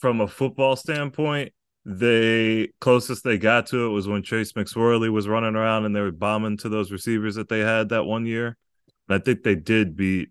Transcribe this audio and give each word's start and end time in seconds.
from 0.00 0.20
a 0.20 0.28
football 0.28 0.76
standpoint, 0.76 1.52
they 1.84 2.68
closest 2.80 3.22
they 3.22 3.38
got 3.38 3.66
to 3.66 3.86
it 3.86 3.90
was 3.90 4.08
when 4.08 4.22
Trace 4.22 4.52
McSorley 4.52 5.10
was 5.10 5.28
running 5.28 5.54
around 5.54 5.84
and 5.84 5.94
they 5.94 6.00
were 6.00 6.10
bombing 6.10 6.56
to 6.58 6.68
those 6.68 6.90
receivers 6.90 7.36
that 7.36 7.48
they 7.48 7.60
had 7.60 7.90
that 7.90 8.04
one 8.04 8.26
year. 8.26 8.56
And 9.08 9.20
I 9.20 9.24
think 9.24 9.42
they 9.42 9.54
did 9.54 9.96
beat 9.96 10.30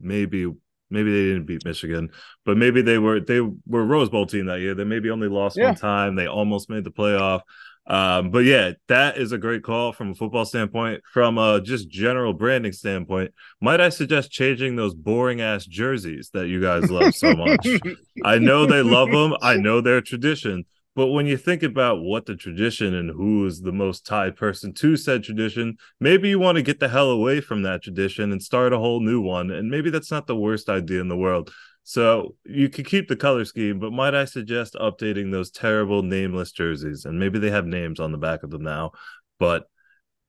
maybe 0.00 0.46
maybe 0.90 1.12
they 1.12 1.32
didn't 1.32 1.46
beat 1.46 1.64
Michigan, 1.64 2.10
but 2.44 2.56
maybe 2.56 2.80
they 2.80 2.98
were 2.98 3.20
they 3.20 3.40
were 3.40 3.84
Rose 3.84 4.08
Bowl 4.08 4.26
team 4.26 4.46
that 4.46 4.60
year. 4.60 4.74
They 4.74 4.84
maybe 4.84 5.10
only 5.10 5.28
lost 5.28 5.56
yeah. 5.56 5.66
one 5.66 5.74
time. 5.74 6.14
They 6.14 6.26
almost 6.26 6.70
made 6.70 6.84
the 6.84 6.90
playoff. 6.90 7.40
Um, 7.86 8.30
but 8.30 8.44
yeah, 8.44 8.72
that 8.88 9.18
is 9.18 9.32
a 9.32 9.38
great 9.38 9.62
call 9.62 9.92
from 9.92 10.12
a 10.12 10.14
football 10.14 10.44
standpoint. 10.44 11.02
From 11.12 11.36
a 11.36 11.60
just 11.60 11.88
general 11.88 12.32
branding 12.32 12.72
standpoint, 12.72 13.32
might 13.60 13.80
I 13.80 13.90
suggest 13.90 14.30
changing 14.30 14.76
those 14.76 14.94
boring 14.94 15.40
ass 15.40 15.66
jerseys 15.66 16.30
that 16.32 16.48
you 16.48 16.60
guys 16.60 16.90
love 16.90 17.14
so 17.14 17.34
much? 17.34 17.66
I 18.24 18.38
know 18.38 18.66
they 18.66 18.82
love 18.82 19.10
them. 19.10 19.34
I 19.42 19.56
know 19.56 19.80
they're 19.80 20.00
tradition. 20.00 20.64
But 20.96 21.08
when 21.08 21.26
you 21.26 21.36
think 21.36 21.64
about 21.64 22.02
what 22.02 22.24
the 22.24 22.36
tradition 22.36 22.94
and 22.94 23.10
who 23.10 23.46
is 23.46 23.60
the 23.60 23.72
most 23.72 24.06
tied 24.06 24.36
person 24.36 24.72
to 24.74 24.96
said 24.96 25.24
tradition, 25.24 25.76
maybe 25.98 26.28
you 26.28 26.38
want 26.38 26.56
to 26.56 26.62
get 26.62 26.78
the 26.78 26.88
hell 26.88 27.10
away 27.10 27.40
from 27.40 27.62
that 27.62 27.82
tradition 27.82 28.30
and 28.30 28.40
start 28.40 28.72
a 28.72 28.78
whole 28.78 29.00
new 29.00 29.20
one. 29.20 29.50
And 29.50 29.68
maybe 29.68 29.90
that's 29.90 30.12
not 30.12 30.28
the 30.28 30.36
worst 30.36 30.68
idea 30.68 31.00
in 31.00 31.08
the 31.08 31.16
world. 31.16 31.52
So 31.84 32.34
you 32.44 32.70
could 32.70 32.86
keep 32.86 33.08
the 33.08 33.16
color 33.16 33.44
scheme, 33.44 33.78
but 33.78 33.92
might 33.92 34.14
I 34.14 34.24
suggest 34.24 34.74
updating 34.74 35.30
those 35.30 35.50
terrible 35.50 36.02
nameless 36.02 36.50
jerseys? 36.50 37.04
And 37.04 37.20
maybe 37.20 37.38
they 37.38 37.50
have 37.50 37.66
names 37.66 38.00
on 38.00 38.10
the 38.10 38.16
back 38.18 38.42
of 38.42 38.50
them 38.50 38.62
now, 38.62 38.92
but 39.38 39.68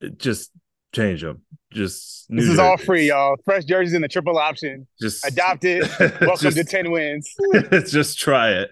uh, 0.03 0.09
just 0.17 0.51
change 0.93 1.21
them. 1.21 1.43
Just 1.71 2.27
this 2.29 2.43
is 2.43 2.49
jerseys. 2.49 2.59
all 2.59 2.75
free, 2.77 3.07
y'all. 3.07 3.37
Fresh 3.45 3.63
jerseys 3.63 3.93
in 3.93 4.01
the 4.01 4.09
triple 4.09 4.37
option. 4.37 4.85
Just 5.01 5.25
adopt 5.25 5.63
it. 5.63 5.89
Welcome 6.21 6.51
just, 6.51 6.57
to 6.57 6.63
ten 6.65 6.91
wins. 6.91 7.33
just 7.89 8.19
try 8.19 8.51
it. 8.51 8.69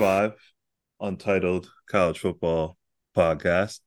Five, 0.00 0.32
untitled 0.98 1.70
college 1.86 2.18
football 2.18 2.78
podcast. 3.14 3.80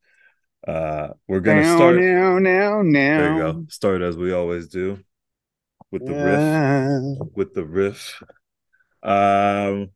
Uh, 0.68 1.08
we're 1.28 1.40
gonna 1.40 1.64
now, 1.64 1.76
start 1.76 1.96
now, 1.96 2.38
now, 2.38 2.82
now. 2.84 3.18
There 3.18 3.34
you 3.34 3.40
go. 3.40 3.66
Start 3.70 4.04
as 4.04 4.16
we 4.16 4.32
always 4.32 4.68
do 4.68 5.00
with 5.92 6.06
the 6.06 6.14
yeah. 6.14 7.00
riff. 7.00 7.36
With 7.36 7.54
the 7.56 7.66
riff. 7.66 8.22
Um, 9.02 9.90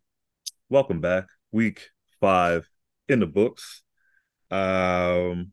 welcome 0.70 1.02
back. 1.02 1.28
Week 1.52 1.88
five 2.20 2.68
in 3.08 3.20
the 3.20 3.28
books. 3.28 3.84
Um, 4.50 5.52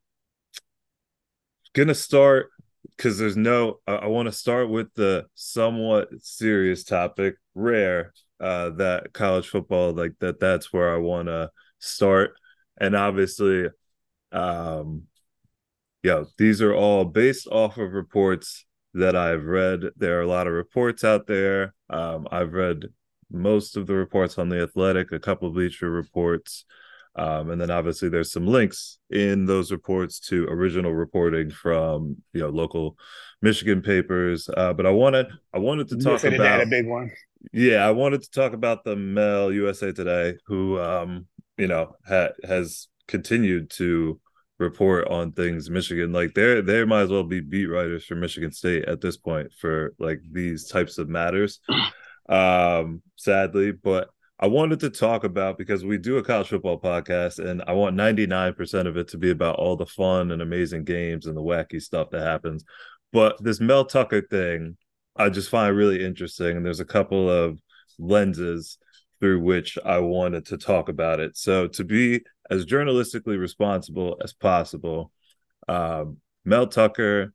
gonna 1.74 1.94
start 1.94 2.48
because 2.96 3.18
there's 3.18 3.36
no 3.36 3.80
I, 3.86 3.96
I 3.96 4.06
want 4.06 4.28
to 4.28 4.32
start 4.32 4.70
with 4.70 4.94
the 4.94 5.26
somewhat 5.34 6.08
serious 6.20 6.84
topic, 6.84 7.34
rare, 7.54 8.14
uh 8.44 8.70
that 8.70 9.12
college 9.12 9.48
football, 9.48 9.92
like 9.92 10.14
that 10.20 10.40
that's 10.40 10.72
where 10.72 10.94
I 10.94 10.98
wanna 10.98 11.50
start. 11.78 12.34
And 12.80 12.96
obviously, 12.96 13.68
um 14.32 15.04
yeah, 16.02 16.24
these 16.36 16.60
are 16.60 16.74
all 16.74 17.04
based 17.04 17.48
off 17.48 17.78
of 17.78 17.92
reports 17.92 18.66
that 18.92 19.16
I've 19.16 19.44
read. 19.44 19.80
There 19.96 20.18
are 20.18 20.22
a 20.22 20.26
lot 20.26 20.46
of 20.46 20.52
reports 20.52 21.02
out 21.02 21.26
there. 21.26 21.74
Um, 21.88 22.28
I've 22.30 22.52
read 22.52 22.84
most 23.30 23.76
of 23.76 23.86
the 23.86 23.94
reports 23.94 24.38
on 24.38 24.48
the 24.50 24.62
athletic, 24.62 25.12
a 25.12 25.18
couple 25.18 25.48
of 25.48 25.54
bleacher 25.54 25.90
reports. 25.90 26.66
Um, 27.16 27.50
and 27.50 27.60
then 27.60 27.70
obviously 27.70 28.08
there's 28.08 28.32
some 28.32 28.46
links 28.46 28.98
in 29.10 29.46
those 29.46 29.70
reports 29.70 30.18
to 30.28 30.46
original 30.46 30.92
reporting 30.92 31.50
from 31.50 32.16
you 32.32 32.40
know 32.40 32.48
local 32.48 32.96
Michigan 33.40 33.82
papers. 33.82 34.48
Uh, 34.56 34.72
but 34.72 34.86
I 34.86 34.90
wanted 34.90 35.26
I 35.52 35.58
wanted 35.58 35.88
to 35.88 35.96
talk 35.96 36.22
USA 36.24 36.34
about 36.34 36.62
a 36.62 36.66
big 36.66 36.88
one. 36.88 37.12
Yeah, 37.52 37.86
I 37.86 37.90
wanted 37.90 38.22
to 38.22 38.30
talk 38.30 38.52
about 38.52 38.84
the 38.84 38.96
Mel 38.96 39.52
USA 39.52 39.92
Today, 39.92 40.36
who 40.46 40.80
um, 40.80 41.26
you 41.56 41.68
know 41.68 41.94
ha- 42.06 42.32
has 42.42 42.88
continued 43.06 43.70
to 43.70 44.20
report 44.58 45.08
on 45.08 45.32
things 45.32 45.70
Michigan. 45.70 46.12
Like 46.12 46.34
they 46.34 46.60
they 46.62 46.84
might 46.84 47.02
as 47.02 47.10
well 47.10 47.24
be 47.24 47.40
beat 47.40 47.66
writers 47.66 48.04
for 48.04 48.16
Michigan 48.16 48.50
State 48.50 48.86
at 48.86 49.00
this 49.00 49.16
point 49.16 49.52
for 49.52 49.94
like 49.98 50.20
these 50.30 50.66
types 50.68 50.98
of 50.98 51.08
matters. 51.08 51.60
Um, 52.26 53.02
sadly, 53.16 53.72
but 53.72 54.08
I 54.40 54.48
wanted 54.48 54.80
to 54.80 54.90
talk 54.90 55.22
about 55.22 55.58
because 55.58 55.84
we 55.84 55.96
do 55.96 56.16
a 56.16 56.24
college 56.24 56.48
football 56.48 56.80
podcast, 56.80 57.38
and 57.38 57.62
I 57.68 57.72
want 57.72 57.96
99% 57.96 58.86
of 58.86 58.96
it 58.96 59.08
to 59.08 59.18
be 59.18 59.30
about 59.30 59.56
all 59.56 59.76
the 59.76 59.86
fun 59.86 60.32
and 60.32 60.42
amazing 60.42 60.84
games 60.84 61.26
and 61.26 61.36
the 61.36 61.42
wacky 61.42 61.80
stuff 61.80 62.10
that 62.10 62.22
happens. 62.22 62.64
But 63.12 63.42
this 63.42 63.60
Mel 63.60 63.84
Tucker 63.84 64.22
thing, 64.22 64.76
I 65.14 65.28
just 65.28 65.50
find 65.50 65.76
really 65.76 66.04
interesting. 66.04 66.56
And 66.56 66.66
there's 66.66 66.80
a 66.80 66.84
couple 66.84 67.30
of 67.30 67.60
lenses 67.98 68.78
through 69.20 69.40
which 69.40 69.78
I 69.84 70.00
wanted 70.00 70.46
to 70.46 70.58
talk 70.58 70.88
about 70.88 71.20
it. 71.20 71.36
So, 71.36 71.68
to 71.68 71.84
be 71.84 72.22
as 72.50 72.66
journalistically 72.66 73.38
responsible 73.38 74.18
as 74.22 74.32
possible, 74.32 75.12
um, 75.68 76.16
Mel 76.44 76.66
Tucker 76.66 77.32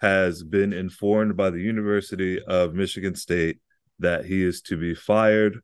has 0.00 0.42
been 0.42 0.72
informed 0.72 1.36
by 1.36 1.50
the 1.50 1.60
University 1.60 2.42
of 2.42 2.74
Michigan 2.74 3.14
State 3.14 3.60
that 4.00 4.24
he 4.24 4.42
is 4.42 4.60
to 4.62 4.76
be 4.76 4.96
fired 4.96 5.60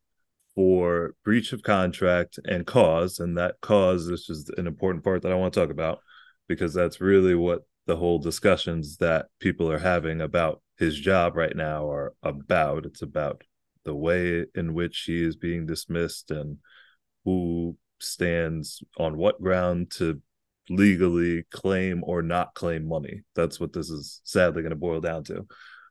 for 0.59 1.15
breach 1.25 1.53
of 1.53 1.63
contract 1.63 2.37
and 2.45 2.67
cause. 2.67 3.21
And 3.21 3.39
that 3.39 3.61
cause, 3.61 4.09
this 4.09 4.29
is 4.29 4.51
an 4.57 4.67
important 4.67 5.05
part 5.05 5.23
that 5.23 5.31
I 5.31 5.37
want 5.37 5.55
to 5.55 5.61
talk 5.61 5.71
about 5.71 6.01
because 6.49 6.75
that's 6.75 7.01
really 7.01 7.37
what 7.37 7.61
the 7.87 7.95
whole 7.95 8.19
discussions 8.19 8.97
that 8.97 9.27
people 9.39 9.71
are 9.71 9.79
having 9.79 10.21
about 10.21 10.61
his 10.77 10.99
job 10.99 11.37
right 11.37 11.55
now 11.55 11.89
are 11.89 12.13
about. 12.25 12.87
It's 12.87 13.03
about 13.03 13.45
the 13.85 13.95
way 13.95 14.47
in 14.57 14.75
which 14.75 15.05
he 15.07 15.23
is 15.23 15.37
being 15.37 15.65
dismissed 15.65 16.33
and 16.33 16.59
who 17.25 17.77
stands 18.01 18.83
on 18.99 19.17
what 19.17 19.41
ground 19.41 19.93
to 19.93 20.21
legally 20.69 21.45
claim 21.53 22.03
or 22.03 22.21
not 22.21 22.55
claim 22.55 22.89
money. 22.89 23.21
That's 23.37 23.61
what 23.61 23.73
this 23.73 23.91
is 23.91 24.21
sadly 24.25 24.63
going 24.63 24.71
to 24.71 24.77
boil 24.77 25.01
down 25.01 25.23
to. 25.25 25.47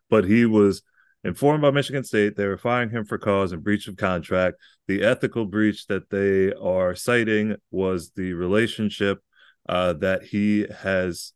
But 0.10 0.26
he 0.26 0.46
was 0.46 0.82
Informed 1.28 1.62
by 1.62 1.72
Michigan 1.72 2.06
State, 2.06 2.38
they 2.38 2.48
were 2.48 2.58
firing 2.58 2.90
him 2.90 3.04
for 3.04 3.18
cause 3.18 3.52
and 3.52 3.62
breach 3.62 3.90
of 3.90 3.98
contract. 3.98 4.56
The 4.88 5.04
ethical 5.04 5.46
breach 5.46 5.86
that 5.88 6.10
they 6.10 6.54
are 6.54 6.96
citing 6.96 7.58
was 7.70 8.12
the 8.12 8.32
relationship 8.32 9.20
uh, 9.68 9.92
that 9.94 10.24
he 10.24 10.68
has 10.84 11.34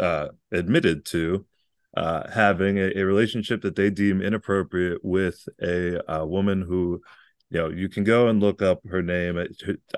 uh, 0.00 0.28
admitted 0.50 1.04
to 1.06 1.44
uh, 1.94 2.30
having 2.30 2.78
a, 2.78 2.90
a, 2.96 3.02
relationship 3.02 3.60
that 3.62 3.76
they 3.76 3.90
deem 3.90 4.22
inappropriate 4.22 5.04
with 5.04 5.46
a, 5.62 6.00
a, 6.10 6.26
woman 6.26 6.62
who, 6.62 7.02
you 7.50 7.58
know, 7.58 7.68
you 7.68 7.90
can 7.90 8.04
go 8.04 8.28
and 8.28 8.40
look 8.40 8.62
up 8.62 8.80
her 8.88 9.02
name. 9.02 9.38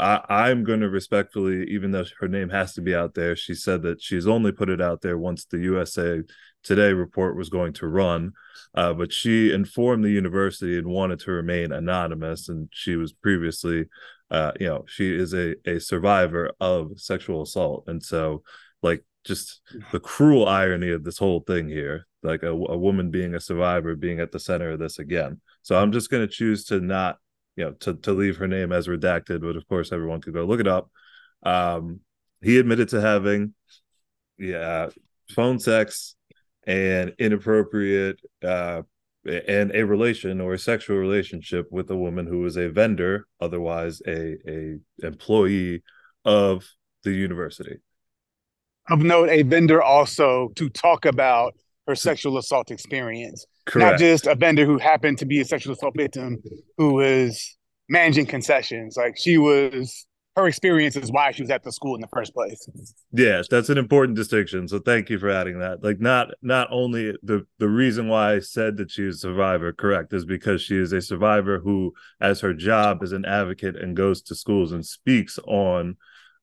I, 0.01 0.21
I'm 0.29 0.65
going 0.65 0.81
to 0.81 0.91
respectfully, 0.91 1.69
even 1.71 1.93
though 1.93 2.05
her 2.19 2.29
name 2.29 2.49
has 2.49 2.75
to 2.75 2.81
be 2.81 2.97
out 2.97 3.15
there, 3.15 3.37
she 3.37 3.55
said 3.55 3.83
that 3.83 4.03
she's 4.03 4.27
only 4.27 4.51
put 4.51 4.71
it 4.71 4.81
out 4.81 5.03
there 5.03 5.19
once 5.19 5.45
the 5.45 5.59
USA 5.59 6.21
Today 6.63 6.93
report 6.93 7.37
was 7.37 7.49
going 7.49 7.73
to 7.75 7.87
run. 7.87 8.33
Uh, 8.75 8.93
but 8.93 9.13
she 9.13 9.53
informed 9.53 10.05
the 10.05 10.11
university 10.11 10.79
and 10.79 10.87
wanted 10.87 11.21
to 11.21 11.33
remain 11.33 11.73
anonymous. 11.73 12.49
And 12.49 12.69
she 12.73 12.97
was 12.97 13.13
previously, 13.13 13.87
uh, 14.31 14.53
you 14.61 14.67
know, 14.67 14.85
she 14.87 15.15
is 15.15 15.35
a, 15.35 15.55
a 15.67 15.81
survivor 15.81 16.53
of 16.61 16.93
sexual 16.97 17.43
assault. 17.43 17.85
And 17.87 18.03
so, 18.03 18.43
like, 18.83 19.05
just 19.25 19.61
the 19.93 20.01
cruel 20.01 20.49
irony 20.49 20.91
of 20.91 21.05
this 21.05 21.19
whole 21.19 21.41
thing 21.41 21.69
here, 21.69 22.07
like 22.23 22.43
a, 22.43 22.51
a 22.51 22.77
woman 22.77 23.11
being 23.11 23.35
a 23.35 23.41
survivor 23.41 23.95
being 23.95 24.21
at 24.21 24.33
the 24.33 24.41
center 24.41 24.71
of 24.71 24.79
this 24.79 24.99
again. 24.99 25.41
So 25.63 25.77
I'm 25.77 25.93
just 25.93 26.11
going 26.11 26.27
to 26.27 26.33
choose 26.33 26.65
to 26.67 26.81
not, 26.81 27.19
you 27.57 27.65
know, 27.65 27.73
to, 27.81 27.95
to 27.95 28.13
leave 28.13 28.39
her 28.39 28.49
name 28.49 28.73
as 28.73 28.89
redacted, 28.89 29.43
but 29.43 29.57
of 29.57 29.69
course 29.69 29.93
everyone 29.93 30.21
could 30.21 30.33
go 30.33 30.45
look 30.45 30.61
it 30.61 30.69
up. 30.69 30.91
Um, 31.43 32.01
he 32.41 32.59
admitted 32.59 32.89
to 32.91 33.01
having, 33.01 33.53
yeah, 34.39 34.89
phone 35.31 35.59
sex 35.59 36.17
and 36.67 37.15
inappropriate 37.19 38.21
uh, 38.43 38.83
and 39.27 39.75
a 39.75 39.85
relation 39.85 40.41
or 40.41 40.55
a 40.55 40.59
sexual 40.59 40.97
relationship 40.97 41.67
with 41.71 41.91
a 41.91 41.97
woman 41.97 42.27
who 42.27 42.45
is 42.47 42.57
a 42.57 42.69
vendor, 42.69 43.27
otherwise 43.41 44.01
a 44.07 44.37
a 44.49 44.79
employee 45.03 45.83
of 46.25 46.67
the 47.05 47.13
university. 47.13 47.77
Of 48.89 49.01
note, 49.01 49.29
a 49.29 49.43
vendor 49.43 49.83
also 49.83 50.51
to 50.57 50.69
talk 50.69 51.05
about 51.05 51.55
her 51.87 51.95
sexual 51.95 52.39
assault 52.39 52.71
experience, 52.71 53.45
Correct. 53.67 53.93
not 53.93 53.99
just 53.99 54.27
a 54.27 54.35
vendor 54.35 54.65
who 54.65 54.79
happened 54.79 55.19
to 55.19 55.27
be 55.27 55.41
a 55.41 55.45
sexual 55.45 55.75
assault 55.75 55.95
victim 55.97 56.39
who 56.79 56.95
was 56.95 57.57
managing 57.89 58.27
concessions. 58.27 58.97
Like 58.97 59.17
she 59.19 59.39
was 59.39 60.07
her 60.37 60.47
experience 60.47 60.97
is 60.97 61.11
why 61.11 61.33
she 61.33 61.43
was 61.43 61.51
at 61.51 61.63
the 61.63 61.73
school 61.73 61.95
in 61.95 62.01
the 62.01 62.09
first 62.09 62.33
place. 62.33 62.69
Yes, 63.13 63.49
that's 63.49 63.69
an 63.69 63.79
important 63.79 64.17
distinction. 64.17 64.69
So 64.69 64.79
thank 64.79 65.11
you 65.11 65.19
for 65.19 65.29
adding 65.29 65.59
that. 65.59 65.83
Like 65.83 66.01
not 66.01 66.29
not 66.41 66.69
only 66.71 67.15
the 67.23 67.47
the 67.59 67.69
reason 67.69 68.09
why 68.09 68.35
I 68.35 68.39
said 68.39 68.77
that 68.77 68.91
she 68.91 69.05
is 69.05 69.17
a 69.17 69.19
survivor, 69.19 69.73
correct, 69.73 70.13
is 70.13 70.25
because 70.25 70.63
she 70.63 70.77
is 70.77 70.93
a 70.93 71.01
survivor 71.01 71.59
who, 71.59 71.93
as 72.21 72.41
her 72.41 72.55
job 72.55 73.03
is 73.03 73.13
an 73.13 73.25
advocate 73.25 73.77
and 73.77 73.97
goes 73.97 74.23
to 74.23 74.35
schools 74.35 74.73
and 74.73 74.87
speaks 74.87 75.39
on 75.47 75.97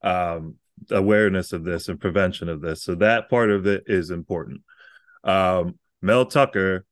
um, 0.04 0.56
awareness 0.92 1.54
of 1.54 1.64
this 1.64 1.88
and 1.88 2.00
prevention 2.00 2.50
of 2.50 2.62
this. 2.62 2.84
So 2.84 2.96
that 2.96 3.30
part 3.30 3.50
of 3.50 3.66
it 3.68 3.84
is 3.88 4.12
important. 4.12 4.62
Um, 5.24 5.80
Mel 6.02 6.26
Tucker 6.26 6.86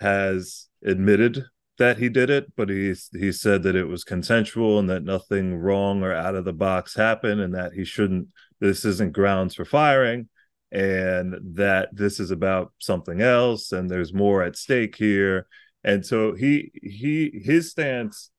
has 0.00 0.68
admitted 0.84 1.44
that 1.78 1.98
he 1.98 2.08
did 2.08 2.28
it, 2.30 2.52
but 2.56 2.68
he 2.68 2.94
he 3.12 3.32
said 3.32 3.62
that 3.62 3.76
it 3.76 3.84
was 3.84 4.04
consensual 4.04 4.78
and 4.78 4.90
that 4.90 5.04
nothing 5.04 5.56
wrong 5.56 6.02
or 6.02 6.12
out 6.12 6.34
of 6.34 6.44
the 6.44 6.52
box 6.52 6.94
happened, 6.94 7.40
and 7.40 7.54
that 7.54 7.72
he 7.72 7.84
shouldn't. 7.84 8.28
This 8.60 8.84
isn't 8.84 9.12
grounds 9.12 9.54
for 9.54 9.64
firing, 9.64 10.28
and 10.72 11.36
that 11.54 11.88
this 11.92 12.20
is 12.20 12.30
about 12.30 12.72
something 12.78 13.20
else, 13.22 13.72
and 13.72 13.88
there's 13.88 14.12
more 14.12 14.42
at 14.42 14.56
stake 14.56 14.96
here. 14.96 15.46
And 15.84 16.04
so 16.04 16.34
he 16.34 16.72
he 16.82 17.40
his 17.44 17.70
stance. 17.70 18.30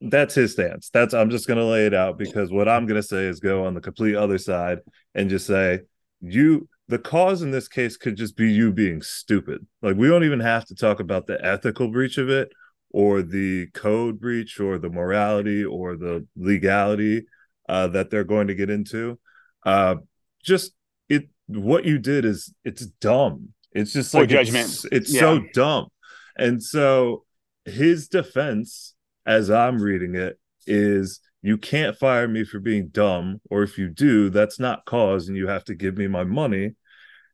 That's 0.00 0.34
his 0.34 0.52
stance. 0.52 0.90
That's 0.90 1.12
I'm 1.12 1.30
just 1.30 1.48
gonna 1.48 1.64
lay 1.66 1.86
it 1.86 1.94
out 1.94 2.18
because 2.18 2.50
what 2.50 2.68
I'm 2.68 2.86
gonna 2.86 3.02
say 3.02 3.24
is 3.24 3.40
go 3.40 3.66
on 3.66 3.74
the 3.74 3.80
complete 3.80 4.14
other 4.16 4.38
side 4.38 4.78
and 5.14 5.28
just 5.28 5.46
say 5.46 5.80
you 6.20 6.68
the 6.88 6.98
cause 6.98 7.42
in 7.42 7.50
this 7.50 7.68
case 7.68 7.96
could 7.96 8.16
just 8.16 8.36
be 8.36 8.50
you 8.50 8.72
being 8.72 9.02
stupid. 9.02 9.66
Like 9.82 9.96
we 9.96 10.08
don't 10.08 10.24
even 10.24 10.40
have 10.40 10.64
to 10.66 10.74
talk 10.74 11.00
about 11.00 11.26
the 11.26 11.44
ethical 11.44 11.88
breach 11.88 12.18
of 12.18 12.28
it 12.30 12.50
or 12.90 13.22
the 13.22 13.66
code 13.68 14.20
breach 14.20 14.60
or 14.60 14.78
the 14.78 14.90
morality 14.90 15.64
or 15.64 15.96
the 15.96 16.26
legality 16.36 17.24
uh, 17.68 17.86
that 17.88 18.10
they're 18.10 18.24
going 18.24 18.48
to 18.48 18.54
get 18.54 18.70
into. 18.70 19.18
Uh, 19.64 19.96
just 20.42 20.72
it 21.08 21.28
what 21.46 21.84
you 21.84 21.98
did 21.98 22.24
is 22.24 22.52
it's 22.64 22.86
dumb. 22.86 23.50
It's 23.72 23.92
just 23.92 24.12
like 24.14 24.28
judgment. 24.28 24.66
It's, 24.66 24.84
it's 24.86 25.14
yeah. 25.14 25.20
so 25.20 25.44
dumb. 25.54 25.88
And 26.36 26.62
so 26.62 27.24
his 27.64 28.08
defense, 28.08 28.94
as 29.26 29.50
I'm 29.50 29.80
reading 29.80 30.14
it, 30.14 30.38
is 30.66 31.20
you 31.42 31.56
can't 31.56 31.96
fire 31.96 32.26
me 32.26 32.44
for 32.44 32.58
being 32.58 32.88
dumb, 32.88 33.40
or 33.50 33.62
if 33.62 33.78
you 33.78 33.88
do, 33.88 34.30
that's 34.30 34.58
not 34.58 34.84
cause, 34.84 35.28
and 35.28 35.36
you 35.36 35.46
have 35.46 35.64
to 35.64 35.74
give 35.74 35.96
me 35.96 36.06
my 36.06 36.24
money 36.24 36.72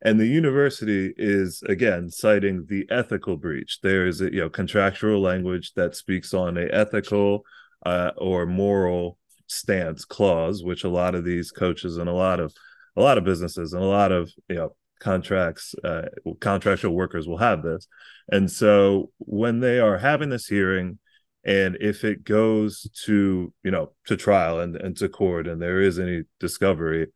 and 0.02 0.20
the 0.20 0.26
university 0.26 1.14
is 1.16 1.62
again 1.69 2.10
citing 2.10 2.66
the 2.69 2.87
ethical 2.90 3.37
breach. 3.37 3.81
There 3.82 4.06
is 4.06 4.20
a 4.20 4.32
you 4.32 4.40
know 4.40 4.50
contractual 4.50 5.20
language 5.20 5.72
that 5.75 5.96
speaks 5.96 6.34
on 6.34 6.56
a 6.56 6.69
ethical 6.72 7.44
uh, 7.84 8.10
or 8.16 8.46
moral 8.46 9.19
stance 9.48 10.04
clause 10.04 10.64
which 10.64 10.82
a 10.82 10.88
lot 10.88 11.14
of 11.14 11.25
these 11.25 11.52
coaches 11.52 11.98
and 11.98 12.08
a 12.08 12.12
lot 12.12 12.40
of 12.40 12.52
a 12.96 13.00
lot 13.00 13.16
of 13.16 13.25
businesses 13.25 13.72
and 13.72 13.82
a 13.82 13.87
lot 13.87 14.10
of 14.10 14.31
you 14.48 14.56
know 14.56 14.75
contracts 14.98 15.75
uh, 15.84 16.02
contractual 16.40 16.94
workers 16.94 17.28
will 17.28 17.38
have 17.38 17.62
this. 17.62 17.87
And 18.31 18.50
so 18.50 19.10
when 19.19 19.60
they 19.60 19.78
are 19.78 19.98
having 19.98 20.31
this 20.31 20.46
hearing 20.46 20.98
and 21.44 21.76
if 21.81 22.02
it 22.04 22.25
goes 22.25 22.88
to 23.04 23.52
you 23.62 23.70
know 23.70 23.93
to 24.06 24.16
trial 24.16 24.60
and, 24.60 24.76
and 24.76 24.96
to 24.96 25.08
court 25.08 25.46
and 25.46 25.62
there 25.62 25.81
is 25.81 25.98
any 25.98 26.25
discovery 26.40 27.06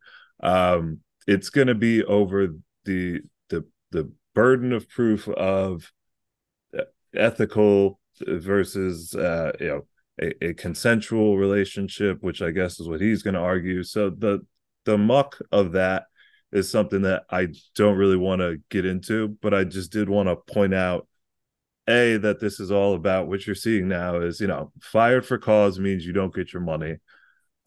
um 0.41 0.99
it's 1.27 1.49
going 1.49 1.67
to 1.67 1.75
be 1.75 2.03
over 2.05 2.47
the 2.85 3.21
the 3.49 3.65
the 3.91 4.11
burden 4.33 4.73
of 4.73 4.89
proof 4.89 5.27
of 5.27 5.91
ethical 7.15 7.99
versus 8.19 9.15
uh, 9.15 9.51
you 9.59 9.67
know 9.67 9.81
a, 10.21 10.49
a, 10.49 10.53
consensual 10.53 11.37
relationship, 11.37 12.17
which 12.21 12.41
I 12.41 12.51
guess 12.51 12.79
is 12.79 12.87
what 12.87 13.01
he's 13.01 13.23
going 13.23 13.33
to 13.33 13.39
argue. 13.39 13.83
So 13.83 14.09
the 14.09 14.45
the 14.85 14.97
muck 14.97 15.37
of 15.51 15.73
that 15.73 16.03
is 16.51 16.69
something 16.69 17.03
that 17.03 17.23
I 17.29 17.47
don't 17.75 17.97
really 17.97 18.17
want 18.17 18.41
to 18.41 18.57
get 18.69 18.85
into, 18.85 19.37
but 19.41 19.53
I 19.53 19.63
just 19.63 19.91
did 19.91 20.09
want 20.09 20.27
to 20.27 20.35
point 20.35 20.73
out 20.73 21.07
a 21.87 22.17
that 22.17 22.39
this 22.39 22.59
is 22.59 22.71
all 22.71 22.93
about 22.93 23.27
what 23.27 23.45
you're 23.45 23.55
seeing 23.55 23.87
now 23.87 24.17
is 24.21 24.39
you 24.39 24.47
know 24.47 24.71
fired 24.81 25.25
for 25.25 25.37
cause 25.37 25.79
means 25.79 26.05
you 26.05 26.13
don't 26.13 26.33
get 26.33 26.53
your 26.53 26.61
money. 26.61 26.97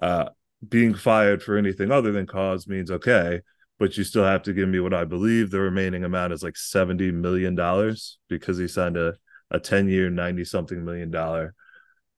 Uh, 0.00 0.28
being 0.66 0.94
fired 0.94 1.43
for 1.43 1.56
anything 1.56 1.90
other 1.90 2.11
than 2.12 2.26
cause 2.26 2.66
means 2.66 2.90
okay 2.90 3.40
but 3.79 3.97
you 3.97 4.05
still 4.05 4.25
have 4.25 4.43
to 4.43 4.53
give 4.53 4.69
me 4.69 4.81
what 4.81 4.94
I 4.94 5.05
believe 5.05 5.50
the 5.50 5.61
remaining 5.61 6.05
amount 6.05 6.32
is 6.32 6.43
like 6.43 6.56
seventy 6.56 7.11
million 7.11 7.55
dollars 7.55 8.19
because 8.29 8.59
he 8.59 8.69
signed 8.69 8.97
a 8.97 9.15
a 9.50 9.61
ten 9.61 9.88
year, 9.88 10.11
ninety 10.11 10.44
something 10.44 10.85
million 10.85 11.11
dollar 11.11 11.55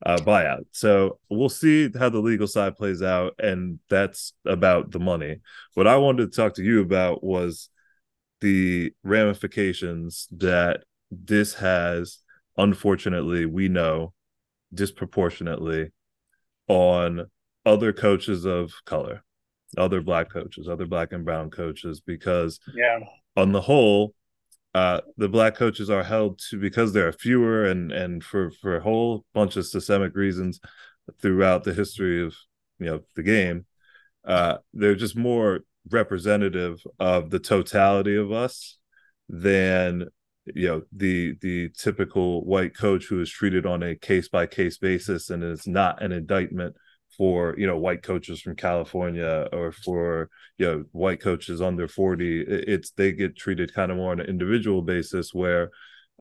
uh, 0.05 0.19
buyout. 0.19 0.65
So 0.73 1.19
we'll 1.29 1.49
see 1.49 1.91
how 1.99 2.09
the 2.09 2.19
legal 2.19 2.47
side 2.47 2.77
plays 2.77 3.03
out, 3.03 3.35
and 3.39 3.79
that's 3.89 4.33
about 4.45 4.91
the 4.91 5.01
money. 5.01 5.39
What 5.75 5.87
I 5.87 5.97
wanted 5.97 6.31
to 6.31 6.37
talk 6.37 6.55
to 6.55 6.63
you 6.63 6.83
about 6.83 7.25
was 7.25 7.71
the 8.41 8.93
ramifications 9.03 10.29
that 10.33 10.85
this 11.11 11.55
has. 11.55 12.19
Unfortunately, 12.59 13.45
we 13.45 13.69
know 13.69 14.15
disproportionately 14.73 15.91
on 16.69 17.27
other 17.65 17.93
coaches 17.93 18.45
of 18.45 18.73
color 18.85 19.23
other 19.77 20.01
black 20.01 20.31
coaches, 20.31 20.69
other 20.69 20.87
black 20.87 21.13
and 21.13 21.25
brown 21.25 21.51
coaches, 21.51 22.01
because 22.01 22.61
yeah, 22.75 23.01
on 23.37 23.53
the 23.53 23.61
whole, 23.61 24.15
uh, 24.75 25.01
the 25.17 25.29
black 25.29 25.55
coaches 25.55 25.91
are 25.91 26.05
held 26.05 26.41
to 26.51 26.59
because 26.59 26.93
there 26.93 27.09
are 27.09 27.13
fewer 27.13 27.67
and 27.67 27.93
and 27.93 28.25
for 28.25 28.51
for 28.51 28.77
a 28.77 28.83
whole 28.83 29.25
bunch 29.35 29.57
of 29.57 29.67
systemic 29.67 30.15
reasons 30.15 30.61
throughout 31.21 31.65
the 31.65 31.75
history 31.75 32.23
of 32.23 32.35
you 32.79 32.87
know 32.87 33.01
the 33.15 33.23
game, 33.23 33.67
uh, 34.25 34.59
they're 34.75 34.95
just 34.95 35.17
more 35.17 35.61
representative 35.91 36.83
of 36.99 37.31
the 37.31 37.39
totality 37.39 38.17
of 38.17 38.33
us 38.33 38.79
than 39.29 40.07
you 40.55 40.69
know 40.69 40.83
the 40.93 41.35
the 41.41 41.69
typical 41.71 42.45
white 42.45 42.77
coach 42.77 43.07
who 43.07 43.21
is 43.21 43.31
treated 43.31 43.67
on 43.67 43.83
a 43.83 43.97
case 43.97 44.29
by 44.29 44.47
case 44.47 44.79
basis 44.79 45.31
and 45.31 45.43
is 45.43 45.67
not 45.67 46.03
an 46.03 46.13
indictment 46.13 46.77
for 47.17 47.55
you 47.59 47.67
know 47.67 47.79
white 47.79 48.03
coaches 48.03 48.41
from 48.41 48.57
California 48.57 49.49
or 49.53 49.73
for 49.73 50.29
you 50.59 50.67
know 50.67 50.85
white 50.93 51.21
coaches 51.21 51.61
under 51.61 51.89
40 51.89 52.43
it's 52.43 52.91
they 52.93 53.13
get 53.13 53.37
treated 53.37 53.75
kind 53.75 53.91
of 53.91 53.97
more 53.97 54.13
on 54.13 54.21
an 54.21 54.27
individual 54.27 54.83
basis 54.83 55.33
where 55.33 55.71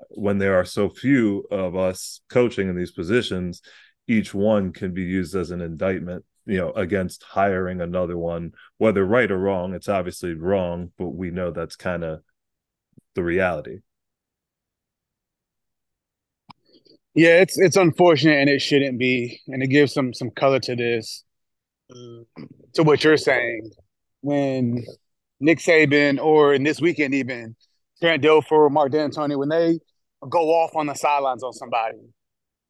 when 0.09 0.37
there 0.37 0.55
are 0.55 0.65
so 0.65 0.89
few 0.89 1.45
of 1.51 1.75
us 1.75 2.21
coaching 2.29 2.69
in 2.69 2.75
these 2.75 2.91
positions 2.91 3.61
each 4.07 4.33
one 4.33 4.71
can 4.71 4.93
be 4.93 5.03
used 5.03 5.35
as 5.35 5.51
an 5.51 5.61
indictment 5.61 6.23
you 6.45 6.57
know 6.57 6.71
against 6.71 7.23
hiring 7.23 7.81
another 7.81 8.17
one 8.17 8.51
whether 8.77 9.05
right 9.05 9.31
or 9.31 9.37
wrong. 9.37 9.73
It's 9.73 9.89
obviously 9.89 10.33
wrong 10.33 10.91
but 10.97 11.09
we 11.09 11.31
know 11.31 11.51
that's 11.51 11.75
kind 11.75 12.03
of 12.03 12.21
the 13.15 13.23
reality 13.23 13.79
Yeah, 17.15 17.41
it's 17.41 17.57
it's 17.57 17.77
unfortunate 17.77 18.37
and 18.39 18.49
it 18.49 18.61
shouldn't 18.61 18.99
be. 18.99 19.41
And 19.47 19.63
it 19.63 19.67
gives 19.67 19.93
some 19.93 20.13
some 20.13 20.31
color 20.31 20.59
to 20.59 20.75
this, 20.75 21.23
mm. 21.91 22.25
to 22.73 22.83
what 22.83 23.03
you're 23.03 23.17
saying. 23.17 23.71
When 24.21 24.83
Nick 25.39 25.59
Saban 25.59 26.19
or 26.19 26.53
in 26.53 26.63
this 26.63 26.81
weekend 26.81 27.13
even 27.13 27.55
Trent 28.01 28.23
Dilfer, 28.23 28.51
or 28.51 28.69
Mark 28.69 28.91
Dantonio, 28.91 29.37
when 29.37 29.49
they 29.49 29.79
go 30.29 30.49
off 30.49 30.75
on 30.75 30.87
the 30.87 30.95
sidelines 30.95 31.43
on 31.43 31.53
somebody, 31.53 31.99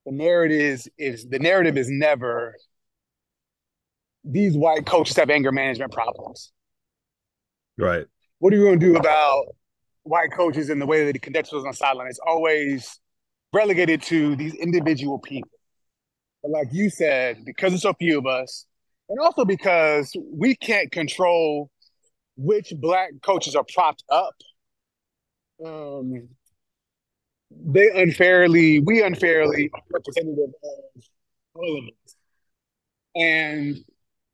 the 0.06 0.12
narrative 0.12 0.60
is, 0.60 0.90
is 0.98 1.26
the 1.28 1.40
narrative 1.40 1.78
is 1.78 1.90
never 1.90 2.56
these 4.24 4.56
white 4.56 4.86
coaches 4.86 5.16
have 5.16 5.30
anger 5.30 5.52
management 5.52 5.92
problems. 5.92 6.52
Right. 7.78 8.06
What 8.40 8.54
are 8.54 8.58
you 8.58 8.64
going 8.64 8.80
to 8.80 8.86
do 8.86 8.96
about 8.98 9.46
white 10.04 10.32
coaches 10.32 10.70
and 10.70 10.82
the 10.82 10.86
way 10.86 11.06
that 11.06 11.16
he 11.16 11.20
conducts 11.20 11.50
themselves 11.50 11.66
on 11.66 11.72
the 11.72 11.78
sideline? 11.78 12.08
It's 12.08 12.20
always 12.26 13.00
relegated 13.56 14.02
to 14.04 14.36
these 14.36 14.54
individual 14.56 15.18
people. 15.18 15.50
But 16.44 16.52
like 16.52 16.68
you 16.72 16.90
said, 16.90 17.46
because 17.46 17.72
there's 17.72 17.82
so 17.82 17.94
few 17.94 18.20
of 18.20 18.28
us, 18.28 18.66
and 19.08 19.18
also 19.20 19.46
because 19.46 20.12
we 20.30 20.56
can't 20.56 20.92
control 20.92 21.72
which 22.36 22.74
black 22.78 23.12
coaches 23.22 23.56
are 23.56 23.64
propped 23.74 24.04
up. 24.10 24.36
Um, 25.66 26.28
they 27.50 27.90
unfairly, 27.96 28.82
we 28.82 29.02
unfairly 29.02 29.72
representative 29.90 30.50
of 30.64 31.04
all 31.54 31.78
of 31.78 31.84
us. 31.86 32.16
And 33.16 33.78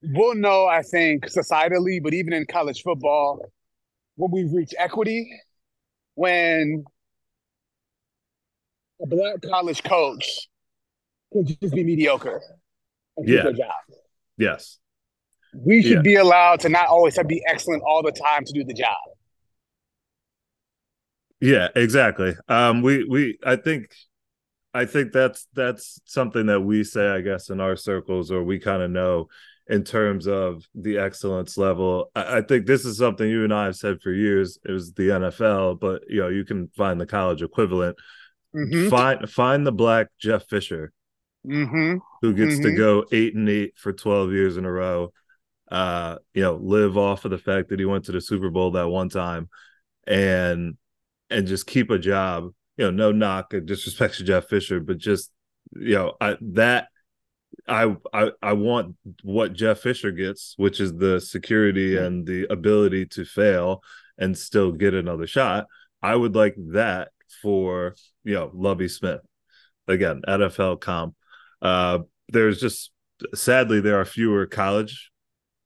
we'll 0.02 0.34
know, 0.34 0.66
I 0.66 0.82
think, 0.82 1.28
societally, 1.28 2.02
but 2.02 2.16
even 2.16 2.34
in 2.34 2.48
college 2.48 2.82
football, 2.82 3.40
when 4.16 4.32
we 4.32 4.50
reach 4.52 4.74
equity, 4.80 5.32
when 6.16 6.86
a 9.02 9.08
black 9.08 9.42
college 9.42 9.84
coach 9.84 10.48
can 11.34 11.46
just 11.46 11.74
be 11.74 11.84
mediocre 11.84 12.42
and 13.18 13.28
yeah. 13.28 13.44
their 13.44 13.54
job. 13.54 13.72
Yes. 14.38 14.80
We 15.54 15.82
should 15.82 15.98
yeah. 15.98 16.02
be 16.02 16.16
allowed 16.16 16.62
to 16.62 16.70
not 16.70 16.88
always 16.88 17.16
have 17.18 17.26
to 17.26 17.28
be 17.28 17.44
excellent 17.48 17.84
all 17.84 18.02
the 18.04 18.12
time 18.12 18.46
to 18.46 18.54
do 18.54 18.64
the 18.64 18.74
job. 18.74 18.96
Yeah, 21.42 21.70
exactly. 21.76 22.36
Um, 22.48 22.84
we 22.84 23.04
we 23.04 23.40
I 23.44 23.56
think 23.56 23.94
I 24.74 24.86
think 24.86 25.12
that's 25.12 25.48
that's 25.54 26.00
something 26.06 26.46
that 26.46 26.62
we 26.62 26.84
say, 26.84 27.10
I 27.10 27.22
guess, 27.22 27.50
in 27.50 27.60
our 27.60 27.76
circles, 27.76 28.32
or 28.32 28.44
we 28.44 28.60
kind 28.60 28.82
of 28.82 28.92
know 28.92 29.28
in 29.68 29.84
terms 29.84 30.28
of 30.28 30.64
the 30.76 30.98
excellence 30.98 31.58
level. 31.58 32.12
I, 32.16 32.38
I, 32.38 32.42
think 32.42 32.66
this 32.66 32.86
is 32.86 32.98
something 32.98 33.28
you 33.28 33.44
and 33.44 33.54
I 33.54 33.66
have 33.66 33.76
said 33.76 34.02
for 34.02 34.12
years. 34.12 34.60
It 34.66 34.72
was 34.72 34.94
the 34.94 35.10
NFL, 35.10 35.80
but 35.80 36.04
you 36.08 36.22
know, 36.22 36.30
you 36.30 36.46
can 36.46 36.70
find 36.76 37.00
the 37.00 37.06
college 37.06 37.42
equivalent. 37.42 37.98
Mm-hmm. 38.56 38.90
Find 38.90 39.30
find 39.30 39.66
the 39.66 39.72
black 39.72 40.08
Jeff 40.20 40.48
Fisher, 40.48 40.92
mm-hmm. 41.48 41.98
who 42.22 42.34
gets 42.34 42.56
mm-hmm. 42.56 42.64
to 42.64 42.76
go 42.76 43.06
eight 43.12 43.36
and 43.36 43.50
eight 43.50 43.78
for 43.78 43.94
twelve 43.94 44.32
years 44.32 44.58
in 44.58 44.66
a 44.66 44.72
row. 44.72 45.14
Uh, 45.70 46.18
you 46.34 46.42
know, 46.42 46.56
live 46.56 46.98
off 46.98 47.24
of 47.24 47.32
the 47.32 47.38
fact 47.38 47.70
that 47.70 47.80
he 47.80 47.86
went 47.86 48.06
to 48.06 48.12
the 48.12 48.20
Super 48.20 48.50
Bowl 48.50 48.72
that 48.72 48.90
one 48.90 49.10
time, 49.10 49.50
and 50.06 50.76
and 51.30 51.48
just 51.48 51.66
keep 51.66 51.90
a 51.90 52.00
job. 52.00 52.52
You 52.78 52.86
know, 52.86 52.92
no 52.92 53.12
knock 53.12 53.54
or 53.54 53.62
disrespect 53.62 54.16
to 54.16 54.24
Jeff 54.24 54.48
Fisher, 54.48 54.80
but 54.80 54.98
just 54.98 55.32
you 55.74 55.96
know, 55.96 56.14
I, 56.20 56.38
that 56.42 56.88
I, 57.68 57.96
I 58.14 58.32
I 58.42 58.54
want 58.54 58.96
what 59.24 59.54
Jeff 59.54 59.80
Fisher 59.80 60.12
gets, 60.12 60.56
which 60.58 60.80
is 60.80 60.94
the 60.94 61.22
security 61.22 61.98
and 61.98 62.26
the 62.26 62.52
ability 62.52 63.06
to 63.08 63.26
fail 63.26 63.82
and 64.18 64.38
still 64.38 64.72
get 64.72 64.94
another 64.94 65.28
shot. 65.28 65.68
I 66.02 66.16
would 66.16 66.36
like 66.36 66.56
that 66.72 67.10
for 67.42 67.96
you 68.24 68.34
know 68.34 68.52
Lovie 68.54 68.88
Smith. 68.88 69.22
Again, 69.88 70.22
NFL 70.28 70.82
comp. 70.82 71.16
Uh, 71.62 72.00
there's 72.30 72.60
just 72.60 72.92
sadly 73.34 73.82
there 73.82 74.00
are 74.00 74.06
fewer 74.06 74.46
college 74.46 75.12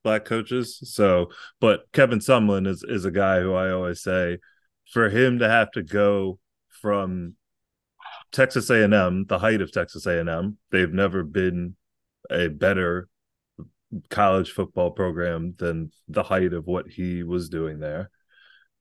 black 0.04 0.26
coaches. 0.26 0.80
So, 0.84 1.30
but 1.60 1.86
Kevin 1.94 2.20
Sumlin 2.20 2.68
is 2.68 2.84
is 2.88 3.06
a 3.06 3.12
guy 3.12 3.42
who 3.42 3.54
I 3.54 3.72
always 3.72 4.02
say 4.02 4.40
for 4.92 5.10
him 5.10 5.40
to 5.40 5.50
have 5.50 5.72
to 5.72 5.84
go 5.84 6.40
from 6.82 7.36
Texas 8.32 8.70
A&M, 8.70 9.26
the 9.28 9.40
height 9.40 9.62
of 9.62 9.72
Texas 9.72 10.06
A&M, 10.06 10.58
they've 10.72 10.94
never 10.94 11.24
been 11.24 11.76
a 12.30 12.48
better 12.48 13.08
college 14.10 14.52
football 14.52 14.92
program 14.92 15.56
than 15.58 15.92
the 16.08 16.24
height 16.24 16.54
of 16.54 16.66
what 16.66 16.88
he 16.88 17.24
was 17.24 17.50
doing 17.50 17.80
there 17.80 18.10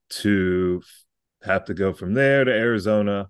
to 0.09 0.81
have 1.45 1.65
to 1.65 1.73
go 1.73 1.93
from 1.93 2.13
there 2.13 2.43
to 2.43 2.51
Arizona 2.51 3.29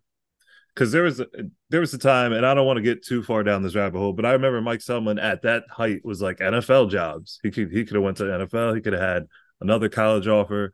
because 0.73 0.91
there 0.91 1.03
was 1.03 1.19
a, 1.19 1.27
there 1.69 1.79
was 1.79 1.93
a 1.93 1.97
time 1.97 2.33
and 2.33 2.45
I 2.45 2.53
don't 2.53 2.65
want 2.65 2.77
to 2.77 2.83
get 2.83 3.05
too 3.05 3.23
far 3.23 3.43
down 3.43 3.63
this 3.63 3.75
rabbit 3.75 3.97
hole 3.97 4.13
but 4.13 4.25
I 4.25 4.33
remember 4.33 4.61
Mike 4.61 4.79
Sumlin 4.79 5.21
at 5.21 5.43
that 5.43 5.63
height 5.69 6.03
was 6.03 6.21
like 6.21 6.39
NFL 6.39 6.89
jobs 6.89 7.39
he 7.43 7.51
could 7.51 7.71
he 7.71 7.85
could 7.85 7.95
have 7.95 8.03
went 8.03 8.17
to 8.17 8.23
NFL 8.23 8.75
he 8.75 8.81
could 8.81 8.93
have 8.93 9.01
had 9.01 9.23
another 9.61 9.89
college 9.89 10.27
offer 10.27 10.71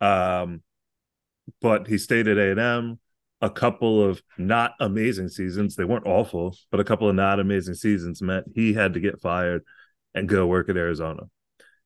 um 0.00 0.62
but 1.60 1.86
he 1.86 1.98
stayed 1.98 2.28
at 2.28 2.38
A&M 2.38 2.98
a 3.42 3.50
couple 3.50 4.02
of 4.02 4.22
not 4.38 4.74
amazing 4.78 5.28
seasons. 5.28 5.74
They 5.74 5.84
weren't 5.84 6.06
awful, 6.06 6.56
but 6.70 6.78
a 6.78 6.84
couple 6.84 7.08
of 7.08 7.16
not 7.16 7.40
amazing 7.40 7.74
seasons 7.74 8.22
meant 8.22 8.46
he 8.54 8.72
had 8.72 8.94
to 8.94 9.00
get 9.00 9.20
fired 9.20 9.64
and 10.14 10.28
go 10.28 10.46
work 10.46 10.68
at 10.68 10.76
Arizona. 10.76 11.24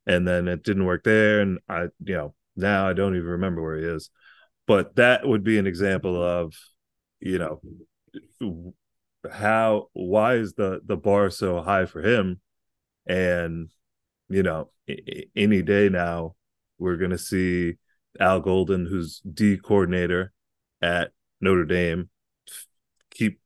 And 0.06 0.28
then 0.28 0.48
it 0.48 0.62
didn't 0.62 0.84
work 0.84 1.02
there. 1.02 1.40
And 1.40 1.58
I, 1.66 1.84
you 2.04 2.14
know, 2.14 2.34
now 2.56 2.86
I 2.86 2.92
don't 2.92 3.16
even 3.16 3.26
remember 3.26 3.62
where 3.62 3.78
he 3.78 3.84
is. 3.84 4.10
But 4.66 4.96
that 4.96 5.26
would 5.26 5.44
be 5.44 5.58
an 5.58 5.66
example 5.66 6.22
of, 6.22 6.54
you 7.20 7.38
know, 7.38 8.72
how 9.30 9.88
why 9.92 10.34
is 10.34 10.54
the 10.54 10.80
the 10.84 10.96
bar 10.96 11.30
so 11.30 11.60
high 11.60 11.86
for 11.86 12.02
him? 12.02 12.40
And 13.06 13.70
you 14.28 14.42
know, 14.42 14.70
any 15.36 15.62
day 15.62 15.88
now 15.88 16.34
we're 16.78 16.96
gonna 16.96 17.18
see 17.18 17.74
Al 18.18 18.40
Golden, 18.40 18.86
who's 18.86 19.20
D 19.20 19.56
coordinator 19.56 20.32
at 20.82 21.12
Notre 21.40 21.64
Dame 21.64 22.10
keep 23.10 23.40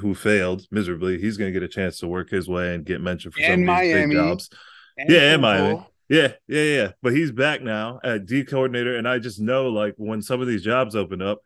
who 0.00 0.14
failed 0.14 0.66
miserably, 0.70 1.18
he's 1.18 1.36
going 1.36 1.52
to 1.52 1.58
get 1.58 1.64
a 1.64 1.72
chance 1.72 1.98
to 1.98 2.08
work 2.08 2.30
his 2.30 2.48
way 2.48 2.74
and 2.74 2.84
get 2.84 3.00
mentioned 3.00 3.34
for 3.34 3.40
and 3.40 3.66
some 3.66 3.74
of 3.74 3.80
these 3.80 3.94
big 3.94 4.12
jobs. 4.12 4.50
And 4.98 5.10
yeah, 5.10 5.32
and 5.32 5.42
Miami. 5.42 5.86
Yeah, 6.12 6.32
yeah, 6.46 6.62
yeah. 6.62 6.88
But 7.00 7.14
he's 7.14 7.32
back 7.32 7.62
now 7.62 7.98
at 8.04 8.26
D 8.26 8.44
coordinator, 8.44 8.96
and 8.98 9.08
I 9.08 9.18
just 9.18 9.40
know 9.40 9.68
like 9.68 9.94
when 9.96 10.20
some 10.20 10.42
of 10.42 10.46
these 10.46 10.62
jobs 10.62 10.94
open 10.94 11.22
up, 11.22 11.38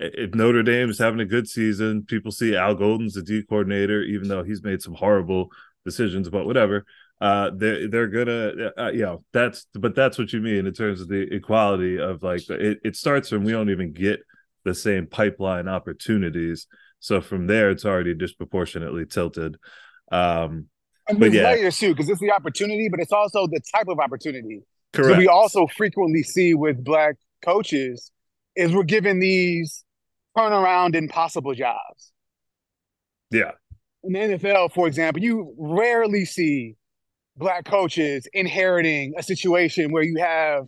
if 0.00 0.34
Notre 0.34 0.64
Dame 0.64 0.90
is 0.90 0.98
having 0.98 1.20
a 1.20 1.24
good 1.24 1.48
season, 1.48 2.02
people 2.04 2.32
see 2.32 2.56
Al 2.56 2.74
Golden's 2.74 3.14
the 3.14 3.22
D 3.22 3.44
coordinator, 3.48 4.02
even 4.02 4.26
though 4.26 4.42
he's 4.42 4.64
made 4.64 4.82
some 4.82 4.94
horrible 4.94 5.50
decisions, 5.84 6.28
but 6.28 6.46
whatever. 6.46 6.84
Uh, 7.20 7.52
they're 7.54 7.88
they're 7.88 8.08
gonna, 8.08 8.72
uh, 8.76 8.90
you 8.90 9.02
know, 9.02 9.22
that's 9.32 9.68
but 9.74 9.94
that's 9.94 10.18
what 10.18 10.32
you 10.32 10.40
mean 10.40 10.66
in 10.66 10.74
terms 10.74 11.00
of 11.00 11.06
the 11.06 11.32
equality 11.32 12.00
of 12.00 12.20
like 12.24 12.48
it. 12.50 12.78
It 12.82 12.96
starts 12.96 13.28
from 13.28 13.44
we 13.44 13.52
don't 13.52 13.70
even 13.70 13.92
get 13.92 14.18
the 14.64 14.74
same 14.74 15.06
pipeline 15.06 15.68
opportunities. 15.68 16.66
So 16.98 17.20
from 17.20 17.46
there, 17.46 17.70
it's 17.70 17.84
already 17.84 18.14
disproportionately 18.14 19.06
tilted. 19.06 19.58
Um, 20.10 20.66
and 21.08 21.34
yeah. 21.34 21.44
layers 21.44 21.78
too, 21.78 21.94
because 21.94 22.08
it's 22.08 22.20
the 22.20 22.30
opportunity, 22.30 22.88
but 22.88 23.00
it's 23.00 23.12
also 23.12 23.46
the 23.46 23.60
type 23.74 23.88
of 23.88 23.98
opportunity. 23.98 24.62
Correct. 24.92 25.14
So 25.14 25.18
we 25.18 25.28
also 25.28 25.66
frequently 25.66 26.22
see 26.22 26.54
with 26.54 26.82
black 26.82 27.16
coaches 27.44 28.10
is 28.56 28.72
we're 28.74 28.82
given 28.82 29.20
these 29.20 29.84
turnaround 30.36 30.94
impossible 30.94 31.54
jobs. 31.54 32.12
Yeah. 33.30 33.52
In 34.04 34.12
the 34.12 34.18
NFL, 34.18 34.72
for 34.72 34.86
example, 34.86 35.22
you 35.22 35.54
rarely 35.58 36.24
see 36.24 36.76
black 37.36 37.64
coaches 37.64 38.26
inheriting 38.32 39.14
a 39.16 39.22
situation 39.22 39.92
where 39.92 40.02
you 40.02 40.18
have 40.18 40.66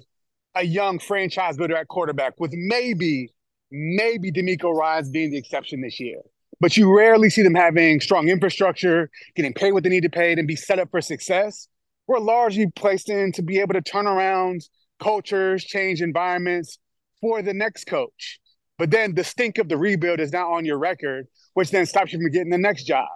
a 0.54 0.64
young 0.64 0.98
franchise 0.98 1.56
builder 1.56 1.76
at 1.76 1.88
quarterback 1.88 2.34
with 2.38 2.52
maybe 2.52 3.32
maybe 3.70 4.32
DeMeco 4.32 4.74
Ryans 4.74 5.10
being 5.10 5.30
the 5.30 5.38
exception 5.38 5.80
this 5.80 6.00
year. 6.00 6.20
But 6.60 6.76
you 6.76 6.94
rarely 6.94 7.30
see 7.30 7.42
them 7.42 7.54
having 7.54 8.00
strong 8.00 8.28
infrastructure, 8.28 9.10
getting 9.34 9.54
paid 9.54 9.72
what 9.72 9.82
they 9.82 9.88
need 9.88 10.02
to 10.02 10.10
pay, 10.10 10.32
and 10.32 10.46
be 10.46 10.56
set 10.56 10.78
up 10.78 10.90
for 10.90 11.00
success. 11.00 11.68
We're 12.06 12.18
largely 12.18 12.66
placed 12.76 13.08
in 13.08 13.32
to 13.32 13.42
be 13.42 13.60
able 13.60 13.74
to 13.74 13.80
turn 13.80 14.06
around 14.06 14.62
cultures, 15.00 15.64
change 15.64 16.02
environments 16.02 16.78
for 17.20 17.42
the 17.42 17.54
next 17.54 17.84
coach. 17.84 18.40
But 18.78 18.90
then 18.90 19.14
the 19.14 19.24
stink 19.24 19.58
of 19.58 19.68
the 19.68 19.76
rebuild 19.76 20.20
is 20.20 20.32
now 20.32 20.52
on 20.52 20.64
your 20.64 20.78
record, 20.78 21.26
which 21.54 21.70
then 21.70 21.86
stops 21.86 22.12
you 22.12 22.18
from 22.18 22.30
getting 22.30 22.50
the 22.50 22.58
next 22.58 22.84
job. 22.84 23.08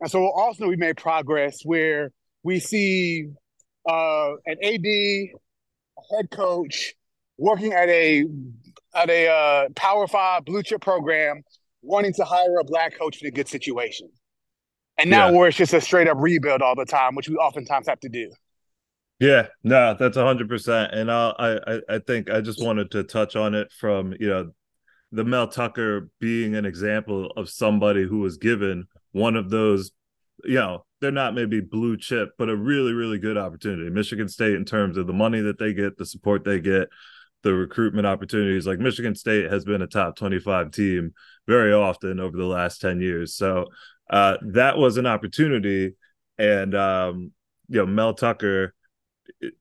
And 0.00 0.10
so 0.10 0.28
also 0.30 0.68
we 0.68 0.76
made 0.76 0.96
progress 0.96 1.60
where 1.64 2.12
we 2.42 2.60
see 2.60 3.28
uh, 3.88 4.30
an 4.46 4.56
AD, 4.62 4.86
a 4.86 5.32
head 6.14 6.30
coach, 6.30 6.94
working 7.36 7.72
at 7.72 7.88
a 7.88 8.26
at 8.94 9.10
a 9.10 9.28
uh, 9.28 9.68
Power 9.74 10.06
Five 10.06 10.44
blue 10.44 10.62
chip 10.62 10.80
program, 10.80 11.42
wanting 11.82 12.12
to 12.14 12.24
hire 12.24 12.58
a 12.58 12.64
black 12.64 12.98
coach 12.98 13.20
in 13.22 13.28
a 13.28 13.30
good 13.30 13.48
situation. 13.48 14.08
And 14.98 15.10
now 15.10 15.28
yeah. 15.28 15.36
where 15.36 15.48
it's 15.48 15.56
just 15.56 15.74
a 15.74 15.80
straight 15.80 16.08
up 16.08 16.16
rebuild 16.18 16.60
all 16.60 16.74
the 16.74 16.84
time, 16.84 17.14
which 17.14 17.28
we 17.28 17.36
oftentimes 17.36 17.86
have 17.86 18.00
to 18.00 18.08
do. 18.08 18.30
Yeah, 19.20 19.48
no, 19.64 19.96
that's 19.98 20.16
a 20.16 20.24
hundred 20.24 20.48
percent. 20.48 20.92
And 20.92 21.10
i 21.10 21.32
I, 21.38 21.80
I 21.88 21.98
think 21.98 22.30
I 22.30 22.40
just 22.40 22.62
wanted 22.62 22.90
to 22.92 23.02
touch 23.04 23.36
on 23.36 23.54
it 23.54 23.72
from 23.72 24.14
you 24.18 24.28
know 24.28 24.50
the 25.12 25.24
Mel 25.24 25.48
Tucker 25.48 26.10
being 26.20 26.54
an 26.54 26.66
example 26.66 27.32
of 27.36 27.48
somebody 27.48 28.04
who 28.04 28.18
was 28.18 28.36
given 28.36 28.86
one 29.12 29.36
of 29.36 29.50
those, 29.50 29.90
you 30.44 30.56
know, 30.56 30.84
they're 31.00 31.10
not 31.10 31.34
maybe 31.34 31.60
blue 31.60 31.96
chip, 31.96 32.30
but 32.38 32.50
a 32.50 32.56
really, 32.56 32.92
really 32.92 33.18
good 33.18 33.38
opportunity. 33.38 33.88
Michigan 33.88 34.28
State, 34.28 34.54
in 34.54 34.64
terms 34.64 34.96
of 34.96 35.06
the 35.06 35.12
money 35.12 35.40
that 35.40 35.58
they 35.58 35.72
get, 35.72 35.96
the 35.96 36.04
support 36.04 36.44
they 36.44 36.60
get, 36.60 36.88
the 37.42 37.54
recruitment 37.54 38.06
opportunities. 38.06 38.66
Like 38.66 38.80
Michigan 38.80 39.14
State 39.14 39.50
has 39.50 39.64
been 39.64 39.80
a 39.80 39.86
top 39.86 40.16
25 40.16 40.70
team 40.72 41.12
very 41.48 41.72
often 41.72 42.20
over 42.20 42.36
the 42.36 42.44
last 42.44 42.80
10 42.80 43.00
years. 43.00 43.34
So 43.34 43.66
uh, 44.10 44.36
that 44.52 44.76
was 44.78 44.98
an 44.98 45.06
opportunity. 45.06 45.94
And, 46.38 46.74
um, 46.76 47.32
you 47.68 47.78
know, 47.78 47.86
Mel 47.86 48.14
Tucker 48.14 48.74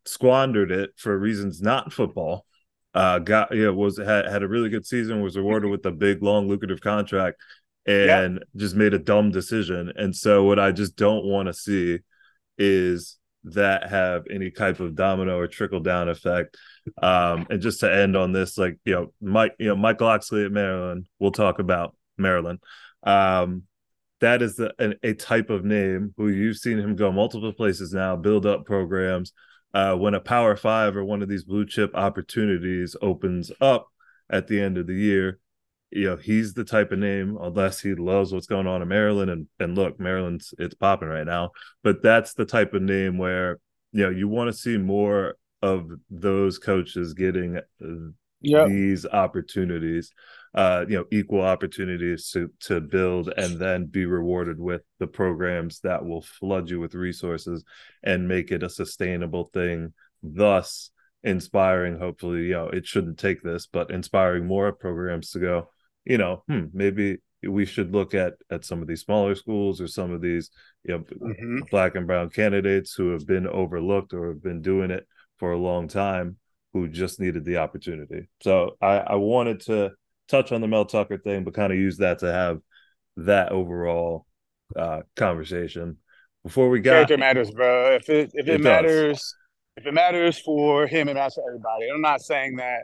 squandered 0.06 0.72
it 0.72 0.92
for 0.98 1.18
reasons 1.18 1.62
not 1.62 1.92
football. 1.92 2.46
Uh, 2.94 3.20
got, 3.20 3.56
you 3.56 3.66
know, 3.66 3.74
was 3.74 3.98
had, 3.98 4.28
had 4.28 4.44
a 4.44 4.48
really 4.48 4.70
good 4.70 4.86
season, 4.86 5.22
was 5.22 5.36
awarded 5.36 5.72
with 5.72 5.86
a 5.86 5.92
big, 5.92 6.22
long, 6.22 6.48
lucrative 6.48 6.82
contract, 6.82 7.38
and 7.86 8.36
yeah. 8.36 8.44
just 8.60 8.76
made 8.76 8.94
a 8.94 9.00
dumb 9.00 9.30
decision. 9.30 9.92
And 9.96 10.16
so, 10.16 10.44
what 10.46 10.58
I 10.58 10.72
just 10.72 10.96
don't 10.96 11.24
want 11.24 11.48
to 11.48 11.54
see 11.54 12.00
is 12.58 13.18
that 13.46 13.90
have 13.90 14.26
any 14.30 14.52
type 14.52 14.80
of 14.80 14.96
domino 14.96 15.38
or 15.38 15.48
trickle 15.48 15.80
down 15.80 16.10
effect. 16.10 16.58
Um, 17.02 17.48
and 17.50 17.62
just 17.62 17.80
to 17.82 17.94
end 17.94 18.16
on 18.16 18.32
this, 18.32 18.58
like 18.58 18.78
you 18.86 18.94
know, 18.94 19.14
Mike, 19.22 19.56
you 19.60 19.68
know, 19.68 19.76
Michael 19.76 20.08
Locksley 20.08 20.46
at 20.46 20.52
Maryland. 20.52 21.08
We'll 21.20 21.32
talk 21.32 21.60
about 21.60 21.96
Maryland. 22.18 22.60
Um, 23.04 23.64
that 24.20 24.42
is 24.42 24.56
the, 24.56 24.74
an, 24.80 24.96
a 25.04 25.14
type 25.14 25.50
of 25.50 25.64
name 25.64 26.14
who 26.18 26.30
you've 26.30 26.58
seen 26.58 26.80
him 26.80 26.96
go 26.96 27.12
multiple 27.12 27.54
places 27.54 27.94
now, 27.94 28.16
build 28.16 28.46
up 28.46 28.66
programs. 28.66 29.32
Uh, 29.74 29.96
when 29.96 30.14
a 30.14 30.20
Power 30.20 30.56
Five 30.56 30.96
or 30.96 31.04
one 31.04 31.22
of 31.22 31.30
these 31.30 31.44
blue 31.44 31.66
chip 31.66 31.92
opportunities 31.94 32.96
opens 33.02 33.52
up 33.62 33.88
at 34.30 34.48
the 34.48 34.60
end 34.60 34.78
of 34.78 34.88
the 34.88 34.96
year, 34.96 35.40
you 35.92 36.06
know 36.06 36.16
he's 36.16 36.54
the 36.54 36.64
type 36.64 36.92
of 36.92 37.00
name 37.00 37.38
unless 37.42 37.80
he 37.80 37.96
loves 37.96 38.34
what's 38.34 38.48
going 38.48 38.68
on 38.68 38.82
in 38.82 38.88
Maryland 38.88 39.32
and 39.32 39.48
and 39.60 39.76
look 39.76 40.00
Maryland's 40.00 40.54
it's 40.58 40.76
popping 40.76 41.10
right 41.10 41.26
now 41.26 41.52
but 41.84 42.02
that's 42.02 42.34
the 42.34 42.46
type 42.46 42.74
of 42.74 42.82
name 42.82 43.18
where 43.18 43.60
you 43.92 44.04
know 44.04 44.10
you 44.10 44.28
want 44.28 44.50
to 44.50 44.58
see 44.58 44.78
more 44.78 45.36
of 45.62 45.90
those 46.10 46.60
coaches 46.60 47.14
getting 47.14 47.58
uh, 47.58 48.12
yep. 48.42 48.68
these 48.68 49.06
opportunities 49.06 50.12
uh, 50.58 50.86
you 50.90 50.98
know, 50.98 51.06
equal 51.12 51.42
opportunities 51.42 52.32
to 52.32 52.50
to 52.60 52.82
build 52.82 53.32
and 53.38 53.60
then 53.60 53.86
be 53.86 54.08
rewarded 54.08 54.60
with 54.60 54.82
the 54.98 55.06
programs 55.06 55.80
that 55.82 56.04
will 56.04 56.24
flood 56.24 56.68
you 56.68 56.80
with 56.80 56.96
resources 56.96 57.64
and 58.02 58.28
make 58.28 58.52
it 58.52 58.64
a 58.64 58.70
sustainable 58.70 59.46
thing. 59.54 59.94
Thus, 60.24 60.90
inspiring. 61.24 62.00
Hopefully, 62.00 62.46
you 62.46 62.54
know, 62.54 62.70
it 62.70 62.88
shouldn't 62.88 63.20
take 63.20 63.44
this, 63.44 63.68
but 63.68 63.92
inspiring 63.92 64.48
more 64.48 64.72
programs 64.72 65.30
to 65.32 65.40
go. 65.40 65.70
You 66.08 66.18
know, 66.18 66.44
hmm, 66.48 66.66
maybe 66.74 67.18
we 67.44 67.66
should 67.66 67.92
look 67.92 68.14
at 68.14 68.34
at 68.50 68.66
some 68.66 68.82
of 68.82 68.88
these 68.88 69.02
smaller 69.02 69.36
schools 69.36 69.80
or 69.80 69.88
some 69.88 70.12
of 70.12 70.22
these 70.22 70.50
you 70.84 70.94
know 70.94 71.00
mm-hmm. 71.04 71.60
black 71.70 71.96
and 71.96 72.08
brown 72.08 72.30
candidates 72.30 72.94
who 72.94 73.12
have 73.12 73.28
been 73.28 73.48
overlooked 73.48 74.14
or 74.14 74.30
have 74.30 74.42
been 74.42 74.62
doing 74.62 74.92
it 74.92 75.08
for 75.38 75.52
a 75.52 75.58
long 75.58 75.88
time 75.88 76.38
who 76.74 76.88
just 76.88 77.20
needed 77.20 77.46
the 77.46 77.58
opportunity. 77.58 78.30
So 78.42 78.78
I, 78.82 78.98
I 78.98 79.16
wanted 79.16 79.62
to 79.62 79.92
touch 80.28 80.52
on 80.52 80.62
the 80.62 80.68
Mel 80.68 80.86
Tucker 80.86 81.18
thing, 81.18 81.44
but 81.44 81.54
kind 81.54 81.72
of 81.72 81.80
use 81.80 81.98
that 81.98 82.20
to 82.20 82.32
have 82.32 82.60
that 83.18 83.52
overall 83.52 84.26
uh, 84.76 85.02
conversation. 85.16 85.98
Before 86.44 86.70
we 86.70 86.80
got 86.80 86.94
character 86.94 87.18
matters, 87.18 87.52
bro. 87.52 87.96
If 87.96 88.10
it 88.10 88.32
if 88.34 88.48
it, 88.48 88.56
it 88.56 88.62
matters, 88.62 89.18
does. 89.18 89.36
if 89.78 89.86
it 89.88 89.94
matters 89.94 90.40
for 90.40 90.88
him, 90.88 91.10
it 91.10 91.16
matters 91.16 91.36
for 91.36 91.44
everybody. 91.50 91.90
I'm 91.94 92.02
not 92.02 92.22
saying 92.22 92.58
that 92.58 92.84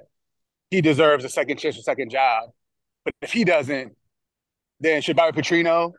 he 0.69 0.81
deserves 0.81 1.23
a 1.23 1.29
second 1.29 1.57
chance 1.57 1.77
or 1.77 1.81
second 1.81 2.09
job, 2.09 2.49
but 3.05 3.13
if 3.21 3.31
he 3.31 3.43
doesn't, 3.43 3.93
then 4.79 5.01
should 5.01 5.15
Bobby 5.15 5.41
Petrino 5.41 5.91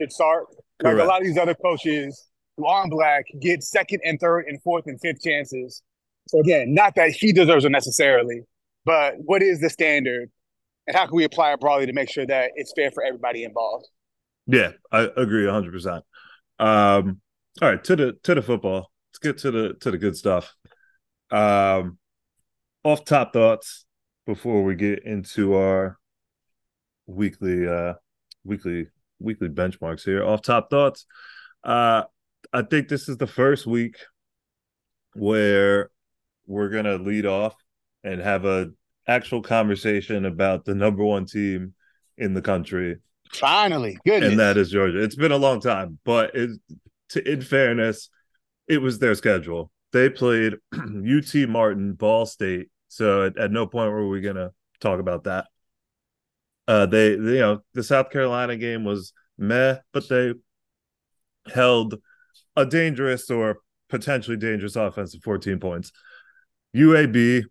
should 0.00 0.12
start. 0.12 0.46
Correct. 0.80 0.98
Like 0.98 1.04
a 1.04 1.08
lot 1.08 1.20
of 1.20 1.26
these 1.26 1.38
other 1.38 1.54
coaches 1.54 2.30
who 2.56 2.66
aren't 2.66 2.90
black 2.90 3.24
get 3.40 3.62
second 3.62 4.00
and 4.04 4.18
third 4.20 4.46
and 4.46 4.62
fourth 4.62 4.84
and 4.86 5.00
fifth 5.00 5.22
chances. 5.22 5.82
So 6.28 6.40
again, 6.40 6.74
not 6.74 6.94
that 6.96 7.10
he 7.10 7.32
deserves 7.32 7.64
it 7.64 7.70
necessarily, 7.70 8.42
but 8.84 9.14
what 9.18 9.42
is 9.42 9.60
the 9.60 9.70
standard 9.70 10.30
and 10.88 10.96
how 10.96 11.06
can 11.06 11.16
we 11.16 11.24
apply 11.24 11.52
it 11.52 11.60
broadly 11.60 11.86
to 11.86 11.92
make 11.92 12.10
sure 12.10 12.26
that 12.26 12.52
it's 12.56 12.72
fair 12.74 12.90
for 12.90 13.04
everybody 13.04 13.44
involved? 13.44 13.86
Yeah, 14.46 14.72
I 14.90 15.08
agree 15.16 15.44
100%. 15.44 16.02
Um, 16.58 17.20
all 17.60 17.68
right, 17.68 17.84
to 17.84 17.94
the 17.94 18.12
to 18.22 18.34
the 18.34 18.42
football. 18.42 18.90
Let's 19.10 19.18
get 19.20 19.38
to 19.38 19.50
the 19.50 19.74
to 19.80 19.90
the 19.90 19.98
good 19.98 20.16
stuff. 20.16 20.54
Um, 21.30 21.98
off 22.82 23.04
top 23.04 23.32
thoughts 23.32 23.84
before 24.26 24.64
we 24.64 24.74
get 24.74 25.04
into 25.04 25.54
our 25.54 25.98
weekly 27.08 27.66
uh 27.66 27.94
weekly 28.44 28.86
weekly 29.18 29.48
benchmarks 29.48 30.04
here. 30.04 30.24
Off 30.24 30.42
top 30.42 30.70
thoughts. 30.70 31.06
Uh 31.64 32.04
I 32.52 32.62
think 32.62 32.88
this 32.88 33.08
is 33.08 33.16
the 33.16 33.26
first 33.26 33.66
week 33.66 33.96
where 35.14 35.90
we're 36.46 36.68
gonna 36.68 36.96
lead 36.96 37.26
off 37.26 37.54
and 38.04 38.20
have 38.20 38.44
a 38.44 38.70
actual 39.06 39.42
conversation 39.42 40.24
about 40.26 40.64
the 40.64 40.74
number 40.74 41.02
one 41.02 41.26
team 41.26 41.74
in 42.16 42.34
the 42.34 42.42
country. 42.42 42.96
Finally, 43.32 43.98
good. 44.06 44.22
And 44.22 44.38
that 44.38 44.56
is 44.56 44.70
Georgia. 44.70 45.02
It's 45.02 45.16
been 45.16 45.32
a 45.32 45.36
long 45.36 45.60
time, 45.60 45.98
but 46.04 46.34
it, 46.34 46.50
to, 47.10 47.30
in 47.30 47.42
fairness, 47.42 48.10
it 48.66 48.78
was 48.78 48.98
their 48.98 49.14
schedule. 49.14 49.70
They 49.92 50.10
played 50.10 50.54
UT 50.74 51.48
Martin, 51.48 51.94
Ball 51.94 52.26
State. 52.26 52.68
So 52.88 53.26
at, 53.26 53.38
at 53.38 53.50
no 53.50 53.66
point 53.66 53.90
were 53.90 54.08
we 54.08 54.20
gonna 54.20 54.52
talk 54.80 55.00
about 55.00 55.24
that. 55.24 55.46
Uh, 56.68 56.84
they, 56.84 57.16
they, 57.16 57.32
you 57.32 57.38
know, 57.38 57.60
the 57.72 57.82
South 57.82 58.10
Carolina 58.10 58.54
game 58.56 58.84
was 58.84 59.14
meh, 59.38 59.76
but 59.92 60.06
they 60.08 60.34
held 61.52 61.96
a 62.56 62.66
dangerous 62.66 63.30
or 63.30 63.60
potentially 63.88 64.36
dangerous 64.36 64.76
offense 64.76 65.14
of 65.14 65.22
14 65.22 65.58
points. 65.58 65.90
UAB, 66.76 67.44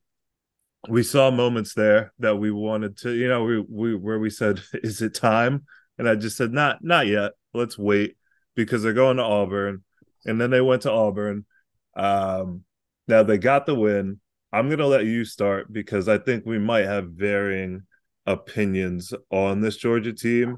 we 0.87 1.03
saw 1.03 1.31
moments 1.31 1.73
there 1.73 2.13
that 2.19 2.35
we 2.35 2.51
wanted 2.51 2.95
to, 2.99 3.11
you 3.11 3.27
know, 3.27 3.43
we, 3.43 3.59
we 3.59 3.95
where 3.95 4.19
we 4.19 4.29
said, 4.29 4.61
"Is 4.83 5.01
it 5.01 5.15
time?" 5.15 5.65
And 5.97 6.07
I 6.07 6.13
just 6.13 6.37
said, 6.37 6.53
"Not, 6.53 6.83
not 6.83 7.07
yet. 7.07 7.31
Let's 7.55 7.77
wait," 7.77 8.15
because 8.55 8.83
they're 8.83 8.93
going 8.93 9.17
to 9.17 9.23
Auburn, 9.23 9.83
and 10.25 10.39
then 10.39 10.51
they 10.51 10.61
went 10.61 10.83
to 10.83 10.91
Auburn. 10.91 11.45
Um, 11.95 12.63
now 13.07 13.23
they 13.23 13.39
got 13.39 13.65
the 13.65 13.73
win. 13.73 14.19
I'm 14.53 14.69
gonna 14.69 14.85
let 14.85 15.05
you 15.05 15.25
start 15.25 15.73
because 15.73 16.07
I 16.07 16.19
think 16.19 16.45
we 16.45 16.59
might 16.59 16.85
have 16.85 17.09
varying 17.09 17.83
opinions 18.27 19.13
on 19.31 19.61
this 19.61 19.77
Georgia 19.77 20.13
team, 20.13 20.57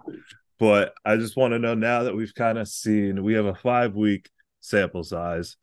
but 0.57 0.93
I 1.05 1.15
just 1.15 1.37
want 1.37 1.53
to 1.53 1.59
know 1.59 1.75
now 1.75 2.03
that 2.03 2.15
we've 2.15 2.33
kind 2.33 2.57
of 2.57 2.67
seen 2.67 3.23
we 3.23 3.35
have 3.35 3.45
a 3.45 3.55
five 3.55 3.95
week 3.95 4.29
sample 4.59 5.03
size. 5.03 5.55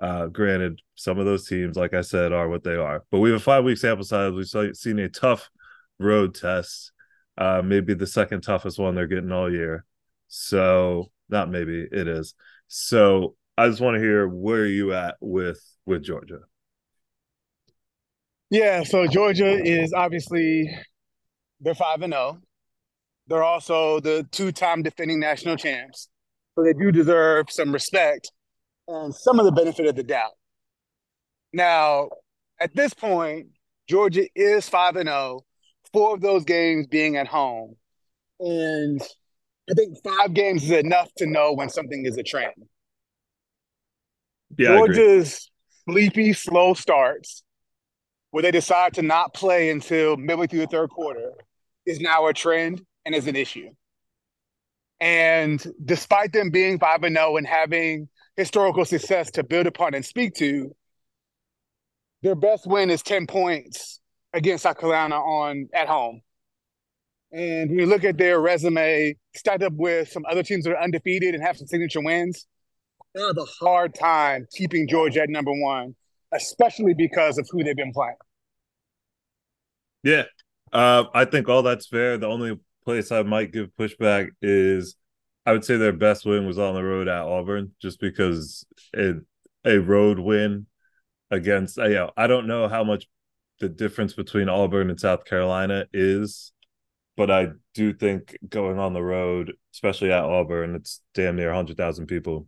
Uh, 0.00 0.26
granted, 0.26 0.80
some 0.94 1.18
of 1.18 1.26
those 1.26 1.48
teams, 1.48 1.76
like 1.76 1.92
I 1.92 2.02
said, 2.02 2.32
are 2.32 2.48
what 2.48 2.62
they 2.62 2.76
are, 2.76 3.04
but 3.10 3.18
we 3.18 3.30
have 3.30 3.40
a 3.40 3.42
five 3.42 3.64
week 3.64 3.78
sample 3.78 4.04
size. 4.04 4.32
We've 4.32 4.76
seen 4.76 4.98
a 5.00 5.08
tough 5.08 5.50
road 5.98 6.34
test, 6.34 6.92
uh, 7.36 7.60
maybe 7.64 7.94
the 7.94 8.06
second 8.06 8.42
toughest 8.42 8.78
one 8.78 8.94
they're 8.94 9.08
getting 9.08 9.32
all 9.32 9.52
year. 9.52 9.84
So, 10.28 11.10
not 11.28 11.50
maybe 11.50 11.86
it 11.90 12.06
is. 12.06 12.34
So, 12.68 13.34
I 13.56 13.68
just 13.68 13.80
want 13.80 13.96
to 13.96 14.00
hear 14.00 14.28
where 14.28 14.60
are 14.60 14.66
you 14.66 14.94
at 14.94 15.16
with 15.20 15.60
with 15.84 16.04
Georgia. 16.04 16.40
Yeah, 18.50 18.84
so 18.84 19.06
Georgia 19.06 19.60
is 19.62 19.92
obviously 19.92 20.70
they're 21.60 21.74
five 21.74 22.02
and 22.02 22.12
zero. 22.12 22.38
Oh. 22.38 22.44
They're 23.26 23.44
also 23.44 24.00
the 24.00 24.26
two-time 24.30 24.82
defending 24.82 25.20
national 25.20 25.56
champs, 25.56 26.08
so 26.54 26.64
they 26.64 26.72
do 26.72 26.90
deserve 26.90 27.46
some 27.50 27.72
respect 27.72 28.30
and 28.86 29.14
some 29.14 29.38
of 29.38 29.44
the 29.44 29.52
benefit 29.52 29.86
of 29.86 29.96
the 29.96 30.02
doubt. 30.02 30.32
Now, 31.52 32.08
at 32.58 32.74
this 32.74 32.94
point, 32.94 33.48
Georgia 33.86 34.26
is 34.34 34.68
five 34.68 34.96
and 34.96 35.08
zero. 35.08 35.42
Four 35.92 36.14
of 36.14 36.20
those 36.20 36.44
games 36.44 36.86
being 36.86 37.16
at 37.16 37.26
home, 37.26 37.76
and 38.40 39.00
I 39.70 39.74
think 39.74 39.96
five 40.04 40.34
games 40.34 40.64
is 40.64 40.70
enough 40.70 41.08
to 41.16 41.26
know 41.26 41.52
when 41.52 41.70
something 41.70 42.04
is 42.04 42.18
a 42.18 42.22
trend. 42.22 42.52
Yeah, 44.58 44.76
Georgia's 44.76 45.50
sleepy, 45.88 46.34
slow 46.34 46.74
starts, 46.74 47.42
where 48.32 48.42
they 48.42 48.50
decide 48.50 48.94
to 48.94 49.02
not 49.02 49.32
play 49.32 49.70
until 49.70 50.18
midway 50.18 50.46
through 50.46 50.60
the 50.60 50.66
third 50.66 50.90
quarter, 50.90 51.32
is 51.88 52.00
now 52.00 52.26
a 52.26 52.34
trend 52.34 52.84
and 53.04 53.14
is 53.14 53.26
an 53.26 53.36
issue. 53.36 53.70
And 55.00 55.64
despite 55.84 56.32
them 56.32 56.50
being 56.50 56.78
5 56.78 57.02
and 57.04 57.16
0 57.16 57.36
and 57.36 57.46
having 57.46 58.08
historical 58.36 58.84
success 58.84 59.30
to 59.32 59.44
build 59.44 59.66
upon 59.66 59.94
and 59.94 60.04
speak 60.04 60.34
to, 60.34 60.74
their 62.22 62.34
best 62.34 62.66
win 62.66 62.90
is 62.90 63.02
10 63.02 63.26
points 63.26 64.00
against 64.32 64.64
South 64.64 64.78
Carolina 64.78 65.16
on 65.16 65.68
at 65.72 65.88
home. 65.88 66.20
And 67.30 67.70
when 67.70 67.78
you 67.78 67.86
look 67.86 68.04
at 68.04 68.18
their 68.18 68.40
resume, 68.40 69.16
stacked 69.34 69.62
up 69.62 69.74
with 69.74 70.10
some 70.10 70.24
other 70.28 70.42
teams 70.42 70.64
that 70.64 70.72
are 70.72 70.82
undefeated 70.82 71.34
and 71.34 71.42
have 71.42 71.56
some 71.56 71.66
signature 71.66 72.00
wins, 72.00 72.46
they 73.14 73.20
have 73.20 73.36
a 73.36 73.64
hard 73.64 73.94
time 73.94 74.46
keeping 74.52 74.88
Georgia 74.88 75.22
at 75.22 75.30
number 75.30 75.52
one, 75.52 75.94
especially 76.32 76.94
because 76.94 77.38
of 77.38 77.48
who 77.50 77.62
they've 77.62 77.76
been 77.76 77.92
playing. 77.92 78.16
Yeah, 80.02 80.24
uh, 80.72 81.04
I 81.14 81.24
think 81.24 81.48
all 81.48 81.62
that's 81.62 81.86
fair. 81.86 82.18
The 82.18 82.26
only 82.26 82.58
place 82.84 83.12
I 83.12 83.22
might 83.22 83.52
give 83.52 83.70
pushback 83.78 84.30
is 84.42 84.96
I 85.44 85.52
would 85.52 85.64
say 85.64 85.76
their 85.76 85.92
best 85.92 86.26
win 86.26 86.46
was 86.46 86.58
on 86.58 86.74
the 86.74 86.82
road 86.82 87.08
at 87.08 87.22
Auburn, 87.22 87.72
just 87.80 88.00
because 88.00 88.66
it, 88.92 89.16
a 89.64 89.78
road 89.78 90.18
win 90.18 90.66
against, 91.30 91.78
uh, 91.78 91.86
you 91.86 92.08
I 92.16 92.26
don't 92.26 92.46
know 92.46 92.68
how 92.68 92.84
much 92.84 93.06
the 93.60 93.68
difference 93.68 94.12
between 94.14 94.48
Auburn 94.48 94.90
and 94.90 95.00
South 95.00 95.24
Carolina 95.24 95.86
is, 95.92 96.52
but 97.16 97.30
I 97.30 97.48
do 97.74 97.92
think 97.92 98.36
going 98.48 98.78
on 98.78 98.92
the 98.92 99.02
road, 99.02 99.54
especially 99.74 100.12
at 100.12 100.24
Auburn, 100.24 100.74
it's 100.74 101.00
damn 101.14 101.36
near 101.36 101.48
100,000 101.48 102.06
people. 102.06 102.46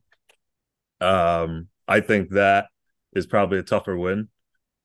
Um, 1.01 1.69
I 1.89 2.01
think 2.01 2.31
that 2.31 2.67
is 3.15 3.27
probably 3.27 3.59
a 3.59 3.63
tougher 3.63 3.97
win 3.97 4.29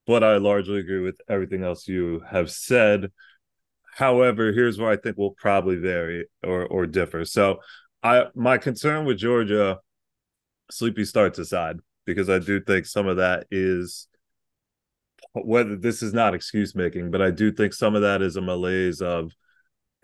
but 0.07 0.23
I 0.23 0.37
largely 0.37 0.79
agree 0.79 1.01
with 1.01 1.19
everything 1.27 1.63
else 1.63 1.87
you 1.87 2.23
have 2.29 2.51
said. 2.51 3.11
However, 3.95 4.51
here's 4.51 4.77
where 4.77 4.91
I 4.91 4.97
think 4.97 5.17
we'll 5.17 5.31
probably 5.31 5.77
vary 5.77 6.27
or 6.43 6.65
or 6.65 6.85
differ. 6.85 7.25
So, 7.25 7.59
I 8.03 8.25
my 8.35 8.57
concern 8.57 9.05
with 9.05 9.17
Georgia, 9.17 9.79
sleepy 10.69 11.05
starts 11.05 11.39
aside, 11.39 11.77
because 12.05 12.29
I 12.29 12.39
do 12.39 12.61
think 12.61 12.85
some 12.85 13.07
of 13.07 13.17
that 13.17 13.47
is 13.51 14.07
whether 15.33 15.75
this 15.75 16.01
is 16.01 16.13
not 16.13 16.33
excuse 16.33 16.75
making, 16.75 17.11
but 17.11 17.21
I 17.21 17.31
do 17.31 17.51
think 17.51 17.73
some 17.73 17.95
of 17.95 18.01
that 18.03 18.21
is 18.21 18.35
a 18.35 18.41
malaise 18.41 19.01
of 19.01 19.31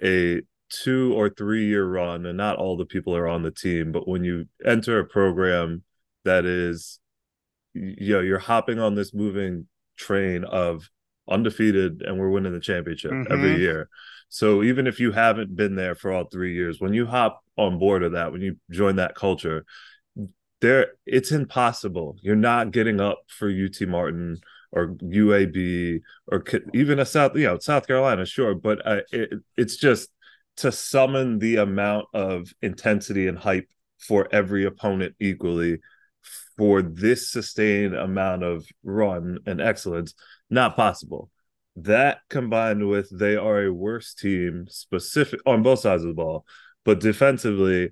a 0.03 0.41
two 0.69 1.13
or 1.13 1.29
three 1.29 1.67
year 1.67 1.85
run, 1.85 2.25
and 2.25 2.37
not 2.37 2.57
all 2.57 2.77
the 2.77 2.85
people 2.85 3.15
are 3.15 3.27
on 3.27 3.43
the 3.43 3.51
team. 3.51 3.91
But 3.91 4.07
when 4.07 4.23
you 4.23 4.45
enter 4.65 4.99
a 4.99 5.05
program 5.05 5.83
that 6.23 6.45
is, 6.45 6.99
you 7.73 8.13
know, 8.13 8.21
you're 8.21 8.39
hopping 8.39 8.79
on 8.79 8.95
this 8.95 9.13
moving 9.13 9.67
train 9.97 10.43
of 10.43 10.89
undefeated 11.29 12.01
and 12.01 12.19
we're 12.19 12.29
winning 12.29 12.53
the 12.53 12.59
championship 12.59 13.11
mm-hmm. 13.11 13.31
every 13.31 13.57
year. 13.57 13.89
So 14.29 14.63
even 14.63 14.87
if 14.87 14.99
you 14.99 15.11
haven't 15.11 15.55
been 15.55 15.75
there 15.75 15.95
for 15.95 16.11
all 16.11 16.25
three 16.25 16.53
years, 16.53 16.79
when 16.79 16.93
you 16.93 17.05
hop 17.05 17.43
on 17.57 17.79
board 17.79 18.03
of 18.03 18.13
that, 18.13 18.31
when 18.31 18.41
you 18.41 18.57
join 18.69 18.95
that 18.95 19.15
culture, 19.15 19.65
there 20.61 20.93
it's 21.05 21.31
impossible. 21.31 22.15
You're 22.21 22.35
not 22.35 22.71
getting 22.71 23.01
up 23.01 23.19
for 23.27 23.49
UT 23.49 23.87
Martin 23.87 24.37
or 24.71 24.95
UAB 24.95 26.01
or 26.27 26.43
even 26.73 26.99
a 26.99 27.05
South, 27.05 27.35
you 27.35 27.45
know, 27.45 27.59
South 27.59 27.87
Carolina, 27.87 28.25
sure, 28.25 28.55
but 28.55 28.85
uh, 28.85 29.01
it, 29.11 29.31
it's 29.57 29.75
just 29.75 30.09
to 30.57 30.71
summon 30.71 31.39
the 31.39 31.57
amount 31.57 32.05
of 32.13 32.53
intensity 32.61 33.27
and 33.27 33.37
hype 33.37 33.67
for 33.99 34.27
every 34.31 34.65
opponent 34.65 35.15
equally 35.19 35.79
for 36.57 36.81
this 36.81 37.31
sustained 37.31 37.95
amount 37.95 38.43
of 38.43 38.65
run 38.83 39.39
and 39.45 39.61
excellence, 39.61 40.13
not 40.49 40.75
possible. 40.75 41.29
That 41.75 42.19
combined 42.29 42.87
with 42.87 43.09
they 43.17 43.35
are 43.35 43.63
a 43.63 43.73
worse 43.73 44.13
team 44.13 44.67
specific 44.69 45.39
on 45.45 45.63
both 45.63 45.79
sides 45.79 46.03
of 46.03 46.09
the 46.09 46.15
ball, 46.15 46.45
but 46.83 46.99
defensively, 46.99 47.91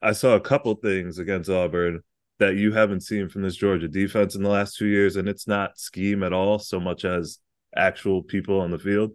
I 0.00 0.12
saw 0.12 0.34
a 0.34 0.40
couple 0.40 0.74
things 0.74 1.18
against 1.18 1.50
Auburn 1.50 2.00
that 2.38 2.56
you 2.56 2.72
haven't 2.72 3.02
seen 3.02 3.28
from 3.28 3.42
this 3.42 3.56
Georgia 3.56 3.88
defense 3.88 4.34
in 4.34 4.42
the 4.42 4.50
last 4.50 4.76
two 4.76 4.86
years, 4.86 5.16
and 5.16 5.28
it's 5.28 5.46
not 5.46 5.78
scheme 5.78 6.22
at 6.22 6.32
all 6.32 6.58
so 6.58 6.80
much 6.80 7.04
as 7.04 7.38
actual 7.76 8.22
people 8.22 8.60
on 8.60 8.70
the 8.70 8.78
field. 8.78 9.12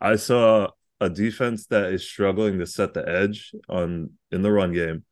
I 0.00 0.16
saw 0.16 0.68
a 1.00 1.08
defense 1.08 1.66
that 1.66 1.92
is 1.92 2.06
struggling 2.06 2.58
to 2.58 2.66
set 2.66 2.94
the 2.94 3.08
edge 3.08 3.52
on 3.68 4.10
in 4.30 4.42
the 4.42 4.52
run 4.52 4.72
game, 4.72 5.04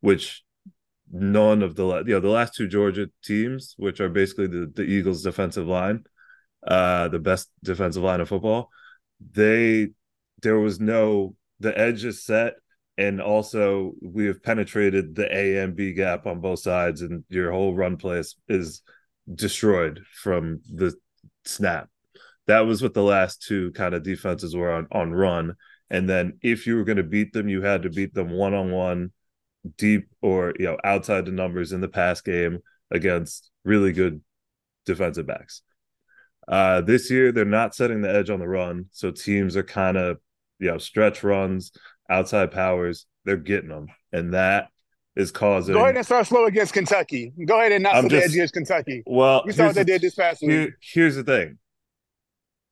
which 0.00 0.42
none 1.10 1.62
of 1.62 1.76
the 1.76 1.86
you 2.06 2.14
know 2.14 2.20
the 2.20 2.28
last 2.28 2.54
two 2.54 2.68
Georgia 2.68 3.08
teams, 3.24 3.74
which 3.76 4.00
are 4.00 4.08
basically 4.08 4.46
the, 4.46 4.70
the 4.74 4.82
Eagles' 4.82 5.22
defensive 5.22 5.66
line, 5.66 6.04
uh, 6.66 7.08
the 7.08 7.18
best 7.18 7.50
defensive 7.62 8.02
line 8.02 8.20
of 8.20 8.28
football, 8.28 8.70
they 9.32 9.88
there 10.42 10.58
was 10.58 10.80
no 10.80 11.34
the 11.60 11.76
edge 11.78 12.04
is 12.04 12.24
set 12.24 12.54
and 12.98 13.20
also 13.20 13.92
we 14.02 14.26
have 14.26 14.42
penetrated 14.42 15.14
the 15.14 15.34
A 15.34 15.62
and 15.62 15.76
B 15.76 15.92
gap 15.92 16.26
on 16.26 16.40
both 16.40 16.60
sides, 16.60 17.02
and 17.02 17.24
your 17.28 17.52
whole 17.52 17.74
run 17.74 17.96
place 17.96 18.34
is, 18.48 18.82
destroyed 19.34 20.04
from 20.14 20.60
the 20.72 20.94
snap. 21.44 21.88
That 22.46 22.60
was 22.60 22.80
what 22.80 22.94
the 22.94 23.02
last 23.02 23.42
two 23.42 23.72
kind 23.72 23.92
of 23.92 24.04
defenses 24.04 24.54
were 24.54 24.70
on 24.70 24.86
on 24.92 25.12
run. 25.12 25.56
And 25.90 26.08
then 26.08 26.38
if 26.42 26.64
you 26.64 26.76
were 26.76 26.84
going 26.84 26.98
to 26.98 27.02
beat 27.02 27.32
them, 27.32 27.48
you 27.48 27.60
had 27.62 27.82
to 27.82 27.90
beat 27.90 28.14
them 28.14 28.30
one 28.30 28.54
on 28.54 28.70
one, 28.70 29.10
deep 29.76 30.08
or 30.22 30.54
you 30.58 30.66
know 30.66 30.78
outside 30.84 31.24
the 31.24 31.32
numbers 31.32 31.72
in 31.72 31.80
the 31.80 31.88
pass 31.88 32.20
game 32.20 32.60
against 32.90 33.50
really 33.64 33.92
good 33.92 34.20
defensive 34.84 35.26
backs. 35.26 35.62
Uh, 36.48 36.80
this 36.80 37.10
year 37.10 37.32
they're 37.32 37.44
not 37.44 37.74
setting 37.74 38.02
the 38.02 38.14
edge 38.14 38.30
on 38.30 38.38
the 38.38 38.48
run, 38.48 38.86
so 38.92 39.10
teams 39.10 39.56
are 39.56 39.64
kind 39.64 39.96
of 39.96 40.18
you 40.58 40.70
know 40.70 40.78
stretch 40.78 41.24
runs 41.24 41.72
outside 42.08 42.52
powers, 42.52 43.06
they're 43.24 43.36
getting 43.36 43.70
them, 43.70 43.88
and 44.12 44.34
that 44.34 44.68
is 45.16 45.32
causing. 45.32 45.74
Go 45.74 45.82
ahead 45.82 45.96
and 45.96 46.06
start 46.06 46.26
slow 46.26 46.44
against 46.44 46.72
Kentucky. 46.72 47.32
Go 47.44 47.58
ahead 47.58 47.72
and 47.72 47.82
not 47.82 47.94
set 48.02 48.10
the 48.10 48.22
edge 48.22 48.32
against 48.32 48.54
Kentucky. 48.54 49.02
Well, 49.06 49.42
you 49.46 49.52
saw 49.52 49.66
what 49.66 49.74
they 49.74 49.84
did 49.84 50.02
this 50.02 50.14
past 50.14 50.42
week. 50.42 50.50
Here, 50.50 50.78
here's 50.80 51.16
the 51.16 51.24
thing, 51.24 51.58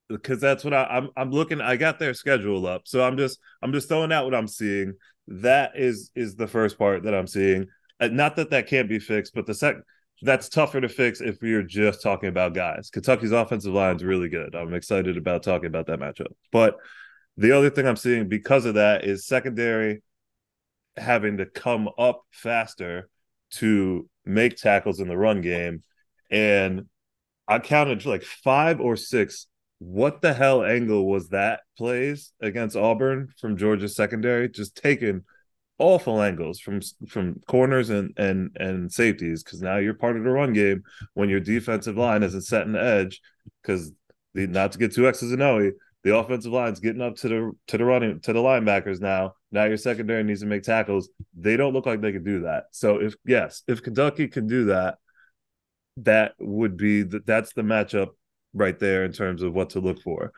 because 0.08 0.40
that's 0.40 0.62
what 0.62 0.72
I, 0.72 0.84
I'm. 0.84 1.08
I'm 1.16 1.30
looking. 1.32 1.60
I 1.60 1.76
got 1.76 1.98
their 1.98 2.14
schedule 2.14 2.66
up, 2.66 2.82
so 2.84 3.02
I'm 3.02 3.16
just. 3.16 3.40
I'm 3.62 3.72
just 3.72 3.88
throwing 3.88 4.12
out 4.12 4.24
what 4.24 4.34
I'm 4.34 4.46
seeing. 4.46 4.94
That 5.26 5.72
is 5.76 6.10
is 6.14 6.36
the 6.36 6.46
first 6.46 6.78
part 6.78 7.04
that 7.04 7.14
I'm 7.14 7.26
seeing. 7.26 7.66
Uh, 8.00 8.08
not 8.08 8.36
that 8.36 8.50
that 8.50 8.66
can't 8.66 8.88
be 8.88 8.98
fixed, 8.98 9.34
but 9.34 9.46
the 9.46 9.54
second 9.54 9.82
that's 10.22 10.48
tougher 10.48 10.80
to 10.80 10.88
fix 10.88 11.20
if 11.20 11.42
you're 11.42 11.62
just 11.62 12.02
talking 12.02 12.28
about 12.28 12.54
guys. 12.54 12.90
Kentucky's 12.90 13.32
offensive 13.32 13.72
line 13.72 13.96
is 13.96 14.04
really 14.04 14.28
good. 14.28 14.54
I'm 14.54 14.74
excited 14.74 15.16
about 15.16 15.42
talking 15.42 15.66
about 15.66 15.86
that 15.86 16.00
matchup. 16.00 16.32
But 16.52 16.76
the 17.36 17.52
other 17.52 17.70
thing 17.70 17.86
I'm 17.86 17.96
seeing 17.96 18.28
because 18.28 18.64
of 18.64 18.74
that 18.74 19.04
is 19.04 19.26
secondary 19.26 20.02
having 20.96 21.38
to 21.38 21.46
come 21.46 21.88
up 21.98 22.22
faster 22.30 23.08
to 23.50 24.08
make 24.24 24.56
tackles 24.56 25.00
in 25.00 25.08
the 25.08 25.16
run 25.16 25.40
game. 25.40 25.82
And 26.30 26.86
I 27.46 27.58
counted 27.58 28.06
like 28.06 28.22
five 28.22 28.80
or 28.80 28.96
six. 28.96 29.46
What 29.84 30.22
the 30.22 30.32
hell 30.32 30.64
angle 30.64 31.06
was 31.06 31.28
that 31.28 31.60
plays 31.76 32.32
against 32.40 32.74
Auburn 32.74 33.28
from 33.38 33.58
Georgia's 33.58 33.94
secondary? 33.94 34.48
Just 34.48 34.76
taking 34.76 35.24
awful 35.78 36.22
angles 36.22 36.58
from 36.58 36.80
from 37.06 37.38
corners 37.46 37.90
and 37.90 38.14
and 38.16 38.56
and 38.58 38.90
safeties 38.90 39.44
because 39.44 39.60
now 39.60 39.76
you're 39.76 39.92
part 39.92 40.16
of 40.16 40.24
the 40.24 40.30
run 40.30 40.54
game 40.54 40.82
when 41.12 41.28
your 41.28 41.40
defensive 41.40 41.98
line 41.98 42.22
isn't 42.22 42.40
setting 42.42 42.72
the 42.72 42.82
edge 42.82 43.20
because 43.60 43.92
not 44.34 44.72
to 44.72 44.78
get 44.78 44.94
two 44.94 45.06
X's 45.06 45.32
and 45.32 45.42
O, 45.42 45.70
the 46.02 46.16
offensive 46.16 46.52
line's 46.52 46.80
getting 46.80 47.02
up 47.02 47.16
to 47.16 47.28
the 47.28 47.52
to 47.66 47.76
the 47.76 47.84
running 47.84 48.20
to 48.20 48.32
the 48.32 48.40
linebackers 48.40 49.02
now. 49.02 49.34
Now 49.52 49.64
your 49.64 49.76
secondary 49.76 50.24
needs 50.24 50.40
to 50.40 50.46
make 50.46 50.62
tackles. 50.62 51.10
They 51.36 51.58
don't 51.58 51.74
look 51.74 51.84
like 51.84 52.00
they 52.00 52.12
can 52.12 52.24
do 52.24 52.40
that. 52.44 52.64
So 52.70 53.02
if 53.02 53.16
yes, 53.26 53.62
if 53.68 53.82
Kentucky 53.82 54.28
can 54.28 54.46
do 54.46 54.64
that, 54.66 54.96
that 55.98 56.32
would 56.38 56.78
be 56.78 57.02
the, 57.02 57.20
that's 57.20 57.52
the 57.52 57.62
matchup 57.62 58.12
right 58.54 58.78
there 58.78 59.04
in 59.04 59.12
terms 59.12 59.42
of 59.42 59.52
what 59.52 59.70
to 59.70 59.80
look 59.80 60.00
for. 60.00 60.32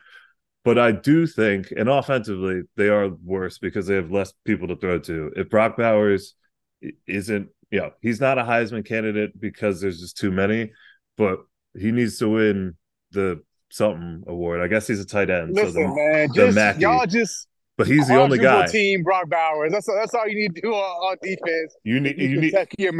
But 0.65 0.77
I 0.77 0.91
do 0.91 1.25
think, 1.25 1.71
and 1.71 1.87
offensively, 1.87 2.63
they 2.75 2.89
are 2.89 3.09
worse 3.23 3.57
because 3.57 3.87
they 3.87 3.95
have 3.95 4.11
less 4.11 4.33
people 4.43 4.67
to 4.67 4.75
throw 4.75 4.99
to. 4.99 5.31
If 5.35 5.49
Brock 5.49 5.77
Bowers 5.77 6.35
isn't, 7.07 7.49
you 7.71 7.79
know, 7.79 7.91
he's 8.01 8.19
not 8.19 8.37
a 8.37 8.43
Heisman 8.43 8.85
candidate 8.85 9.39
because 9.39 9.79
there's 9.79 10.01
just 10.01 10.17
too 10.17 10.31
many, 10.31 10.71
but 11.15 11.39
he 11.73 11.91
needs 11.91 12.17
to 12.17 12.29
win 12.29 12.75
the 13.11 13.41
something 13.69 14.23
award. 14.27 14.59
I 14.59 14.67
guess 14.67 14.87
he's 14.87 14.99
a 14.99 15.05
tight 15.05 15.29
end. 15.29 15.55
Listen, 15.55 15.73
so 15.73 15.79
the, 15.79 15.87
man, 15.87 16.27
the 16.33 16.51
just, 16.51 16.79
y'all 16.79 17.05
just. 17.05 17.47
But 17.77 17.85
he's 17.85 18.07
the 18.07 18.15
only 18.15 18.39
guy. 18.39 18.63
Triple 18.63 18.71
team 18.71 19.03
Brock 19.03 19.29
Bowers. 19.29 19.71
That's 19.71 19.85
that's 19.85 20.13
all 20.15 20.27
you 20.27 20.35
need 20.35 20.55
to 20.55 20.61
do 20.61 20.73
on, 20.73 21.11
on 21.11 21.17
defense. 21.21 21.75
You 21.83 21.99
need 21.99 22.17
you 22.17 22.41
need 22.41 22.51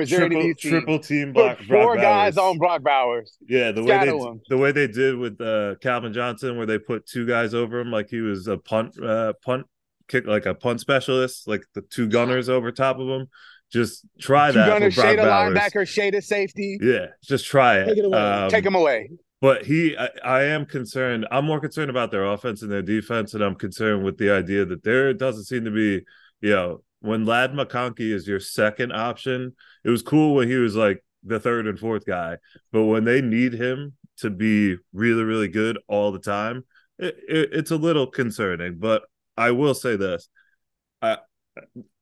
triple, 0.08 0.56
triple 0.58 1.00
team 1.00 1.34
Brock, 1.34 1.58
Put 1.58 1.68
four 1.68 1.94
Brock 1.96 1.98
guys 1.98 2.36
Bowers. 2.36 2.52
on 2.52 2.58
Brock 2.60 2.84
Bowers. 2.84 3.38
Yeah, 3.48 3.72
the 3.72 3.84
way 3.84 4.06
they 4.06 4.16
him. 4.16 4.42
the 4.50 4.58
way 4.58 4.72
they 4.72 4.88
did 4.88 5.18
with 5.18 5.42
uh, 5.42 5.76
Calvin 5.82 6.13
Johnson, 6.13 6.58
where 6.58 6.68
they 6.68 6.78
put 6.78 7.08
two 7.08 7.26
guys 7.26 7.56
over 7.56 7.80
him 7.80 7.92
like 7.92 8.10
he 8.10 8.22
was 8.22 8.48
a 8.48 8.58
punt 8.58 9.02
uh, 9.02 9.34
punt 9.44 9.66
kick 10.08 10.28
like 10.28 10.46
a 10.46 10.54
punt 10.54 10.80
specialist, 10.80 11.48
like 11.48 11.63
the 11.74 11.82
two 11.82 12.08
gunners 12.08 12.48
over 12.48 12.72
top 12.72 13.00
of 13.00 13.08
him. 13.08 13.28
Just 13.72 14.06
try 14.20 14.52
two 14.52 14.60
that. 14.60 14.68
Gunners, 14.68 14.94
shade 14.94 15.20
a 15.20 15.24
linebacker, 15.24 15.88
shade 15.88 16.13
a 16.13 16.22
safety. 16.22 16.78
Yeah, 16.80 17.08
just 17.24 17.46
try 17.46 17.80
it. 17.80 17.88
Take 17.88 17.98
it 17.98 18.06
away. 18.06 18.18
Um, 18.18 18.50
Take 18.50 18.66
him 18.66 18.76
away. 18.76 19.10
But 19.39 19.65
he, 19.65 19.95
I, 19.95 20.10
I, 20.23 20.43
am 20.45 20.65
concerned. 20.65 21.28
I'm 21.30 21.45
more 21.45 21.60
concerned 21.60 21.91
about 21.91 22.10
their 22.10 22.26
offense 22.26 22.63
and 22.63 22.71
their 22.71 22.82
defense, 22.82 23.34
and 23.34 23.43
I'm 23.43 23.56
concerned 23.56 24.04
with 24.04 24.17
the 24.17 24.32
idea 24.32 24.65
that 24.65 24.84
there 24.84 25.13
doesn't 25.13 25.43
seem 25.43 25.65
to 25.65 25.71
be, 25.71 26.04
you 26.41 26.50
know, 26.50 26.84
when 27.02 27.26
Ladd 27.26 27.54
McConkey 27.54 28.12
is 28.12 28.28
your 28.28 28.39
second 28.39 28.93
option. 28.93 29.56
It 29.84 29.91
was 29.91 30.02
cool 30.02 30.34
when 30.36 30.47
he 30.47 30.56
was 30.56 30.76
like 30.76 31.04
the 31.23 31.39
third 31.39 31.67
and 31.67 31.78
fourth 31.78 32.06
guy, 32.06 32.38
but 32.71 32.86
when 32.86 33.04
they 33.04 33.21
need 33.21 33.54
him 33.54 33.93
to 34.17 34.32
be 34.32 34.78
really, 34.91 35.23
really 35.23 35.47
good 35.47 35.78
all 35.88 36.12
the 36.12 36.19
time, 36.19 36.63
it, 36.97 37.15
it, 37.28 37.50
it's 37.52 37.71
a 37.71 37.78
little 37.78 38.08
concerning. 38.08 38.80
But 38.80 39.04
I 39.38 39.52
will 39.52 39.76
say 39.76 39.97
this: 39.97 40.30
I 41.02 41.19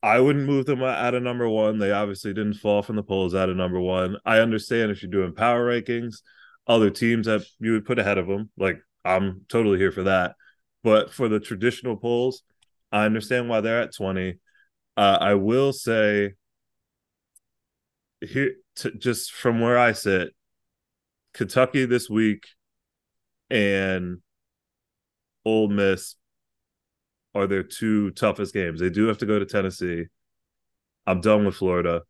I 0.01 0.19
wouldn't 0.19 0.45
move 0.45 0.65
them 0.65 0.81
out 0.83 1.15
of 1.15 1.23
number 1.23 1.49
one. 1.49 1.79
They 1.79 1.91
obviously 1.91 2.33
didn't 2.33 2.55
fall 2.55 2.81
from 2.81 2.95
the 2.95 3.03
polls 3.03 3.35
out 3.35 3.49
of 3.49 3.57
number 3.57 3.79
one. 3.79 4.17
I 4.25 4.39
understand 4.39 4.91
if 4.91 5.01
you're 5.01 5.11
doing 5.11 5.33
power 5.33 5.65
rankings 5.65 6.21
other 6.67 6.89
teams 6.89 7.27
that 7.27 7.45
you 7.59 7.73
would 7.73 7.85
put 7.85 7.99
ahead 7.99 8.17
of 8.17 8.27
them. 8.27 8.49
Like 8.57 8.79
I'm 9.03 9.41
totally 9.49 9.77
here 9.77 9.91
for 9.91 10.03
that. 10.03 10.35
But 10.83 11.13
for 11.13 11.27
the 11.27 11.39
traditional 11.39 11.97
polls, 11.97 12.43
I 12.91 13.05
understand 13.05 13.49
why 13.49 13.61
they're 13.61 13.81
at 13.81 13.95
20. 13.95 14.39
Uh, 14.97 15.17
I 15.19 15.33
will 15.33 15.73
say 15.73 16.33
here 18.21 18.53
just 18.97 19.31
from 19.31 19.61
where 19.61 19.77
I 19.77 19.91
sit, 19.93 20.29
Kentucky 21.33 21.85
this 21.85 22.09
week 22.09 22.45
and 23.49 24.21
Ole 25.43 25.67
Miss 25.67 26.15
are 27.33 27.47
their 27.47 27.63
two 27.63 28.11
toughest 28.11 28.53
games. 28.53 28.79
They 28.79 28.89
do 28.89 29.07
have 29.07 29.17
to 29.19 29.25
go 29.25 29.37
to 29.37 29.45
Tennessee. 29.45 30.05
I'm 31.05 31.21
done 31.21 31.45
with 31.45 31.55
Florida 31.55 32.01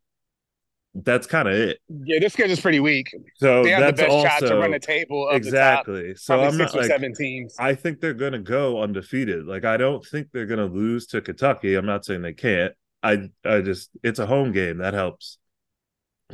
that's 1.04 1.26
kind 1.26 1.48
of 1.48 1.54
it. 1.54 1.78
Yeah, 1.88 2.18
this 2.20 2.32
schedule's 2.32 2.60
pretty 2.60 2.80
weak. 2.80 3.14
So 3.36 3.62
they 3.62 3.70
have 3.70 3.96
the 3.96 4.02
best 4.02 4.10
also, 4.10 4.28
shot 4.28 4.40
to 4.40 4.56
run 4.56 4.70
the 4.70 4.78
table. 4.78 5.28
exactly. 5.30 6.08
Top, 6.08 6.18
so 6.18 6.42
I'm 6.42 6.56
not 6.56 6.74
like, 6.74 6.86
seven 6.86 7.14
teams. 7.14 7.54
I 7.58 7.74
think 7.74 8.00
they're 8.00 8.14
going 8.14 8.32
to 8.32 8.38
go 8.38 8.80
undefeated. 8.80 9.46
Like 9.46 9.64
I 9.64 9.76
don't 9.76 10.04
think 10.04 10.28
they're 10.32 10.46
going 10.46 10.58
to 10.58 10.74
lose 10.74 11.06
to 11.08 11.20
Kentucky. 11.20 11.74
I'm 11.74 11.86
not 11.86 12.04
saying 12.04 12.22
they 12.22 12.32
can't. 12.32 12.72
I 13.02 13.30
I 13.44 13.60
just 13.60 13.90
it's 14.02 14.18
a 14.18 14.26
home 14.26 14.52
game 14.52 14.78
that 14.78 14.94
helps. 14.94 15.38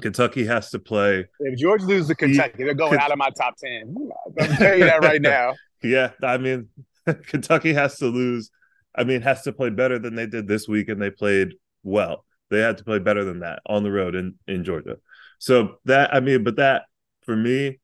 Kentucky 0.01 0.47
has 0.47 0.71
to 0.71 0.79
play. 0.79 1.27
If 1.41 1.59
George 1.59 1.83
loses 1.83 2.09
to 2.09 2.15
Kentucky, 2.15 2.65
they're 2.65 2.73
going 2.73 2.99
out 2.99 3.13
of 3.13 3.19
my 3.19 3.29
top 3.37 3.57
ten. 3.59 3.95
I'm 4.41 4.57
telling 4.57 4.79
you 4.79 4.87
that 4.87 5.03
right 5.03 5.21
now. 5.23 5.55
yeah, 5.83 6.13
I 6.23 6.39
mean, 6.39 6.69
Kentucky 7.27 7.75
has 7.75 7.99
to 7.99 8.07
lose. 8.07 8.51
I 8.95 9.05
mean, 9.05 9.23
has 9.23 9.43
to 9.43 9.53
play 9.53 9.71
better 9.71 9.99
than 9.99 10.15
they 10.15 10.27
did 10.27 10.47
this 10.47 10.69
week, 10.69 10.89
and 10.89 11.01
they 11.01 11.11
played 11.11 11.55
well. 11.83 12.25
They 12.53 12.61
had 12.61 12.79
to 12.79 12.85
play 12.85 12.99
better 12.99 13.25
than 13.25 13.41
that 13.41 13.61
on 13.67 13.83
the 13.83 13.91
road 13.91 14.15
in 14.15 14.35
in 14.47 14.65
Georgia. 14.65 14.99
So 15.39 15.79
that 15.87 16.15
I 16.15 16.21
mean, 16.21 16.45
but 16.45 16.57
that 16.57 16.85
for 17.23 17.35
me, 17.35 17.81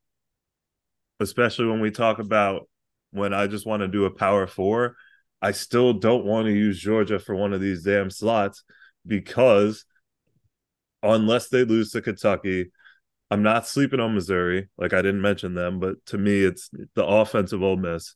especially 1.21 1.67
when 1.67 1.81
we 1.81 1.91
talk 1.91 2.19
about 2.19 2.69
when 3.11 3.33
I 3.35 3.47
just 3.47 3.67
want 3.67 3.81
to 3.81 3.89
do 3.89 4.05
a 4.05 4.11
power 4.11 4.47
four, 4.47 4.97
I 5.41 5.53
still 5.53 5.93
don't 5.93 6.25
want 6.25 6.47
to 6.47 6.53
use 6.53 6.79
Georgia 6.79 7.19
for 7.19 7.35
one 7.35 7.53
of 7.53 7.61
these 7.61 7.83
damn 7.83 8.11
slots 8.11 8.63
because 9.07 9.85
unless 11.03 11.49
they 11.49 11.65
lose 11.65 11.91
to 11.93 12.03
Kentucky, 12.03 12.71
I'm 13.31 13.43
not 13.43 13.67
sleeping 13.67 14.01
on 14.01 14.15
Missouri. 14.15 14.69
Like 14.77 14.93
I 14.93 15.03
didn't 15.03 15.21
mention 15.21 15.55
them, 15.55 15.81
but 15.81 16.05
to 16.07 16.19
me, 16.19 16.43
it's 16.45 16.71
the 16.95 17.05
offensive 17.05 17.63
Ole 17.63 17.77
Miss. 17.77 18.15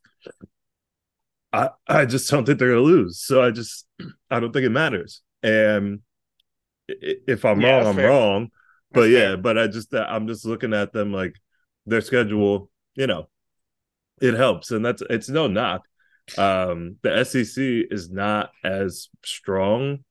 I 1.53 1.71
I 1.87 2.07
just 2.07 2.31
don't 2.31 2.45
think 2.45 2.59
they're 2.59 2.71
gonna 2.71 2.81
lose. 2.81 3.21
So 3.21 3.43
I 3.43 3.51
just 3.51 3.87
I 4.31 4.41
don't 4.41 4.53
think 4.53 4.67
it 4.67 4.71
matters. 4.71 5.23
And 5.43 6.01
if 6.89 7.45
I'm 7.45 7.61
yeah, 7.61 7.79
wrong, 7.79 7.87
I'm 7.87 7.97
fair. 7.97 8.09
wrong. 8.09 8.51
But 8.93 9.03
that's 9.03 9.13
yeah, 9.13 9.29
fair. 9.29 9.37
but 9.39 9.59
I 9.59 9.67
just 9.67 9.95
I'm 9.95 10.27
just 10.27 10.45
looking 10.45 10.75
at 10.75 10.93
them 10.93 11.13
like 11.13 11.35
their 11.87 12.01
schedule. 12.01 12.71
You 12.95 13.07
know, 13.07 13.29
it 14.21 14.35
helps, 14.35 14.71
and 14.71 14.85
that's 14.85 15.03
it's 15.09 15.29
no 15.29 15.47
knock. 15.47 15.83
Um, 16.39 16.97
the 17.03 17.25
SEC 17.25 17.63
is 17.91 18.11
not 18.11 18.51
as 18.65 19.09
strong 19.25 20.05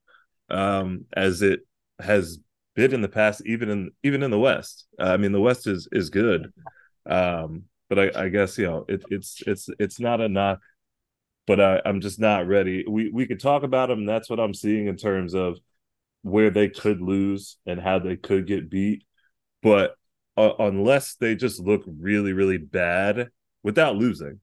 um, 0.49 1.05
as 1.13 1.41
it 1.41 1.61
has 1.99 2.39
been 2.75 2.93
in 2.93 3.01
the 3.01 3.09
past, 3.09 3.41
even 3.45 3.69
in 3.69 3.91
even 4.03 4.23
in 4.23 4.31
the 4.31 4.39
West. 4.39 4.85
Uh, 4.99 5.05
I 5.05 5.17
mean, 5.17 5.31
the 5.31 5.41
West 5.41 5.67
is 5.67 5.87
is 5.91 6.09
good, 6.09 6.51
um, 7.05 7.63
but 7.89 7.99
I, 7.99 8.23
I 8.23 8.29
guess 8.29 8.57
you 8.57 8.65
know 8.65 8.85
it, 8.87 9.03
it's 9.09 9.41
it's 9.47 9.69
it's 9.79 9.99
not 9.99 10.21
a 10.21 10.29
knock. 10.29 10.59
But 11.47 11.59
I, 11.59 11.81
I'm 11.85 12.01
just 12.01 12.19
not 12.19 12.47
ready. 12.47 12.85
We 12.87 13.09
we 13.09 13.25
could 13.25 13.39
talk 13.39 13.63
about 13.63 13.89
them. 13.89 14.05
That's 14.05 14.29
what 14.29 14.39
I'm 14.39 14.53
seeing 14.53 14.87
in 14.87 14.95
terms 14.95 15.33
of 15.33 15.57
where 16.23 16.49
they 16.49 16.69
could 16.69 17.01
lose 17.01 17.57
and 17.65 17.79
how 17.79 17.99
they 17.99 18.15
could 18.15 18.47
get 18.47 18.69
beat. 18.69 19.03
But 19.61 19.95
uh, 20.37 20.53
unless 20.59 21.15
they 21.15 21.35
just 21.35 21.59
look 21.59 21.83
really 21.85 22.33
really 22.33 22.57
bad 22.57 23.29
without 23.63 23.95
losing, 23.95 24.39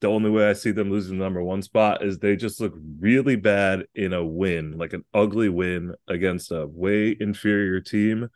the 0.00 0.08
only 0.08 0.30
way 0.30 0.48
I 0.48 0.52
see 0.52 0.70
them 0.70 0.90
losing 0.90 1.18
the 1.18 1.24
number 1.24 1.42
one 1.42 1.62
spot 1.62 2.04
is 2.04 2.18
they 2.18 2.36
just 2.36 2.60
look 2.60 2.74
really 3.00 3.36
bad 3.36 3.84
in 3.94 4.12
a 4.12 4.24
win, 4.24 4.76
like 4.76 4.92
an 4.92 5.04
ugly 5.14 5.48
win 5.48 5.94
against 6.08 6.50
a 6.50 6.66
way 6.66 7.16
inferior 7.18 7.80
team. 7.80 8.28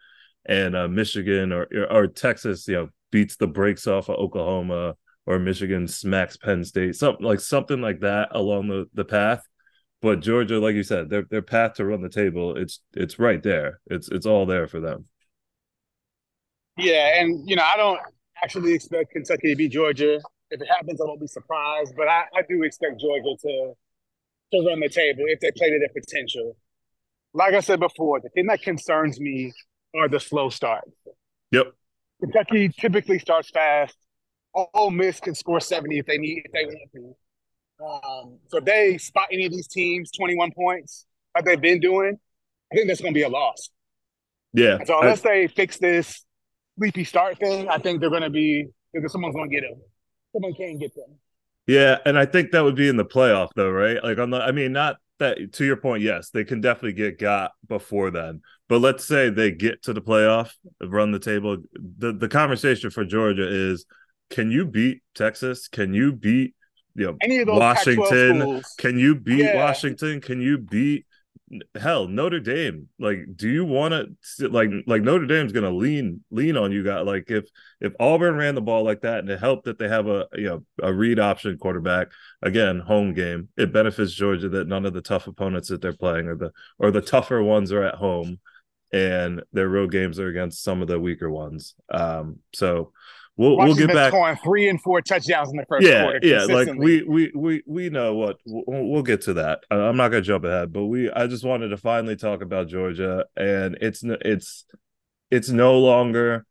And 0.47 0.75
uh, 0.75 0.89
Michigan 0.89 1.53
or 1.53 1.69
or 1.91 2.07
Texas, 2.07 2.67
you 2.69 2.75
know, 2.75 2.89
beats 3.11 3.37
the 3.37 3.47
brakes 3.47 3.87
off 3.87 4.09
of 4.09 4.17
Oklahoma, 4.17 4.95
or 5.27 5.39
Michigan 5.39 5.87
smacks 5.87 6.39
Penn 6.39 6.65
State, 6.65 6.97
something 6.97 7.25
like 7.25 7.41
something 7.41 7.83
like 7.83 8.01
that 8.01 8.29
along 8.31 8.69
the, 8.69 8.87
the 8.95 9.05
path. 9.05 9.43
But 10.01 10.21
Georgia, 10.21 10.61
like 10.61 10.75
you 10.75 10.85
said, 10.85 11.11
their 11.11 11.23
their 11.23 11.43
path 11.43 11.75
to 11.75 11.85
run 11.85 12.03
the 12.03 12.09
table, 12.09 12.57
it's 12.57 12.81
it's 12.95 13.19
right 13.19 13.43
there. 13.43 13.81
It's 13.87 14.09
it's 14.09 14.27
all 14.27 14.47
there 14.47 14.69
for 14.69 14.81
them. 14.81 15.07
Yeah, 16.77 17.21
and 17.21 17.49
you 17.49 17.57
know, 17.57 17.65
I 17.65 17.77
don't 17.77 18.01
actually 18.43 18.75
expect 18.75 19.13
Kentucky 19.13 19.51
to 19.51 19.57
beat 19.57 19.73
Georgia 19.73 20.21
if 20.51 20.61
it 20.61 20.69
happens, 20.69 21.01
I 21.01 21.05
won't 21.05 21.21
be 21.21 21.27
surprised. 21.27 21.95
But 21.97 22.09
I, 22.09 22.25
I 22.35 22.43
do 22.49 22.63
expect 22.63 23.01
Georgia 23.01 23.37
to 23.43 23.73
to 24.53 24.67
run 24.67 24.81
the 24.81 24.89
table 24.89 25.25
if 25.27 25.41
they 25.41 25.51
play 25.51 25.71
to 25.71 25.79
their 25.79 25.89
potential. 25.89 26.57
Like 27.35 27.55
I 27.55 27.61
said 27.61 27.81
before, 27.81 28.21
the 28.21 28.31
thing 28.31 28.47
that 28.47 28.63
concerns 28.63 29.21
me 29.21 29.53
are 29.95 30.09
the 30.09 30.19
slow 30.19 30.49
starts. 30.49 30.91
Yep. 31.51 31.73
Kentucky 32.21 32.71
typically 32.71 33.19
starts 33.19 33.51
fast. 33.51 33.97
Ole 34.55 34.91
Miss 34.91 35.21
can 35.21 35.35
score 35.35 35.61
70 35.61 35.99
if 35.99 36.07
they 36.07 36.17
need 36.17 36.43
if 36.47 36.53
they 36.53 36.65
want 36.65 36.91
to. 36.95 37.15
Um, 37.81 38.39
so 38.49 38.59
if 38.59 38.65
they 38.65 38.99
spot 38.99 39.29
any 39.33 39.47
of 39.47 39.53
these 39.53 39.69
teams 39.69 40.11
21 40.13 40.53
points 40.53 41.07
like 41.35 41.45
they've 41.45 41.61
been 41.61 41.81
doing, 41.81 42.19
I 42.73 42.75
think 42.75 42.89
that's 42.89 43.01
going 43.01 43.15
to 43.15 43.19
be 43.19 43.23
a 43.23 43.29
loss. 43.29 43.71
Yeah. 44.53 44.79
So 44.85 45.01
unless 45.01 45.25
I, 45.25 45.29
they 45.29 45.47
fix 45.49 45.79
this 45.79 46.25
sleepy 46.79 47.05
start 47.05 47.39
thing, 47.39 47.69
I 47.69 47.79
think 47.79 48.01
they're 48.01 48.11
going 48.11 48.23
to 48.23 48.31
be 48.31 48.67
because 48.93 49.13
someone's 49.13 49.35
going 49.35 49.51
to 49.51 49.55
get 49.55 49.69
them 49.69 49.81
someone 50.33 50.55
can't 50.55 50.81
get 50.81 50.95
them. 50.95 51.17
Yeah, 51.67 51.99
and 52.07 52.19
I 52.19 52.25
think 52.25 52.53
that 52.53 52.65
would 52.65 52.77
be 52.77 52.89
in 52.89 52.97
the 52.97 53.05
playoff 53.05 53.49
though, 53.55 53.71
right? 53.71 54.03
Like 54.03 54.19
on 54.19 54.31
the 54.31 54.39
I 54.39 54.53
mean, 54.53 54.73
not 54.73 54.97
that 55.19 55.53
to 55.55 55.65
your 55.65 55.77
point, 55.77 56.03
yes, 56.03 56.31
they 56.31 56.45
can 56.45 56.61
definitely 56.61 56.95
get 56.95 57.19
got 57.19 57.53
before 57.67 58.11
then. 58.11 58.41
But 58.69 58.81
let's 58.81 59.05
say 59.05 59.31
they 59.31 59.51
get 59.51 59.83
to 59.83 59.93
the 59.93 60.01
playoff, 60.01 60.53
run 60.83 61.13
the 61.13 61.19
table. 61.19 61.59
The 61.75 62.13
the 62.13 62.29
conversation 62.29 62.91
for 62.91 63.05
Georgia 63.05 63.47
is 63.47 63.85
can 64.31 64.51
you 64.51 64.67
beat 64.67 65.03
Texas? 65.15 65.69
Can 65.69 65.93
you 65.93 66.13
beat 66.13 66.55
you 66.99 67.17
know 67.45 67.55
Washington? 67.55 68.63
Can 68.79 68.99
you 68.99 69.15
beat 69.15 69.45
yeah. 69.45 69.57
Washington? 69.57 70.21
Can 70.21 70.41
you 70.41 70.59
beat 70.59 71.07
hell 71.81 72.07
Notre 72.07 72.41
Dame 72.41 72.89
like 72.99 73.21
do 73.35 73.49
you 73.49 73.65
want 73.65 73.95
to 74.39 74.49
like 74.49 74.71
like 74.87 75.03
Notre 75.03 75.27
Dame's 75.27 75.53
gonna 75.53 75.71
lean 75.71 76.23
lean 76.31 76.57
on 76.57 76.73
you 76.73 76.83
guys 76.85 77.07
like 77.07 77.31
if 77.31 77.49
if 77.81 77.95
Auburn 77.99 78.37
ran 78.37 78.55
the 78.55 78.61
ball 78.61 78.85
like 78.85 79.01
that 79.03 79.21
and 79.21 79.31
it 79.31 79.41
helped 79.41 79.65
that 79.65 79.79
they 79.79 79.89
have 79.89 80.09
a 80.09 80.27
you 80.35 80.47
know 80.47 80.65
a 80.83 80.93
read 80.93 81.19
option 81.19 81.57
quarterback 81.57 82.09
again 82.43 82.81
home 82.81 83.15
game 83.15 83.49
it 83.57 83.73
benefits 83.73 84.13
Georgia 84.13 84.49
that 84.51 84.69
none 84.69 84.85
of 84.85 84.93
the 84.93 85.01
tough 85.01 85.27
opponents 85.27 85.69
that 85.69 85.81
they're 85.81 85.93
playing 85.93 86.27
or 86.27 86.37
the 86.37 86.53
or 86.79 86.91
the 86.91 87.01
tougher 87.01 87.43
ones 87.43 87.73
are 87.73 87.83
at 87.83 87.95
home 87.95 88.39
and 88.93 89.43
their 89.53 89.69
road 89.69 89.91
games 89.91 90.19
are 90.19 90.29
against 90.29 90.63
some 90.63 90.83
of 90.83 90.89
the 90.89 91.01
weaker 91.01 91.31
ones 91.31 91.75
um 91.93 92.39
so 92.53 92.93
we'll 93.39 93.57
we'll 93.57 93.75
get 93.75 93.93
back 93.95 94.11
scoring 94.11 94.37
three 94.45 94.69
and 94.69 94.81
four 94.83 95.01
touchdowns 95.01 95.51
in 95.51 95.57
the 95.57 95.65
first 95.67 95.87
yeah, 95.87 96.03
quarter. 96.03 96.21
Yeah, 96.23 96.45
like 96.45 96.69
we 96.77 97.03
we 97.05 97.33
we 97.35 97.63
we 97.67 97.89
know 97.89 98.15
what 98.15 98.39
we'll, 98.45 98.85
we'll 98.85 99.03
get 99.03 99.23
to 99.23 99.35
that. 99.35 99.61
I'm 99.71 99.97
not 99.97 100.09
gonna 100.09 100.21
jump 100.21 100.45
ahead, 100.45 100.73
but 100.73 100.87
we 100.87 101.11
I 101.11 101.27
just 101.27 101.45
wanted 101.45 101.69
to 101.69 101.77
finally 101.79 102.17
talk 102.17 102.43
about 102.43 102.69
Georgia, 102.69 103.25
and 103.37 103.79
it's 103.81 104.03
it's 104.05 104.67
it's 105.31 105.49
no 105.49 105.79
longer 105.79 106.45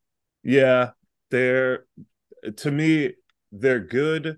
yeah 0.44 0.92
they're 1.30 1.86
to 2.56 2.72
me 2.72 3.14
they're 3.52 3.80
good, 3.80 4.38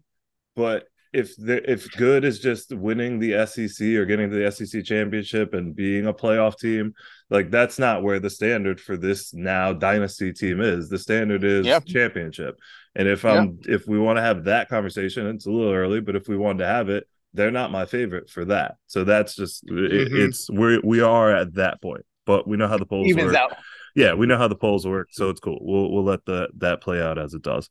but 0.56 0.86
if 1.14 1.34
if 1.38 1.92
good 1.94 2.24
is 2.24 2.40
just 2.40 2.74
winning 2.74 3.20
the 3.20 3.46
SEC 3.46 3.88
or 3.88 4.06
getting 4.06 4.30
to 4.30 4.36
the 4.36 4.52
SEC 4.52 4.84
championship 4.84 5.54
and 5.54 5.76
being 5.76 6.06
a 6.08 6.14
playoff 6.14 6.58
team, 6.58 6.94
like 7.30 7.52
that's 7.52 7.78
not 7.78 8.04
where 8.04 8.20
the 8.20 8.30
standard 8.30 8.82
for 8.82 8.98
this 8.98 9.34
now 9.34 9.74
dynasty 9.74 10.34
team 10.34 10.62
is. 10.62 10.89
The 10.89 10.98
standard 10.98 11.44
is 11.44 11.65
yep. 11.65 11.86
championship. 11.86 12.60
And 12.96 13.08
if 13.08 13.24
I'm 13.24 13.60
yep. 13.62 13.82
if 13.82 13.88
we 13.88 14.00
want 14.00 14.18
to 14.18 14.22
have 14.22 14.46
that 14.46 14.70
conversation, 14.70 15.28
it's 15.28 15.46
a 15.46 15.52
little 15.52 15.74
early, 15.74 16.02
but 16.02 16.15
if 16.15 16.28
we 16.28 16.38
want 16.38 16.60
to 16.60 16.65
have 16.65 16.89
it, 16.89 17.08
they're 17.34 17.52
not 17.52 17.72
my 17.72 17.86
favorite 17.86 18.30
for 18.30 18.46
that. 18.46 18.76
So 18.88 19.04
that's 19.04 19.36
just 19.36 19.65
mm-hmm. 19.65 19.86
it, 19.86 20.12
it's 20.12 20.50
we 20.50 20.80
we 20.84 21.02
are 21.02 21.34
at 21.36 21.54
that 21.56 21.82
point. 21.82 22.06
But 22.26 22.48
we 22.48 22.58
know 22.58 22.68
how 22.68 22.78
the 22.78 22.86
polls 22.86 23.08
Evens 23.08 23.28
work. 23.28 23.36
Out. 23.36 23.58
Yeah, 23.96 24.13
we 24.13 24.28
know 24.28 24.38
how 24.38 24.48
the 24.48 24.56
polls 24.56 24.86
work, 24.86 25.10
so 25.12 25.30
it's 25.30 25.39
cool. 25.39 25.60
We'll 25.62 25.92
we'll 25.92 26.04
let 26.04 26.26
the 26.26 26.50
that 26.58 26.82
play 26.82 27.02
out 27.02 27.18
as 27.18 27.34
it 27.34 27.42
does. 27.42 27.70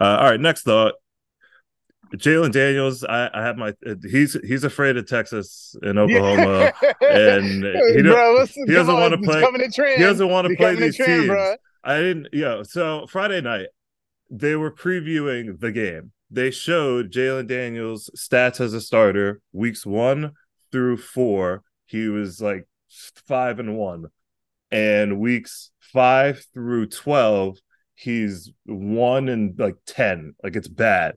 Uh, 0.00 0.18
all 0.20 0.30
right, 0.30 0.40
next 0.40 0.62
thought 0.62 0.94
Jalon 2.16 2.50
Daniels, 2.50 3.04
I, 3.04 3.30
I 3.32 3.42
have 3.42 3.56
my 3.56 3.72
he's 4.02 4.36
he's 4.44 4.64
afraid 4.64 4.96
of 4.96 5.06
Texas 5.06 5.76
and 5.82 5.98
Oklahoma, 5.98 6.72
and 7.00 7.64
he, 7.96 8.02
bro, 8.02 8.46
he 8.46 8.72
doesn't 8.72 8.94
want 8.94 9.12
to 9.12 9.18
play. 9.18 9.44
He 9.96 10.02
doesn't 10.02 10.28
want 10.28 10.48
to 10.48 10.56
play 10.56 10.74
these 10.74 10.96
trend, 10.96 11.12
teams. 11.12 11.26
Bro. 11.28 11.56
I 11.84 11.98
didn't, 11.98 12.28
yeah. 12.32 12.62
So 12.64 13.06
Friday 13.06 13.40
night, 13.40 13.68
they 14.28 14.56
were 14.56 14.72
previewing 14.72 15.60
the 15.60 15.70
game. 15.70 16.12
They 16.30 16.50
showed 16.50 17.12
Jalon 17.12 17.46
Daniels 17.46 18.10
stats 18.16 18.60
as 18.60 18.74
a 18.74 18.80
starter, 18.80 19.40
weeks 19.52 19.86
one 19.86 20.32
through 20.72 20.96
four. 20.96 21.62
He 21.86 22.08
was 22.08 22.40
like 22.40 22.66
five 23.26 23.60
and 23.60 23.76
one, 23.76 24.06
and 24.72 25.20
weeks 25.20 25.70
five 25.78 26.44
through 26.54 26.86
twelve, 26.86 27.58
he's 27.94 28.50
one 28.66 29.28
and 29.28 29.56
like 29.60 29.76
ten. 29.86 30.34
Like 30.42 30.56
it's 30.56 30.68
bad 30.68 31.14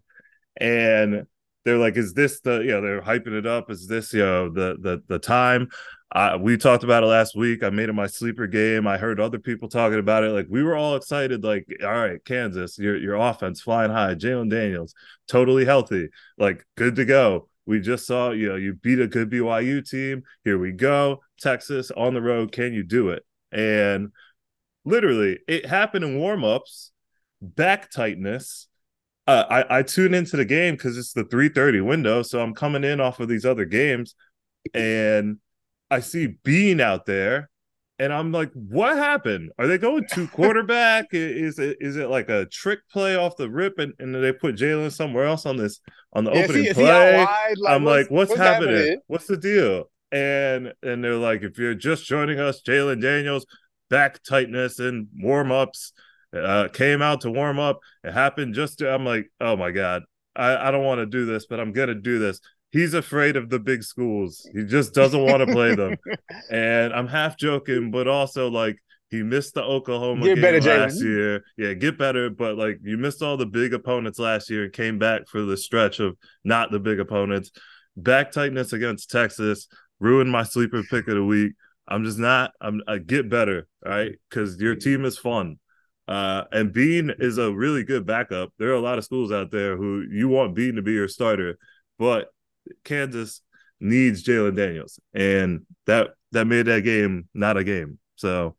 and 0.57 1.25
they're 1.65 1.77
like, 1.77 1.97
"Is 1.97 2.13
this 2.13 2.41
the 2.41 2.59
you 2.59 2.71
know?" 2.71 2.81
They're 2.81 3.01
hyping 3.01 3.37
it 3.37 3.45
up. 3.45 3.71
Is 3.71 3.87
this 3.87 4.13
you 4.13 4.19
know 4.19 4.49
the 4.49 4.77
the 4.79 5.03
the 5.07 5.19
time? 5.19 5.69
Uh, 6.13 6.37
we 6.39 6.57
talked 6.57 6.83
about 6.83 7.01
it 7.01 7.07
last 7.07 7.35
week. 7.35 7.63
I 7.63 7.71
made 7.71 7.89
it 7.89 7.93
my 7.93 8.05
sleeper 8.05 8.45
game. 8.45 8.85
I 8.85 8.97
heard 8.97 9.19
other 9.19 9.39
people 9.39 9.67
talking 9.67 9.97
about 9.97 10.23
it. 10.23 10.29
Like 10.29 10.45
we 10.47 10.61
were 10.61 10.75
all 10.75 10.95
excited. 10.95 11.43
Like, 11.43 11.65
all 11.83 11.91
right, 11.91 12.23
Kansas, 12.23 12.77
your 12.77 12.97
your 12.97 13.15
offense 13.15 13.61
flying 13.61 13.91
high. 13.91 14.13
Jalon 14.13 14.49
Daniels, 14.49 14.93
totally 15.27 15.65
healthy, 15.65 16.09
like 16.37 16.65
good 16.75 16.95
to 16.97 17.05
go. 17.05 17.49
We 17.65 17.79
just 17.79 18.05
saw, 18.05 18.31
you 18.31 18.49
know, 18.49 18.55
you 18.55 18.73
beat 18.73 18.99
a 18.99 19.07
good 19.07 19.29
BYU 19.31 19.89
team. 19.89 20.23
Here 20.43 20.57
we 20.57 20.71
go. 20.73 21.21
Texas 21.39 21.91
on 21.91 22.13
the 22.13 22.21
road. 22.21 22.51
Can 22.51 22.73
you 22.73 22.83
do 22.83 23.09
it? 23.09 23.23
And 23.51 24.11
literally, 24.85 25.39
it 25.47 25.65
happened 25.65 26.03
in 26.03 26.17
warmups, 26.17 26.89
back 27.41 27.89
tightness, 27.89 28.67
uh, 29.27 29.45
I, 29.49 29.79
I 29.79 29.83
tune 29.83 30.13
into 30.13 30.37
the 30.37 30.45
game 30.45 30.75
because 30.75 30.97
it's 30.97 31.13
the 31.13 31.23
3:30 31.23 31.85
window, 31.85 32.23
so 32.23 32.41
I'm 32.41 32.53
coming 32.53 32.83
in 32.83 32.99
off 32.99 33.19
of 33.19 33.29
these 33.29 33.45
other 33.45 33.65
games, 33.65 34.15
and 34.73 35.37
I 35.89 36.01
see 36.01 36.35
Bean 36.43 36.81
out 36.81 37.05
there, 37.05 37.49
and 37.99 38.11
I'm 38.11 38.33
like, 38.33 38.51
"What 38.53 38.97
happened? 38.97 39.51
Are 39.57 39.67
they 39.67 39.77
going 39.77 40.05
to 40.11 40.27
quarterback? 40.33 41.07
is 41.13 41.57
it 41.57 41.77
is 41.79 41.95
it 41.95 42.09
like 42.09 42.27
a 42.27 42.47
trick 42.47 42.79
play 42.91 43.15
off 43.15 43.37
the 43.37 43.49
rip, 43.49 43.79
and, 43.79 43.93
and 43.99 44.13
they 44.13 44.33
put 44.33 44.55
Jalon 44.55 44.91
somewhere 44.91 45.25
else 45.25 45.45
on 45.45 45.55
this 45.55 45.79
on 46.11 46.25
the 46.25 46.31
yeah, 46.31 46.43
opening 46.43 46.73
play?" 46.73 47.17
Like, 47.17 47.57
I'm 47.67 47.85
like, 47.85 48.11
"What's, 48.11 48.29
what's 48.29 48.41
happening? 48.41 48.75
happening? 48.75 48.99
What's 49.07 49.27
the 49.27 49.37
deal?" 49.37 49.89
And 50.11 50.73
and 50.83 51.01
they're 51.01 51.15
like, 51.15 51.43
"If 51.43 51.57
you're 51.57 51.75
just 51.75 52.05
joining 52.05 52.41
us, 52.41 52.61
Jalon 52.61 53.01
Daniels, 53.01 53.45
back 53.89 54.21
tightness 54.23 54.79
and 54.79 55.07
warm 55.15 55.53
ups." 55.53 55.93
Uh, 56.33 56.67
came 56.69 57.01
out 57.01 57.21
to 57.21 57.31
warm 57.31 57.59
up. 57.59 57.79
It 58.03 58.11
happened 58.13 58.55
just 58.55 58.79
to, 58.79 58.91
I'm 58.91 59.05
like, 59.05 59.29
oh 59.39 59.55
my 59.55 59.71
God, 59.71 60.03
I, 60.35 60.55
I 60.67 60.71
don't 60.71 60.83
want 60.83 60.99
to 60.99 61.05
do 61.05 61.25
this, 61.25 61.45
but 61.45 61.59
I'm 61.59 61.71
going 61.73 61.89
to 61.89 61.95
do 61.95 62.19
this. 62.19 62.39
He's 62.71 62.95
afraid 62.95 63.35
of 63.35 63.49
the 63.49 63.59
big 63.59 63.83
schools. 63.83 64.49
He 64.51 64.63
just 64.63 64.93
doesn't 64.95 65.23
want 65.23 65.45
to 65.45 65.53
play 65.53 65.75
them. 65.75 65.95
and 66.49 66.91
I'm 66.93 67.07
half 67.07 67.37
joking, 67.37 67.91
but 67.91 68.07
also 68.07 68.49
like 68.49 68.77
He 69.09 69.21
missed 69.21 69.53
the 69.53 69.61
Oklahoma 69.63 70.31
Get 70.33 70.41
game 70.41 70.41
better, 70.41 70.61
last 70.61 70.99
Jalon. 70.99 71.03
year. 71.03 71.43
Yeah, 71.55 71.73
get 71.73 71.99
better. 71.99 72.31
But 72.31 72.57
like 72.57 72.79
you 72.83 72.97
missed 72.97 73.21
all 73.21 73.37
the 73.37 73.45
big 73.45 73.73
opponents 73.75 74.17
last 74.17 74.49
year 74.49 74.63
and 74.63 74.73
came 74.73 74.97
back 74.97 75.27
for 75.27 75.43
the 75.43 75.55
stretch 75.55 75.99
of 75.99 76.17
not 76.43 76.71
the 76.71 76.79
big 76.79 76.99
opponents. 76.99 77.51
Back 77.95 78.31
tightness 78.31 78.73
against 78.73 79.11
Texas 79.11 79.67
ruined 79.99 80.31
my 80.31 80.41
sleeper 80.41 80.81
pick 80.89 81.07
of 81.07 81.13
the 81.15 81.23
week. 81.23 81.53
I'm 81.87 82.03
just 82.03 82.17
not. 82.17 82.51
I'm. 82.59 82.81
I 82.87 82.97
get 82.97 83.29
better, 83.29 83.67
right? 83.85 84.13
Because 84.29 84.59
your 84.59 84.75
team 84.75 85.05
is 85.05 85.15
fun. 85.17 85.59
Uh, 86.07 86.43
and 86.51 86.73
Bean 86.73 87.13
is 87.19 87.37
a 87.37 87.53
really 87.53 87.83
good 87.83 88.05
backup. 88.05 88.51
There 88.57 88.69
are 88.69 88.75
a 88.75 88.81
lot 88.81 88.97
of 88.97 89.05
schools 89.05 89.31
out 89.31 89.51
there 89.51 89.77
who 89.77 90.05
you 90.09 90.27
want 90.27 90.55
Bean 90.55 90.75
to 90.75 90.81
be 90.81 90.93
your 90.93 91.07
starter, 91.07 91.57
but 91.97 92.27
Kansas 92.83 93.41
needs 93.79 94.23
Jalon 94.23 94.55
Daniels, 94.55 94.99
and 95.13 95.65
that 95.85 96.09
that 96.31 96.45
made 96.45 96.65
that 96.65 96.81
game 96.81 97.27
not 97.33 97.57
a 97.57 97.63
game. 97.63 97.99
So 98.15 98.55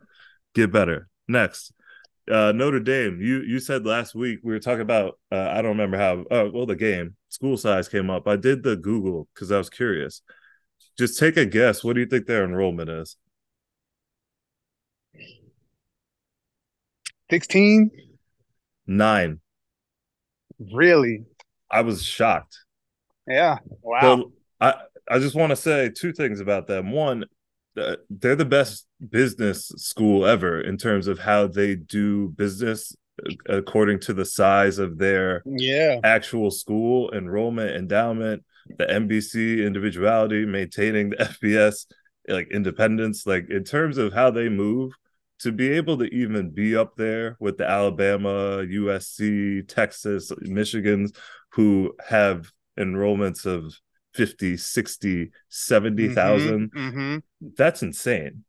get 0.55 0.73
better. 0.73 1.09
Next, 1.29 1.73
uh, 2.31 2.53
Notre 2.53 2.81
Dame. 2.81 3.21
You 3.21 3.43
you 3.43 3.61
said 3.61 3.85
last 3.85 4.15
week 4.15 4.41
we 4.43 4.53
were 4.53 4.61
talking 4.61 4.81
about. 4.81 5.19
Uh, 5.31 5.49
I 5.51 5.57
don't 5.57 5.77
remember 5.79 5.99
how. 5.99 6.21
Uh, 6.31 6.51
well, 6.53 6.67
the 6.67 6.77
game 6.77 7.17
school 7.29 7.57
size 7.57 7.89
came 7.89 8.11
up. 8.11 8.29
I 8.29 8.37
did 8.37 8.63
the 8.63 8.77
Google 8.77 9.29
because 9.35 9.51
I 9.53 9.59
was 9.59 9.71
curious. 9.71 10.23
Just 10.97 11.19
take 11.19 11.37
a 11.37 11.45
guess. 11.45 11.83
What 11.83 11.95
do 11.95 12.01
you 12.01 12.07
think 12.07 12.27
their 12.27 12.45
enrollment 12.45 12.89
is? 12.89 13.17
16? 17.31 17.91
Nine. 18.87 19.41
Really? 20.73 21.25
I 21.71 21.83
was 21.83 22.03
shocked. 22.05 22.59
Yeah. 23.27 23.59
Wow. 23.83 24.01
So 24.01 24.33
I 24.61 24.75
I 25.09 25.19
just 25.19 25.35
want 25.35 25.51
to 25.51 25.57
say 25.57 25.91
two 25.91 26.13
things 26.13 26.41
about 26.41 26.67
them. 26.67 26.93
One, 26.93 27.25
uh, 27.77 27.97
they're 28.09 28.37
the 28.37 28.45
best 28.45 28.87
business 29.11 29.69
school 29.77 30.27
ever 30.27 30.61
in 30.61 30.77
terms 30.77 31.09
of 31.09 31.19
how 31.19 31.47
they 31.47 31.75
do 31.75 32.29
business 32.29 32.95
uh, 33.27 33.57
according 33.57 33.99
to 34.01 34.13
the 34.13 34.25
size 34.25 34.79
of 34.79 34.99
their 34.99 35.43
yeah. 35.45 35.99
actual 36.05 36.51
school 36.51 37.13
enrollment 37.13 37.77
endowment 37.77 38.45
the 38.79 38.87
nbc 38.87 39.67
individuality 39.67 40.47
maintaining 40.47 41.11
the 41.11 41.17
fbs 41.43 41.87
like 42.29 42.49
independence 42.51 43.27
like 43.27 43.51
in 43.51 43.63
terms 43.63 43.99
of 43.99 44.13
how 44.13 44.31
they 44.31 44.49
move 44.49 44.93
to 45.41 45.53
be 45.53 45.71
able 45.73 45.99
to 45.99 46.05
even 46.05 46.51
be 46.51 46.77
up 46.77 46.95
there 46.97 47.37
with 47.41 47.59
the 47.59 47.69
alabama 47.69 48.63
usc 48.65 49.69
texas 49.69 50.31
michigans 50.47 51.15
who 51.53 51.93
have 52.09 52.51
enrollments 52.79 53.45
of 53.47 53.75
50 54.15 54.57
60 54.57 55.31
70,000 55.49 56.71
Mm-hmm. 56.71 56.79
Mm-hmm. 56.79 57.17
that's 57.57 57.83
insane 57.83 58.45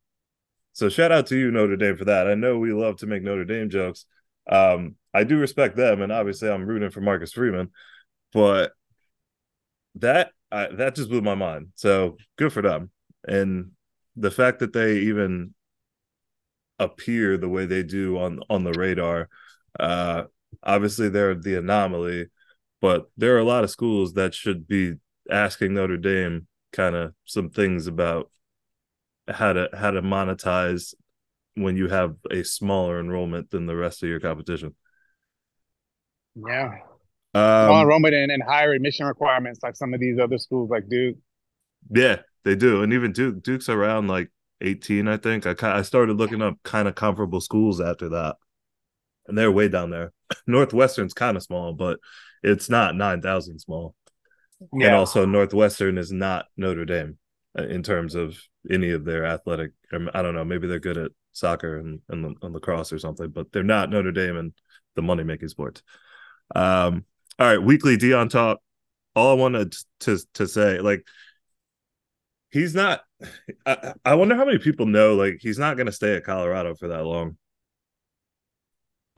so 0.74 0.90
shout 0.90 1.12
out 1.12 1.26
to 1.28 1.38
you 1.38 1.50
notre 1.52 1.76
dame 1.78 1.98
for 1.98 2.06
that 2.06 2.28
i 2.28 2.36
know 2.36 2.60
we 2.60 2.72
love 2.72 2.98
to 2.98 3.08
make 3.08 3.24
notre 3.24 3.46
dame 3.46 3.70
jokes 3.70 4.06
um 4.50 4.96
i 5.14 5.24
do 5.24 5.40
respect 5.40 5.76
them 5.76 6.02
and 6.04 6.12
obviously 6.12 6.50
i'm 6.50 6.66
rooting 6.66 6.92
for 6.92 7.02
marcus 7.02 7.34
freeman 7.34 7.72
but 8.32 8.74
that 9.96 10.30
I, 10.52 10.68
that 10.68 10.94
just 10.96 11.10
blew 11.10 11.22
my 11.22 11.34
mind 11.36 11.70
so 11.76 12.18
good 12.38 12.54
for 12.54 12.62
them 12.62 12.92
and 13.28 13.72
the 14.16 14.30
fact 14.30 14.60
that 14.60 14.72
they 14.72 14.98
even 15.00 15.55
appear 16.80 17.38
the 17.38 17.50
way 17.50 17.66
they 17.66 17.84
do 17.84 18.18
on 18.18 18.40
on 18.50 18.64
the 18.64 18.74
radar 18.74 19.30
uh 19.80 20.24
obviously 20.64 21.10
they're 21.10 21.36
the 21.36 21.58
anomaly 21.58 22.28
but 22.82 23.10
there 23.18 23.36
are 23.36 23.40
a 23.40 23.44
lot 23.46 23.64
of 23.64 23.70
schools 23.70 24.14
that 24.14 24.34
should 24.34 24.68
be 24.68 24.94
asking 25.32 25.74
notre 25.74 25.98
dame 25.98 26.48
kind 26.72 26.96
of 26.96 27.14
some 27.26 27.50
things 27.50 27.88
about 27.88 28.30
how 29.28 29.54
to 29.54 29.70
how 29.74 29.92
to 29.92 30.02
monetize 30.02 30.94
when 31.56 31.78
you 31.78 31.88
have 31.88 32.16
a 32.32 32.44
smaller 32.44 33.00
enrollment 33.00 33.50
than 33.52 33.66
the 33.66 33.76
rest 33.76 34.04
of 34.04 34.10
your 34.10 34.20
competition 34.20 34.76
Yeah. 36.36 36.72
Small 37.34 37.76
um, 37.76 37.82
enrollment 37.82 38.16
and, 38.16 38.32
and 38.32 38.44
higher 38.44 38.72
admission 38.74 39.06
requirements 39.06 39.60
like 39.64 39.76
some 39.76 39.94
of 39.94 40.00
these 40.00 40.20
other 40.20 40.38
schools 40.38 40.70
like 40.70 40.88
Duke. 40.90 41.18
yeah 41.90 42.18
they 42.44 42.56
do 42.56 42.84
and 42.84 42.94
even 42.94 43.12
duke 43.12 43.42
duke's 43.44 43.70
around 43.70 44.08
like 44.08 44.30
18 44.62 45.08
i 45.08 45.18
think. 45.18 45.46
I 45.46 45.56
i 45.78 45.82
started 45.82 46.18
looking 46.18 46.42
up 46.42 46.58
kind 46.64 46.88
of 46.88 46.96
comparable 46.96 47.42
schools 47.42 47.82
after 47.82 48.10
that. 48.10 48.36
And 49.28 49.38
they're 49.38 49.52
way 49.52 49.70
down 49.70 49.90
there. 49.90 50.14
Northwestern's 50.48 51.14
kind 51.14 51.38
of 51.38 51.44
small 51.44 51.74
but 51.74 52.00
it's 52.44 52.70
not 52.70 52.96
9000 52.96 53.60
small. 53.60 53.96
Yeah. 54.74 54.88
and 54.88 54.96
also 54.96 55.26
northwestern 55.26 55.98
is 55.98 56.14
not 56.14 56.46
notre 56.56 56.86
dame 56.86 57.18
uh, 57.60 57.64
in 57.64 57.84
terms 57.84 58.16
of 58.16 58.40
any 58.72 58.92
of 58.92 59.04
their 59.04 59.26
athletic 59.26 59.72
i 60.14 60.22
don't 60.22 60.34
know 60.34 60.46
maybe 60.46 60.66
they're 60.66 60.80
good 60.80 60.98
at 60.98 61.12
soccer 61.34 61.78
and, 61.78 62.00
and, 62.08 62.38
and 62.42 62.54
lacrosse 62.54 62.94
or 62.94 62.98
something 62.98 63.30
but 63.30 63.52
they're 63.52 63.64
not 63.64 63.90
notre 63.90 64.14
dame 64.14 64.38
and 64.38 64.54
the 64.96 65.02
money 65.02 65.24
making 65.24 65.50
sports. 65.50 65.84
Um 66.56 67.06
all 67.38 67.48
right 67.48 67.62
weekly 67.62 67.98
deion 67.98 68.30
talk. 68.30 68.60
All 69.16 69.32
i 69.32 69.34
wanted 69.34 69.76
to 70.02 70.20
to 70.36 70.48
say 70.48 70.80
like 70.80 71.06
he's 72.56 72.74
not 72.74 73.02
I, 73.66 73.94
I 74.06 74.16
wonder 74.16 74.34
how 74.36 74.46
many 74.46 74.60
people 74.60 74.86
know 74.86 75.16
like 75.16 75.40
he's 75.42 75.60
not 75.60 75.76
going 75.76 75.88
to 75.88 75.92
stay 75.92 76.16
at 76.16 76.24
colorado 76.24 76.74
for 76.74 76.88
that 76.88 77.04
long. 77.04 77.38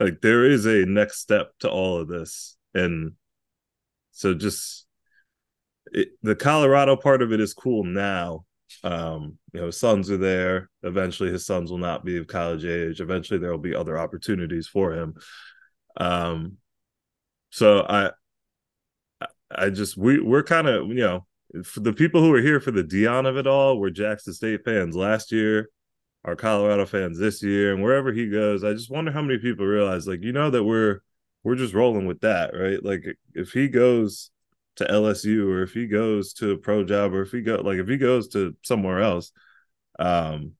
Like 0.00 0.20
there 0.20 0.44
is 0.44 0.66
a 0.66 0.84
next 0.86 1.20
step 1.20 1.52
to 1.60 1.70
all 1.70 1.98
of 1.98 2.08
this. 2.08 2.56
And 2.74 3.12
so 4.10 4.34
just 4.34 4.86
it, 5.92 6.08
the 6.20 6.34
colorado 6.34 6.96
part 6.96 7.22
of 7.22 7.32
it 7.32 7.40
is 7.40 7.54
cool 7.54 7.84
now. 7.84 8.44
Um 8.82 9.38
you 9.52 9.60
know 9.60 9.66
his 9.66 9.78
sons 9.78 10.10
are 10.10 10.16
there. 10.16 10.68
Eventually 10.82 11.30
his 11.30 11.46
sons 11.46 11.70
will 11.70 11.78
not 11.78 12.04
be 12.04 12.18
of 12.18 12.26
college 12.26 12.64
age. 12.64 13.00
Eventually 13.00 13.38
there 13.38 13.52
will 13.52 13.58
be 13.58 13.74
other 13.74 13.96
opportunities 13.96 14.66
for 14.66 14.92
him. 14.92 15.14
Um 15.96 16.56
so 17.50 17.86
i 17.88 18.10
i 19.50 19.70
just 19.70 19.96
we 19.96 20.20
we're 20.20 20.42
kind 20.42 20.68
of 20.68 20.88
you 20.88 20.94
know 20.96 21.24
for 21.64 21.80
the 21.80 21.92
people 21.92 22.20
who 22.20 22.32
are 22.32 22.42
here 22.42 22.60
for 22.60 22.70
the 22.70 22.84
deion 22.84 23.26
of 23.26 23.36
it 23.36 23.46
all 23.46 23.78
we're 23.78 23.90
jackson 23.90 24.32
state 24.32 24.64
fans 24.64 24.94
last 24.94 25.32
year 25.32 25.70
our 26.24 26.36
colorado 26.36 26.84
fans 26.84 27.18
this 27.18 27.42
year 27.42 27.72
and 27.72 27.82
wherever 27.82 28.12
he 28.12 28.28
goes 28.28 28.64
i 28.64 28.72
just 28.72 28.90
wonder 28.90 29.10
how 29.10 29.22
many 29.22 29.38
people 29.38 29.64
realize 29.64 30.06
like 30.06 30.22
you 30.22 30.32
know 30.32 30.50
that 30.50 30.64
we're 30.64 31.00
we're 31.44 31.54
just 31.54 31.74
rolling 31.74 32.06
with 32.06 32.20
that 32.20 32.52
right? 32.54 32.84
Like 32.84 33.04
if 33.34 33.52
he 33.52 33.68
goes 33.68 34.30
to 34.76 34.84
lsu 34.84 35.48
or 35.48 35.62
if 35.62 35.72
he 35.72 35.86
goes 35.86 36.32
to 36.34 36.52
a 36.52 36.56
pro 36.56 36.84
job 36.84 37.12
or 37.12 37.22
if 37.22 37.32
he 37.32 37.40
go 37.40 37.56
like 37.56 37.78
if 37.78 37.88
he 37.88 37.96
goes 37.96 38.28
to 38.28 38.54
somewhere 38.62 39.00
else 39.00 39.32
um 39.98 40.52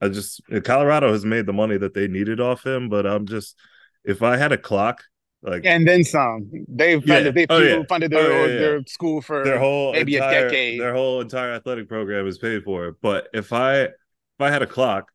i 0.00 0.08
just 0.08 0.42
colorado 0.64 1.10
has 1.10 1.24
made 1.24 1.46
the 1.46 1.52
money 1.52 1.78
that 1.78 1.94
they 1.94 2.06
needed 2.06 2.38
off 2.38 2.66
him 2.66 2.90
but 2.90 3.06
i'm 3.06 3.26
just 3.26 3.56
if 4.04 4.22
i 4.22 4.36
had 4.36 4.52
a 4.52 4.58
clock 4.58 5.04
like 5.42 5.64
And 5.64 5.86
then 5.86 6.04
some. 6.04 6.50
They've 6.68 7.04
Yeah. 7.06 7.14
funded, 7.14 7.34
they 7.34 7.46
Oh, 7.48 7.58
yeah. 7.58 7.82
funded 7.88 8.10
their, 8.10 8.20
Oh, 8.20 8.46
yeah, 8.46 8.52
yeah. 8.52 8.58
their 8.60 8.82
school 8.86 9.22
for 9.22 9.44
their 9.44 9.58
whole 9.58 9.92
maybe 9.92 10.16
entire, 10.16 10.38
a 10.46 10.50
decade. 10.50 10.80
Their 10.80 10.94
whole 10.94 11.20
entire 11.20 11.52
athletic 11.52 11.88
program 11.88 12.26
is 12.26 12.38
paid 12.38 12.62
for. 12.64 12.96
But 13.00 13.28
if 13.32 13.52
I 13.52 13.82
if 13.82 13.92
I 14.40 14.50
had 14.50 14.62
a 14.62 14.66
clock, 14.66 15.10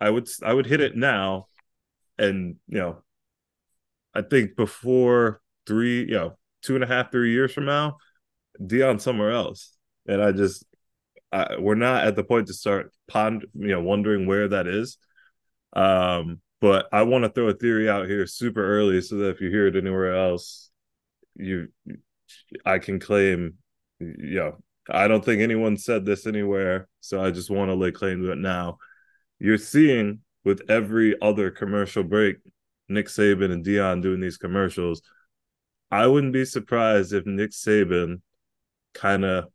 I 0.00 0.10
would 0.10 0.28
I 0.42 0.52
would 0.52 0.66
hit 0.66 0.80
it 0.80 0.96
now, 0.96 1.48
and 2.18 2.56
you 2.68 2.78
know, 2.78 3.02
I 4.14 4.22
think 4.22 4.56
before 4.56 5.40
three, 5.66 6.00
you 6.00 6.12
know, 6.14 6.38
two 6.62 6.74
and 6.74 6.84
a 6.84 6.86
half, 6.86 7.10
three 7.10 7.32
years 7.32 7.52
from 7.52 7.64
now, 7.64 7.96
Deion 8.60 9.00
somewhere 9.00 9.30
else, 9.30 9.76
and 10.06 10.22
I 10.22 10.32
just 10.32 10.64
I, 11.32 11.56
we're 11.58 11.74
not 11.76 12.04
at 12.04 12.14
the 12.14 12.24
point 12.24 12.48
to 12.48 12.54
start 12.54 12.92
pond, 13.08 13.46
you 13.54 13.68
know, 13.68 13.80
wondering 13.80 14.26
where 14.26 14.48
that 14.48 14.66
is. 14.66 14.98
Um, 15.72 16.40
but 16.62 16.88
I 16.92 17.02
want 17.02 17.24
to 17.24 17.28
throw 17.28 17.48
a 17.48 17.54
theory 17.54 17.90
out 17.90 18.06
here 18.06 18.24
super 18.24 18.64
early 18.64 19.00
so 19.02 19.16
that 19.16 19.30
if 19.30 19.40
you 19.40 19.50
hear 19.50 19.66
it 19.66 19.74
anywhere 19.74 20.16
else, 20.16 20.70
you 21.34 21.68
I 22.64 22.78
can 22.78 23.00
claim, 23.00 23.54
you 23.98 24.36
know, 24.36 24.62
I 24.88 25.08
don't 25.08 25.24
think 25.24 25.42
anyone 25.42 25.76
said 25.76 26.06
this 26.06 26.24
anywhere, 26.24 26.88
so 27.00 27.22
I 27.22 27.32
just 27.32 27.50
want 27.50 27.70
to 27.70 27.74
lay 27.74 27.90
claim 27.90 28.22
to 28.22 28.30
it 28.30 28.38
now. 28.38 28.78
You're 29.40 29.58
seeing 29.58 30.20
with 30.44 30.62
every 30.70 31.20
other 31.20 31.50
commercial 31.50 32.04
break, 32.04 32.36
Nick 32.88 33.08
Saban 33.08 33.50
and 33.50 33.66
Deion 33.66 34.00
doing 34.00 34.20
these 34.20 34.38
commercials. 34.38 35.02
I 35.90 36.06
wouldn't 36.06 36.32
be 36.32 36.44
surprised 36.44 37.12
if 37.12 37.26
Nick 37.26 37.50
Saban 37.50 38.20
kind 38.94 39.24
of 39.24 39.46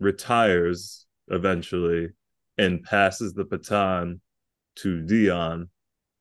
retires 0.00 1.06
eventually 1.28 2.08
and 2.58 2.82
passes 2.82 3.32
the 3.32 3.44
baton 3.44 4.20
to 4.76 5.02
Deion 5.02 5.68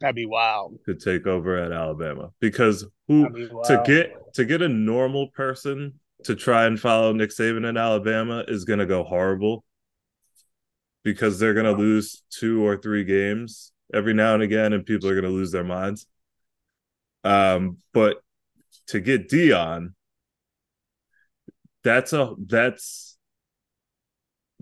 That'd 0.01 0.15
be 0.15 0.25
wild. 0.25 0.77
to 0.85 0.95
take 0.95 1.25
over 1.25 1.57
at 1.57 1.71
Alabama 1.71 2.31
because 2.39 2.85
who 3.07 3.29
be 3.29 3.47
to 3.47 3.83
get 3.85 4.33
to 4.33 4.45
get 4.45 4.61
a 4.61 4.67
normal 4.67 5.29
person 5.29 5.99
to 6.23 6.35
try 6.35 6.65
and 6.65 6.79
follow 6.79 7.13
Nick 7.13 7.29
Saban 7.29 7.67
in 7.67 7.77
Alabama 7.77 8.43
is 8.47 8.65
going 8.65 8.79
to 8.79 8.85
go 8.85 9.03
horrible 9.03 9.63
because 11.03 11.39
they're 11.39 11.53
going 11.53 11.65
to 11.65 11.81
lose 11.81 12.23
two 12.29 12.65
or 12.65 12.77
three 12.77 13.03
games 13.03 13.71
every 13.93 14.13
now 14.13 14.33
and 14.33 14.43
again 14.43 14.73
and 14.73 14.85
people 14.85 15.07
are 15.07 15.13
going 15.13 15.23
to 15.23 15.29
lose 15.29 15.51
their 15.51 15.63
minds. 15.63 16.07
Um 17.23 17.77
but 17.93 18.17
to 18.87 18.99
get 18.99 19.29
Deion 19.29 19.93
that's 21.83 22.13
a 22.13 22.33
that's 22.45 23.17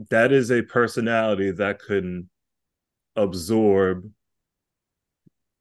that 0.09 0.31
is 0.31 0.51
a 0.51 0.61
personality 0.61 1.51
that 1.51 1.79
can 1.79 2.29
absorb 3.15 4.09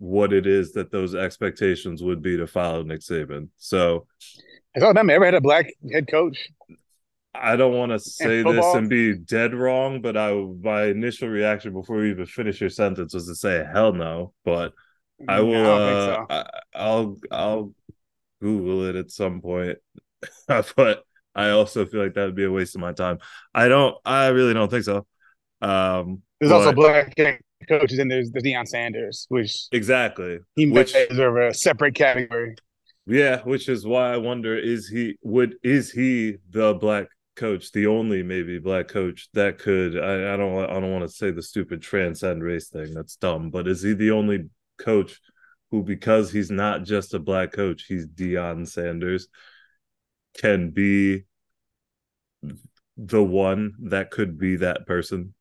what 0.02 0.32
it 0.32 0.48
is 0.48 0.72
that 0.72 0.90
those 0.90 1.14
expectations 1.14 2.02
would 2.02 2.20
be 2.20 2.36
to 2.36 2.44
follow 2.44 2.82
Nick 2.82 3.02
Saban. 3.02 3.48
So 3.56 4.08
has 4.74 4.82
Alabama 4.82 5.12
ever 5.12 5.26
had 5.26 5.34
a 5.34 5.40
black 5.40 5.72
head 5.92 6.08
coach? 6.10 6.36
I 7.32 7.54
don't 7.54 7.74
want 7.74 7.92
to 7.92 8.00
say 8.00 8.42
this 8.42 8.74
and 8.74 8.90
be 8.90 9.16
dead 9.16 9.54
wrong, 9.54 10.02
but 10.02 10.16
I 10.16 10.32
my 10.34 10.86
initial 10.86 11.28
reaction 11.28 11.72
before 11.72 12.04
you 12.04 12.10
even 12.10 12.26
finish 12.26 12.60
your 12.60 12.68
sentence 12.68 13.14
was 13.14 13.28
to 13.28 13.36
say 13.36 13.64
hell 13.72 13.92
no. 13.92 14.34
But 14.44 14.72
I 15.28 15.40
will. 15.40 15.70
Uh, 15.70 16.06
so. 16.06 16.26
I, 16.74 16.88
will 16.88 17.20
I'll 17.30 17.74
Google 18.40 18.86
it 18.86 18.96
at 18.96 19.12
some 19.12 19.40
point. 19.40 19.78
but 20.48 21.04
I 21.32 21.50
also 21.50 21.86
feel 21.86 22.02
like 22.02 22.14
that 22.14 22.24
would 22.24 22.34
be 22.34 22.44
a 22.44 22.50
waste 22.50 22.74
of 22.74 22.80
my 22.80 22.92
time. 22.92 23.20
I 23.54 23.68
don't. 23.68 23.96
I 24.04 24.28
really 24.28 24.52
don't 24.52 24.68
think 24.68 24.84
so. 24.84 25.06
Um, 25.60 26.22
there's 26.40 26.50
but, 26.50 26.58
also 26.58 26.72
black 26.72 27.14
coaches, 27.68 27.98
and 27.98 28.10
there's 28.10 28.30
the 28.30 28.40
Deion 28.40 28.66
Sanders, 28.66 29.26
which 29.28 29.66
exactly 29.72 30.38
he 30.56 30.70
which 30.70 30.94
deserve 31.08 31.36
a 31.36 31.54
separate 31.54 31.94
category. 31.94 32.56
Yeah, 33.06 33.40
which 33.42 33.68
is 33.68 33.86
why 33.86 34.12
I 34.12 34.16
wonder: 34.16 34.56
is 34.56 34.88
he 34.88 35.16
would 35.22 35.56
is 35.62 35.90
he 35.90 36.36
the 36.50 36.74
black 36.74 37.08
coach, 37.34 37.72
the 37.72 37.86
only 37.86 38.22
maybe 38.22 38.58
black 38.58 38.88
coach 38.88 39.28
that 39.34 39.58
could? 39.58 39.98
I, 39.98 40.34
I 40.34 40.36
don't 40.36 40.58
I 40.64 40.74
don't 40.80 40.92
want 40.92 41.08
to 41.08 41.14
say 41.14 41.30
the 41.30 41.42
stupid 41.42 41.82
transcend 41.82 42.42
race 42.42 42.68
thing. 42.68 42.94
That's 42.94 43.16
dumb. 43.16 43.50
But 43.50 43.66
is 43.66 43.82
he 43.82 43.94
the 43.94 44.12
only 44.12 44.50
coach 44.78 45.20
who, 45.70 45.82
because 45.82 46.30
he's 46.30 46.50
not 46.50 46.84
just 46.84 47.14
a 47.14 47.18
black 47.18 47.52
coach, 47.52 47.86
he's 47.88 48.06
Deion 48.06 48.68
Sanders, 48.68 49.28
can 50.36 50.70
be 50.70 51.24
the 52.96 53.24
one 53.24 53.72
that 53.84 54.10
could 54.10 54.38
be 54.38 54.56
that 54.56 54.86
person? 54.86 55.34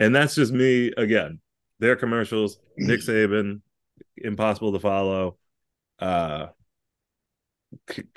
And 0.00 0.14
that's 0.14 0.34
just 0.34 0.52
me 0.52 0.92
again. 0.96 1.40
Their 1.78 1.96
commercials, 1.96 2.58
Nick 2.76 3.00
Saban, 3.00 3.60
impossible 4.16 4.72
to 4.72 4.80
follow. 4.80 5.38
Uh, 5.98 6.48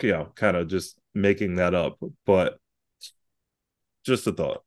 you 0.02 0.12
know, 0.12 0.32
kind 0.36 0.58
of 0.58 0.68
just 0.68 0.98
making 1.14 1.56
that 1.56 1.74
up, 1.74 1.98
but 2.26 2.60
just 4.06 4.28
a 4.28 4.32
thought. 4.32 4.64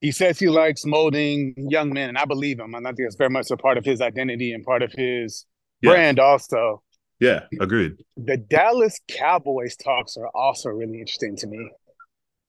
He 0.00 0.12
says 0.12 0.38
he 0.38 0.48
likes 0.48 0.84
molding 0.84 1.54
young 1.56 1.92
men, 1.92 2.10
and 2.10 2.18
I 2.18 2.26
believe 2.26 2.58
him. 2.58 2.74
And 2.74 2.86
I 2.86 2.90
think 2.90 3.06
it's 3.06 3.16
very 3.16 3.30
much 3.30 3.46
a 3.50 3.56
part 3.56 3.78
of 3.78 3.84
his 3.84 4.00
identity 4.00 4.52
and 4.52 4.62
part 4.62 4.82
of 4.82 4.92
his 4.92 5.46
yeah. 5.80 5.90
brand, 5.90 6.18
also. 6.18 6.82
Yeah, 7.20 7.44
agreed. 7.60 7.94
The 8.16 8.36
Dallas 8.36 9.00
Cowboys 9.08 9.76
talks 9.76 10.16
are 10.16 10.28
also 10.34 10.68
really 10.68 11.00
interesting 11.00 11.36
to 11.36 11.46
me. 11.46 11.70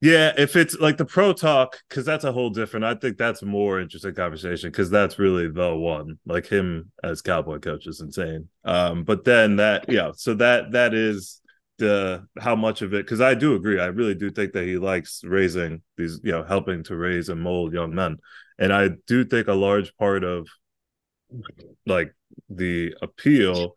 Yeah, 0.06 0.34
if 0.38 0.56
it's 0.56 0.78
like 0.78 0.98
the 0.98 1.06
pro 1.06 1.34
talk, 1.34 1.80
because 1.90 2.06
that's 2.06 2.26
a 2.26 2.32
whole 2.32 2.52
different. 2.52 2.86
I 2.86 2.94
think 2.94 3.18
that's 3.18 3.42
more 3.42 3.80
interesting 3.80 4.14
conversation 4.14 4.70
because 4.70 4.92
that's 4.92 5.18
really 5.18 5.50
the 5.50 5.74
one. 5.74 6.20
Like 6.28 6.46
him 6.46 6.92
as 7.04 7.24
cowboy 7.24 7.58
coach 7.58 7.88
is 7.88 8.02
insane. 8.02 8.48
Um, 8.64 9.04
but 9.04 9.24
then 9.24 9.56
that, 9.56 9.86
yeah, 9.90 10.12
so 10.16 10.36
that 10.36 10.74
that 10.74 10.94
is 10.94 11.42
the 11.80 12.24
how 12.40 12.56
much 12.56 12.84
of 12.84 12.94
it 12.94 13.04
because 13.04 13.20
I 13.20 13.34
do 13.34 13.56
agree. 13.56 13.80
I 13.80 13.88
really 13.88 14.14
do 14.14 14.30
think 14.30 14.54
that 14.54 14.66
he 14.66 14.78
likes 14.78 15.24
raising 15.24 15.82
these, 15.98 16.20
you 16.24 16.34
know, 16.34 16.44
helping 16.44 16.84
to 16.84 16.96
raise 16.96 17.30
and 17.30 17.42
mold 17.42 17.74
young 17.74 17.96
men, 17.96 18.18
and 18.60 18.72
I 18.72 18.90
do 19.08 19.26
think 19.26 19.48
a 19.48 19.54
large 19.54 19.98
part 19.98 20.24
of 20.24 20.48
like 21.88 22.14
the 22.48 22.94
appeal 23.02 23.76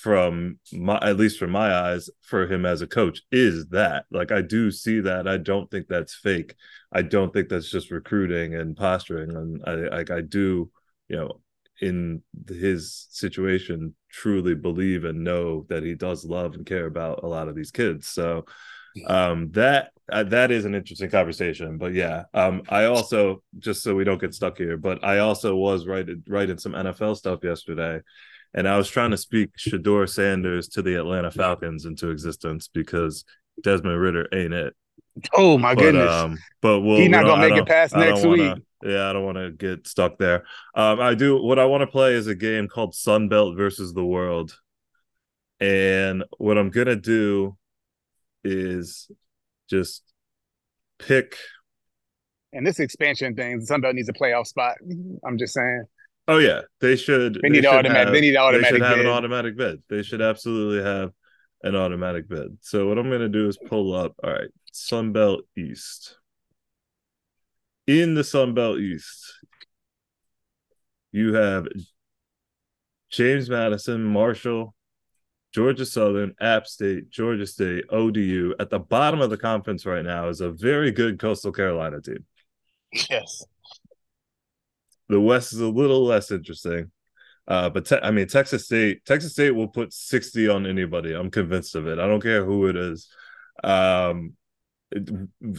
from 0.00 0.58
my 0.72 0.98
at 1.02 1.16
least 1.16 1.38
from 1.38 1.50
my 1.50 1.72
eyes 1.72 2.10
for 2.20 2.46
him 2.46 2.66
as 2.66 2.82
a 2.82 2.86
coach 2.86 3.22
is 3.30 3.66
that. 3.68 4.04
Like 4.10 4.32
i 4.32 4.42
do 4.42 4.70
see 4.70 5.00
that. 5.00 5.28
I 5.28 5.36
don't 5.36 5.70
think 5.70 5.86
that's 5.88 6.14
fake. 6.14 6.54
I 6.92 7.02
don't 7.02 7.32
think 7.32 7.48
that's 7.48 7.70
just 7.70 7.90
recruiting 7.90 8.54
and 8.54 8.76
posturing. 8.76 9.34
And 9.34 9.62
i 9.66 9.96
like 9.96 10.10
i 10.10 10.20
do 10.20 10.70
you 11.08 11.16
know 11.16 11.40
in 11.80 12.22
his 12.48 13.06
situation 13.10 13.94
truly 14.10 14.54
believe 14.54 15.04
and 15.04 15.24
know 15.24 15.64
that 15.68 15.82
he 15.82 15.94
does 15.94 16.24
love 16.24 16.54
and 16.54 16.66
care 16.66 16.86
about 16.86 17.22
a 17.22 17.26
lot 17.26 17.48
of 17.48 17.54
these 17.54 17.70
kids. 17.70 18.08
So 18.08 18.44
um 19.06 19.50
that 19.52 19.90
uh, 20.12 20.24
that 20.24 20.50
is 20.50 20.64
an 20.66 20.74
interesting 20.74 21.10
conversation. 21.10 21.78
But 21.78 21.94
yeah 21.94 22.24
um 22.34 22.62
i 22.68 22.84
also 22.84 23.42
just 23.58 23.82
so 23.82 23.94
we 23.94 24.04
don't 24.04 24.20
get 24.20 24.34
stuck 24.34 24.58
here 24.58 24.76
but 24.76 25.04
i 25.04 25.18
also 25.18 25.54
was 25.56 25.86
writing 25.86 26.22
writing 26.28 26.58
some 26.58 26.72
nfl 26.72 27.16
stuff 27.16 27.40
yesterday 27.42 28.00
and 28.54 28.68
I 28.68 28.76
was 28.76 28.88
trying 28.88 29.10
to 29.10 29.16
speak 29.16 29.50
Shedeur 29.56 30.08
Sanders 30.08 30.68
to 30.68 30.82
the 30.82 30.94
Atlanta 30.94 31.30
Falcons 31.30 31.84
into 31.84 32.10
existence 32.10 32.68
because 32.68 33.24
Desmond 33.62 34.00
Ridder 34.00 34.28
ain't 34.32 34.54
it. 34.54 34.74
Oh 35.34 35.58
my 35.58 35.74
but, 35.74 35.82
goodness! 35.82 36.10
Um, 36.10 36.38
but 36.60 36.80
we'll, 36.80 36.98
he's 36.98 37.08
not 37.08 37.24
gonna 37.24 37.48
make 37.48 37.58
it 37.58 37.66
past 37.66 37.94
next 37.94 38.24
wanna, 38.24 38.54
week. 38.54 38.64
Yeah, 38.82 39.08
I 39.08 39.12
don't 39.12 39.24
want 39.24 39.38
to 39.38 39.50
get 39.50 39.86
stuck 39.86 40.18
there. 40.18 40.44
Um, 40.74 41.00
I 41.00 41.14
do. 41.14 41.40
What 41.40 41.58
I 41.58 41.66
want 41.66 41.82
to 41.82 41.86
play 41.86 42.14
is 42.14 42.26
a 42.26 42.34
game 42.34 42.68
called 42.68 42.94
Sunbelt 42.94 43.56
versus 43.56 43.92
the 43.92 44.04
World, 44.04 44.58
and 45.60 46.24
what 46.38 46.58
I'm 46.58 46.70
gonna 46.70 46.96
do 46.96 47.56
is 48.42 49.10
just 49.70 50.02
pick. 50.98 51.36
And 52.52 52.66
this 52.66 52.80
expansion 52.80 53.34
thing, 53.34 53.60
Sunbelt 53.60 53.94
needs 53.94 54.08
a 54.08 54.12
playoff 54.12 54.46
spot. 54.46 54.76
I'm 55.24 55.38
just 55.38 55.54
saying. 55.54 55.84
Oh 56.26 56.38
yeah, 56.38 56.62
they 56.80 56.96
should. 56.96 57.38
They 57.42 57.50
need 57.50 57.64
they 57.64 57.68
automatic. 57.68 58.06
Have, 58.06 58.12
they 58.12 58.20
need 58.20 58.36
automatic. 58.36 58.70
They 58.70 58.76
should 58.78 58.82
have 58.82 58.96
bid. 58.96 59.06
an 59.06 59.12
automatic 59.12 59.56
bid. 59.56 59.82
They 59.88 60.02
should 60.02 60.22
absolutely 60.22 60.82
have 60.82 61.12
an 61.62 61.76
automatic 61.76 62.28
bid. 62.28 62.58
So 62.60 62.88
what 62.88 62.98
I'm 62.98 63.08
going 63.08 63.20
to 63.20 63.28
do 63.28 63.46
is 63.46 63.58
pull 63.58 63.94
up. 63.94 64.14
All 64.22 64.32
right, 64.32 64.48
Sunbelt 64.72 65.42
East. 65.56 66.16
In 67.86 68.14
the 68.14 68.22
Sunbelt 68.22 68.80
East, 68.80 69.34
you 71.12 71.34
have 71.34 71.68
James 73.10 73.50
Madison, 73.50 74.02
Marshall, 74.02 74.74
Georgia 75.52 75.84
Southern, 75.84 76.34
App 76.40 76.66
State, 76.66 77.10
Georgia 77.10 77.46
State, 77.46 77.84
ODU. 77.90 78.54
At 78.58 78.70
the 78.70 78.78
bottom 78.78 79.20
of 79.20 79.28
the 79.28 79.36
conference 79.36 79.84
right 79.84 80.04
now 80.04 80.28
is 80.28 80.40
a 80.40 80.50
very 80.50 80.90
good 80.90 81.18
Coastal 81.18 81.52
Carolina 81.52 82.00
team. 82.00 82.24
Yes. 83.10 83.44
The 85.08 85.20
West 85.20 85.52
is 85.52 85.60
a 85.60 85.68
little 85.68 86.04
less 86.04 86.30
interesting. 86.30 86.90
Uh, 87.46 87.68
but 87.68 87.84
te- 87.84 88.00
I 88.02 88.10
mean, 88.10 88.26
Texas 88.26 88.64
State, 88.64 89.04
Texas 89.04 89.32
State 89.32 89.50
will 89.50 89.68
put 89.68 89.92
60 89.92 90.48
on 90.48 90.66
anybody. 90.66 91.12
I'm 91.12 91.30
convinced 91.30 91.74
of 91.74 91.86
it. 91.86 91.98
I 91.98 92.06
don't 92.06 92.22
care 92.22 92.44
who 92.44 92.66
it 92.66 92.76
is. 92.76 93.08
Um, 93.62 94.34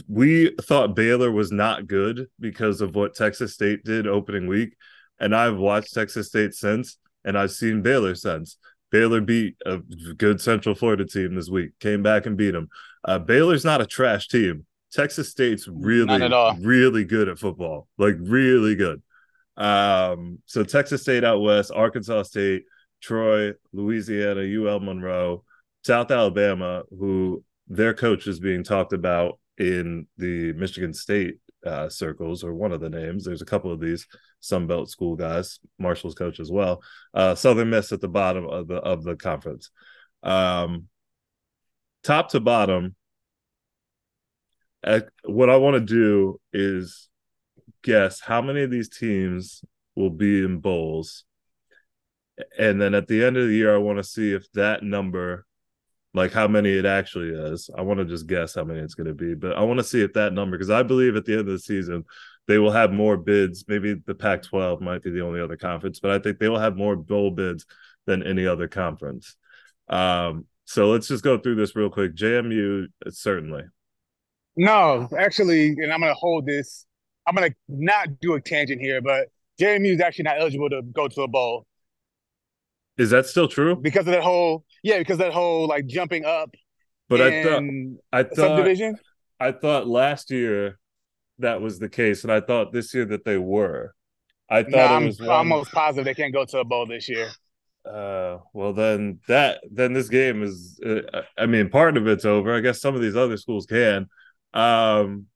we 0.08 0.50
thought 0.62 0.96
Baylor 0.96 1.30
was 1.30 1.52
not 1.52 1.86
good 1.86 2.26
because 2.40 2.80
of 2.80 2.94
what 2.94 3.14
Texas 3.14 3.54
State 3.54 3.84
did 3.84 4.06
opening 4.06 4.46
week. 4.46 4.74
And 5.20 5.34
I've 5.34 5.56
watched 5.56 5.94
Texas 5.94 6.28
State 6.28 6.54
since, 6.54 6.98
and 7.24 7.38
I've 7.38 7.52
seen 7.52 7.82
Baylor 7.82 8.14
since. 8.14 8.56
Baylor 8.90 9.20
beat 9.20 9.56
a 9.66 9.78
good 9.78 10.40
Central 10.40 10.74
Florida 10.74 11.04
team 11.04 11.34
this 11.34 11.48
week, 11.50 11.72
came 11.80 12.02
back 12.02 12.26
and 12.26 12.36
beat 12.36 12.52
them. 12.52 12.68
Uh, 13.04 13.18
Baylor's 13.18 13.64
not 13.64 13.80
a 13.80 13.86
trash 13.86 14.28
team. 14.28 14.64
Texas 14.92 15.30
State's 15.30 15.68
really, 15.68 16.06
really 16.60 17.04
good 17.04 17.28
at 17.28 17.38
football, 17.38 17.88
like 17.98 18.16
really 18.18 18.74
good. 18.74 19.02
Um, 19.56 20.38
so 20.46 20.64
Texas 20.64 21.02
State 21.02 21.24
out 21.24 21.40
west, 21.40 21.70
Arkansas 21.74 22.24
State, 22.24 22.64
Troy, 23.00 23.52
Louisiana, 23.72 24.42
UL 24.42 24.80
Monroe, 24.80 25.44
South 25.84 26.10
Alabama, 26.10 26.82
who 26.90 27.44
their 27.68 27.94
coach 27.94 28.26
is 28.26 28.40
being 28.40 28.64
talked 28.64 28.92
about 28.92 29.38
in 29.58 30.06
the 30.18 30.52
Michigan 30.54 30.92
State 30.92 31.38
uh, 31.64 31.88
circles, 31.88 32.44
or 32.44 32.54
one 32.54 32.72
of 32.72 32.80
the 32.80 32.90
names. 32.90 33.24
There's 33.24 33.42
a 33.42 33.46
couple 33.46 33.72
of 33.72 33.80
these 33.80 34.06
Sun 34.40 34.66
Belt 34.66 34.90
school 34.90 35.16
guys, 35.16 35.58
Marshall's 35.78 36.14
coach 36.14 36.38
as 36.38 36.50
well. 36.50 36.82
Uh, 37.14 37.34
Southern 37.34 37.70
Miss 37.70 37.92
at 37.92 38.00
the 38.00 38.08
bottom 38.08 38.46
of 38.46 38.68
the 38.68 38.76
of 38.76 39.02
the 39.02 39.16
conference. 39.16 39.70
Um, 40.22 40.88
top 42.02 42.30
to 42.30 42.40
bottom, 42.40 42.94
what 45.24 45.50
I 45.50 45.56
want 45.56 45.74
to 45.74 45.80
do 45.80 46.40
is 46.52 47.08
guess 47.86 48.20
how 48.20 48.42
many 48.42 48.62
of 48.62 48.70
these 48.70 48.88
teams 48.88 49.64
will 49.94 50.10
be 50.10 50.44
in 50.44 50.58
bowls. 50.58 51.24
And 52.58 52.82
then 52.82 52.94
at 52.94 53.06
the 53.06 53.24
end 53.24 53.36
of 53.36 53.46
the 53.46 53.54
year, 53.54 53.74
I 53.74 53.78
want 53.78 53.98
to 53.98 54.04
see 54.04 54.32
if 54.32 54.50
that 54.52 54.82
number, 54.82 55.46
like 56.12 56.32
how 56.32 56.48
many 56.48 56.76
it 56.76 56.84
actually 56.84 57.28
is. 57.28 57.70
I 57.78 57.82
want 57.82 58.00
to 58.00 58.04
just 58.04 58.26
guess 58.26 58.56
how 58.56 58.64
many 58.64 58.80
it's 58.80 58.94
going 58.94 59.06
to 59.06 59.14
be, 59.14 59.34
but 59.34 59.56
I 59.56 59.62
want 59.62 59.78
to 59.78 59.84
see 59.84 60.02
if 60.02 60.12
that 60.14 60.32
number, 60.32 60.58
because 60.58 60.68
I 60.68 60.82
believe 60.82 61.14
at 61.14 61.24
the 61.24 61.32
end 61.32 61.42
of 61.42 61.46
the 61.46 61.60
season, 61.60 62.04
they 62.48 62.58
will 62.58 62.72
have 62.72 62.92
more 62.92 63.16
bids. 63.16 63.64
Maybe 63.68 63.94
the 63.94 64.16
Pac 64.16 64.42
12 64.42 64.80
might 64.80 65.02
be 65.02 65.10
the 65.10 65.22
only 65.22 65.40
other 65.40 65.56
conference, 65.56 66.00
but 66.00 66.10
I 66.10 66.18
think 66.18 66.38
they 66.38 66.48
will 66.48 66.58
have 66.58 66.76
more 66.76 66.96
bowl 66.96 67.30
bids 67.30 67.66
than 68.04 68.24
any 68.24 68.46
other 68.46 68.66
conference. 68.66 69.36
Um, 69.88 70.46
so 70.64 70.90
let's 70.90 71.06
just 71.06 71.22
go 71.22 71.38
through 71.38 71.54
this 71.54 71.76
real 71.76 71.90
quick. 71.90 72.16
JMU, 72.16 72.86
certainly. 73.10 73.62
No, 74.56 75.08
actually, 75.16 75.68
and 75.68 75.92
I'm 75.92 76.00
going 76.00 76.12
to 76.12 76.18
hold 76.18 76.46
this 76.46 76.86
I'm 77.26 77.34
gonna 77.34 77.54
not 77.68 78.20
do 78.20 78.34
a 78.34 78.40
tangent 78.40 78.80
here, 78.80 79.00
but 79.00 79.28
JMU 79.60 79.94
is 79.94 80.00
actually 80.00 80.24
not 80.24 80.38
eligible 80.38 80.70
to 80.70 80.82
go 80.82 81.08
to 81.08 81.22
a 81.22 81.28
bowl. 81.28 81.66
Is 82.98 83.10
that 83.10 83.26
still 83.26 83.48
true? 83.48 83.76
Because 83.76 84.06
of 84.06 84.12
that 84.12 84.22
whole 84.22 84.64
yeah, 84.82 84.98
because 84.98 85.18
that 85.18 85.32
whole 85.32 85.66
like 85.66 85.86
jumping 85.86 86.24
up. 86.24 86.54
But 87.08 87.20
I 87.20 87.42
thought 87.42 87.62
I 88.12 88.22
thought 88.22 88.36
subdivision. 88.36 88.98
I 89.38 89.52
thought 89.52 89.86
last 89.86 90.30
year 90.30 90.78
that 91.38 91.60
was 91.60 91.78
the 91.78 91.88
case, 91.88 92.22
and 92.22 92.32
I 92.32 92.40
thought 92.40 92.72
this 92.72 92.94
year 92.94 93.04
that 93.06 93.24
they 93.24 93.36
were. 93.36 93.94
I 94.48 94.62
thought 94.62 94.72
it 94.72 94.90
I'm 94.90 95.06
was 95.06 95.20
one, 95.20 95.28
almost 95.28 95.72
positive 95.72 96.04
they 96.04 96.14
can't 96.14 96.32
go 96.32 96.44
to 96.44 96.58
a 96.58 96.64
bowl 96.64 96.86
this 96.86 97.08
year. 97.08 97.28
Uh, 97.84 98.38
well 98.52 98.72
then 98.72 99.20
that 99.28 99.60
then 99.70 99.92
this 99.92 100.08
game 100.08 100.42
is. 100.42 100.80
Uh, 100.84 101.22
I 101.36 101.46
mean, 101.46 101.68
part 101.68 101.96
of 101.96 102.06
it's 102.06 102.24
over. 102.24 102.54
I 102.54 102.60
guess 102.60 102.80
some 102.80 102.94
of 102.94 103.02
these 103.02 103.16
other 103.16 103.36
schools 103.36 103.66
can. 103.66 104.08
Um, 104.54 105.26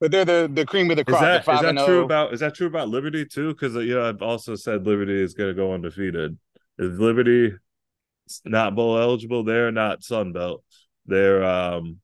But 0.00 0.10
they're 0.10 0.24
the 0.24 0.50
the 0.52 0.64
cream 0.64 0.90
of 0.90 0.96
the 0.96 1.04
crop. 1.04 1.40
is 1.40 1.44
five 1.44 1.62
that 1.62 1.84
true 1.84 2.04
about 2.04 2.32
is 2.32 2.40
that 2.40 2.54
true 2.54 2.66
about 2.66 2.88
Liberty 2.88 3.26
too? 3.26 3.52
Because 3.52 3.74
you 3.74 3.94
know 3.94 4.08
I've 4.08 4.22
also 4.22 4.54
said 4.54 4.86
Liberty 4.86 5.22
is 5.22 5.34
going 5.34 5.50
to 5.50 5.54
go 5.54 5.74
undefeated. 5.74 6.38
Is 6.78 6.98
Liberty 6.98 7.52
not 8.46 8.74
bowl 8.74 8.98
eligible? 8.98 9.44
They're 9.44 9.70
not 9.70 10.02
Sun 10.02 10.32
Belt. 10.32 10.64
They're 11.04 11.44
um, 11.44 11.98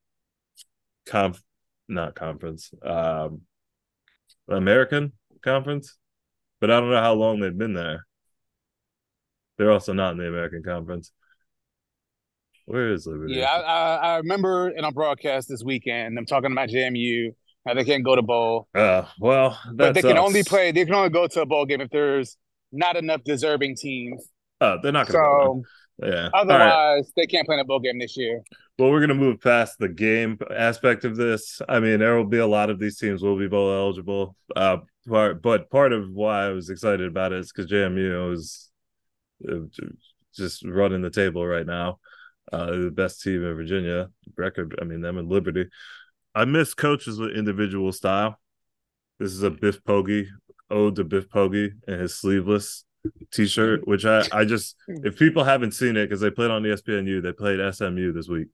conf 1.06 1.40
not 1.88 2.14
conference. 2.14 2.70
Um, 2.82 3.42
American 4.48 5.12
conference, 5.42 5.96
but 6.60 6.70
I 6.70 6.78
don't 6.78 6.90
know 6.90 7.00
how 7.00 7.14
long 7.14 7.40
they've 7.40 7.56
been 7.56 7.74
there. 7.74 8.06
They're 9.56 9.72
also 9.72 9.94
not 9.94 10.12
in 10.12 10.18
the 10.18 10.28
American 10.28 10.62
conference. 10.62 11.12
Where 12.66 12.92
is 12.92 13.06
Liberty? 13.06 13.34
Yeah, 13.34 13.46
I, 13.46 13.60
I, 13.60 13.96
I 13.96 14.16
remember 14.18 14.68
in 14.68 14.84
a 14.84 14.92
broadcast 14.92 15.48
this 15.48 15.62
weekend 15.64 16.18
I'm 16.18 16.26
talking 16.26 16.52
about 16.52 16.68
JMU 16.68 17.32
they 17.74 17.84
can't 17.84 18.04
go 18.04 18.14
to 18.14 18.22
bowl, 18.22 18.68
Uh, 18.74 19.04
well, 19.20 19.58
that 19.66 19.76
but 19.76 19.94
they 19.94 20.02
can 20.02 20.18
only 20.18 20.42
play. 20.42 20.72
They 20.72 20.84
can 20.84 20.94
only 20.94 21.10
go 21.10 21.26
to 21.26 21.40
a 21.42 21.46
bowl 21.46 21.66
game 21.66 21.80
if 21.80 21.90
there's 21.90 22.36
not 22.72 22.96
enough 22.96 23.22
deserving 23.24 23.76
teams. 23.76 24.28
Oh, 24.60 24.78
they're 24.82 24.92
not 24.92 25.08
going 25.08 25.22
to. 25.24 25.64
So 26.00 26.06
Yeah. 26.08 26.30
All 26.32 26.46
right. 26.46 26.60
otherwise, 26.60 27.12
they 27.16 27.26
can't 27.26 27.46
play 27.46 27.54
in 27.54 27.60
a 27.60 27.64
bowl 27.64 27.80
game 27.80 27.98
this 27.98 28.16
year. 28.16 28.42
Well, 28.78 28.90
we're 28.90 29.00
going 29.00 29.08
to 29.08 29.14
move 29.14 29.40
past 29.40 29.78
the 29.78 29.88
game 29.88 30.38
aspect 30.54 31.04
of 31.04 31.16
this. 31.16 31.62
I 31.68 31.80
mean, 31.80 32.00
there 32.00 32.14
will 32.16 32.26
be 32.26 32.38
a 32.38 32.46
lot 32.46 32.68
of 32.68 32.78
these 32.78 32.98
teams 32.98 33.22
will 33.22 33.38
be 33.38 33.48
bowl 33.48 33.72
eligible. 33.72 34.36
Uh, 34.54 34.78
part, 35.08 35.40
but 35.42 35.70
part 35.70 35.92
of 35.92 36.10
why 36.10 36.46
I 36.46 36.50
was 36.50 36.68
excited 36.68 37.06
about 37.06 37.32
it 37.32 37.38
is 37.38 37.52
because 37.52 37.70
JMU 37.70 38.32
is 38.34 38.70
uh, 39.50 39.60
just 40.34 40.62
running 40.64 41.02
the 41.02 41.10
table 41.10 41.46
right 41.46 41.66
now. 41.66 41.98
Uh, 42.52 42.66
the 42.66 42.90
best 42.90 43.22
team 43.22 43.44
in 43.44 43.54
Virginia 43.54 44.08
record. 44.36 44.78
I 44.80 44.84
mean, 44.84 45.00
them 45.00 45.18
and 45.18 45.28
Liberty. 45.28 45.66
I 46.36 46.44
miss 46.44 46.74
coaches 46.74 47.18
with 47.18 47.30
individual 47.32 47.90
style. 47.92 48.38
This 49.18 49.32
is 49.32 49.42
a 49.42 49.50
Biff 49.50 49.82
Poggi 49.84 50.26
ode 50.70 50.96
to 50.96 51.04
Biff 51.04 51.30
Poggi 51.30 51.70
and 51.88 52.00
his 52.02 52.14
sleeveless 52.14 52.84
T-shirt, 53.32 53.88
which 53.88 54.04
I 54.04 54.26
I 54.30 54.44
just 54.44 54.76
if 54.86 55.18
people 55.18 55.44
haven't 55.44 55.72
seen 55.72 55.96
it 55.96 56.06
because 56.06 56.20
they 56.20 56.30
played 56.30 56.50
on 56.50 56.62
ESPNU, 56.62 57.22
they 57.22 57.32
played 57.32 57.58
SMU 57.74 58.12
this 58.12 58.28
week, 58.28 58.48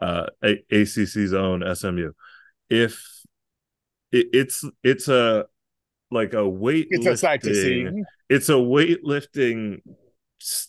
uh, 0.00 0.26
A- 0.44 0.62
ACC's 0.70 1.32
own 1.34 1.64
SMU. 1.74 2.12
If 2.70 3.02
it, 4.12 4.28
it's 4.32 4.64
it's 4.84 5.08
a 5.08 5.46
like 6.12 6.32
a 6.34 6.48
weight 6.48 6.86
It's 6.90 7.06
a 7.06 7.16
sight 7.16 7.42
to 7.42 7.54
see. 7.54 7.88
it's 8.28 8.48
a 8.48 8.52
weightlifting 8.52 9.80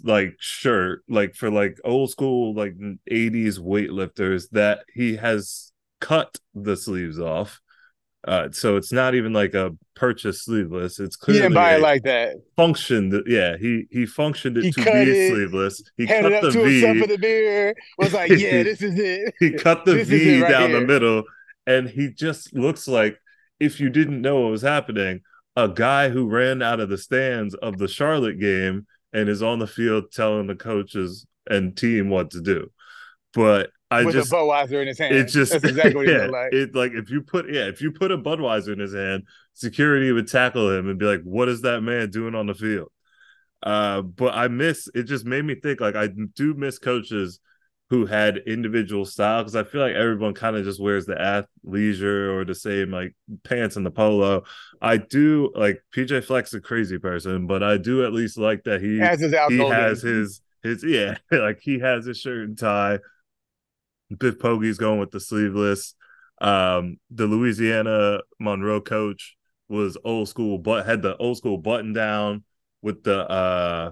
like 0.03 0.33
shirt 0.39 1.03
like 1.07 1.35
for 1.35 1.51
like 1.51 1.77
old 1.83 2.09
school 2.09 2.55
like 2.55 2.73
80s 3.11 3.59
weightlifters 3.59 4.49
that 4.51 4.79
he 4.93 5.17
has 5.17 5.71
cut 5.99 6.37
the 6.53 6.75
sleeves 6.77 7.19
off 7.19 7.59
uh 8.27 8.49
so 8.51 8.75
it's 8.77 8.91
not 8.91 9.15
even 9.15 9.31
like 9.33 9.53
a 9.53 9.71
purchase 9.95 10.43
sleeveless 10.43 10.99
it's 10.99 11.15
He 11.15 11.19
clearly 11.25 11.41
didn't 11.41 11.53
buy 11.55 11.75
it 11.75 11.81
like 11.81 12.03
that. 12.03 12.35
functioned 12.55 13.13
yeah 13.27 13.57
he 13.57 13.85
he 13.91 14.05
functioned 14.05 14.57
it 14.57 14.65
He 14.65 14.71
to 14.71 14.81
be 14.83 14.89
it, 15.11 15.29
sleeveless 15.31 15.83
he 15.97 16.07
cut 16.07 16.33
up 16.33 16.41
the 16.41 16.51
v 16.51 16.85
in 16.85 16.99
the 16.99 17.17
mirror. 17.17 17.75
Was 17.97 18.13
like, 18.13 18.29
yeah, 18.35 18.63
this 18.63 18.81
is 18.81 18.97
it. 18.99 19.33
he 19.39 19.51
cut 19.53 19.85
the 19.85 19.93
This 19.93 20.07
V 20.09 20.41
right 20.41 20.49
down 20.49 20.71
the 20.71 20.81
middle, 20.81 21.23
and 21.65 21.89
he 21.89 22.09
just 22.09 22.53
looks 22.53 22.87
like 22.87 23.17
if 23.59 23.79
you 23.79 23.89
didn't 23.89 24.21
know 24.21 24.41
what 24.41 24.51
was 24.51 24.61
happening, 24.61 25.21
a 25.55 25.67
guy 25.67 26.09
who 26.09 26.27
ran 26.27 26.61
out 26.61 26.79
of 26.79 26.89
the 26.89 26.97
stands 26.97 27.53
of 27.55 27.77
the 27.77 27.87
Charlotte 27.87 28.39
game 28.39 28.85
and 29.13 29.29
is 29.29 29.41
on 29.41 29.59
the 29.59 29.67
field 29.67 30.11
telling 30.11 30.47
the 30.47 30.55
coaches 30.55 31.25
and 31.49 31.75
team 31.77 32.09
what 32.09 32.31
to 32.31 32.41
do. 32.41 32.71
But 33.33 33.71
I 33.89 34.03
with 34.03 34.15
just 34.15 34.31
a 34.31 34.35
Budweiser 34.35 34.81
in 34.81 34.87
his 34.87 34.99
hand. 34.99 35.15
it 35.15 35.27
just 35.27 35.51
That's 35.53 35.63
exactly 35.63 35.95
what 35.95 36.07
yeah, 36.07 36.27
like. 36.27 36.53
it 36.53 36.75
like 36.75 36.91
if 36.93 37.09
you 37.09 37.21
put 37.21 37.51
yeah 37.51 37.67
if 37.67 37.81
you 37.81 37.91
put 37.91 38.11
a 38.11 38.17
Budweiser 38.17 38.73
in 38.73 38.79
his 38.79 38.93
hand, 38.93 39.23
security 39.53 40.11
would 40.11 40.27
tackle 40.27 40.71
him 40.71 40.89
and 40.89 40.99
be 40.99 41.05
like, 41.05 41.21
"What 41.23 41.47
is 41.49 41.61
that 41.61 41.81
man 41.81 42.09
doing 42.09 42.35
on 42.35 42.47
the 42.47 42.53
field?" 42.53 42.91
Uh, 43.63 44.01
but 44.01 44.35
I 44.35 44.49
miss 44.49 44.89
it. 44.93 45.03
Just 45.03 45.25
made 45.25 45.45
me 45.45 45.55
think 45.55 45.79
like 45.79 45.95
I 45.95 46.09
do 46.35 46.53
miss 46.53 46.79
coaches 46.79 47.39
who 47.89 48.05
had 48.05 48.37
individual 48.45 49.05
style 49.05 49.41
because 49.41 49.55
I 49.55 49.63
feel 49.63 49.79
like 49.79 49.95
everyone 49.95 50.33
kind 50.33 50.57
of 50.57 50.65
just 50.65 50.81
wears 50.81 51.05
the 51.05 51.15
athleisure 51.15 52.33
or 52.33 52.43
the 52.43 52.53
same 52.53 52.91
like 52.91 53.15
pants 53.43 53.77
and 53.77 53.85
the 53.85 53.91
polo. 53.91 54.43
I 54.81 54.97
do 54.97 55.51
like 55.55 55.81
PJ 55.95 56.25
Fleck's 56.25 56.53
a 56.53 56.59
crazy 56.59 56.97
person, 56.97 57.47
but 57.47 57.63
I 57.63 57.77
do 57.77 58.05
at 58.05 58.11
least 58.11 58.37
like 58.37 58.63
that 58.65 58.81
he 58.81 59.01
As 59.01 59.21
is 59.21 59.33
Al 59.33 59.49
he 59.49 59.59
has 59.59 60.01
his 60.01 60.41
his 60.63 60.83
yeah 60.83 61.17
like 61.31 61.59
he 61.61 61.79
has 61.79 62.05
his 62.05 62.19
shirt 62.19 62.49
and 62.49 62.57
tie. 62.57 62.99
Biff 64.15 64.37
Poggi's 64.37 64.77
going 64.77 64.99
with 64.99 65.11
the 65.11 65.19
sleeveless. 65.19 65.95
Um, 66.39 66.97
the 67.09 67.25
Louisiana 67.25 68.21
Monroe 68.39 68.81
coach 68.81 69.35
was 69.69 69.97
old 70.03 70.29
school, 70.29 70.57
but 70.57 70.85
had 70.85 71.01
the 71.01 71.17
old 71.17 71.37
school 71.37 71.57
button 71.57 71.93
down 71.93 72.43
with 72.81 73.03
the 73.03 73.29
uh 73.29 73.91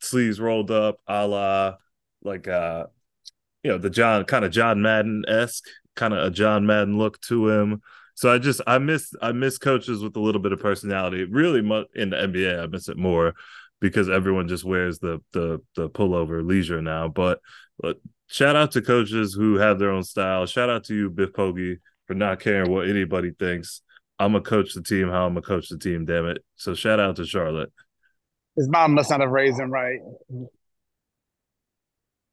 sleeves 0.00 0.38
rolled 0.38 0.70
up, 0.70 1.00
a 1.06 1.26
la 1.26 1.76
like 2.22 2.46
uh 2.48 2.86
you 3.62 3.70
know 3.72 3.78
the 3.78 3.90
John 3.90 4.24
kind 4.24 4.44
of 4.44 4.52
John 4.52 4.82
Madden 4.82 5.24
esque 5.26 5.64
kind 5.96 6.14
of 6.14 6.24
a 6.24 6.30
John 6.30 6.66
Madden 6.66 6.98
look 6.98 7.20
to 7.22 7.48
him. 7.48 7.80
So 8.14 8.32
I 8.32 8.38
just 8.38 8.60
I 8.66 8.78
miss 8.78 9.12
I 9.20 9.32
miss 9.32 9.58
coaches 9.58 10.02
with 10.02 10.16
a 10.16 10.20
little 10.20 10.40
bit 10.40 10.52
of 10.52 10.60
personality. 10.60 11.24
Really, 11.24 11.62
mu- 11.62 11.84
in 11.94 12.10
the 12.10 12.16
NBA, 12.16 12.62
I 12.62 12.66
miss 12.66 12.88
it 12.88 12.96
more 12.96 13.34
because 13.80 14.08
everyone 14.08 14.48
just 14.48 14.64
wears 14.64 14.98
the 15.00 15.20
the 15.32 15.60
the 15.74 15.90
pullover 15.90 16.46
leisure 16.46 16.80
now. 16.80 17.08
But, 17.08 17.40
but 17.80 17.98
shout 18.26 18.56
out 18.56 18.72
to 18.72 18.82
coaches 18.82 19.34
who 19.34 19.56
have 19.56 19.78
their 19.78 19.90
own 19.90 20.02
style. 20.02 20.46
Shout 20.46 20.70
out 20.70 20.84
to 20.84 20.94
you, 20.94 21.10
Biff 21.10 21.32
Poggi, 21.32 21.78
for 22.06 22.14
not 22.14 22.40
caring 22.40 22.70
what 22.70 22.88
anybody 22.88 23.32
thinks. 23.38 23.82
I'm 24.18 24.32
gonna 24.32 24.42
coach 24.44 24.72
the 24.74 24.82
team 24.82 25.08
how 25.08 25.26
I'm 25.26 25.34
gonna 25.34 25.42
coach 25.42 25.68
the 25.68 25.78
team. 25.78 26.04
Damn 26.04 26.26
it! 26.26 26.38
So 26.56 26.74
shout 26.74 26.98
out 27.00 27.16
to 27.16 27.26
Charlotte. 27.26 27.72
His 28.56 28.68
mom 28.68 28.94
must 28.94 29.10
not 29.10 29.20
have 29.20 29.30
raised 29.30 29.58
him 29.60 29.70
right. 29.70 29.98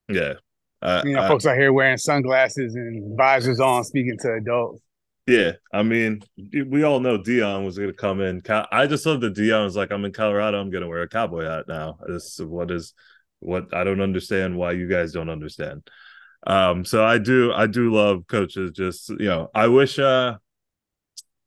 Yeah, 0.09 0.33
uh, 0.81 1.01
You 1.05 1.13
know, 1.15 1.23
I- 1.23 1.27
folks 1.27 1.45
out 1.45 1.57
here 1.57 1.73
wearing 1.73 1.97
sunglasses 1.97 2.75
and 2.75 3.17
visors 3.17 3.59
on, 3.59 3.83
speaking 3.83 4.17
to 4.21 4.33
adults. 4.33 4.81
Yeah, 5.25 5.53
I 5.73 5.83
mean, 5.83 6.21
we 6.67 6.83
all 6.83 6.99
know 6.99 7.17
Deion 7.17 7.63
was 7.63 7.77
going 7.77 7.89
to 7.89 7.95
come 7.95 8.19
in. 8.19 8.41
I 8.49 8.87
just 8.87 9.05
love 9.05 9.21
that 9.21 9.33
Deion 9.33 9.63
was 9.63 9.73
like, 9.75 9.89
"I'm 9.89 10.03
in 10.03 10.11
Colorado. 10.11 10.59
I'm 10.59 10.69
going 10.69 10.81
to 10.81 10.89
wear 10.89 11.01
a 11.01 11.07
cowboy 11.07 11.45
hat 11.45 11.65
now." 11.69 11.97
This 12.05 12.37
is 12.39 12.45
what 12.45 12.71
is 12.71 12.93
what 13.43 13.73
I 13.73 13.83
don't 13.83 14.01
understand 14.01 14.57
why 14.57 14.71
you 14.71 14.87
guys 14.87 15.11
don't 15.13 15.29
understand. 15.29 15.87
Um, 16.45 16.83
so 16.85 17.03
I 17.05 17.19
do, 17.19 17.53
I 17.53 17.67
do 17.67 17.93
love 17.93 18.27
coaches. 18.27 18.71
Just 18.71 19.09
you 19.09 19.25
know, 19.27 19.49
I 19.55 19.67
wish, 19.67 19.97
uh, 19.99 20.37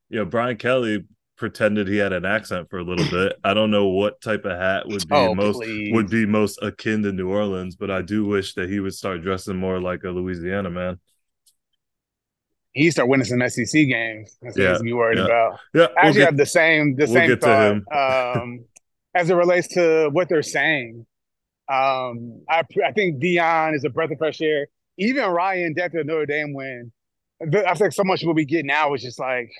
you 0.09 0.19
know, 0.21 0.25
Brian 0.25 0.57
Kelly 0.57 1.05
pretended 1.37 1.87
he 1.87 1.99
had 1.99 2.15
an 2.15 2.25
accent 2.25 2.71
for 2.71 2.79
a 2.79 2.83
little 2.83 3.05
bit. 3.11 3.35
I 3.45 3.53
don't 3.53 3.71
know 3.71 3.89
what 3.89 4.23
type 4.23 4.47
of 4.47 4.59
hat 4.59 4.87
would 4.89 5.07
be 5.07 5.15
Oh, 5.15 5.35
most 5.35 5.57
please. 5.57 5.93
would 5.93 6.09
be 6.09 6.25
most 6.25 6.59
akin 6.63 7.03
to 7.03 7.13
New 7.13 7.29
Orleans, 7.29 7.77
but 7.77 7.91
I 7.91 8.01
do 8.01 8.25
wish 8.25 8.55
that 8.55 8.71
he 8.71 8.81
would 8.81 8.95
start 8.95 9.23
dressing 9.23 9.57
more 9.57 9.79
like 9.79 10.03
a 10.05 10.09
Louisiana 10.11 10.71
man. 10.71 10.99
He 12.73 12.91
start 12.91 13.09
winning 13.09 13.25
some 13.27 13.47
SEC 13.49 13.87
games. 13.87 14.37
That's 14.43 14.57
what 14.57 14.63
Yeah, 14.63 14.69
he's 14.71 14.79
to 14.79 14.85
be 14.85 14.93
worried 14.93 15.19
yeah. 15.19 15.25
about. 15.25 15.61
Yeah, 15.75 15.83
I 15.83 15.87
we'll 15.87 15.99
actually 15.99 16.13
get- 16.21 16.25
have 16.27 16.37
the 16.39 16.47
same 16.47 16.95
the 16.97 17.05
we'll 17.07 17.15
same 17.15 17.83
thought 17.83 18.37
um, 18.37 18.65
as 19.15 19.31
it 19.31 19.35
relates 19.35 19.69
to 19.75 20.09
what 20.13 20.29
they're 20.29 20.43
saying. 20.43 21.07
Um, 21.69 22.43
I 22.49 22.63
I 22.85 22.93
think 22.93 23.23
Deion 23.23 23.75
is 23.75 23.85
a 23.85 23.91
breath 23.91 24.11
of 24.11 24.19
fresh 24.19 24.41
air. 24.41 24.69
Even 24.99 25.25
Ryan 25.31 25.75
after 25.79 26.03
Notre 26.05 26.27
Dame 26.27 26.55
win, 26.55 26.93
I 27.67 27.75
think 27.75 27.93
so 27.93 28.05
much 28.05 28.23
of 28.23 28.29
what 28.29 28.37
we 28.37 28.45
get 28.45 28.65
now 28.65 28.95
is 28.95 29.03
just 29.03 29.19
like 29.19 29.51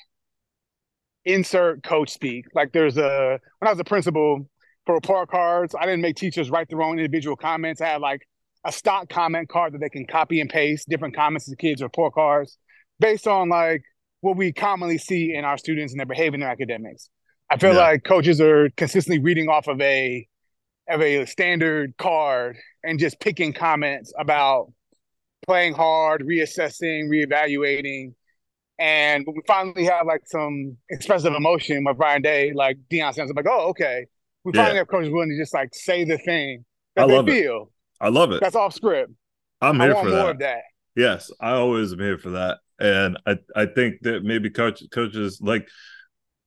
insert 1.25 1.83
coach 1.83 2.11
speak. 2.11 2.47
Like 2.55 2.73
there's 2.73 2.97
a 2.97 3.39
when 3.59 3.69
I 3.69 3.71
was 3.73 3.81
a 3.81 3.85
principal 3.85 4.49
for 4.87 4.95
report 4.95 5.31
cards, 5.31 5.75
I 5.79 5.85
didn't 5.85 6.01
make 6.01 6.17
teachers 6.17 6.51
write 6.51 6.69
their 6.69 6.83
own 6.83 6.99
individual 6.99 7.37
comments. 7.37 7.81
I 7.81 7.87
had 7.87 8.01
like 8.01 8.23
a 8.65 8.73
stock 8.73 9.09
comment 9.09 9.49
card 9.49 9.75
that 9.75 9.79
they 9.81 9.89
can 9.89 10.07
copy 10.07 10.41
and 10.41 10.49
paste 10.49 10.89
different 10.89 11.15
comments 11.17 11.47
to 11.47 11.51
the 11.53 11.57
kids' 11.57 11.83
report 11.83 12.15
cards 12.15 12.59
based 13.01 13.27
on 13.27 13.49
like 13.49 13.83
what 14.21 14.37
we 14.37 14.53
commonly 14.53 14.99
see 14.99 15.35
in 15.35 15.45
our 15.45 15.59
students 15.59 15.93
and 15.93 15.99
their 16.01 16.07
behavior 16.07 16.35
in 16.35 16.41
their 16.41 16.51
academics. 16.51 17.11
I 17.51 17.59
feel 17.59 17.75
Yeah. 17.75 17.81
like 17.81 18.05
coaches 18.05 18.41
are 18.41 18.71
consistently 18.77 19.21
reading 19.23 19.49
off 19.49 19.69
of 19.69 19.81
a 19.81 20.27
of 20.89 21.01
a 21.01 21.27
standard 21.27 21.97
card 21.97 22.57
and 22.85 22.99
just 22.99 23.19
picking 23.21 23.53
comments 23.53 24.13
about 24.19 24.73
playing 25.47 25.75
hard, 25.75 26.23
reassessing, 26.23 27.09
reevaluating. 27.09 28.15
And 28.79 29.27
we 29.27 29.41
finally 29.47 29.85
have 29.85 30.07
like 30.07 30.23
some 30.27 30.77
expressive 30.91 31.35
emotion 31.35 31.85
with 31.85 31.97
Ryan 31.99 32.23
Day, 32.23 32.53
like 32.53 32.77
Deion 32.91 33.15
Sanders, 33.15 33.31
I'm 33.31 33.37
like, 33.37 33.47
oh, 33.49 33.69
okay. 33.71 34.07
We 34.45 34.53
Yeah. 34.55 34.63
finally 34.63 34.79
have 34.79 34.89
coaches 34.89 35.11
willing 35.11 35.31
to 35.31 35.37
just 35.37 35.55
like 35.55 35.71
say 35.73 36.05
the 36.05 36.19
thing 36.19 36.65
that 36.95 37.05
I 37.05 37.07
they 37.07 37.15
love 37.15 37.29
it. 37.29 37.69
I 38.01 38.09
love 38.09 38.33
it. 38.33 38.41
That's 38.41 38.57
off 38.57 38.75
script. 38.75 39.13
I'm 39.61 39.81
here 39.81 39.95
for 39.97 40.11
that. 40.11 40.39
that. 40.41 40.61
Yes, 40.95 41.31
I 41.41 41.53
always 41.53 41.93
am 41.93 41.99
here 41.99 42.19
for 42.19 42.31
that, 42.31 42.59
and 42.79 43.19
I 43.27 43.39
I 43.55 43.67
think 43.67 44.03
that 44.03 44.23
maybe 44.23 44.51
coach 44.51 44.83
coaches 44.91 45.41
like 45.43 45.69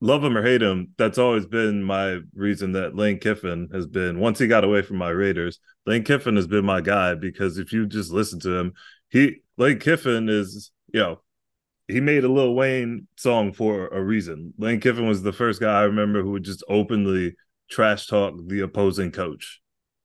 love 0.00 0.24
him 0.24 0.36
or 0.36 0.42
hate 0.42 0.62
him, 0.62 0.88
that's 0.96 1.18
always 1.18 1.46
been 1.46 1.82
my 1.82 2.20
reason 2.34 2.72
that 2.72 2.96
Lane 2.96 3.18
Kiffin 3.18 3.68
has 3.72 3.86
been. 3.86 4.18
Once 4.18 4.38
he 4.38 4.46
got 4.46 4.64
away 4.64 4.82
from 4.82 4.96
my 4.96 5.10
Raiders, 5.10 5.60
Lane 5.86 6.04
Kiffin 6.04 6.36
has 6.36 6.46
been 6.46 6.64
my 6.64 6.80
guy 6.80 7.14
because 7.14 7.58
if 7.58 7.72
you 7.72 7.86
just 7.86 8.10
listen 8.10 8.40
to 8.40 8.54
him, 8.56 8.72
he 9.08 9.36
Lane 9.56 9.78
Kiffin 9.78 10.28
is 10.28 10.70
you 10.92 11.00
know 11.00 11.20
he 11.86 12.00
made 12.00 12.24
a 12.24 12.28
Lil 12.28 12.54
Wayne 12.54 13.08
song 13.16 13.52
for 13.52 13.88
a 13.88 14.02
reason. 14.02 14.54
Lane 14.58 14.80
Kiffin 14.80 15.06
was 15.06 15.22
the 15.22 15.32
first 15.32 15.60
guy 15.60 15.80
I 15.80 15.84
remember 15.84 16.22
who 16.22 16.32
would 16.32 16.44
just 16.44 16.64
openly 16.68 17.34
trash 17.68 18.06
talk 18.06 18.34
the 18.46 18.60
opposing 18.60 19.12
coach, 19.12 19.60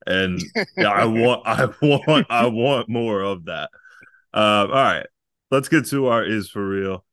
and 0.05 0.41
I 0.77 1.05
want, 1.05 1.43
I 1.45 1.69
want, 1.81 2.27
I 2.29 2.47
want 2.47 2.89
more 2.89 3.21
of 3.21 3.45
that. 3.45 3.69
Uh, 4.33 4.67
all 4.67 4.67
right, 4.67 5.05
let's 5.51 5.69
get 5.69 5.85
to 5.87 6.07
our 6.07 6.25
is 6.25 6.49
for 6.49 6.67
real. 6.67 7.05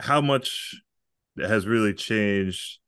How 0.00 0.20
much 0.20 0.74
has 1.40 1.66
really 1.66 1.94
changed 1.94 2.78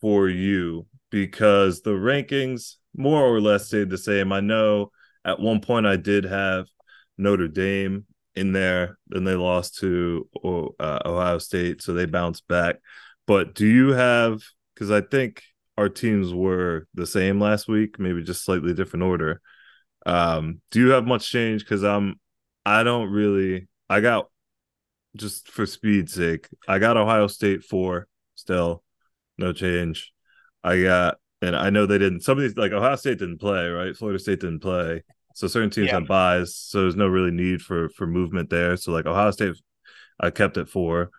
for 0.00 0.28
you? 0.28 0.86
Because 1.10 1.82
the 1.82 1.90
rankings 1.90 2.74
more 2.96 3.22
or 3.22 3.40
less 3.40 3.66
stayed 3.66 3.90
the 3.90 3.98
same. 3.98 4.32
I 4.32 4.40
know 4.40 4.90
at 5.24 5.40
one 5.40 5.60
point 5.60 5.86
I 5.86 5.96
did 5.96 6.24
have 6.24 6.66
Notre 7.18 7.48
Dame 7.48 8.06
in 8.34 8.52
there. 8.52 8.98
Then 9.08 9.24
they 9.24 9.34
lost 9.34 9.78
to 9.78 10.28
uh, 10.44 11.00
Ohio 11.04 11.38
State, 11.38 11.82
so 11.82 11.92
they 11.92 12.06
bounced 12.06 12.46
back. 12.48 12.76
But 13.26 13.54
do 13.54 13.66
you 13.66 13.90
have? 13.90 14.42
Because 14.74 14.90
I 14.90 15.00
think 15.00 15.42
our 15.78 15.88
teams 15.88 16.32
were 16.32 16.86
the 16.94 17.06
same 17.06 17.40
last 17.40 17.68
week, 17.68 17.98
maybe 17.98 18.22
just 18.22 18.44
slightly 18.44 18.74
different 18.74 19.04
order. 19.04 19.40
Um, 20.04 20.60
do 20.70 20.80
you 20.80 20.90
have 20.90 21.06
much 21.06 21.30
change? 21.30 21.62
Because 21.62 21.82
I'm, 21.82 22.20
I 22.64 22.82
don't 22.82 23.10
really. 23.10 23.68
I 23.88 24.00
got 24.00 24.28
just 25.16 25.50
for 25.50 25.66
speed's 25.66 26.14
sake, 26.14 26.48
I 26.68 26.78
got 26.78 26.96
Ohio 26.96 27.26
State 27.26 27.64
four 27.64 28.08
still, 28.34 28.82
no 29.38 29.52
change. 29.52 30.12
I 30.62 30.82
got, 30.82 31.18
and 31.42 31.56
I 31.56 31.70
know 31.70 31.86
they 31.86 31.98
didn't. 31.98 32.20
Some 32.22 32.38
of 32.38 32.42
these 32.42 32.56
like 32.56 32.72
Ohio 32.72 32.96
State 32.96 33.18
didn't 33.18 33.38
play, 33.38 33.68
right? 33.68 33.96
Florida 33.96 34.18
State 34.18 34.40
didn't 34.40 34.60
play. 34.60 35.02
So 35.34 35.48
certain 35.48 35.70
teams 35.70 35.88
yeah. 35.88 35.94
have 35.94 36.08
buys, 36.08 36.56
so 36.56 36.82
there's 36.82 36.96
no 36.96 37.08
really 37.08 37.30
need 37.30 37.60
for 37.60 37.88
for 37.90 38.06
movement 38.06 38.50
there. 38.50 38.76
So 38.76 38.92
like 38.92 39.06
Ohio 39.06 39.30
State, 39.30 39.54
I 40.18 40.30
kept 40.30 40.56
it 40.56 40.68
four. 40.68 41.10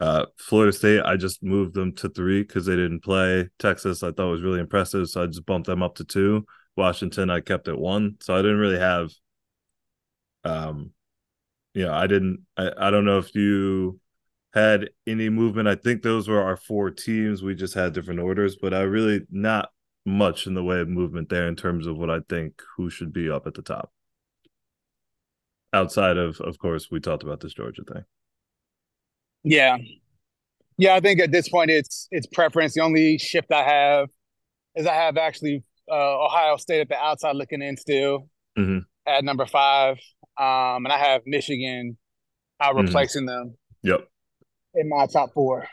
Uh, 0.00 0.26
Florida 0.38 0.72
State, 0.72 1.02
I 1.02 1.16
just 1.16 1.42
moved 1.42 1.74
them 1.74 1.94
to 1.96 2.08
three 2.08 2.42
because 2.42 2.66
they 2.66 2.76
didn't 2.76 3.02
play. 3.02 3.48
Texas, 3.58 4.02
I 4.02 4.12
thought 4.12 4.30
was 4.30 4.42
really 4.42 4.60
impressive, 4.60 5.08
so 5.08 5.22
I 5.22 5.26
just 5.26 5.46
bumped 5.46 5.66
them 5.66 5.82
up 5.82 5.96
to 5.96 6.04
two. 6.04 6.46
Washington, 6.76 7.30
I 7.30 7.40
kept 7.40 7.68
it 7.68 7.78
one, 7.78 8.16
so 8.20 8.34
I 8.34 8.42
didn't 8.42 8.58
really 8.58 8.78
have. 8.78 9.10
Um, 10.44 10.92
know, 11.84 11.92
I 11.92 12.06
didn't. 12.06 12.40
I, 12.56 12.70
I 12.78 12.90
don't 12.90 13.04
know 13.04 13.18
if 13.18 13.34
you 13.34 14.00
had 14.54 14.88
any 15.06 15.28
movement. 15.28 15.68
I 15.68 15.74
think 15.74 16.02
those 16.02 16.28
were 16.28 16.42
our 16.42 16.56
four 16.56 16.90
teams. 16.90 17.42
We 17.42 17.54
just 17.54 17.74
had 17.74 17.92
different 17.92 18.20
orders, 18.20 18.56
but 18.56 18.72
I 18.72 18.80
really 18.80 19.20
not 19.30 19.68
much 20.06 20.46
in 20.46 20.54
the 20.54 20.64
way 20.64 20.80
of 20.80 20.88
movement 20.88 21.28
there 21.28 21.48
in 21.48 21.56
terms 21.56 21.86
of 21.86 21.98
what 21.98 22.10
I 22.10 22.20
think 22.28 22.62
who 22.76 22.88
should 22.88 23.12
be 23.12 23.28
up 23.28 23.46
at 23.46 23.54
the 23.54 23.62
top. 23.62 23.92
Outside 25.72 26.16
of, 26.16 26.40
of 26.40 26.58
course, 26.58 26.88
we 26.90 27.00
talked 27.00 27.22
about 27.22 27.40
this 27.40 27.52
Georgia 27.52 27.82
thing. 27.82 28.04
Yeah, 29.44 29.76
yeah. 30.78 30.94
I 30.94 31.00
think 31.00 31.20
at 31.20 31.30
this 31.30 31.48
point 31.48 31.70
it's 31.70 32.08
it's 32.10 32.26
preference. 32.26 32.74
The 32.74 32.80
only 32.80 33.18
shift 33.18 33.52
I 33.52 33.62
have 33.62 34.08
is 34.74 34.86
I 34.86 34.94
have 34.94 35.18
actually 35.18 35.62
uh, 35.90 36.24
Ohio 36.24 36.56
State 36.56 36.80
at 36.80 36.88
the 36.88 36.96
outside 36.96 37.36
looking 37.36 37.62
in 37.62 37.76
still 37.76 38.28
mm-hmm. 38.58 38.78
at 39.06 39.24
number 39.24 39.44
five, 39.44 39.98
um, 40.38 40.84
and 40.84 40.92
I 40.92 40.98
have 40.98 41.22
Michigan 41.26 41.96
out 42.60 42.74
mm-hmm. 42.74 42.86
replacing 42.86 43.26
mm-hmm. 43.26 43.48
them. 43.48 43.58
Yep. 43.82 44.08
In 44.74 44.88
my 44.88 45.06
top 45.06 45.32
four. 45.32 45.66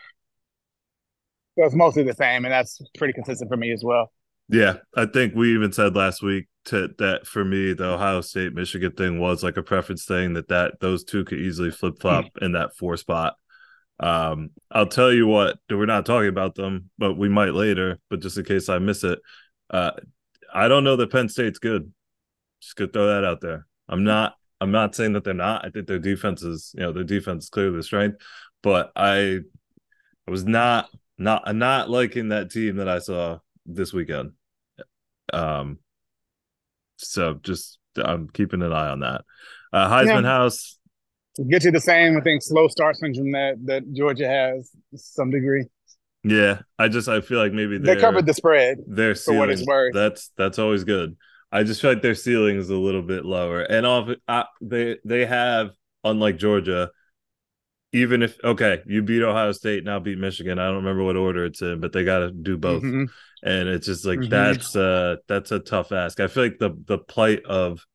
So 1.58 1.66
it's 1.66 1.76
mostly 1.76 2.04
the 2.04 2.14
same, 2.14 2.46
and 2.46 2.52
that's 2.52 2.82
pretty 2.98 3.14
consistent 3.14 3.50
for 3.50 3.58
me 3.58 3.72
as 3.72 3.84
well. 3.84 4.12
Yeah, 4.50 4.78
I 4.96 5.06
think 5.06 5.36
we 5.36 5.54
even 5.54 5.72
said 5.72 5.96
last 5.96 6.22
week 6.22 6.48
to, 6.66 6.90
that 6.98 7.28
for 7.28 7.44
me 7.46 7.74
the 7.74 7.86
Ohio 7.86 8.22
State 8.22 8.54
Michigan 8.54 8.92
thing 8.92 9.20
was 9.20 9.44
like 9.44 9.58
a 9.58 9.64
preference 9.64 10.06
thing 10.06 10.34
that 10.34 10.50
that 10.50 10.80
those 10.80 11.04
two 11.04 11.24
could 11.26 11.40
easily 11.40 11.72
flip 11.72 11.96
flop 12.00 12.26
mm. 12.26 12.46
in 12.46 12.52
that 12.54 12.76
four 12.76 12.98
spot. 12.98 13.36
Um, 14.00 14.50
I'll 14.72 14.88
tell 14.88 15.14
you 15.14 15.28
what, 15.28 15.58
we're 15.70 15.86
not 15.86 16.06
talking 16.06 16.30
about 16.30 16.56
them, 16.56 16.90
but 16.98 17.18
we 17.18 17.30
might 17.30 17.54
later. 17.54 18.00
But 18.10 18.22
just 18.22 18.38
in 18.38 18.46
case 18.46 18.68
I 18.70 18.80
miss 18.80 19.04
it, 19.04 19.20
uh, 19.70 19.92
I 20.54 20.68
don't 20.68 20.84
know 20.84 20.96
that 20.96 21.12
Penn 21.12 21.30
State's 21.30 21.60
good. 21.60 21.92
Just 22.62 22.76
could 22.76 22.94
throw 22.94 23.08
that 23.08 23.24
out 23.24 23.42
there. 23.42 23.66
I'm 23.88 24.04
not. 24.04 24.36
I'm 24.64 24.72
not 24.72 24.96
saying 24.96 25.14
that 25.14 25.24
they're 25.24 25.34
not. 25.34 25.66
I 25.66 25.70
think 25.70 25.88
their 25.88 26.00
defense 26.00 26.42
is, 26.42 26.74
you 26.76 26.82
know, 26.82 26.94
their 26.94 27.04
defense 27.04 27.46
is 27.46 27.50
clearly 27.50 27.76
the 27.76 27.84
strength. 27.84 28.18
But 28.62 28.92
I, 28.96 29.40
I 30.28 30.32
was 30.32 30.46
not 30.46 30.90
not 31.18 31.54
not 31.54 31.90
liking 31.90 32.30
that 32.30 32.50
team 32.50 32.78
that 32.78 32.88
I 32.88 33.00
saw 33.00 33.40
this 33.66 33.92
weekend. 33.92 34.32
Um, 35.34 35.80
so 36.98 37.36
just 37.44 37.78
I'm 37.98 38.30
keeping 38.30 38.62
an 38.62 38.72
eye 38.72 38.88
on 38.88 39.02
that. 39.02 39.26
Uh, 39.74 39.90
Heisman 39.90 40.24
yeah. 40.24 40.30
House 40.30 40.80
get 41.50 41.64
you 41.64 41.72
the 41.72 41.82
same. 41.82 42.18
I 42.18 42.22
think 42.22 42.42
slow 42.42 42.68
start 42.68 42.96
syndrome 42.96 43.32
that 43.32 43.56
that 43.66 43.94
Georgia 43.94 44.28
has 44.28 44.72
some 44.96 45.30
degree. 45.30 45.66
Yeah, 46.24 46.62
I 46.80 46.88
just 46.88 47.10
I 47.10 47.20
feel 47.20 47.40
like 47.40 47.52
maybe 47.52 47.78
they 47.78 47.98
covered 47.98 48.26
the 48.26 48.34
spread. 48.34 48.78
Their 48.88 49.14
ceiling, 49.14 49.38
for 49.38 49.40
what 49.40 49.50
it's 49.50 49.66
worth. 49.66 49.94
That's 49.94 50.32
that's 50.38 50.58
always 50.58 50.86
good. 50.86 51.18
I 51.54 51.64
just 51.64 51.82
feel 51.82 51.92
like 51.92 52.02
their 52.02 52.16
ceiling 52.16 52.58
is 52.58 52.70
a 52.70 52.76
little 52.76 53.04
bit 53.04 53.26
lower, 53.26 53.62
and 53.62 53.86
off 53.86 54.10
uh, 54.28 54.44
they 54.62 54.98
they 55.06 55.26
have 55.26 55.72
unlike 56.04 56.38
Georgia. 56.38 56.92
Even 57.96 58.24
if 58.24 58.44
okay, 58.44 58.82
you 58.88 59.04
beat 59.04 59.22
Ohio 59.22 59.52
State, 59.52 59.84
now 59.84 60.00
beat 60.00 60.18
Michigan. 60.18 60.58
I 60.58 60.66
don't 60.66 60.78
remember 60.78 61.04
what 61.04 61.16
order 61.16 61.46
it's 61.46 61.62
in, 61.62 61.80
but 61.80 61.94
they 61.94 62.04
got 62.04 62.20
to 62.20 62.32
do 62.32 62.58
both. 62.58 62.82
Mm-hmm 62.82 63.06
and 63.44 63.68
it's 63.68 63.86
just 63.86 64.06
like 64.06 64.20
mm-hmm. 64.20 64.30
that's 64.30 64.76
uh 64.76 65.18
that's 65.28 65.52
a 65.52 65.60
tough 65.60 65.92
ask. 65.92 66.20
I 66.20 66.28
feel 66.28 66.44
like 66.44 66.60
the 66.60 66.72
the 66.86 66.98
plight 66.98 67.44
of 67.46 67.86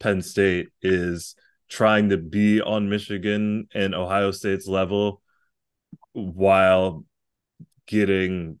Penn 0.00 0.22
State 0.22 0.70
is 0.82 1.36
trying 1.68 2.08
to 2.08 2.16
be 2.16 2.60
on 2.60 2.88
Michigan 2.88 3.68
and 3.74 3.94
Ohio 3.94 4.30
State's 4.30 4.66
level 4.66 5.20
while 6.12 7.04
getting 7.86 8.58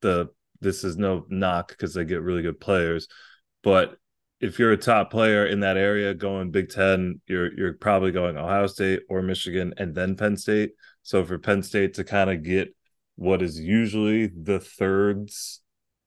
the 0.00 0.28
this 0.60 0.84
is 0.84 0.96
no 0.96 1.24
knock 1.28 1.68
because 1.68 1.94
they 1.94 2.04
get 2.04 2.22
really 2.22 2.42
good 2.42 2.60
players, 2.60 3.08
but 3.64 3.96
if 4.40 4.58
you're 4.58 4.72
a 4.72 4.76
top 4.76 5.10
player 5.10 5.46
in 5.46 5.60
that 5.60 5.76
area 5.76 6.12
going 6.12 6.50
Big 6.50 6.68
Ten, 6.68 7.20
you're 7.26 7.52
you're 7.58 7.72
probably 7.74 8.12
going 8.12 8.36
Ohio 8.36 8.66
State 8.66 9.00
or 9.08 9.22
Michigan 9.22 9.72
and 9.78 9.94
then 9.94 10.16
Penn 10.16 10.36
State. 10.36 10.72
So 11.02 11.24
for 11.24 11.38
Penn 11.38 11.62
State 11.62 11.94
to 11.94 12.04
kind 12.04 12.30
of 12.30 12.42
get 12.42 12.74
what 13.16 13.42
is 13.42 13.58
usually 13.58 14.26
the 14.26 14.60
thirds 14.60 15.62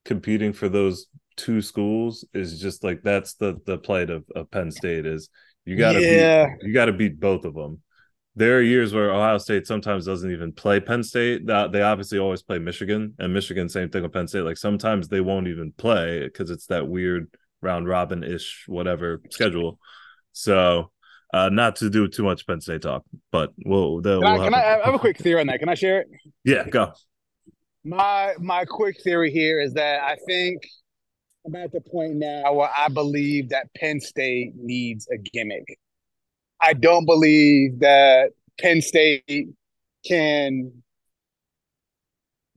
competing 0.06 0.54
for 0.54 0.70
those 0.70 1.08
two 1.36 1.62
schools 1.62 2.26
is 2.34 2.60
just 2.60 2.84
like 2.84 3.02
that's 3.04 3.36
the 3.36 3.58
the 3.66 3.78
plight 3.78 4.10
of, 4.10 4.26
of 4.36 4.52
Penn 4.52 4.72
State 4.72 5.06
is 5.06 5.30
you 5.66 5.76
gotta 5.76 6.02
yeah. 6.02 6.46
beat, 6.46 6.68
you 6.68 6.74
gotta 6.74 6.94
beat 6.94 7.20
both 7.20 7.44
of 7.46 7.54
them. 7.54 7.82
There 8.36 8.60
are 8.60 8.62
years 8.62 8.94
where 8.94 9.12
Ohio 9.12 9.40
State 9.40 9.66
sometimes 9.66 10.06
doesn't 10.06 10.32
even 10.32 10.54
play 10.54 10.80
Penn 10.80 11.02
State. 11.04 11.48
They 11.48 11.82
obviously 11.82 12.20
always 12.20 12.44
play 12.44 12.60
Michigan 12.60 13.16
and 13.18 13.34
Michigan 13.34 13.68
same 13.68 13.90
thing 13.90 14.04
with 14.04 14.14
Penn 14.14 14.28
State. 14.28 14.42
Like 14.42 14.58
sometimes 14.58 15.08
they 15.08 15.22
won't 15.22 15.48
even 15.48 15.72
play 15.72 16.24
because 16.24 16.52
it's 16.52 16.68
that 16.68 16.88
weird 16.88 17.32
round 17.62 17.88
robin 17.88 18.24
ish 18.24 18.64
whatever 18.68 19.22
schedule. 19.30 19.80
So 20.32 20.92
uh, 21.34 21.50
not 21.50 21.78
to 21.78 21.90
do 21.90 22.08
too 22.08 22.24
much 22.24 22.48
Penn 22.48 22.62
State 22.62 22.84
talk, 22.84 23.04
but 23.32 23.52
we'll. 23.66 24.02
Can, 24.02 24.20
we'll 24.20 24.28
I, 24.28 24.38
can 24.38 24.54
I, 24.54 24.60
I 24.60 24.86
have 24.86 24.94
a 24.94 25.00
quick 25.00 25.18
theory 25.18 25.42
on 25.42 25.48
that? 25.48 25.60
Can 25.60 25.70
I 25.70 25.74
share 25.74 26.02
it? 26.02 26.08
Yeah, 26.44 26.68
go. 26.70 26.94
My 27.84 28.34
my 28.40 28.66
quick 28.66 29.02
theory 29.04 29.32
here 29.32 29.60
is 29.60 29.74
that 29.74 30.04
I 30.04 30.16
think 30.28 30.62
I'm 31.46 31.56
at 31.56 31.72
the 31.72 31.82
point 31.82 32.16
now 32.16 32.54
where 32.54 32.70
I 32.78 32.88
believe 32.90 33.50
that 33.50 33.68
Penn 33.76 34.00
State 34.00 34.54
needs 34.56 35.08
a 35.12 35.18
gimmick. 35.18 35.80
I 36.62 36.74
don't 36.74 37.06
believe 37.06 37.80
that 37.80 38.32
Penn 38.60 38.82
State 38.82 39.50
can 40.06 40.72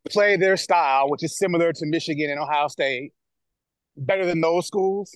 play 0.09 0.37
their 0.37 0.57
style, 0.57 1.11
which 1.11 1.23
is 1.23 1.39
similar 1.39 1.73
to 1.73 1.87
Michigan 1.87 2.31
and 2.31 2.41
Ohio 2.41 2.69
State, 2.69 3.13
better 4.01 4.27
than 4.27 4.41
those 4.41 4.67
schools. 4.67 5.15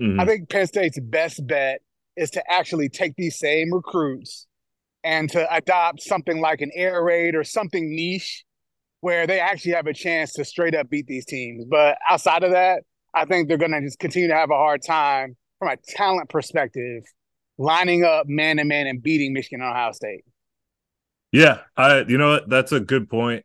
Mm-hmm. 0.00 0.20
I 0.20 0.26
think 0.26 0.48
Penn 0.48 0.66
State's 0.66 0.98
best 0.98 1.46
bet 1.46 1.80
is 2.16 2.30
to 2.30 2.42
actually 2.50 2.88
take 2.88 3.14
these 3.16 3.38
same 3.38 3.72
recruits 3.72 4.46
and 5.04 5.30
to 5.30 5.54
adopt 5.54 6.02
something 6.02 6.40
like 6.40 6.60
an 6.60 6.70
air 6.74 7.02
raid 7.02 7.34
or 7.34 7.44
something 7.44 7.94
niche 7.94 8.44
where 9.00 9.26
they 9.26 9.40
actually 9.40 9.72
have 9.72 9.86
a 9.86 9.94
chance 9.94 10.32
to 10.34 10.44
straight 10.44 10.74
up 10.74 10.88
beat 10.88 11.06
these 11.06 11.24
teams. 11.24 11.64
But 11.64 11.98
outside 12.08 12.44
of 12.44 12.52
that, 12.52 12.82
I 13.14 13.24
think 13.24 13.48
they're 13.48 13.58
going 13.58 13.72
to 13.72 13.80
just 13.80 13.98
continue 13.98 14.28
to 14.28 14.34
have 14.34 14.50
a 14.50 14.56
hard 14.56 14.80
time 14.86 15.36
from 15.58 15.68
a 15.68 15.76
talent 15.88 16.28
perspective 16.28 17.02
lining 17.58 18.04
up 18.04 18.26
man 18.28 18.56
to 18.56 18.64
man 18.64 18.86
and 18.86 19.02
beating 19.02 19.32
Michigan 19.32 19.60
and 19.60 19.70
Ohio 19.70 19.92
State. 19.92 20.24
Yeah, 21.32 21.60
I 21.76 22.00
you 22.00 22.18
know 22.18 22.30
what 22.30 22.48
that's 22.48 22.72
a 22.72 22.80
good 22.80 23.08
point 23.08 23.44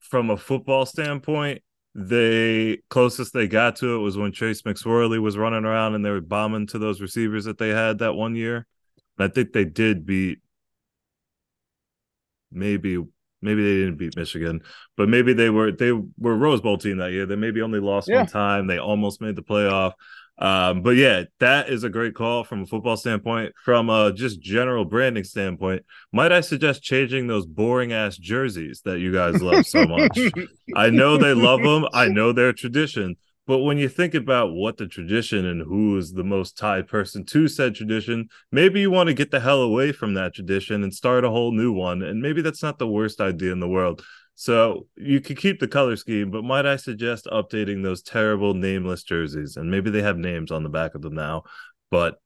from 0.00 0.30
a 0.30 0.36
football 0.36 0.86
standpoint. 0.86 1.62
They 1.94 2.78
closest 2.88 3.34
they 3.34 3.48
got 3.48 3.76
to 3.76 3.96
it 3.96 3.98
was 3.98 4.16
when 4.16 4.32
Trace 4.32 4.62
McSorley 4.62 5.20
was 5.20 5.36
running 5.36 5.66
around 5.66 5.94
and 5.94 6.04
they 6.04 6.10
were 6.10 6.22
bombing 6.22 6.66
to 6.68 6.78
those 6.78 7.02
receivers 7.02 7.44
that 7.44 7.58
they 7.58 7.68
had 7.68 7.98
that 7.98 8.14
one 8.14 8.34
year. 8.34 8.66
And 9.18 9.30
I 9.30 9.32
think 9.32 9.52
they 9.52 9.66
did 9.66 10.06
beat 10.06 10.38
maybe 12.50 12.98
maybe 13.42 13.62
they 13.62 13.84
didn't 13.84 13.96
beat 13.96 14.16
Michigan, 14.16 14.62
but 14.96 15.08
maybe 15.08 15.32
they 15.32 15.50
were 15.50 15.72
they 15.72 15.92
were 15.92 16.36
Rose 16.36 16.60
Bowl 16.60 16.78
team 16.78 16.98
that 16.98 17.12
year. 17.12 17.26
They 17.26 17.36
maybe 17.36 17.60
only 17.60 17.80
lost 17.80 18.08
yeah. 18.08 18.18
one 18.18 18.26
time. 18.26 18.66
They 18.66 18.78
almost 18.78 19.20
made 19.20 19.36
the 19.36 19.42
playoff. 19.42 19.92
Um, 20.38 20.82
but 20.82 20.96
yeah, 20.96 21.24
that 21.40 21.68
is 21.68 21.84
a 21.84 21.90
great 21.90 22.14
call 22.14 22.42
from 22.42 22.62
a 22.62 22.66
football 22.66 22.96
standpoint. 22.96 23.52
From 23.64 23.90
a 23.90 24.12
just 24.12 24.40
general 24.40 24.84
branding 24.84 25.24
standpoint, 25.24 25.84
might 26.12 26.32
I 26.32 26.40
suggest 26.40 26.82
changing 26.82 27.26
those 27.26 27.46
boring 27.46 27.92
ass 27.92 28.16
jerseys 28.16 28.82
that 28.84 28.98
you 28.98 29.12
guys 29.12 29.40
love 29.42 29.66
so 29.66 29.86
much? 29.86 30.18
I 30.74 30.90
know 30.90 31.16
they 31.16 31.34
love 31.34 31.62
them. 31.62 31.86
I 31.92 32.08
know 32.08 32.32
they're 32.32 32.52
tradition. 32.52 33.16
But 33.46 33.58
when 33.58 33.76
you 33.76 33.88
think 33.88 34.14
about 34.14 34.52
what 34.52 34.76
the 34.76 34.86
tradition 34.86 35.46
and 35.46 35.62
who 35.62 35.98
is 35.98 36.12
the 36.12 36.22
most 36.22 36.56
tied 36.56 36.86
person 36.86 37.24
to 37.26 37.48
said 37.48 37.74
tradition, 37.74 38.28
maybe 38.52 38.80
you 38.80 38.90
want 38.90 39.08
to 39.08 39.14
get 39.14 39.32
the 39.32 39.40
hell 39.40 39.62
away 39.62 39.90
from 39.90 40.14
that 40.14 40.34
tradition 40.34 40.84
and 40.84 40.94
start 40.94 41.24
a 41.24 41.30
whole 41.30 41.50
new 41.50 41.72
one. 41.72 42.02
And 42.02 42.22
maybe 42.22 42.40
that's 42.40 42.62
not 42.62 42.78
the 42.78 42.86
worst 42.86 43.20
idea 43.20 43.52
in 43.52 43.58
the 43.58 43.68
world. 43.68 44.04
So 44.34 44.86
you 44.96 45.20
could 45.20 45.36
keep 45.36 45.60
the 45.60 45.68
color 45.68 45.96
scheme, 45.96 46.30
but 46.30 46.42
might 46.42 46.66
I 46.66 46.76
suggest 46.76 47.26
updating 47.26 47.82
those 47.82 48.02
terrible 48.02 48.54
nameless 48.54 49.02
jerseys? 49.02 49.56
And 49.56 49.70
maybe 49.70 49.90
they 49.90 50.02
have 50.02 50.18
names 50.18 50.50
on 50.50 50.62
the 50.62 50.68
back 50.68 50.94
of 50.94 51.02
them 51.02 51.14
now, 51.14 51.44
but 51.90 52.16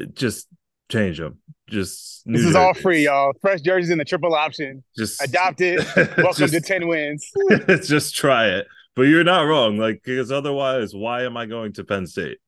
uh, 0.00 0.04
just 0.12 0.48
change 0.90 1.18
them. 1.18 1.38
Just 1.68 2.22
this 2.26 2.40
is 2.40 2.52
jerseys. 2.52 2.56
all 2.56 2.74
free, 2.74 3.04
y'all. 3.04 3.32
Fresh 3.40 3.62
jerseys 3.62 3.90
in 3.90 3.98
the 3.98 4.04
triple 4.04 4.34
option. 4.34 4.84
Just 4.96 5.22
adopt 5.22 5.60
it. 5.60 5.78
Welcome 6.16 6.48
just, 6.48 6.54
to 6.54 6.60
ten 6.60 6.86
wins. 6.86 7.30
just 7.86 8.14
try 8.14 8.48
it. 8.48 8.66
But 8.94 9.02
you're 9.02 9.24
not 9.24 9.42
wrong. 9.42 9.78
Like 9.78 10.02
because 10.04 10.32
otherwise, 10.32 10.94
why 10.94 11.24
am 11.24 11.36
I 11.36 11.46
going 11.46 11.72
to 11.74 11.84
Penn 11.84 12.06
State? 12.06 12.38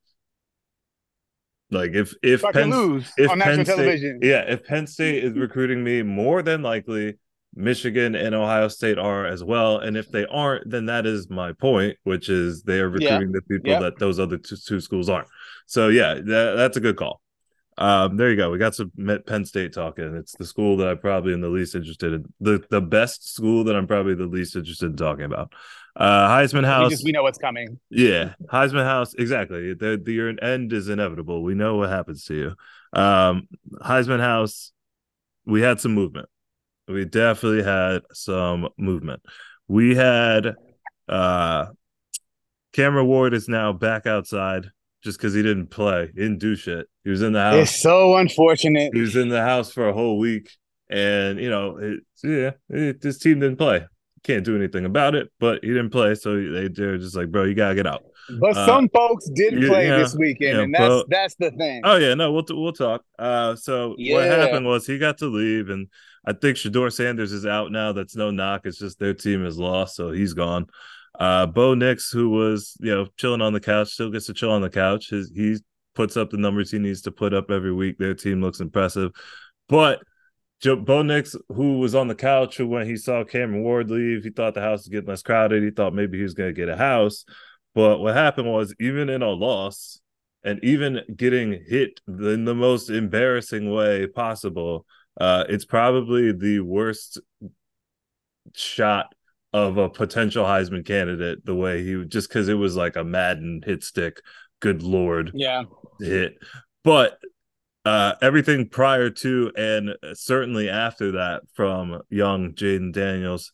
Like 1.71 1.93
if 1.95 2.15
if 2.23 2.43
Penn, 2.43 2.71
lose 2.71 3.13
if 3.17 3.31
on 3.31 3.39
Penn 3.41 3.59
national 3.59 3.65
State, 3.65 3.77
television, 3.77 4.19
yeah, 4.23 4.41
if 4.49 4.65
Penn 4.65 4.87
State 4.87 5.23
is 5.23 5.33
recruiting 5.37 5.85
me, 5.85 6.03
more 6.03 6.43
than 6.43 6.63
likely 6.63 7.19
Michigan 7.55 8.15
and 8.15 8.35
Ohio 8.35 8.69
State 8.69 8.99
are 8.99 9.27
as 9.27 9.43
well. 9.43 9.79
And 9.79 9.97
if 9.97 10.11
they 10.11 10.25
aren't, 10.27 10.71
then 10.71 10.87
that 10.87 11.07
is 11.07 11.29
my 11.29 11.53
point, 11.53 11.97
which 12.05 12.29
is 12.29 12.63
they 12.63 12.79
are 12.79 12.89
recruiting 12.89 13.33
yeah. 13.33 13.41
the 13.41 13.43
people 13.43 13.71
yep. 13.71 13.81
that 13.81 13.99
those 13.99 14.21
other 14.21 14.39
two, 14.39 14.57
two, 14.57 14.81
schools 14.81 15.09
aren't. 15.09 15.29
So 15.67 15.89
yeah, 15.89 16.15
that, 16.15 16.55
that's 16.57 16.77
a 16.77 16.81
good 16.81 16.97
call. 16.97 17.21
Um, 17.77 18.17
there 18.17 18.31
you 18.31 18.37
go. 18.37 18.51
We 18.51 18.59
got 18.59 18.75
some 18.75 18.93
Penn 19.27 19.45
State 19.45 19.73
talking. 19.73 20.15
It's 20.17 20.37
the 20.37 20.45
school 20.45 20.77
that 20.79 20.89
I 20.89 20.95
probably 20.95 21.33
am 21.33 21.41
the 21.41 21.49
least 21.49 21.75
interested 21.75 22.13
in. 22.13 22.25
The 22.39 22.63
the 22.69 22.81
best 22.81 23.35
school 23.35 23.65
that 23.65 23.75
I'm 23.75 23.87
probably 23.87 24.15
the 24.15 24.27
least 24.27 24.55
interested 24.55 24.91
in 24.91 24.97
talking 24.97 25.25
about. 25.25 25.55
Uh, 25.97 26.29
Heisman 26.29 26.67
House. 26.67 26.91
We, 26.91 26.91
just, 26.91 27.05
we 27.05 27.13
know 27.13 27.23
what's 27.23 27.39
coming. 27.39 27.81
Yeah, 27.89 28.35
Heisman 28.53 28.85
House. 28.85 29.15
Exactly. 29.15 29.73
The 29.73 30.01
the 30.03 30.13
your 30.13 30.35
end 30.45 30.75
is 30.75 30.89
inevitable. 30.89 31.43
We 31.43 31.55
know 31.55 31.77
what 31.77 31.89
happens 31.89 32.27
to 32.27 32.35
you. 32.35 33.01
Um, 33.01 33.49
Heisman 33.81 34.21
House. 34.21 34.73
We 35.47 35.63
had 35.63 35.81
some 35.81 35.95
movement 35.95 36.29
we 36.93 37.05
definitely 37.05 37.63
had 37.63 38.03
some 38.13 38.69
movement. 38.79 39.23
We 39.69 39.95
had 39.95 40.55
uh 41.09 41.67
Cameron 42.73 43.07
Ward 43.07 43.35
is 43.35 43.49
now 43.49 43.73
back 43.73 44.07
outside 44.07 44.71
just 45.03 45.19
because 45.19 45.35
he 45.35 45.43
didn't 45.43 45.69
play, 45.69 46.11
he 46.15 46.21
didn't 46.21 46.39
do 46.39 46.55
shit. 46.55 46.87
He 47.05 47.11
was 47.11 47.23
in 47.23 47.33
the 47.33 47.41
house. 47.41 47.55
It's 47.55 47.83
so 47.83 48.17
unfortunate. 48.17 48.91
He 48.93 49.01
was 49.01 49.17
in 49.17 49.29
the 49.29 49.43
house 49.43 49.73
for 49.73 49.89
a 49.89 49.93
whole 49.93 50.19
week, 50.19 50.51
and 50.89 51.39
you 51.41 51.49
know, 51.49 51.77
it, 51.79 52.01
yeah, 52.23 52.51
it, 52.69 53.01
this 53.01 53.19
team 53.19 53.41
didn't 53.41 53.57
play. 53.57 53.87
Can't 54.23 54.45
do 54.45 54.55
anything 54.55 54.85
about 54.85 55.15
it, 55.15 55.33
but 55.41 55.61
he 55.63 55.69
didn't 55.69 55.91
play, 55.91 56.15
so 56.15 56.37
they 56.37 56.69
they're 56.69 56.99
just 56.99 57.17
like, 57.17 57.31
bro, 57.31 57.45
you 57.45 57.55
gotta 57.55 57.75
get 57.75 57.87
out. 57.87 58.03
But 58.39 58.57
uh, 58.57 58.67
some 58.67 58.89
folks 58.91 59.29
did 59.31 59.55
play 59.67 59.89
yeah, 59.89 59.99
this 59.99 60.15
weekend, 60.15 60.57
yeah, 60.57 60.63
and 60.65 60.75
that's 60.75 60.89
but, 60.89 61.07
that's 61.09 61.35
the 61.37 61.51
thing. 61.53 61.81
Oh 61.85 61.97
yeah, 61.97 62.15
no, 62.15 62.33
we'll 62.33 62.45
we'll 62.51 62.73
talk. 62.73 63.03
Uh, 63.19 63.57
so 63.57 63.95
yeah. 63.97 64.15
what 64.15 64.25
happened 64.25 64.67
was 64.67 64.87
he 64.87 64.99
got 64.99 65.19
to 65.19 65.27
leave, 65.27 65.71
and 65.71 65.89
I 66.25 66.33
think 66.33 66.57
Shedeur 66.57 66.93
Sanders 66.93 67.33
is 67.33 67.47
out 67.47 67.73
now. 67.73 67.93
That's 67.93 68.17
no 68.17 68.31
knock. 68.31 68.63
It's 68.65 68.79
just 68.79 68.99
their 68.99 69.15
team 69.15 69.45
is 69.45 69.59
lost, 69.59 69.97
so 69.97 70.11
he's 70.11 70.35
gone. 70.35 70.67
Uh, 71.19 71.47
Bo 71.47 71.75
Nix, 71.75 72.11
who 72.11 72.31
was 72.31 72.77
you 72.81 72.95
know 72.95 73.07
chilling 73.17 73.41
on 73.41 73.53
the 73.53 73.61
couch, 73.61 73.91
still 73.91 74.11
gets 74.11 74.27
to 74.27 74.35
chill 74.35 74.51
on 74.51 74.63
the 74.63 74.71
couch. 74.71 75.11
His 75.11 75.33
he 75.35 75.57
puts 75.95 76.17
up 76.17 76.31
the 76.31 76.37
numbers 76.37 76.71
he 76.71 76.79
needs 76.79 77.03
to 77.03 77.11
put 77.11 77.35
up 77.35 77.51
every 77.51 77.73
week. 77.73 77.99
Their 77.99 78.15
team 78.15 78.41
looks 78.41 78.61
impressive, 78.61 79.13
but 79.69 80.01
Joe, 80.61 80.77
Bo 80.77 81.03
Nix, 81.03 81.35
who 81.49 81.79
was 81.79 81.95
on 81.95 82.09
the 82.09 82.15
couch, 82.15 82.61
when 82.61 82.87
he 82.87 82.97
saw 82.97 83.25
Cameron 83.25 83.63
Ward 83.63 83.91
leave, 83.91 84.25
he 84.25 84.31
thought 84.31 84.53
the 84.53 84.61
house 84.61 84.81
was 84.81 84.89
getting 84.89 85.09
less 85.09 85.23
crowded. 85.23 85.63
He 85.63 85.71
thought 85.71 85.95
maybe 85.95 86.19
he 86.19 86.23
was 86.23 86.35
going 86.35 86.51
to 86.51 86.61
get 86.61 86.69
a 86.69 86.77
house, 86.77 87.25
but 87.75 87.99
what 87.99 88.15
happened 88.15 88.51
was 88.51 88.75
even 88.79 89.09
in 89.09 89.23
a 89.23 89.31
loss, 89.31 90.01
and 90.43 90.63
even 90.63 91.01
getting 91.17 91.53
hit 91.67 92.01
in 92.09 92.45
the 92.45 92.55
most 92.55 92.89
embarrassing 92.89 93.71
way 93.71 94.07
possible 94.07 94.87
uh, 95.19 95.45
it's 95.49 95.65
probably 95.65 96.33
the 96.33 96.61
worst 96.61 97.21
shot 98.55 99.15
of 99.53 99.79
a 99.79 99.89
potential 99.89 100.45
Heisman 100.45 100.87
candidate. 100.87 101.45
The 101.45 101.55
way 101.55 101.85
he 101.85 102.05
just 102.05 102.29
because 102.29 102.49
it 102.49 102.55
was 102.55 102.77
like 102.77 102.97
a 102.97 103.05
Madden 103.05 103.63
hit 103.65 103.83
stick. 103.83 104.21
Good 104.61 104.83
lord, 104.83 105.33
yeah, 105.35 105.65
hit. 105.99 106.35
But 106.85 107.19
uh, 107.85 108.15
everything 108.21 108.69
prior 108.69 109.09
to 109.09 109.51
and 109.57 109.97
certainly 110.13 110.69
after 110.69 111.13
that 111.13 111.43
from 111.55 112.03
young 112.11 112.53
Jayden 112.53 112.93
Daniels 112.93 113.53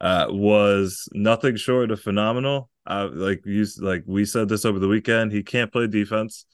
uh, 0.00 0.26
was 0.30 1.08
nothing 1.12 1.56
short 1.56 1.90
of 1.90 2.00
phenomenal. 2.00 2.70
Uh, 2.86 3.08
like 3.12 3.42
you, 3.44 3.66
like 3.80 4.02
we 4.06 4.24
said 4.24 4.48
this 4.48 4.64
over 4.64 4.78
the 4.78 4.88
weekend, 4.88 5.32
he 5.32 5.42
can't 5.42 5.70
play 5.70 5.86
defense. 5.86 6.46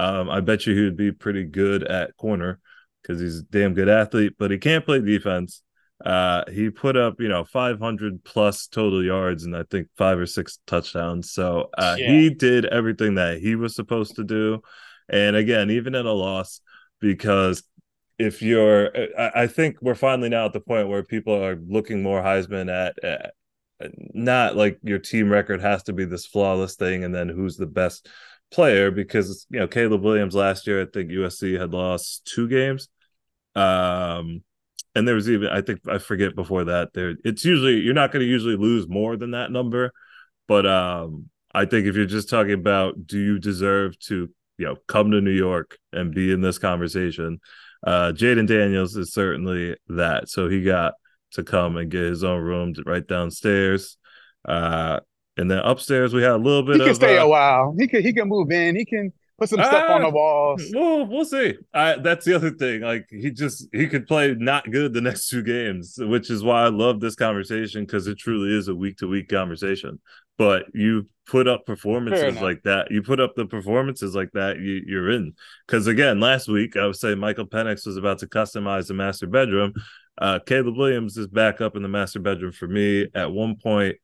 Um, 0.00 0.30
I 0.30 0.40
bet 0.40 0.66
you 0.66 0.74
he 0.74 0.84
would 0.84 0.96
be 0.96 1.12
pretty 1.12 1.44
good 1.44 1.82
at 1.84 2.16
corner 2.16 2.60
because 3.02 3.20
he's 3.20 3.40
a 3.40 3.42
damn 3.42 3.74
good 3.74 3.88
athlete, 3.88 4.34
but 4.38 4.50
he 4.50 4.58
can't 4.58 4.84
play 4.84 5.00
defense. 5.00 5.62
Uh, 6.04 6.42
he 6.50 6.70
put 6.70 6.96
up, 6.96 7.20
you 7.20 7.28
know, 7.28 7.44
500 7.44 8.24
plus 8.24 8.66
total 8.66 9.04
yards 9.04 9.44
and 9.44 9.56
I 9.56 9.64
think 9.70 9.88
five 9.96 10.18
or 10.18 10.26
six 10.26 10.58
touchdowns. 10.66 11.32
So 11.32 11.70
uh, 11.78 11.96
yeah. 11.98 12.10
he 12.10 12.30
did 12.30 12.64
everything 12.66 13.16
that 13.16 13.38
he 13.38 13.54
was 13.54 13.74
supposed 13.74 14.16
to 14.16 14.24
do. 14.24 14.62
And 15.08 15.36
again, 15.36 15.70
even 15.70 15.94
at 15.94 16.06
a 16.06 16.12
loss, 16.12 16.60
because 17.00 17.62
if 18.18 18.42
you're, 18.42 18.90
I, 19.18 19.42
I 19.42 19.46
think 19.46 19.76
we're 19.80 19.94
finally 19.94 20.28
now 20.28 20.46
at 20.46 20.52
the 20.52 20.60
point 20.60 20.88
where 20.88 21.04
people 21.04 21.34
are 21.34 21.56
looking 21.56 22.02
more 22.02 22.20
Heisman 22.20 22.70
at, 22.70 23.02
at 23.04 23.34
not 24.14 24.56
like 24.56 24.78
your 24.82 24.98
team 24.98 25.30
record 25.30 25.60
has 25.60 25.82
to 25.84 25.92
be 25.92 26.04
this 26.04 26.26
flawless 26.26 26.76
thing 26.76 27.04
and 27.04 27.14
then 27.14 27.28
who's 27.28 27.56
the 27.56 27.66
best 27.66 28.08
player 28.50 28.90
because 28.90 29.46
you 29.50 29.58
know 29.58 29.66
Caleb 29.66 30.02
Williams 30.02 30.34
last 30.34 30.66
year 30.66 30.82
I 30.82 30.86
think 30.86 31.10
USC 31.10 31.58
had 31.58 31.72
lost 31.72 32.24
two 32.24 32.48
games 32.48 32.88
um 33.54 34.42
and 34.94 35.06
there 35.06 35.14
was 35.14 35.28
even 35.28 35.48
I 35.48 35.60
think 35.60 35.80
I 35.88 35.98
forget 35.98 36.34
before 36.34 36.64
that 36.64 36.92
there 36.94 37.14
it's 37.24 37.44
usually 37.44 37.80
you're 37.80 37.94
not 37.94 38.12
going 38.12 38.24
to 38.24 38.30
usually 38.30 38.56
lose 38.56 38.88
more 38.88 39.16
than 39.16 39.32
that 39.32 39.50
number 39.50 39.92
but 40.48 40.66
um 40.66 41.28
I 41.54 41.66
think 41.66 41.86
if 41.86 41.94
you're 41.96 42.06
just 42.06 42.30
talking 42.30 42.52
about 42.52 43.06
do 43.06 43.18
you 43.18 43.38
deserve 43.38 43.98
to 44.00 44.30
you 44.58 44.66
know 44.66 44.76
come 44.88 45.10
to 45.10 45.20
New 45.20 45.32
York 45.32 45.78
and 45.92 46.14
be 46.14 46.32
in 46.32 46.40
this 46.40 46.58
conversation 46.58 47.40
uh 47.86 48.12
Jayden 48.14 48.46
Daniels 48.46 48.96
is 48.96 49.12
certainly 49.12 49.76
that 49.88 50.28
so 50.28 50.48
he 50.48 50.62
got 50.62 50.94
to 51.32 51.42
come 51.42 51.76
and 51.76 51.90
get 51.90 52.02
his 52.02 52.24
own 52.24 52.40
room 52.42 52.74
right 52.86 53.06
downstairs 53.06 53.96
uh 54.46 55.00
and 55.36 55.50
then 55.50 55.58
upstairs 55.58 56.12
we 56.12 56.22
had 56.22 56.32
a 56.32 56.36
little 56.36 56.62
bit. 56.62 56.74
He 56.74 56.80
can 56.80 56.90
of, 56.90 56.96
stay 56.96 57.18
uh, 57.18 57.24
a 57.24 57.28
while. 57.28 57.74
He 57.78 57.86
can 57.86 58.02
he 58.02 58.12
can 58.12 58.28
move 58.28 58.50
in. 58.50 58.76
He 58.76 58.84
can 58.84 59.12
put 59.42 59.48
some 59.48 59.64
stuff 59.64 59.90
on 59.90 60.02
the 60.02 60.08
ah, 60.08 60.10
walls. 60.10 60.70
Well, 60.72 61.06
we'll 61.06 61.24
see. 61.24 61.54
I, 61.74 61.96
that's 61.96 62.24
the 62.24 62.34
other 62.34 62.50
thing. 62.50 62.82
Like 62.82 63.06
he 63.10 63.30
just 63.30 63.68
he 63.72 63.88
could 63.88 64.06
play 64.06 64.34
not 64.38 64.70
good 64.70 64.92
the 64.92 65.00
next 65.00 65.28
two 65.28 65.42
games, 65.42 65.96
which 65.98 66.30
is 66.30 66.44
why 66.44 66.64
I 66.64 66.68
love 66.68 67.00
this 67.00 67.14
conversation 67.14 67.84
because 67.84 68.06
it 68.06 68.18
truly 68.18 68.56
is 68.56 68.68
a 68.68 68.74
week 68.74 68.98
to 68.98 69.08
week 69.08 69.28
conversation. 69.28 70.00
But 70.38 70.66
you 70.74 71.06
put 71.26 71.46
up 71.46 71.66
performances 71.66 72.40
like 72.40 72.62
that. 72.62 72.90
You 72.90 73.02
put 73.02 73.20
up 73.20 73.34
the 73.36 73.46
performances 73.46 74.14
like 74.14 74.30
that. 74.32 74.58
You, 74.58 74.82
you're 74.86 75.10
in. 75.10 75.34
Because 75.66 75.86
again, 75.86 76.20
last 76.20 76.48
week 76.48 76.76
I 76.76 76.86
was 76.86 77.00
saying 77.00 77.18
Michael 77.18 77.46
Penix 77.46 77.86
was 77.86 77.96
about 77.96 78.18
to 78.20 78.26
customize 78.26 78.88
the 78.88 78.94
master 78.94 79.26
bedroom. 79.26 79.74
Uh, 80.18 80.38
Caleb 80.44 80.76
Williams 80.76 81.16
is 81.16 81.26
back 81.26 81.60
up 81.60 81.76
in 81.76 81.82
the 81.82 81.88
master 81.88 82.20
bedroom 82.20 82.52
for 82.52 82.68
me. 82.68 83.08
At 83.14 83.30
one 83.30 83.56
point, 83.56 83.96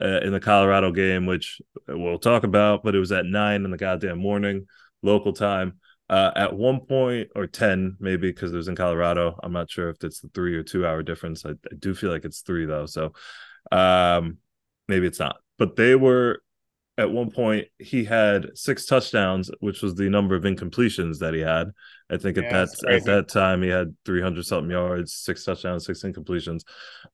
uh, 0.00 0.20
in 0.20 0.32
the 0.32 0.40
Colorado 0.40 0.92
game, 0.92 1.26
which 1.26 1.60
we'll 1.88 2.18
talk 2.18 2.44
about, 2.44 2.82
but 2.82 2.94
it 2.94 2.98
was 2.98 3.12
at 3.12 3.24
nine 3.24 3.64
in 3.64 3.70
the 3.70 3.76
goddamn 3.76 4.18
morning 4.18 4.66
local 5.02 5.32
time. 5.32 5.74
Uh, 6.08 6.30
at 6.36 6.54
one 6.54 6.78
point 6.78 7.28
or 7.34 7.48
10, 7.48 7.96
maybe 7.98 8.30
because 8.30 8.52
it 8.52 8.56
was 8.56 8.68
in 8.68 8.76
Colorado. 8.76 9.36
I'm 9.42 9.52
not 9.52 9.68
sure 9.68 9.90
if 9.90 10.04
it's 10.04 10.20
the 10.20 10.28
three 10.28 10.54
or 10.54 10.62
two 10.62 10.86
hour 10.86 11.02
difference. 11.02 11.44
I, 11.44 11.50
I 11.50 11.74
do 11.76 11.96
feel 11.96 12.12
like 12.12 12.24
it's 12.24 12.42
three 12.42 12.64
though. 12.64 12.86
So 12.86 13.12
um, 13.72 14.38
maybe 14.86 15.08
it's 15.08 15.18
not. 15.18 15.38
But 15.58 15.74
they 15.74 15.96
were 15.96 16.42
at 16.98 17.10
one 17.10 17.30
point 17.30 17.66
he 17.78 18.04
had 18.04 18.46
six 18.54 18.86
touchdowns, 18.86 19.50
which 19.60 19.82
was 19.82 19.94
the 19.94 20.08
number 20.08 20.34
of 20.34 20.44
incompletions 20.44 21.18
that 21.18 21.34
he 21.34 21.40
had. 21.40 21.70
I 22.08 22.16
think 22.16 22.36
yeah, 22.36 22.44
at 22.44 22.52
that 22.52 22.88
at 22.88 23.04
that 23.04 23.28
time 23.28 23.62
he 23.62 23.68
had 23.68 23.94
300 24.04 24.44
something 24.46 24.70
yards, 24.70 25.12
six 25.12 25.44
touchdowns, 25.44 25.84
six 25.84 26.02
incompletions. 26.02 26.62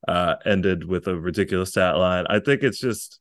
Uh, 0.07 0.35
ended 0.45 0.85
with 0.85 1.07
a 1.07 1.19
ridiculous 1.19 1.71
stat 1.71 1.97
line. 1.97 2.25
I 2.29 2.39
think 2.39 2.63
it's 2.63 2.79
just 2.79 3.19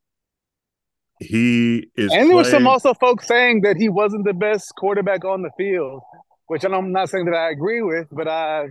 he 1.22 1.88
is. 1.96 2.12
And 2.12 2.28
there 2.28 2.36
was 2.36 2.50
some 2.50 2.66
also 2.66 2.94
folks 2.94 3.26
saying 3.26 3.62
that 3.62 3.76
he 3.76 3.88
wasn't 3.88 4.24
the 4.24 4.34
best 4.34 4.72
quarterback 4.76 5.24
on 5.24 5.42
the 5.42 5.50
field, 5.56 6.02
which 6.46 6.64
I'm 6.64 6.92
not 6.92 7.08
saying 7.08 7.26
that 7.26 7.34
I 7.34 7.50
agree 7.50 7.82
with, 7.82 8.08
but 8.10 8.28
I 8.28 8.68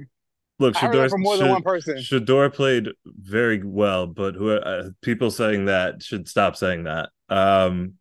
look, 0.60 0.76
Shedeur, 0.76 1.10
from 1.10 1.22
more 1.22 1.38
than 1.38 1.50
one 1.50 1.64
person. 1.64 1.98
Shedeur 1.98 2.54
played 2.54 2.90
very 3.06 3.62
well, 3.64 4.08
but 4.08 4.36
who 4.36 4.52
uh, 4.52 4.90
people 5.02 5.32
saying 5.32 5.66
that 5.66 6.04
should 6.04 6.28
stop 6.28 6.56
saying 6.56 6.84
that. 6.84 7.10
Um, 7.30 7.94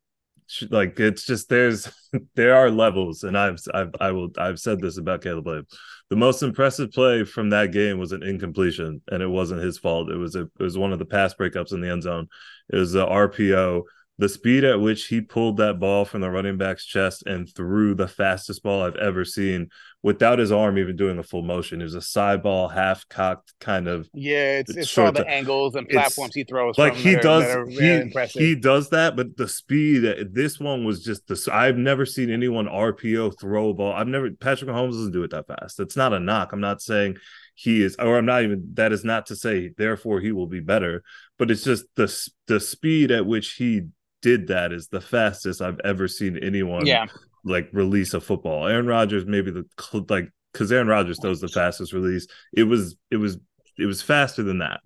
like 0.70 0.98
it's 0.98 1.24
just 1.24 1.48
there's 1.48 1.88
there 2.34 2.54
are 2.54 2.70
levels, 2.70 3.24
and 3.24 3.36
I've 3.36 3.58
I've 3.72 3.94
I 4.00 4.12
will 4.12 4.30
I've 4.38 4.58
said 4.58 4.80
this 4.80 4.98
about 4.98 5.22
Caleb 5.22 5.46
Williams. 5.46 5.78
The 6.10 6.16
most 6.16 6.42
impressive 6.42 6.90
play 6.90 7.24
from 7.24 7.50
that 7.50 7.72
game 7.72 7.98
was 7.98 8.12
an 8.12 8.22
incompletion, 8.22 9.00
and 9.10 9.22
it 9.22 9.28
wasn't 9.28 9.62
his 9.62 9.78
fault. 9.78 10.10
It 10.10 10.16
was 10.16 10.34
a 10.34 10.42
it 10.42 10.62
was 10.62 10.76
one 10.76 10.92
of 10.92 10.98
the 10.98 11.04
pass 11.04 11.34
breakups 11.34 11.72
in 11.72 11.80
the 11.80 11.90
end 11.90 12.02
zone. 12.02 12.28
It 12.72 12.76
was 12.76 12.94
a 12.94 13.06
RPO 13.06 13.82
the 14.20 14.28
speed 14.28 14.64
at 14.64 14.80
which 14.80 15.06
he 15.06 15.22
pulled 15.22 15.56
that 15.56 15.80
ball 15.80 16.04
from 16.04 16.20
the 16.20 16.30
running 16.30 16.58
back's 16.58 16.84
chest 16.84 17.24
and 17.24 17.48
threw 17.56 17.94
the 17.94 18.06
fastest 18.06 18.62
ball 18.62 18.82
I've 18.82 18.96
ever 18.96 19.24
seen 19.24 19.70
without 20.02 20.38
his 20.38 20.52
arm 20.52 20.76
even 20.76 20.94
doing 20.94 21.18
a 21.18 21.22
full 21.22 21.40
motion. 21.40 21.80
It 21.80 21.84
was 21.84 21.94
a 21.94 22.02
side 22.02 22.42
ball, 22.42 22.68
half 22.68 23.08
cocked 23.08 23.54
kind 23.60 23.88
of. 23.88 24.10
Yeah, 24.12 24.58
it's, 24.58 24.76
it's 24.76 24.98
all 24.98 25.10
the 25.10 25.26
angles 25.26 25.74
and 25.74 25.88
platforms 25.88 26.34
he 26.34 26.44
throws. 26.44 26.76
Like 26.76 26.94
he 26.94 27.16
does, 27.16 27.66
he, 27.70 28.12
he 28.32 28.54
does 28.54 28.90
that, 28.90 29.16
but 29.16 29.38
the 29.38 29.48
speed. 29.48 30.04
Uh, 30.04 30.24
this 30.30 30.60
one 30.60 30.84
was 30.84 31.02
just 31.02 31.26
the. 31.26 31.50
I've 31.50 31.78
never 31.78 32.04
seen 32.04 32.30
anyone 32.30 32.66
RPO 32.66 33.40
throw 33.40 33.70
a 33.70 33.74
ball. 33.74 33.94
I've 33.94 34.06
never. 34.06 34.30
Patrick 34.32 34.70
Mahomes 34.70 34.92
doesn't 34.92 35.12
do 35.12 35.22
it 35.22 35.30
that 35.30 35.46
fast. 35.46 35.80
It's 35.80 35.96
not 35.96 36.12
a 36.12 36.20
knock. 36.20 36.52
I'm 36.52 36.60
not 36.60 36.82
saying 36.82 37.16
he 37.54 37.82
is, 37.82 37.96
or 37.98 38.18
I'm 38.18 38.26
not 38.26 38.42
even. 38.44 38.72
That 38.74 38.92
is 38.92 39.02
not 39.02 39.26
to 39.26 39.36
say 39.36 39.70
therefore 39.78 40.20
he 40.20 40.30
will 40.30 40.46
be 40.46 40.60
better, 40.60 41.02
but 41.38 41.50
it's 41.50 41.64
just 41.64 41.86
the 41.96 42.30
the 42.48 42.60
speed 42.60 43.10
at 43.10 43.24
which 43.24 43.54
he 43.54 43.84
did 44.22 44.48
that 44.48 44.72
is 44.72 44.88
the 44.88 45.00
fastest 45.00 45.62
I've 45.62 45.80
ever 45.84 46.08
seen 46.08 46.38
anyone 46.38 46.86
yeah. 46.86 47.06
like 47.44 47.68
release 47.72 48.14
a 48.14 48.20
football. 48.20 48.66
Aaron 48.66 48.86
Rodgers 48.86 49.26
maybe 49.26 49.50
the 49.50 49.64
like 50.08 50.30
because 50.52 50.70
Aaron 50.72 50.88
Rodgers 50.88 51.18
throws 51.20 51.40
the 51.40 51.48
fastest 51.48 51.92
release. 51.92 52.26
It 52.52 52.64
was 52.64 52.96
it 53.10 53.16
was 53.16 53.38
it 53.78 53.86
was 53.86 54.02
faster 54.02 54.42
than 54.42 54.58
that. 54.58 54.80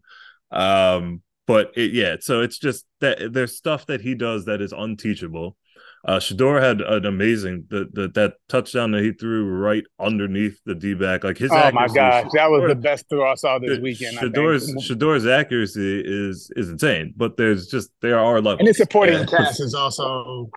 Um, 0.51 1.23
but 1.47 1.73
it, 1.77 1.93
yeah, 1.93 2.17
so 2.21 2.41
it's 2.41 2.59
just 2.59 2.87
that 3.01 3.33
there's 3.33 3.57
stuff 3.57 3.87
that 3.87 4.01
he 4.01 4.15
does 4.15 4.47
that 4.47 4.61
is 4.61 4.73
unteachable. 4.73 5.57
Uh, 6.07 6.19
Shedeur 6.19 6.61
had 6.61 6.83
an 6.83 7.07
amazing 7.07 7.65
the, 7.71 7.89
the 7.91 8.09
that 8.09 8.35
touchdown 8.51 8.91
that 8.91 9.03
he 9.03 9.13
threw 9.13 9.49
right 9.49 9.85
underneath 9.99 10.61
the 10.67 10.75
D 10.75 10.93
back. 10.93 11.25
Like 11.25 11.39
his 11.39 11.51
oh 11.51 11.71
my 11.73 11.89
gosh, 11.89 12.31
that 12.35 12.51
was 12.51 12.69
the 12.69 12.75
best 12.75 13.09
throw 13.09 13.27
I 13.27 13.35
saw 13.37 13.59
this 13.59 13.79
weekend. 13.79 14.19
Shedeur's 14.19 14.71
Shedeur's 14.85 15.27
accuracy 15.27 16.03
is 16.05 16.51
is 16.57 16.69
insane, 16.69 17.15
but 17.17 17.39
there's 17.39 17.69
just 17.69 17.91
there 18.03 18.19
are 18.19 18.43
levels. 18.43 18.59
And 18.59 18.69
his 18.69 18.77
supporting 18.77 19.19
yeah. 19.19 19.25
cast 19.25 19.61
is 19.61 19.73
also 19.73 20.51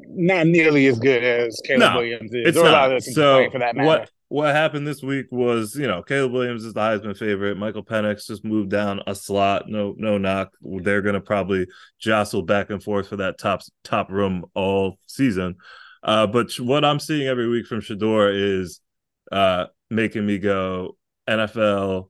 not 0.00 0.46
nearly 0.46 0.86
as 0.88 0.98
good 0.98 1.24
as 1.24 1.58
Caleb 1.64 1.80
no, 1.80 1.96
Williams 1.96 2.34
is. 2.34 2.48
It's 2.48 2.58
not. 2.58 3.02
So 3.02 3.50
for 3.50 3.58
that 3.58 3.76
matter. 3.76 3.86
what 3.86 4.10
what 4.28 4.54
happened 4.54 4.86
this 4.86 5.02
week 5.02 5.26
was, 5.30 5.76
you 5.76 5.86
know, 5.86 6.02
Caleb 6.02 6.32
Williams 6.32 6.64
is 6.64 6.74
the 6.74 6.80
Heisman 6.80 7.16
favorite. 7.16 7.56
Michael 7.56 7.84
Penix 7.84 8.26
just 8.26 8.44
moved 8.44 8.70
down 8.70 9.00
a 9.06 9.14
slot. 9.14 9.68
No, 9.68 9.94
no 9.96 10.18
knock. 10.18 10.52
They're 10.60 11.02
gonna 11.02 11.20
probably 11.20 11.66
jostle 11.98 12.42
back 12.42 12.70
and 12.70 12.82
forth 12.82 13.08
for 13.08 13.16
that 13.16 13.38
top 13.38 13.62
top 13.84 14.10
room 14.10 14.44
all 14.54 14.98
season. 15.06 15.56
Uh, 16.02 16.26
but 16.26 16.50
what 16.58 16.84
I'm 16.84 16.98
seeing 17.00 17.28
every 17.28 17.48
week 17.48 17.66
from 17.66 17.80
Shedeur 17.80 18.60
is 18.62 18.80
uh, 19.30 19.66
making 19.90 20.26
me 20.26 20.38
go 20.38 20.96
NFL 21.28 22.08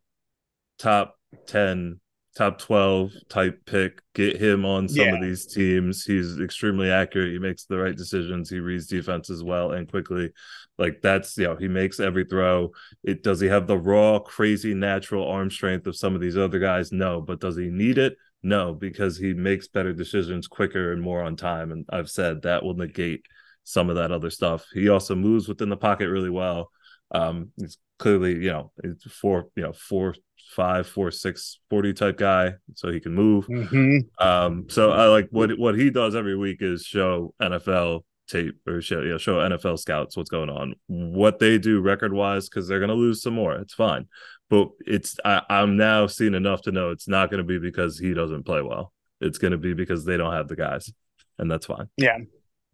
top 0.78 1.18
ten 1.46 2.00
top 2.36 2.58
12 2.58 3.12
type 3.30 3.64
pick 3.64 4.02
get 4.14 4.36
him 4.36 4.66
on 4.66 4.88
some 4.88 5.06
yeah. 5.06 5.14
of 5.14 5.22
these 5.22 5.46
teams. 5.46 6.04
He's 6.04 6.38
extremely 6.38 6.90
accurate. 6.90 7.32
He 7.32 7.38
makes 7.38 7.64
the 7.64 7.78
right 7.78 7.96
decisions. 7.96 8.50
He 8.50 8.60
reads 8.60 8.86
defenses 8.86 9.42
well 9.42 9.72
and 9.72 9.90
quickly. 9.90 10.32
Like 10.78 11.00
that's 11.00 11.36
you 11.38 11.44
know 11.44 11.56
he 11.56 11.68
makes 11.68 11.98
every 11.98 12.24
throw. 12.24 12.72
It 13.02 13.22
does 13.22 13.40
he 13.40 13.48
have 13.48 13.66
the 13.66 13.78
raw 13.78 14.18
crazy 14.18 14.74
natural 14.74 15.26
arm 15.26 15.50
strength 15.50 15.86
of 15.86 15.96
some 15.96 16.14
of 16.14 16.20
these 16.20 16.36
other 16.36 16.58
guys? 16.58 16.92
No. 16.92 17.22
But 17.22 17.40
does 17.40 17.56
he 17.56 17.68
need 17.70 17.96
it? 17.96 18.16
No 18.42 18.74
because 18.74 19.16
he 19.16 19.32
makes 19.32 19.66
better 19.66 19.94
decisions 19.94 20.46
quicker 20.46 20.92
and 20.92 21.00
more 21.00 21.22
on 21.22 21.36
time. 21.36 21.72
And 21.72 21.86
i've 21.88 22.10
said 22.10 22.42
that 22.42 22.62
will 22.62 22.74
negate 22.74 23.24
some 23.64 23.88
of 23.88 23.96
that 23.96 24.12
other 24.12 24.30
stuff. 24.30 24.66
He 24.74 24.90
also 24.90 25.14
moves 25.14 25.48
within 25.48 25.70
the 25.70 25.76
pocket 25.76 26.10
really 26.10 26.30
well. 26.30 26.70
Um 27.12 27.52
he's 27.56 27.78
clearly 27.98 28.34
you 28.34 28.52
know 28.52 28.72
it's 28.84 29.04
four 29.10 29.48
you 29.56 29.62
know 29.62 29.72
four 29.72 30.14
five, 30.50 30.86
four, 30.86 31.10
six, 31.10 31.58
40 31.70 31.92
type 31.92 32.16
guy, 32.16 32.54
so 32.74 32.90
he 32.90 33.00
can 33.00 33.14
move. 33.14 33.46
Mm-hmm. 33.46 33.98
Um, 34.26 34.66
so 34.68 34.92
I 34.92 35.06
like 35.06 35.28
what 35.30 35.58
what 35.58 35.78
he 35.78 35.90
does 35.90 36.14
every 36.14 36.36
week 36.36 36.58
is 36.60 36.84
show 36.84 37.34
NFL 37.40 38.02
tape 38.28 38.56
or 38.66 38.80
show 38.80 39.02
you 39.02 39.10
know, 39.10 39.18
show 39.18 39.36
NFL 39.36 39.78
scouts 39.78 40.16
what's 40.16 40.30
going 40.30 40.50
on, 40.50 40.74
what 40.86 41.38
they 41.38 41.58
do 41.58 41.80
record 41.80 42.12
wise, 42.12 42.48
because 42.48 42.66
they're 42.66 42.80
gonna 42.80 42.94
lose 42.94 43.22
some 43.22 43.34
more. 43.34 43.54
It's 43.54 43.74
fine. 43.74 44.06
But 44.48 44.68
it's 44.86 45.16
I, 45.24 45.42
I'm 45.48 45.76
now 45.76 46.06
seeing 46.06 46.34
enough 46.34 46.62
to 46.62 46.72
know 46.72 46.90
it's 46.90 47.08
not 47.08 47.30
gonna 47.30 47.44
be 47.44 47.58
because 47.58 47.98
he 47.98 48.14
doesn't 48.14 48.44
play 48.44 48.62
well. 48.62 48.92
It's 49.20 49.38
gonna 49.38 49.58
be 49.58 49.74
because 49.74 50.04
they 50.04 50.16
don't 50.16 50.32
have 50.32 50.48
the 50.48 50.56
guys. 50.56 50.92
And 51.38 51.50
that's 51.50 51.66
fine. 51.66 51.88
Yeah. 51.98 52.16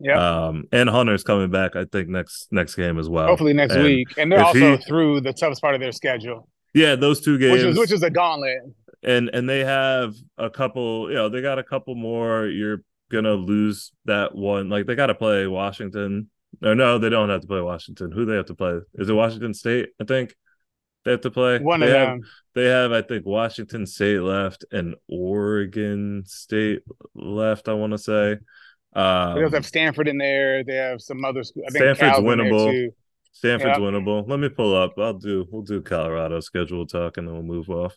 Yeah. 0.03 0.47
Um, 0.47 0.65
and 0.73 0.91
Hunter's 0.91 1.23
coming 1.23 1.51
back, 1.51 1.77
I 1.77 1.85
think, 1.85 2.09
next 2.09 2.49
next 2.51 2.75
game 2.75 2.99
as 2.99 3.09
well. 3.09 3.29
Hopefully 3.29 3.53
next 3.53 3.75
and 3.75 3.85
week. 3.85 4.09
And 4.19 4.31
they're 4.31 4.45
also 4.45 4.77
he, 4.77 4.83
through 4.83 5.21
the 5.21 5.33
toughest 5.33 5.63
part 5.63 5.75
of 5.75 5.81
their 5.81 5.93
schedule. 5.93 6.49
Yeah, 6.75 6.97
those 6.97 7.21
two 7.21 7.39
games, 7.39 7.53
which 7.53 7.63
is 7.63 7.79
which 7.79 7.93
is 7.93 8.03
a 8.03 8.11
gauntlet. 8.11 8.59
And 9.05 9.31
and 9.33 9.49
they 9.49 9.65
have 9.65 10.15
a 10.39 10.51
couple. 10.51 11.09
You 11.09 11.15
know, 11.15 11.29
they 11.29 11.41
got 11.41 11.59
a 11.59 11.65
couple 11.65 11.95
more. 11.95 12.47
You're 12.47 12.83
gonna 13.13 13.35
lose 13.35 13.93
that 14.07 14.35
one. 14.35 14.69
Like 14.69 14.87
they 14.87 14.97
got 14.97 15.07
to 15.07 15.15
play 15.15 15.47
Washington. 15.47 16.31
Or 16.63 16.75
no, 16.75 16.99
they 16.99 17.09
don't 17.09 17.31
have 17.31 17.43
to 17.43 17.47
play 17.47 17.61
Washington. 17.61 18.11
Who 18.11 18.25
they 18.25 18.35
have 18.35 18.47
to 18.47 18.55
play? 18.55 18.81
Is 18.95 19.09
it 19.09 19.15
Washington 19.15 19.55
State? 19.55 19.91
I 20.01 20.05
think 20.05 20.35
they 21.05 21.13
have 21.13 21.23
to 21.23 21.31
play. 21.31 21.59
One 21.59 21.81
they 21.81 21.87
of 21.87 21.93
have, 21.93 22.09
them. 22.09 22.21
They 22.55 22.67
have, 22.67 22.93
I 22.93 23.03
think, 23.03 23.25
Washington 23.25 23.87
State 23.87 24.21
left 24.21 24.65
and 24.71 24.95
Oregon 25.09 26.25
State 26.27 26.83
left. 27.15 27.69
I 27.69 27.75
want 27.75 27.93
to 27.93 27.99
say. 27.99 28.37
Um, 28.95 29.37
they 29.37 29.45
also 29.45 29.57
have 29.57 29.67
Stanford 29.67 30.09
in 30.09 30.19
there. 30.19 30.65
They 30.65 30.77
have 30.77 31.01
some 31.01 31.25
other. 31.25 31.43
schools. 31.43 31.67
Stanford's 31.71 32.19
winnable. 32.19 32.89
Stanford's 33.33 33.79
winnable. 33.79 34.29
Let 34.29 34.39
me 34.39 34.49
pull 34.49 34.75
up. 34.77 34.99
I'll 34.99 35.15
do. 35.15 35.47
We'll 35.51 35.63
do 35.63 35.81
Colorado 35.81 36.41
schedule 36.41 36.87
talk, 36.87 37.17
and 37.17 37.27
then 37.27 37.35
we'll 37.35 37.43
move 37.43 37.71
off. 37.71 37.97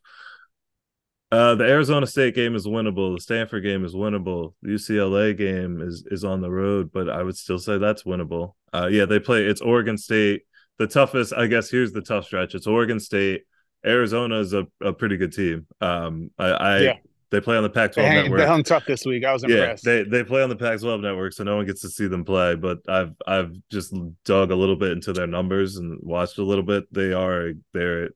Uh, 1.32 1.56
the 1.56 1.66
Arizona 1.66 2.08
State 2.08 2.36
game 2.36 2.56
is 2.56 2.66
winnable. 2.66 3.16
The 3.16 3.22
Stanford 3.22 3.64
game 3.64 3.84
is 3.84 3.94
winnable. 3.94 4.54
The 4.62 4.70
UCLA 4.70 5.38
game 5.38 5.82
is 5.82 6.06
is 6.10 6.24
on 6.24 6.42
the 6.42 6.50
road, 6.50 6.92
but 6.94 7.10
I 7.10 7.24
would 7.24 7.36
still 7.36 7.60
say 7.60 7.78
that's 7.78 8.04
winnable. 8.04 8.54
Uh, 8.74 8.88
yeah, 8.90 9.06
they 9.06 9.20
play. 9.20 9.44
It's 9.44 9.62
Oregon 9.62 9.98
State. 9.98 10.44
The 10.78 10.88
toughest, 10.88 11.34
I 11.34 11.48
guess. 11.48 11.70
Here's 11.70 11.92
the 11.92 12.02
tough 12.02 12.26
stretch. 12.26 12.56
It's 12.56 12.68
Oregon 12.68 13.00
State. 13.00 13.44
Arizona 13.86 14.40
is 14.40 14.54
a, 14.54 14.66
a 14.82 14.94
pretty 14.94 15.18
good 15.18 15.34
team. 15.34 15.68
Um, 15.82 16.32
I, 16.38 16.48
I 16.48 16.80
yeah. 16.80 16.94
They 17.36 17.42
play 17.42 17.58
on 17.58 17.64
the 17.64 17.70
Pac-12 17.70 17.96
they 17.96 18.10
network. 18.22 18.40
They 18.40 18.48
hung 18.48 18.64
tough 18.64 18.86
this 18.86 19.06
week. 19.06 19.26
I 19.26 19.34
was 19.34 19.44
impressed. 19.44 19.86
Yeah, 19.86 19.92
they 19.92 20.04
they 20.04 20.24
play 20.24 20.42
on 20.42 20.48
the 20.48 20.56
Pac-12 20.56 21.02
network, 21.02 21.34
so 21.34 21.44
no 21.44 21.58
one 21.58 21.66
gets 21.66 21.82
to 21.82 21.90
see 21.90 22.08
them 22.08 22.24
play. 22.24 22.56
But 22.56 22.78
I've 22.88 23.12
I've 23.28 23.52
just 23.70 23.94
dug 24.24 24.52
a 24.52 24.56
little 24.56 24.78
bit 24.78 24.94
into 24.94 25.12
their 25.12 25.28
numbers 25.28 25.76
and 25.76 26.00
watched 26.02 26.38
a 26.38 26.44
little 26.44 26.64
bit. 26.64 26.86
They 26.94 27.12
are 27.12 27.52
they're 27.74 28.12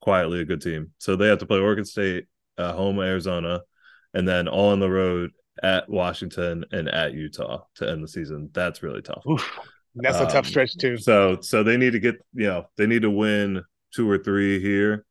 quietly 0.00 0.40
a 0.40 0.44
good 0.44 0.62
team. 0.62 0.92
So 0.98 1.16
they 1.16 1.26
have 1.26 1.40
to 1.40 1.46
play 1.46 1.58
Oregon 1.58 1.84
State, 1.84 2.26
uh, 2.58 2.72
home 2.74 3.00
Arizona, 3.00 3.62
and 4.14 4.28
then 4.28 4.46
all 4.46 4.70
on 4.70 4.78
the 4.78 4.88
road 4.88 5.32
at 5.60 5.88
Washington 5.88 6.64
and 6.70 6.88
at 6.88 7.12
Utah 7.12 7.64
to 7.74 7.90
end 7.90 8.04
the 8.04 8.08
season. 8.08 8.50
That's 8.52 8.84
really 8.84 9.02
tough. 9.02 9.24
Oof, 9.28 9.58
that's 9.96 10.18
um, 10.18 10.28
a 10.28 10.30
tough 10.30 10.44
um, 10.46 10.50
stretch 10.50 10.76
too. 10.76 10.96
So 10.96 11.38
so 11.40 11.64
they 11.64 11.76
need 11.76 11.94
to 11.94 11.98
get 11.98 12.24
you 12.34 12.46
know 12.46 12.66
they 12.76 12.86
need 12.86 13.02
to 13.02 13.10
win 13.10 13.64
two 13.92 14.08
or 14.08 14.18
three 14.18 14.60
here 14.60 15.04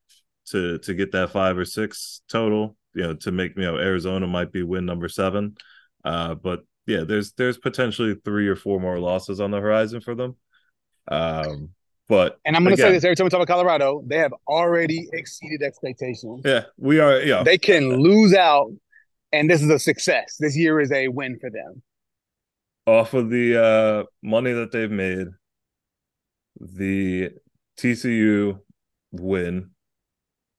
to 0.51 0.77
to 0.77 0.93
get 0.93 1.11
that 1.11 1.31
five 1.31 1.57
or 1.57 1.65
six 1.65 2.21
total 2.29 2.77
you 2.93 3.03
know 3.03 3.13
to 3.15 3.31
make 3.31 3.55
you 3.55 3.63
know 3.63 3.77
Arizona 3.77 4.27
might 4.27 4.51
be 4.51 4.63
win 4.63 4.85
number 4.85 5.09
seven, 5.09 5.55
uh, 6.03 6.35
but 6.35 6.63
yeah, 6.85 7.03
there's 7.03 7.33
there's 7.33 7.57
potentially 7.57 8.15
three 8.25 8.47
or 8.47 8.55
four 8.55 8.79
more 8.79 8.99
losses 8.99 9.39
on 9.39 9.51
the 9.51 9.59
horizon 9.59 10.01
for 10.01 10.15
them. 10.15 10.35
Um, 11.07 11.69
but 12.07 12.39
and 12.45 12.55
I'm 12.55 12.63
going 12.63 12.75
to 12.75 12.81
say 12.81 12.91
this 12.91 13.03
every 13.03 13.15
time 13.15 13.25
we 13.25 13.29
talk 13.29 13.37
about 13.37 13.53
Colorado, 13.53 14.03
they 14.07 14.17
have 14.17 14.33
already 14.47 15.07
exceeded 15.13 15.61
expectations. 15.61 16.41
Yeah, 16.43 16.63
we 16.77 16.99
are. 16.99 17.21
Yeah, 17.21 17.43
they 17.43 17.59
can 17.59 17.97
lose 18.01 18.33
out, 18.33 18.71
and 19.31 19.47
this 19.47 19.61
is 19.61 19.69
a 19.69 19.77
success. 19.77 20.37
This 20.39 20.57
year 20.57 20.79
is 20.79 20.91
a 20.91 21.07
win 21.09 21.37
for 21.39 21.51
them. 21.51 21.83
Off 22.87 23.13
of 23.13 23.29
the 23.29 23.63
uh, 23.63 24.03
money 24.23 24.51
that 24.53 24.71
they've 24.71 24.89
made, 24.89 25.27
the 26.59 27.29
TCU 27.77 28.59
win, 29.11 29.69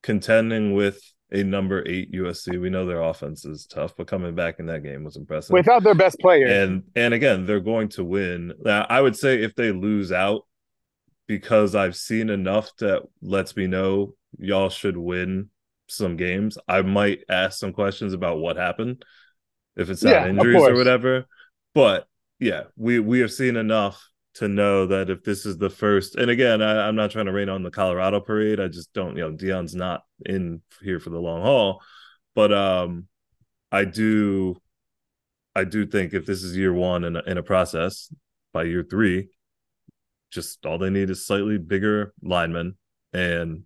contending 0.05 0.75
with 0.75 1.03
a 1.33 1.43
number 1.45 1.87
eight 1.87 2.13
USC. 2.13 2.61
We 2.61 2.71
know 2.71 2.87
their 2.87 3.03
offense 3.03 3.45
is 3.45 3.67
tough, 3.67 3.95
but 3.97 4.07
coming 4.07 4.35
back 4.35 4.59
in 4.59 4.67
that 4.67 4.83
game 4.83 5.05
was 5.05 5.17
impressive. 5.17 5.53
Without 5.53 5.83
their 5.83 5.95
best 5.95 6.19
player. 6.19 6.47
And 6.47 6.85
and 6.97 7.15
again, 7.15 7.47
they're 7.47 7.61
going 7.61 7.89
to 7.91 8.05
win. 8.05 8.53
Now, 8.65 8.87
I 8.89 9.01
would 9.01 9.17
say 9.17 9.43
if 9.43 9.55
they 9.55 9.71
lose 9.71 10.13
out, 10.13 10.47
because 11.27 11.75
I've 11.75 11.97
seen 11.97 12.29
enough 12.29 12.75
that 12.79 13.03
lets 13.23 13.57
me 13.57 13.69
know 13.69 14.15
y'all 14.39 14.69
should 14.69 14.97
win 14.97 15.51
some 15.87 16.17
games. 16.17 16.59
I 16.67 16.83
might 16.83 17.21
ask 17.29 17.59
some 17.59 17.73
questions 17.73 18.13
about 18.13 18.39
what 18.39 18.57
happened, 18.57 19.05
if 19.77 19.91
it's 19.91 20.03
not 20.03 20.11
yeah, 20.11 20.29
injuries 20.29 20.63
or 20.63 20.75
whatever. 20.75 21.27
But 21.75 22.09
yeah, 22.41 22.65
we 22.77 22.99
we 22.99 23.21
have 23.21 23.33
seen 23.33 23.57
enough 23.57 24.10
to 24.35 24.49
know 24.49 24.87
that 24.87 25.11
if 25.11 25.23
this 25.25 25.45
is 25.45 25.59
the 25.59 25.71
first, 25.71 26.17
and 26.17 26.31
again, 26.31 26.63
I, 26.63 26.89
am 26.89 26.97
not 26.97 27.11
trying 27.11 27.27
to 27.27 27.33
rain 27.33 27.49
on 27.49 27.63
the 27.63 27.71
Colorado 27.71 28.21
parade. 28.21 28.61
I 28.61 28.69
just 28.69 28.93
don't, 28.93 29.17
you 29.17 29.23
know, 29.23 29.33
Deion's 29.33 29.75
not 29.75 30.03
in 30.25 30.63
here 30.83 31.01
for 31.01 31.11
the 31.11 31.19
long 31.19 31.43
haul, 31.43 31.83
but 32.35 32.53
um, 32.53 33.07
I 33.73 33.85
do, 33.85 34.57
I 35.55 35.65
do 35.65 35.87
think 35.87 36.15
if 36.15 36.27
this 36.27 36.43
is 36.43 36.57
year 36.57 36.73
one 36.73 37.05
in 37.05 37.17
a, 37.17 37.23
in 37.27 37.39
a 37.39 37.43
process, 37.43 38.13
by 38.53 38.65
year 38.65 38.87
three, 38.89 39.29
just 40.31 40.65
all 40.65 40.79
they 40.79 40.91
need 40.91 41.11
is 41.11 41.27
slightly 41.27 41.59
bigger 41.59 42.15
linemen 42.23 42.77
and 43.13 43.65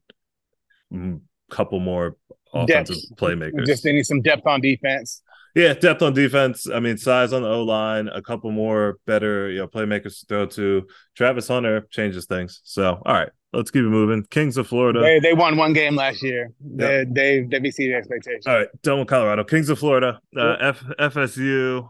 a 0.93 1.17
couple 1.51 1.79
more 1.81 2.17
offensive 2.53 2.97
depth. 2.97 3.21
playmakers. 3.21 3.67
Just 3.67 3.83
they 3.83 3.93
need 3.93 4.07
some 4.07 4.23
depth 4.23 4.47
on 4.47 4.61
defense. 4.61 5.23
Yeah, 5.55 5.73
depth 5.75 6.03
on 6.03 6.15
defense. 6.15 6.69
I 6.69 6.81
mean, 6.81 6.97
size 6.99 7.33
on 7.33 7.43
the 7.43 7.49
O 7.49 7.63
line, 7.63 8.09
a 8.09 8.21
couple 8.21 8.51
more 8.51 8.99
better, 9.07 9.49
you 9.51 9.59
know, 9.59 9.69
playmakers 9.69 10.21
to 10.21 10.27
throw 10.27 10.47
to. 10.47 10.87
Travis 11.15 11.47
Hunter 11.47 11.87
changes 11.91 12.27
things. 12.27 12.61
So, 12.65 13.01
all 13.07 13.15
right, 13.15 13.31
let's 13.53 13.71
keep 13.71 13.85
it 13.85 13.89
moving. 13.89 14.25
Kings 14.31 14.57
of 14.57 14.67
Florida. 14.67 15.01
They, 15.01 15.21
they 15.21 15.33
won 15.33 15.57
one 15.57 15.73
game 15.73 15.95
last 15.95 16.23
year. 16.23 16.51
They 16.61 16.99
yep. 16.99 17.09
they 17.13 17.41
they 17.43 17.69
exceeded 17.69 17.95
expectations. 17.95 18.47
All 18.49 18.57
right, 18.57 18.69
done 18.83 18.99
with 18.99 19.09
Colorado. 19.09 19.45
Kings 19.45 19.69
of 19.69 19.79
Florida. 19.79 20.21
Uh, 20.37 20.57
F, 20.61 20.85
FSU 20.99 21.89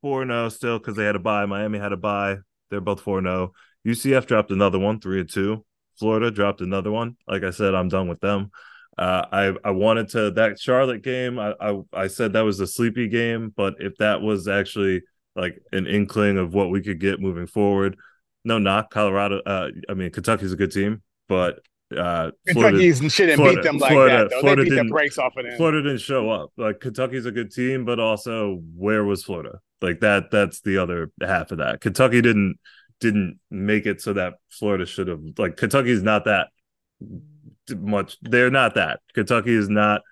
four 0.00 0.24
zero 0.24 0.44
oh 0.44 0.48
still 0.48 0.78
because 0.78 0.96
they 0.96 1.04
had 1.04 1.16
a 1.16 1.20
buy. 1.20 1.46
Miami 1.46 1.78
had 1.78 1.92
a 1.92 1.96
buy. 1.96 2.36
They're 2.70 2.80
both 2.80 3.00
four 3.00 3.22
zero. 3.22 3.52
Oh. 3.54 3.90
UCF 3.90 4.26
dropped 4.26 4.50
another 4.50 4.78
one, 4.78 5.00
three 5.00 5.20
and 5.20 5.30
two. 5.30 5.64
Florida 5.98 6.30
dropped 6.30 6.60
another 6.60 6.90
one. 6.90 7.16
Like 7.26 7.42
I 7.42 7.50
said, 7.50 7.74
I'm 7.74 7.88
done 7.88 8.08
with 8.08 8.20
them. 8.20 8.50
Uh, 8.98 9.24
I 9.30 9.54
I 9.64 9.70
wanted 9.70 10.08
to 10.10 10.32
that 10.32 10.58
Charlotte 10.58 11.02
game. 11.02 11.38
I, 11.38 11.54
I 11.60 11.80
I 11.92 12.06
said 12.08 12.32
that 12.32 12.40
was 12.40 12.58
a 12.58 12.66
sleepy 12.66 13.08
game, 13.08 13.52
but 13.56 13.76
if 13.78 13.96
that 13.98 14.20
was 14.20 14.48
actually 14.48 15.02
like 15.36 15.62
an 15.70 15.86
inkling 15.86 16.36
of 16.36 16.52
what 16.52 16.70
we 16.70 16.82
could 16.82 16.98
get 16.98 17.20
moving 17.20 17.46
forward, 17.46 17.96
no 18.44 18.58
knock. 18.58 18.90
Colorado. 18.90 19.40
Uh, 19.46 19.68
I 19.88 19.94
mean 19.94 20.10
Kentucky's 20.10 20.52
a 20.52 20.56
good 20.56 20.72
team, 20.72 21.02
but 21.28 21.60
uh, 21.96 22.32
Kentucky's 22.46 22.98
shouldn't 23.12 23.36
Florida, 23.36 23.56
beat 23.56 23.64
them 23.64 23.78
like 23.78 23.92
Florida, 23.92 24.16
that. 24.18 24.30
Though. 24.30 24.40
Florida 24.40 24.64
they 24.64 24.70
beat 24.70 24.76
the 24.76 24.84
brakes 24.88 25.16
off 25.16 25.36
of 25.36 25.44
them. 25.44 25.56
Florida 25.56 25.82
didn't 25.82 26.00
show 26.00 26.28
up. 26.30 26.50
Like 26.56 26.80
Kentucky's 26.80 27.24
a 27.26 27.30
good 27.30 27.52
team, 27.52 27.84
but 27.84 28.00
also 28.00 28.60
where 28.74 29.04
was 29.04 29.22
Florida? 29.22 29.60
Like 29.80 30.00
that. 30.00 30.32
That's 30.32 30.60
the 30.60 30.78
other 30.78 31.12
half 31.22 31.52
of 31.52 31.58
that. 31.58 31.80
Kentucky 31.80 32.20
didn't 32.20 32.58
didn't 32.98 33.38
make 33.48 33.86
it 33.86 34.00
so 34.00 34.12
that 34.14 34.34
Florida 34.50 34.86
should 34.86 35.06
have. 35.06 35.20
Like 35.38 35.56
Kentucky's 35.56 36.02
not 36.02 36.24
that 36.24 36.48
much. 37.76 38.16
They're 38.22 38.50
not 38.50 38.74
that. 38.74 39.00
Kentucky 39.14 39.54
is 39.54 39.68
not 39.68 40.02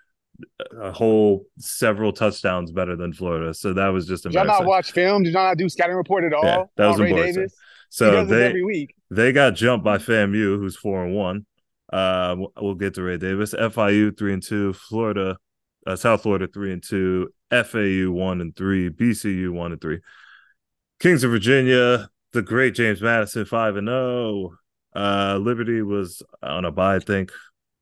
a 0.79 0.93
whole 0.93 1.47
several 1.59 2.13
touchdowns 2.13 2.73
better 2.73 2.97
than 2.97 3.13
Florida. 3.13 3.55
So 3.55 3.73
that 3.73 3.89
was 3.89 4.07
just 4.07 4.27
embarrassing. 4.27 4.49
Did 4.49 4.53
y'all 4.53 4.61
not 4.63 4.69
watch 4.69 4.93
film? 4.93 5.23
Did 5.23 5.33
y'all 5.33 5.45
not 5.49 5.59
do 5.59 5.69
scouting 5.69 5.97
report 5.97 6.25
at 6.25 6.33
all? 6.33 6.45
Yeah, 6.45 6.65
that 6.77 6.87
was 6.87 7.01
embarrassing. 7.01 7.35
Davis? 7.35 7.55
So 7.89 8.25
they 8.25 8.47
every 8.47 8.65
week. 8.65 8.95
they 9.11 9.33
got 9.33 9.55
jumped 9.55 9.85
by 9.85 9.99
FAMU, 9.99 10.59
who's 10.59 10.77
four 10.77 11.05
and 11.05 11.15
one. 11.15 11.47
Uh, 11.93 12.37
we'll 12.61 12.75
get 12.75 12.95
to 12.95 13.03
Ray 13.03 13.17
Davis. 13.17 13.55
FIU 13.55 14.17
three 14.17 14.33
and 14.33 14.43
two. 14.43 14.73
Florida, 14.73 15.37
uh, 15.87 15.97
South 15.97 16.23
Florida 16.23 16.49
three 16.53 16.73
and 16.73 16.83
two. 16.83 17.29
FAU 17.51 18.11
one 18.11 18.41
and 18.41 18.57
three. 18.57 18.91
BCU 18.91 19.51
one 19.51 19.73
and 19.73 19.81
three. 19.81 20.01
Kings 20.99 21.23
of 21.25 21.31
Virginia, 21.31 22.09
the 22.33 22.43
great 22.43 22.75
James 22.75 23.01
Madison 23.01 23.45
five 23.45 23.77
and 23.77 23.89
zero. 23.89 24.57
Uh, 24.97 25.39
Liberty 25.41 25.83
was 25.83 26.23
on 26.43 26.65
a 26.65 26.73
bye, 26.73 26.97
I 26.97 26.99
think, 27.01 27.31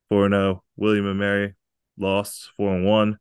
4 0.09 0.29
0. 0.29 0.65
William 0.77 1.07
and 1.07 1.19
Mary 1.19 1.55
lost 1.97 2.51
4 2.57 2.75
and 2.75 2.85
1. 2.85 3.19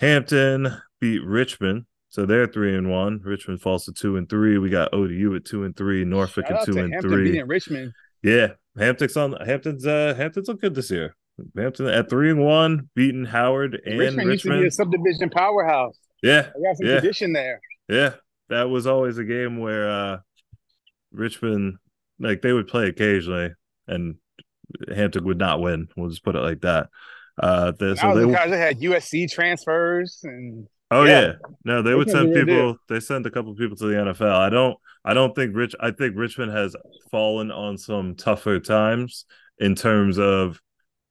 Hampton 0.00 0.68
beat 1.00 1.24
Richmond. 1.24 1.86
So 2.10 2.24
they're 2.24 2.46
three 2.46 2.74
and 2.74 2.90
one. 2.90 3.20
Richmond 3.22 3.60
falls 3.60 3.84
to 3.84 3.92
two 3.92 4.16
and 4.16 4.28
three. 4.28 4.56
We 4.56 4.70
got 4.70 4.94
ODU 4.94 5.34
at 5.36 5.44
two 5.44 5.64
and 5.64 5.76
three. 5.76 6.04
Norfolk 6.04 6.46
Shout 6.46 6.60
at 6.60 6.64
two 6.64 6.78
and 6.78 6.92
Hampton 6.92 7.10
three. 7.10 7.42
Richmond. 7.42 7.92
Yeah, 8.22 8.52
Hampton's 8.78 9.16
on. 9.16 9.32
Hampton's 9.44 9.86
uh 9.86 10.14
Hampton's 10.16 10.48
look 10.48 10.60
good 10.60 10.74
this 10.74 10.90
year. 10.90 11.14
Hampton 11.56 11.86
at 11.86 12.08
three 12.08 12.30
and 12.30 12.40
one, 12.40 12.88
beating 12.94 13.26
Howard 13.26 13.80
and 13.84 13.98
Richmond. 13.98 14.28
Richmond. 14.28 14.62
used 14.62 14.78
to 14.78 14.86
be 14.86 14.94
a 14.94 14.98
subdivision 15.00 15.30
powerhouse. 15.30 15.98
Yeah, 16.22 16.48
I 16.48 16.60
got 16.60 16.76
some 16.76 16.86
yeah. 16.86 17.00
tradition 17.00 17.32
there. 17.34 17.60
Yeah, 17.88 18.14
that 18.48 18.70
was 18.70 18.86
always 18.86 19.18
a 19.18 19.24
game 19.24 19.58
where 19.58 19.90
uh 19.90 20.18
Richmond 21.12 21.76
like 22.20 22.42
they 22.42 22.52
would 22.52 22.68
play 22.68 22.88
occasionally, 22.88 23.50
and 23.86 24.16
Hampton 24.94 25.24
would 25.24 25.38
not 25.38 25.60
win. 25.60 25.88
We'll 25.96 26.10
just 26.10 26.24
put 26.24 26.36
it 26.36 26.40
like 26.40 26.60
that. 26.62 26.88
Uh, 27.40 27.72
the, 27.72 27.96
so 27.96 28.14
they, 28.14 28.30
that 28.30 28.48
had 28.50 28.80
USC 28.80 29.30
transfers 29.30 30.20
and. 30.24 30.66
Oh 30.90 31.04
yeah, 31.04 31.20
yeah. 31.20 31.32
no, 31.64 31.82
they, 31.82 31.90
they 31.90 31.94
would 31.94 32.08
send 32.08 32.32
people. 32.32 32.76
They 32.88 33.00
sent 33.00 33.26
a 33.26 33.30
couple 33.30 33.54
people 33.54 33.76
to 33.76 33.86
the 33.86 33.94
NFL. 33.94 34.34
I 34.34 34.48
don't. 34.48 34.76
I 35.04 35.12
don't 35.12 35.34
think 35.34 35.54
Rich. 35.54 35.74
I 35.78 35.90
think 35.90 36.16
Richmond 36.16 36.52
has 36.52 36.74
fallen 37.10 37.50
on 37.50 37.76
some 37.76 38.14
tougher 38.14 38.58
times 38.58 39.26
in 39.58 39.74
terms 39.74 40.18
of 40.18 40.60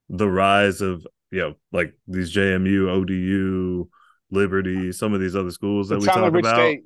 the 0.09 0.27
rise 0.27 0.81
of 0.81 1.05
you 1.29 1.41
know 1.41 1.53
like 1.71 1.93
these 2.07 2.35
JMU, 2.35 2.89
ODU, 2.89 3.87
Liberty, 4.31 4.91
some 4.91 5.13
of 5.13 5.21
these 5.21 5.35
other 5.35 5.51
schools 5.51 5.89
that 5.89 5.95
the 5.95 6.01
we 6.01 6.07
talk 6.07 6.33
about. 6.33 6.55
State 6.55 6.83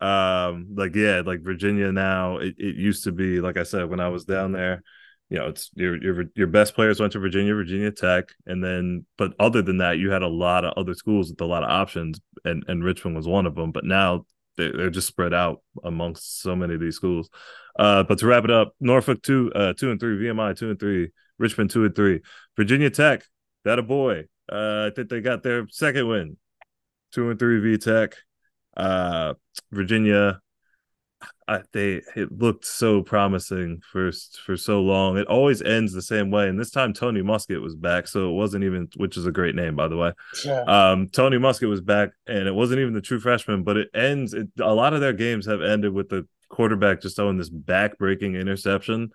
um 0.00 0.68
like 0.74 0.94
yeah 0.94 1.22
like 1.24 1.40
virginia 1.42 1.92
now 1.92 2.38
it, 2.38 2.54
it 2.58 2.76
used 2.76 3.04
to 3.04 3.12
be 3.12 3.40
like 3.40 3.56
i 3.56 3.62
said 3.62 3.88
when 3.90 4.00
i 4.00 4.08
was 4.08 4.24
down 4.24 4.52
there 4.52 4.82
you 5.28 5.38
know 5.38 5.46
it's 5.46 5.70
your 5.74 6.02
your 6.02 6.24
your 6.34 6.46
best 6.46 6.74
players 6.74 6.98
went 6.98 7.12
to 7.12 7.18
virginia 7.18 7.54
virginia 7.54 7.90
tech 7.90 8.30
and 8.46 8.64
then 8.64 9.04
but 9.18 9.34
other 9.38 9.60
than 9.60 9.78
that 9.78 9.98
you 9.98 10.10
had 10.10 10.22
a 10.22 10.28
lot 10.28 10.64
of 10.64 10.72
other 10.76 10.94
schools 10.94 11.30
with 11.30 11.40
a 11.42 11.44
lot 11.44 11.62
of 11.62 11.70
options 11.70 12.18
and 12.44 12.64
and 12.66 12.82
richmond 12.82 13.14
was 13.14 13.28
one 13.28 13.46
of 13.46 13.54
them 13.54 13.72
but 13.72 13.84
now 13.84 14.24
they're, 14.60 14.72
they're 14.76 14.90
just 14.90 15.08
spread 15.08 15.32
out 15.32 15.62
amongst 15.84 16.42
so 16.42 16.54
many 16.54 16.74
of 16.74 16.80
these 16.80 16.96
schools. 16.96 17.30
Uh 17.78 18.02
but 18.02 18.18
to 18.18 18.26
wrap 18.26 18.44
it 18.44 18.50
up 18.50 18.74
norfolk 18.80 19.22
two 19.22 19.50
uh 19.54 19.72
two 19.72 19.90
and 19.90 19.98
three 19.98 20.16
vmi 20.16 20.56
two 20.56 20.70
and 20.70 20.78
three 20.78 21.10
richmond 21.38 21.70
two 21.70 21.84
and 21.84 21.94
three 21.94 22.20
virginia 22.56 22.90
tech 22.90 23.24
that 23.64 23.78
a 23.78 23.82
boy. 23.82 24.24
Uh 24.50 24.88
i 24.88 24.90
think 24.94 25.08
they 25.08 25.20
got 25.20 25.42
their 25.42 25.66
second 25.70 26.08
win 26.08 26.36
two 27.12 27.30
and 27.30 27.38
three 27.38 27.60
v 27.60 27.78
tech 27.78 28.16
uh, 28.76 29.34
Virginia, 29.70 30.40
I, 31.46 31.62
they 31.72 32.02
it 32.16 32.32
looked 32.32 32.64
so 32.64 33.02
promising 33.02 33.82
for 33.90 34.10
for 34.44 34.56
so 34.56 34.80
long. 34.80 35.18
It 35.18 35.26
always 35.26 35.60
ends 35.60 35.92
the 35.92 36.02
same 36.02 36.30
way, 36.30 36.48
and 36.48 36.58
this 36.58 36.70
time 36.70 36.92
Tony 36.92 37.22
Muskett 37.22 37.60
was 37.60 37.74
back, 37.74 38.06
so 38.06 38.30
it 38.30 38.34
wasn't 38.34 38.64
even, 38.64 38.88
which 38.96 39.16
is 39.16 39.26
a 39.26 39.32
great 39.32 39.54
name 39.54 39.76
by 39.76 39.88
the 39.88 39.96
way. 39.96 40.12
Yeah. 40.44 40.62
Um, 40.62 41.08
Tony 41.08 41.38
Muskett 41.38 41.68
was 41.68 41.80
back, 41.80 42.10
and 42.26 42.46
it 42.46 42.54
wasn't 42.54 42.80
even 42.80 42.94
the 42.94 43.00
true 43.00 43.20
freshman, 43.20 43.64
but 43.64 43.76
it 43.76 43.88
ends. 43.94 44.32
It, 44.32 44.48
a 44.60 44.74
lot 44.74 44.94
of 44.94 45.00
their 45.00 45.12
games 45.12 45.46
have 45.46 45.60
ended 45.60 45.92
with 45.92 46.08
the 46.08 46.26
quarterback 46.48 47.00
just 47.00 47.16
throwing 47.16 47.36
this 47.36 47.48
back-breaking 47.48 48.34
interception 48.34 49.10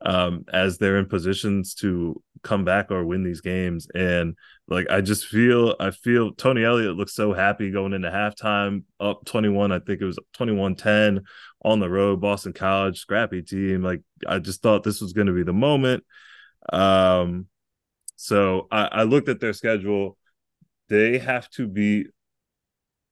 um, 0.00 0.44
as 0.52 0.78
they're 0.78 0.98
in 0.98 1.06
positions 1.06 1.74
to 1.74 2.22
come 2.42 2.64
back 2.64 2.90
or 2.90 3.04
win 3.04 3.22
these 3.22 3.40
games. 3.40 3.88
And 3.94 4.36
like 4.66 4.88
I 4.90 5.00
just 5.00 5.26
feel 5.26 5.74
I 5.80 5.90
feel 5.90 6.32
Tony 6.32 6.64
Elliott 6.64 6.96
looks 6.96 7.14
so 7.14 7.32
happy 7.32 7.70
going 7.70 7.92
into 7.92 8.10
halftime 8.10 8.84
up 9.00 9.24
21. 9.24 9.72
I 9.72 9.78
think 9.78 10.00
it 10.00 10.04
was 10.04 10.18
21-10 10.36 11.22
on 11.62 11.80
the 11.80 11.90
road, 11.90 12.20
Boston 12.20 12.52
College, 12.52 12.98
scrappy 12.98 13.42
team. 13.42 13.82
Like 13.82 14.02
I 14.26 14.38
just 14.38 14.62
thought 14.62 14.82
this 14.82 15.00
was 15.00 15.12
gonna 15.12 15.32
be 15.32 15.42
the 15.42 15.52
moment. 15.52 16.04
Um 16.72 17.46
so 18.16 18.66
I, 18.70 18.86
I 18.86 19.02
looked 19.04 19.28
at 19.28 19.40
their 19.40 19.52
schedule. 19.52 20.16
They 20.88 21.18
have 21.18 21.48
to 21.50 21.66
be 21.66 22.06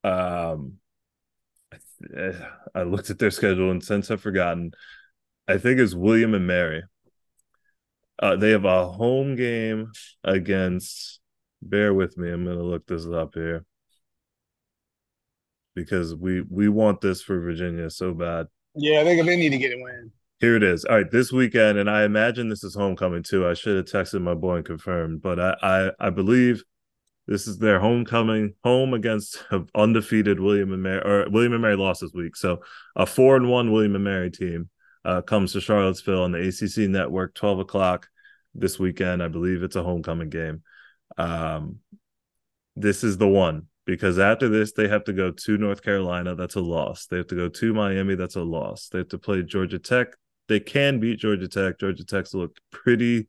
um 0.05 0.75
I 2.75 2.83
looked 2.83 3.11
at 3.11 3.19
their 3.19 3.31
schedule 3.31 3.71
and 3.71 3.83
since 3.83 4.11
I've 4.11 4.21
forgotten, 4.21 4.73
I 5.49 5.59
think 5.59 5.81
it's 5.81 5.95
William 5.95 6.35
and 6.35 6.47
Mary. 6.47 6.83
Uh, 8.19 8.37
they 8.37 8.51
have 8.51 8.65
a 8.65 8.87
home 8.87 9.37
game 9.37 9.93
against. 10.25 11.21
Bear 11.63 11.95
with 11.95 12.17
me. 12.19 12.31
I'm 12.31 12.45
gonna 12.45 12.63
look 12.63 12.87
this 12.87 13.07
up 13.07 13.35
here 13.35 13.65
because 15.75 16.15
we 16.15 16.43
we 16.43 16.69
want 16.69 17.01
this 17.01 17.23
for 17.23 17.41
Virginia 17.41 17.91
so 17.91 18.15
bad. 18.15 18.47
Yeah, 18.75 19.05
they 19.05 19.21
they 19.21 19.37
need 19.37 19.51
to 19.51 19.59
get 19.59 19.73
it 19.73 19.79
win. 19.81 20.13
Here 20.39 20.57
it 20.57 20.63
is. 20.63 20.85
All 20.85 20.97
right, 20.97 21.11
this 21.11 21.33
weekend, 21.33 21.79
and 21.79 21.89
I 21.89 22.05
imagine 22.05 22.49
this 22.49 22.63
is 22.63 22.75
homecoming 22.75 23.23
too. 23.23 23.47
I 23.47 23.55
should 23.55 23.77
have 23.77 23.87
texted 23.87 24.21
my 24.21 24.35
boy 24.35 24.57
and 24.57 24.65
confirmed, 24.65 25.23
but 25.23 25.41
I 25.41 25.57
I, 25.63 25.91
I 26.07 26.11
believe 26.11 26.63
this 27.27 27.47
is 27.47 27.59
their 27.59 27.81
homecoming 27.81 28.55
home 28.63 28.95
against 28.95 29.45
undefeated 29.75 30.41
William 30.41 30.73
and 30.73 30.83
Mary 30.83 31.03
or 31.05 31.29
William 31.31 31.53
and 31.53 31.63
Mary 31.63 31.77
lost 31.77 32.01
this 32.01 32.13
week. 32.15 32.37
So 32.37 32.61
a 32.95 33.07
four 33.07 33.37
and 33.37 33.49
one 33.49 33.73
William 33.73 33.95
and 33.95 34.05
Mary 34.05 34.31
team 34.31 34.69
uh, 35.07 35.23
comes 35.23 35.53
to 35.53 35.61
Charlottesville 35.61 36.25
on 36.25 36.33
the 36.33 36.49
ACC 36.49 36.91
network, 36.91 37.35
12 37.35 37.61
o'clock 37.61 38.09
this 38.55 38.77
weekend. 38.79 39.23
I 39.23 39.29
believe 39.29 39.63
it's 39.63 39.77
a 39.77 39.83
homecoming 39.83 40.31
game. 40.31 40.63
Um, 41.17 41.77
this 42.75 43.05
is 43.05 43.17
the 43.17 43.29
one 43.29 43.69
because 43.87 44.19
after 44.19 44.49
this, 44.49 44.73
they 44.73 44.89
have 44.89 45.05
to 45.05 45.13
go 45.13 45.31
to 45.31 45.59
North 45.59 45.83
Carolina. 45.83 46.35
That's 46.35 46.57
a 46.57 46.61
loss. 46.61 47.07
They 47.07 47.19
have 47.19 47.29
to 47.29 47.37
go 47.37 47.49
to 47.49 47.73
Miami. 47.73 48.17
That's 48.17 48.35
a 48.35 48.43
loss. 48.43 48.89
They 48.89 48.99
have 48.99 49.09
to 49.11 49.19
play 49.19 49.45
Georgia 49.45 49.79
Tech. 49.79 50.09
They 50.49 50.59
can 50.59 50.99
beat 50.99 51.21
Georgia 51.21 51.47
Tech. 51.47 51.79
Georgia 51.79 52.05
Tech's 52.05 52.35
looked 52.35 52.61
pretty 52.73 53.29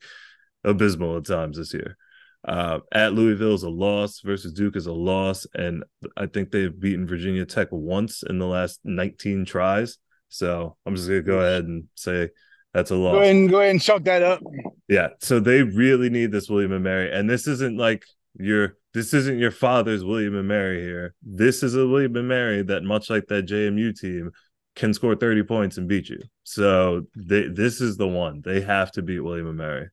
abysmal 0.63 1.17
at 1.17 1.25
times 1.25 1.57
this 1.57 1.75
year. 1.75 1.95
Uh, 2.43 2.79
at 2.91 3.13
Louisville 3.13 3.53
is 3.53 3.63
a 3.63 3.69
loss 3.69 4.21
versus 4.21 4.53
Duke 4.53 4.77
is 4.77 4.87
a 4.87 4.93
loss, 4.93 5.45
and 5.53 5.83
I 6.15 6.25
think 6.25 6.49
they've 6.49 6.79
beaten 6.79 7.05
Virginia 7.05 7.45
Tech 7.45 7.67
once 7.71 8.23
in 8.23 8.39
the 8.39 8.47
last 8.47 8.79
19 8.83 9.45
tries. 9.45 9.99
So 10.29 10.75
I'm 10.85 10.95
just 10.95 11.07
gonna 11.07 11.21
go 11.21 11.39
ahead 11.39 11.65
and 11.65 11.85
say 11.95 12.29
that's 12.73 12.91
a 12.91 12.95
loss. 12.95 13.13
Go 13.13 13.21
ahead 13.21 13.35
and 13.35 13.49
go 13.49 13.59
ahead 13.59 13.71
and 13.71 13.81
choke 13.81 14.03
that 14.05 14.21
up. 14.21 14.41
Yeah. 14.87 15.09
So 15.19 15.39
they 15.39 15.63
really 15.63 16.09
need 16.09 16.31
this 16.31 16.49
William 16.49 16.71
and 16.71 16.83
Mary. 16.83 17.11
And 17.11 17.29
this 17.29 17.47
isn't 17.47 17.77
like 17.77 18.05
your 18.35 18.77
this 18.93 19.13
isn't 19.13 19.39
your 19.39 19.51
father's 19.51 20.03
William 20.03 20.35
and 20.35 20.47
Mary 20.47 20.81
here. 20.81 21.13
This 21.21 21.63
is 21.63 21.75
a 21.75 21.87
William 21.87 22.15
and 22.15 22.27
Mary 22.27 22.63
that, 22.63 22.83
much 22.83 23.09
like 23.09 23.27
that 23.27 23.45
JMU 23.45 23.99
team, 23.99 24.31
can 24.75 24.93
score 24.93 25.15
30 25.15 25.43
points 25.43 25.77
and 25.77 25.87
beat 25.87 26.09
you. 26.09 26.19
So 26.43 27.05
they, 27.15 27.47
this 27.47 27.81
is 27.81 27.97
the 27.97 28.07
one. 28.07 28.41
They 28.43 28.61
have 28.61 28.91
to 28.93 29.01
beat 29.01 29.19
William 29.19 29.47
and 29.47 29.57
Mary. 29.57 29.89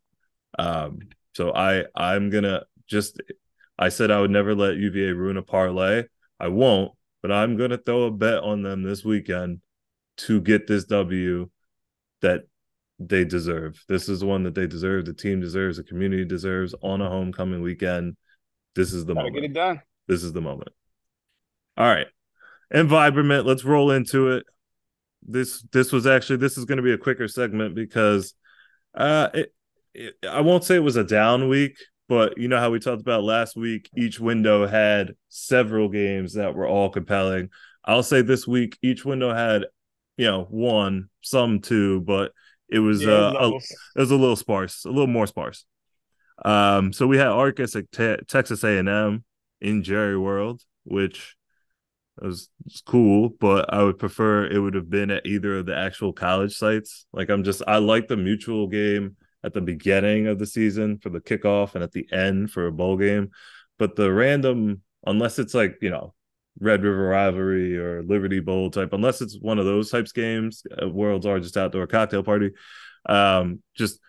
Um, 0.59 1.01
so 1.35 1.53
I 1.53 1.85
I'm 1.97 2.31
gonna 2.31 2.65
just 2.87 3.21
I 3.79 3.89
said 3.89 4.11
I 4.11 4.21
would 4.21 4.31
never 4.31 4.55
let 4.55 4.77
UVA 4.77 5.13
ruin 5.13 5.37
a 5.37 5.43
parlay. 5.43 6.05
I 6.39 6.49
won't, 6.49 6.93
but 7.23 7.33
I'm 7.33 7.57
gonna 7.57 7.79
throw 7.79 8.05
a 8.05 8.11
bet 8.11 8.43
on 8.43 8.63
them 8.63 8.83
this 8.83 9.05
weekend 9.05 9.61
to 10.19 10.41
get 10.41 10.67
this 10.67 10.85
W 10.85 11.49
that 12.23 12.43
they 12.99 13.25
deserve. 13.25 13.83
This 13.89 14.09
is 14.09 14.21
the 14.21 14.27
one 14.27 14.45
that 14.45 14.55
they 14.55 14.67
deserve. 14.67 15.05
The 15.05 15.15
team 15.15 15.41
deserves. 15.41 15.77
The 15.77 15.85
community 15.85 16.25
deserves 16.25 16.75
on 16.83 17.01
a 17.01 17.09
homecoming 17.09 17.63
weekend. 17.63 18.17
This 18.75 18.93
is 18.93 19.05
the 19.05 19.15
Gotta 19.15 19.27
moment. 19.27 19.43
get 19.43 19.51
it 19.51 19.55
done. 19.55 19.83
This 20.07 20.23
is 20.23 20.33
the 20.33 20.41
moment. 20.41 20.71
All 21.77 21.87
right. 21.87 22.07
Environment, 22.71 23.47
let's 23.47 23.65
roll 23.65 23.91
into 23.91 24.31
it. 24.31 24.47
This 25.23 25.63
this 25.73 25.91
was 25.91 26.07
actually 26.07 26.37
this 26.37 26.59
is 26.59 26.67
going 26.67 26.77
to 26.77 26.83
be 26.83 26.93
a 26.93 26.99
quicker 26.99 27.29
segment 27.29 27.75
because 27.75 28.35
uh 28.95 29.31
it, 29.33 29.55
it, 29.95 30.15
I 30.29 30.43
won't 30.43 30.65
say 30.65 30.77
it 30.77 30.81
was 30.81 30.97
a 30.97 31.05
down 31.05 31.49
week, 31.49 31.79
but 32.09 32.37
you 32.37 32.47
know 32.49 32.59
how 32.59 32.71
we 32.71 32.79
talked 32.79 33.01
about 33.01 33.25
last 33.25 33.57
week 33.57 33.89
each 33.97 34.21
window 34.21 34.67
had 34.67 35.15
several 35.29 35.89
games 35.89 36.35
that 36.35 36.55
were 36.55 36.67
all 36.67 36.91
compelling. 36.91 37.49
I'll 37.85 38.03
say 38.03 38.21
this 38.23 38.47
week 38.47 38.79
each 38.83 39.05
window 39.05 39.33
had 39.33 39.65
you 40.17 40.27
know 40.27 40.45
one, 40.51 41.09
some 41.23 41.61
two, 41.61 42.01
but 42.03 42.33
it 42.69 42.79
was 42.79 43.03
Yeah, 43.03 43.13
uh, 43.13 43.33
a, 43.39 43.57
it 43.57 44.01
was 44.01 44.11
a 44.11 44.17
little 44.17 44.37
sparse, 44.37 44.85
a 44.85 44.91
little 44.91 45.07
more 45.07 45.27
sparse. 45.27 45.65
Um, 46.45 46.93
so 46.93 47.07
we 47.07 47.17
had 47.17 47.29
Arcus 47.29 47.77
at 47.77 47.91
te- 47.93 48.25
Texas 48.27 48.65
A&M 48.65 49.25
in 49.61 49.83
Jerry 49.83 50.19
World, 50.19 50.63
which 50.85 51.37
was, 52.21 52.49
was 52.65 52.83
cool, 52.87 53.31
but 53.41 53.73
I 53.73 53.83
would 53.83 53.99
prefer 53.99 54.47
it 54.47 54.59
would 54.59 54.75
have 54.75 54.91
been 54.91 55.11
at 55.11 55.27
either 55.27 55.59
of 55.59 55.67
the 55.67 55.77
actual 55.77 56.13
college 56.13 56.57
sites. 56.57 57.07
Like 57.13 57.29
I'm 57.29 57.45
just 57.45 57.63
I 57.67 57.79
like 57.79 58.09
the 58.09 58.17
mutual 58.17 58.67
game 58.69 59.17
at 59.43 59.53
the 59.53 59.61
beginning 59.61 60.27
of 60.27 60.39
the 60.39 60.47
season 60.47 60.99
for 60.99 61.11
the 61.11 61.21
kickoff 61.21 61.75
and 61.75 61.85
at 61.85 61.93
the 61.93 62.07
end 62.13 62.51
for 62.51 62.67
a 62.67 62.73
bowl 62.73 62.97
game, 62.97 63.31
but 63.79 63.97
the 63.97 64.13
random 64.13 64.83
unless 65.07 65.39
it's 65.39 65.55
like 65.55 65.79
you 65.83 65.91
know 65.91 66.15
Red 66.61 66.83
River 66.83 67.09
Rivalry 67.09 67.77
or 67.77 68.03
Liberty 68.03 68.41
Bowl 68.41 68.71
type, 68.71 68.93
unless 68.93 69.21
it's 69.21 69.39
one 69.39 69.59
of 69.59 69.65
those 69.65 69.91
types 69.91 70.13
games, 70.13 70.63
uh, 70.81 70.89
world's 70.89 71.27
largest 71.27 71.57
outdoor 71.57 71.87
cocktail 71.87 72.23
party. 72.23 72.51
Um, 73.07 73.63
just 73.77 74.01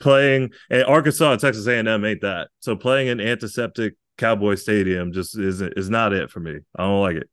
playing 0.00 0.52
and 0.70 0.84
Arkansas 0.84 1.32
and 1.32 1.40
Texas 1.40 1.66
A&M 1.66 2.04
ain't 2.04 2.20
that. 2.22 2.48
So 2.60 2.76
playing 2.76 3.08
an 3.08 3.20
antiseptic 3.20 3.94
Cowboy 4.18 4.54
Stadium 4.54 5.12
just 5.12 5.38
is 5.38 5.60
is 5.60 5.90
not 5.90 6.12
it 6.12 6.30
for 6.30 6.40
me. 6.40 6.58
I 6.76 6.84
don't 6.84 7.00
like 7.00 7.16
it. 7.16 7.28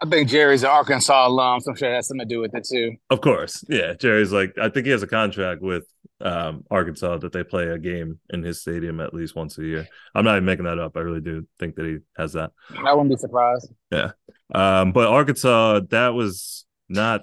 I 0.00 0.08
think 0.08 0.28
Jerry's 0.28 0.64
an 0.64 0.70
Arkansas 0.70 1.28
alum, 1.28 1.60
so 1.60 1.70
I'm 1.70 1.76
sure 1.76 1.90
it 1.90 1.94
has 1.94 2.08
something 2.08 2.28
to 2.28 2.34
do 2.34 2.40
with 2.40 2.54
it 2.54 2.66
too. 2.68 2.96
Of 3.10 3.20
course, 3.20 3.64
yeah. 3.68 3.94
Jerry's 3.94 4.32
like 4.32 4.56
I 4.60 4.68
think 4.68 4.86
he 4.86 4.92
has 4.92 5.02
a 5.02 5.06
contract 5.06 5.62
with 5.62 5.84
um, 6.24 6.64
Arkansas 6.70 7.18
that 7.18 7.32
they 7.32 7.44
play 7.44 7.68
a 7.68 7.78
game 7.78 8.18
in 8.30 8.42
his 8.42 8.60
stadium 8.60 8.98
at 9.00 9.12
least 9.12 9.36
once 9.36 9.58
a 9.58 9.64
year. 9.64 9.86
I'm 10.14 10.24
not 10.24 10.36
even 10.36 10.46
making 10.46 10.64
that 10.64 10.78
up. 10.78 10.96
I 10.96 11.00
really 11.00 11.20
do 11.20 11.46
think 11.58 11.76
that 11.76 11.84
he 11.84 11.98
has 12.16 12.32
that. 12.32 12.52
I 12.84 12.94
wouldn't 12.94 13.10
be 13.10 13.16
surprised. 13.16 13.70
Yeah, 13.90 14.12
um, 14.54 14.92
but 14.92 15.08
Arkansas, 15.08 15.80
that 15.90 16.08
was 16.08 16.64
not. 16.88 17.22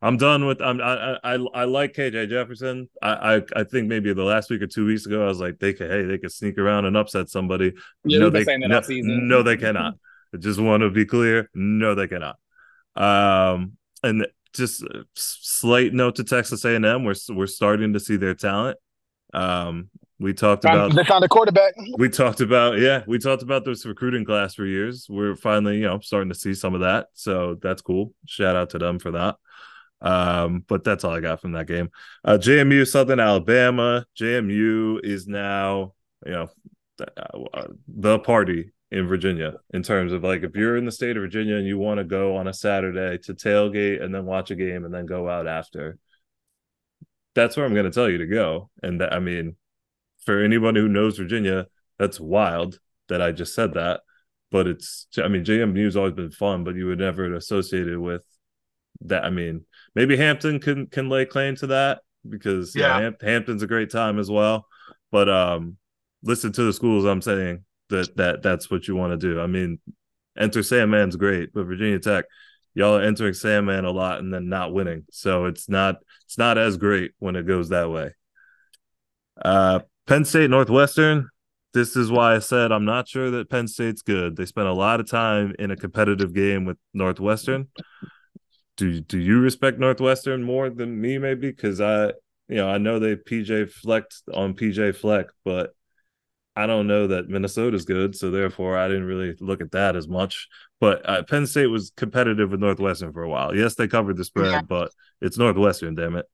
I'm 0.00 0.16
done 0.16 0.46
with. 0.46 0.60
I'm. 0.60 0.80
I. 0.80 1.18
I. 1.24 1.38
I 1.54 1.64
like 1.64 1.94
KJ 1.94 2.28
Jefferson. 2.28 2.88
I. 3.02 3.36
I. 3.36 3.42
I 3.56 3.64
think 3.64 3.88
maybe 3.88 4.12
the 4.12 4.22
last 4.22 4.48
week 4.48 4.62
or 4.62 4.66
two 4.66 4.86
weeks 4.86 5.06
ago, 5.06 5.24
I 5.24 5.26
was 5.26 5.40
like, 5.40 5.58
they 5.58 5.72
could. 5.72 5.90
Hey, 5.90 6.02
they 6.02 6.18
could 6.18 6.32
sneak 6.32 6.58
around 6.58 6.84
and 6.84 6.96
upset 6.96 7.28
somebody. 7.28 7.72
Yeah, 8.04 8.20
no, 8.20 8.30
they. 8.30 8.44
no, 8.44 8.80
no, 8.80 9.42
they 9.42 9.56
cannot. 9.56 9.94
I 10.32 10.36
just 10.36 10.60
want 10.60 10.82
to 10.82 10.90
be 10.90 11.06
clear. 11.06 11.50
No, 11.54 11.94
they 11.94 12.06
cannot. 12.06 12.36
Um, 12.96 13.72
and 14.02 14.26
just 14.54 14.82
a 14.82 15.04
slight 15.14 15.92
note 15.92 16.16
to 16.16 16.24
Texas 16.24 16.64
A&M. 16.64 17.04
We're 17.04 17.14
we're 17.30 17.46
starting 17.46 17.92
to 17.92 18.00
see 18.00 18.16
their 18.16 18.34
talent. 18.34 18.78
Um, 19.32 19.90
we 20.20 20.32
talked 20.32 20.64
about 20.64 20.94
They 20.94 21.04
found 21.04 21.24
a 21.24 21.28
quarterback. 21.28 21.74
we 21.98 22.08
talked 22.08 22.40
about 22.40 22.78
yeah 22.78 23.02
we 23.06 23.18
talked 23.18 23.42
about 23.42 23.64
this 23.64 23.84
recruiting 23.84 24.24
class 24.24 24.54
for 24.54 24.64
years 24.64 25.06
we're 25.10 25.34
finally 25.34 25.76
you 25.78 25.82
know 25.86 25.98
starting 26.00 26.28
to 26.28 26.34
see 26.38 26.54
some 26.54 26.72
of 26.74 26.80
that 26.82 27.08
so 27.14 27.56
that's 27.60 27.82
cool 27.82 28.12
shout 28.26 28.54
out 28.54 28.70
to 28.70 28.78
them 28.78 29.00
for 29.00 29.10
that 29.10 29.36
um 30.00 30.64
but 30.68 30.84
that's 30.84 31.02
all 31.02 31.12
i 31.12 31.20
got 31.20 31.40
from 31.40 31.52
that 31.52 31.66
game 31.66 31.90
uh 32.24 32.38
jmu 32.40 32.86
southern 32.86 33.18
alabama 33.18 34.06
jmu 34.18 35.00
is 35.04 35.26
now 35.26 35.92
you 36.24 36.32
know 36.32 36.48
uh, 37.54 37.66
the 37.88 38.18
party 38.20 38.72
in 38.94 39.06
virginia 39.06 39.54
in 39.72 39.82
terms 39.82 40.12
of 40.12 40.22
like 40.22 40.42
if 40.42 40.54
you're 40.56 40.76
in 40.76 40.84
the 40.84 40.92
state 40.92 41.16
of 41.16 41.22
virginia 41.22 41.56
and 41.56 41.66
you 41.66 41.78
want 41.78 41.98
to 41.98 42.04
go 42.04 42.36
on 42.36 42.48
a 42.48 42.54
saturday 42.54 43.18
to 43.18 43.34
tailgate 43.34 44.02
and 44.02 44.14
then 44.14 44.24
watch 44.24 44.50
a 44.50 44.54
game 44.54 44.84
and 44.84 44.94
then 44.94 45.04
go 45.04 45.28
out 45.28 45.46
after 45.46 45.98
that's 47.34 47.56
where 47.56 47.66
i'm 47.66 47.74
going 47.74 47.84
to 47.84 47.90
tell 47.90 48.08
you 48.08 48.18
to 48.18 48.26
go 48.26 48.70
and 48.82 49.00
that 49.00 49.12
i 49.12 49.18
mean 49.18 49.56
for 50.24 50.42
anyone 50.42 50.74
who 50.74 50.88
knows 50.88 51.18
Virginia, 51.18 51.66
that's 51.98 52.18
wild 52.18 52.78
that 53.08 53.22
I 53.22 53.32
just 53.32 53.54
said 53.54 53.74
that. 53.74 54.00
But 54.50 54.66
it's, 54.66 55.06
I 55.22 55.28
mean, 55.28 55.44
JMU's 55.44 55.96
always 55.96 56.14
been 56.14 56.30
fun, 56.30 56.64
but 56.64 56.76
you 56.76 56.86
would 56.86 56.98
never 56.98 57.32
associate 57.34 57.88
it 57.88 57.98
with 57.98 58.24
that. 59.02 59.24
I 59.24 59.30
mean, 59.30 59.64
maybe 59.94 60.16
Hampton 60.16 60.60
can 60.60 60.86
can 60.86 61.08
lay 61.08 61.26
claim 61.26 61.56
to 61.56 61.68
that 61.68 62.02
because 62.28 62.74
yeah, 62.76 62.86
Yeah. 62.86 63.00
Hamp- 63.02 63.22
Hampton's 63.22 63.62
a 63.62 63.66
great 63.66 63.90
time 63.90 64.18
as 64.18 64.30
well. 64.30 64.66
But 65.10 65.28
um, 65.28 65.76
listen 66.22 66.52
to 66.52 66.62
the 66.62 66.72
schools. 66.72 67.04
I'm 67.04 67.22
saying 67.22 67.64
that 67.90 68.16
that 68.16 68.42
that's 68.42 68.70
what 68.70 68.88
you 68.88 68.96
want 68.96 69.12
to 69.12 69.16
do. 69.16 69.40
I 69.40 69.46
mean, 69.46 69.78
enter 70.38 70.62
Sandman's 70.62 71.16
great, 71.16 71.52
but 71.52 71.66
Virginia 71.66 71.98
Tech, 71.98 72.24
y'all 72.74 72.96
are 72.96 73.02
entering 73.02 73.34
Sandman 73.34 73.84
a 73.84 73.90
lot 73.90 74.18
and 74.20 74.32
then 74.32 74.48
not 74.48 74.72
winning, 74.72 75.04
so 75.10 75.46
it's 75.46 75.68
not 75.68 75.96
it's 76.26 76.38
not 76.38 76.58
as 76.58 76.76
great 76.76 77.12
when 77.18 77.36
it 77.36 77.46
goes 77.46 77.68
that 77.70 77.90
way. 77.90 78.12
Uh, 79.42 79.80
Penn 80.06 80.24
State 80.24 80.50
Northwestern. 80.50 81.28
This 81.72 81.96
is 81.96 82.08
why 82.08 82.36
I 82.36 82.38
said 82.38 82.70
I'm 82.70 82.84
not 82.84 83.08
sure 83.08 83.32
that 83.32 83.50
Penn 83.50 83.66
State's 83.66 84.02
good. 84.02 84.36
They 84.36 84.46
spent 84.46 84.68
a 84.68 84.72
lot 84.72 85.00
of 85.00 85.10
time 85.10 85.54
in 85.58 85.72
a 85.72 85.76
competitive 85.76 86.32
game 86.32 86.64
with 86.64 86.76
Northwestern. 86.92 87.68
Do 88.76 89.00
do 89.00 89.18
you 89.18 89.40
respect 89.40 89.78
Northwestern 89.78 90.42
more 90.42 90.70
than 90.70 91.00
me, 91.00 91.18
maybe? 91.18 91.50
Because 91.50 91.80
I, 91.80 92.06
you 92.48 92.56
know, 92.56 92.68
I 92.68 92.78
know 92.78 92.98
they 92.98 93.16
PJ 93.16 93.70
flexed 93.70 94.24
on 94.32 94.54
PJ 94.54 94.96
Fleck, 94.96 95.26
but 95.44 95.74
I 96.56 96.66
don't 96.66 96.86
know 96.86 97.08
that 97.08 97.28
Minnesota's 97.28 97.84
good, 97.84 98.14
so 98.16 98.30
therefore 98.30 98.78
I 98.78 98.86
didn't 98.88 99.06
really 99.06 99.34
look 99.40 99.60
at 99.60 99.72
that 99.72 99.96
as 99.96 100.06
much. 100.06 100.46
But 100.80 101.08
uh, 101.08 101.22
Penn 101.24 101.46
State 101.46 101.66
was 101.66 101.92
competitive 101.96 102.50
with 102.52 102.60
Northwestern 102.60 103.12
for 103.12 103.22
a 103.22 103.28
while. 103.28 103.54
Yes, 103.56 103.74
they 103.74 103.88
covered 103.88 104.16
the 104.16 104.24
spread, 104.24 104.50
Yeah. 104.52 104.62
but 104.62 104.92
it's 105.20 105.36
Northwestern, 105.36 105.94
damn 105.96 106.14
it. 106.16 106.26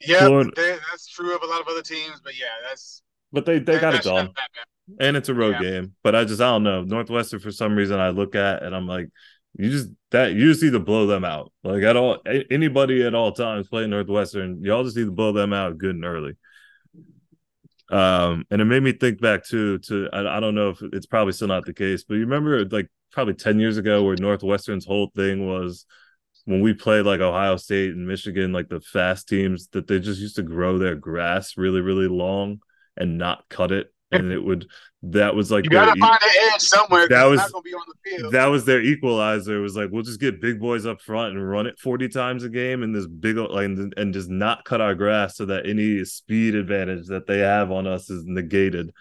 Yeah, 0.00 0.26
Florida- 0.26 0.52
they, 0.54 0.76
that's 0.90 1.06
true 1.08 1.34
of 1.34 1.42
a 1.42 1.46
lot 1.46 1.60
of 1.60 1.66
other 1.68 1.82
teams, 1.82 2.20
but 2.22 2.38
yeah, 2.38 2.46
that's 2.68 3.02
But 3.32 3.44
they 3.46 3.58
they 3.58 3.72
that- 3.74 3.80
got 3.80 3.94
it 3.94 4.02
done. 4.02 4.30
and 5.00 5.16
it's 5.16 5.28
a 5.28 5.34
road 5.34 5.56
Yeah. 5.60 5.70
game. 5.70 5.94
But 6.02 6.14
I 6.14 6.24
just 6.24 6.40
I 6.40 6.50
don't 6.50 6.62
know 6.62 6.82
Northwestern 6.82 7.40
for 7.40 7.50
some 7.50 7.74
reason 7.74 7.98
I 7.98 8.10
look 8.10 8.34
at 8.34 8.62
and 8.62 8.74
I'm 8.76 8.86
like, 8.86 9.08
you 9.54 9.70
just 9.70 9.88
that 10.10 10.32
you 10.32 10.50
just 10.50 10.62
need 10.62 10.72
to 10.72 10.80
blow 10.80 11.06
them 11.06 11.24
out. 11.24 11.52
Like 11.64 11.82
at 11.82 11.96
all 11.96 12.18
anybody 12.50 13.02
at 13.02 13.14
all 13.14 13.32
times 13.32 13.68
playing 13.68 13.90
Northwestern, 13.90 14.62
y'all 14.62 14.84
just 14.84 14.96
need 14.96 15.06
to 15.06 15.12
blow 15.12 15.32
them 15.32 15.52
out 15.52 15.78
good 15.78 15.94
and 15.94 16.04
early. 16.04 16.34
Um, 17.90 18.44
and 18.50 18.60
it 18.60 18.66
made 18.66 18.82
me 18.82 18.92
think 18.92 19.20
back 19.20 19.44
too 19.44 19.78
to 19.78 20.08
I, 20.12 20.36
I 20.36 20.40
don't 20.40 20.54
know 20.54 20.70
if 20.70 20.82
it's 20.92 21.06
probably 21.06 21.32
still 21.32 21.48
not 21.48 21.64
the 21.64 21.72
case, 21.72 22.04
but 22.04 22.14
you 22.14 22.20
remember 22.20 22.64
like 22.66 22.88
probably 23.12 23.34
10 23.34 23.58
years 23.58 23.78
ago 23.78 24.04
where 24.04 24.16
Northwestern's 24.16 24.84
whole 24.84 25.10
thing 25.16 25.46
was 25.46 25.86
when 26.44 26.60
we 26.60 26.72
played 26.72 27.04
like 27.04 27.20
Ohio 27.20 27.56
State 27.56 27.90
and 27.90 28.06
Michigan, 28.06 28.52
like 28.52 28.68
the 28.68 28.80
fast 28.80 29.28
teams, 29.28 29.68
that 29.68 29.86
they 29.86 30.00
just 30.00 30.20
used 30.20 30.36
to 30.36 30.42
grow 30.42 30.78
their 30.78 30.94
grass 30.94 31.58
really, 31.58 31.80
really 31.80 32.08
long 32.08 32.60
and 32.96 33.18
not 33.18 33.44
cut 33.50 33.70
it. 33.70 33.92
And 34.10 34.32
it 34.32 34.42
would 34.42 34.66
that 35.02 35.34
was 35.34 35.50
like 35.50 35.64
You 35.64 35.70
gotta 35.70 35.98
find 36.00 36.18
the 36.20 36.50
edge 36.52 36.62
somewhere. 36.62 37.08
That 37.08 37.24
was- 37.24 37.40
gonna 37.40 37.62
be 37.62 37.74
on 37.74 37.82
the 37.86 38.10
field. 38.10 38.32
that 38.32 38.46
was 38.46 38.64
their 38.64 38.80
equalizer. 38.80 39.58
It 39.58 39.62
was 39.62 39.76
like 39.76 39.90
we'll 39.92 40.02
just 40.02 40.18
get 40.20 40.40
big 40.40 40.58
boys 40.58 40.86
up 40.86 41.00
front 41.00 41.36
and 41.36 41.48
run 41.48 41.66
it 41.66 41.78
40 41.78 42.08
times 42.08 42.42
a 42.42 42.48
game 42.48 42.82
and 42.82 42.94
this 42.94 43.06
big 43.06 43.36
like 43.36 43.66
and, 43.66 43.94
and 43.96 44.12
just 44.12 44.28
not 44.28 44.64
cut 44.64 44.80
our 44.80 44.94
grass 44.94 45.36
so 45.36 45.44
that 45.46 45.66
any 45.68 46.04
speed 46.04 46.54
advantage 46.54 47.06
that 47.08 47.26
they 47.26 47.38
have 47.38 47.70
on 47.70 47.86
us 47.86 48.10
is 48.10 48.24
negated. 48.24 48.92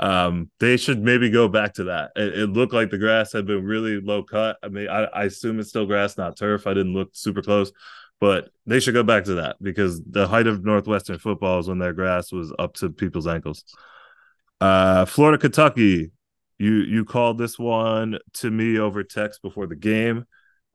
Um, 0.00 0.50
they 0.60 0.76
should 0.76 1.02
maybe 1.02 1.30
go 1.30 1.48
back 1.48 1.74
to 1.74 1.84
that. 1.84 2.12
It, 2.16 2.38
it 2.38 2.46
looked 2.50 2.72
like 2.72 2.90
the 2.90 2.98
grass 2.98 3.32
had 3.32 3.46
been 3.46 3.64
really 3.64 4.00
low 4.00 4.22
cut. 4.22 4.56
I 4.62 4.68
mean, 4.68 4.88
I, 4.88 5.04
I 5.04 5.24
assume 5.24 5.60
it's 5.60 5.68
still 5.68 5.86
grass, 5.86 6.16
not 6.16 6.36
turf. 6.36 6.66
I 6.66 6.74
didn't 6.74 6.94
look 6.94 7.10
super 7.12 7.42
close, 7.42 7.70
but 8.20 8.48
they 8.66 8.80
should 8.80 8.94
go 8.94 9.02
back 9.02 9.24
to 9.24 9.34
that 9.34 9.56
because 9.62 10.00
the 10.02 10.26
height 10.26 10.46
of 10.46 10.64
Northwestern 10.64 11.18
football 11.18 11.58
is 11.60 11.68
when 11.68 11.78
their 11.78 11.92
grass 11.92 12.32
was 12.32 12.52
up 12.58 12.74
to 12.74 12.90
people's 12.90 13.26
ankles. 13.26 13.64
Uh, 14.64 15.04
Florida, 15.04 15.36
Kentucky. 15.36 16.10
you 16.58 16.72
you 16.72 17.04
called 17.04 17.36
this 17.36 17.58
one 17.58 18.18
to 18.32 18.50
me 18.50 18.78
over 18.78 19.04
text 19.04 19.42
before 19.42 19.66
the 19.66 19.76
game. 19.76 20.24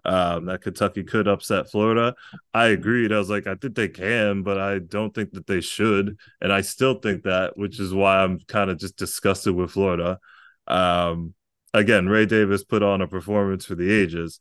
Um, 0.05 0.45
that 0.45 0.61
Kentucky 0.61 1.03
could 1.03 1.27
upset 1.27 1.71
Florida. 1.71 2.13
I 2.53 2.67
agreed. 2.67 3.11
I 3.11 3.17
was 3.17 3.31
like, 3.31 3.47
I 3.47 3.55
think 3.55 3.73
they 3.73 3.87
can, 3.87 4.43
but 4.43 4.59
I 4.59 4.77
don't 4.77 5.13
think 5.13 5.31
that 5.31 5.47
they 5.47 5.59
should. 5.59 6.17
And 6.39 6.53
I 6.53 6.61
still 6.61 6.99
think 6.99 7.23
that, 7.23 7.57
which 7.57 7.79
is 7.79 7.91
why 7.91 8.19
I'm 8.19 8.39
kind 8.47 8.69
of 8.69 8.77
just 8.77 8.95
disgusted 8.95 9.55
with 9.55 9.71
Florida. 9.71 10.19
Um, 10.67 11.33
again, 11.73 12.07
Ray 12.07 12.27
Davis 12.27 12.63
put 12.63 12.83
on 12.83 13.01
a 13.01 13.07
performance 13.07 13.65
for 13.65 13.73
the 13.73 13.91
ages. 13.91 14.39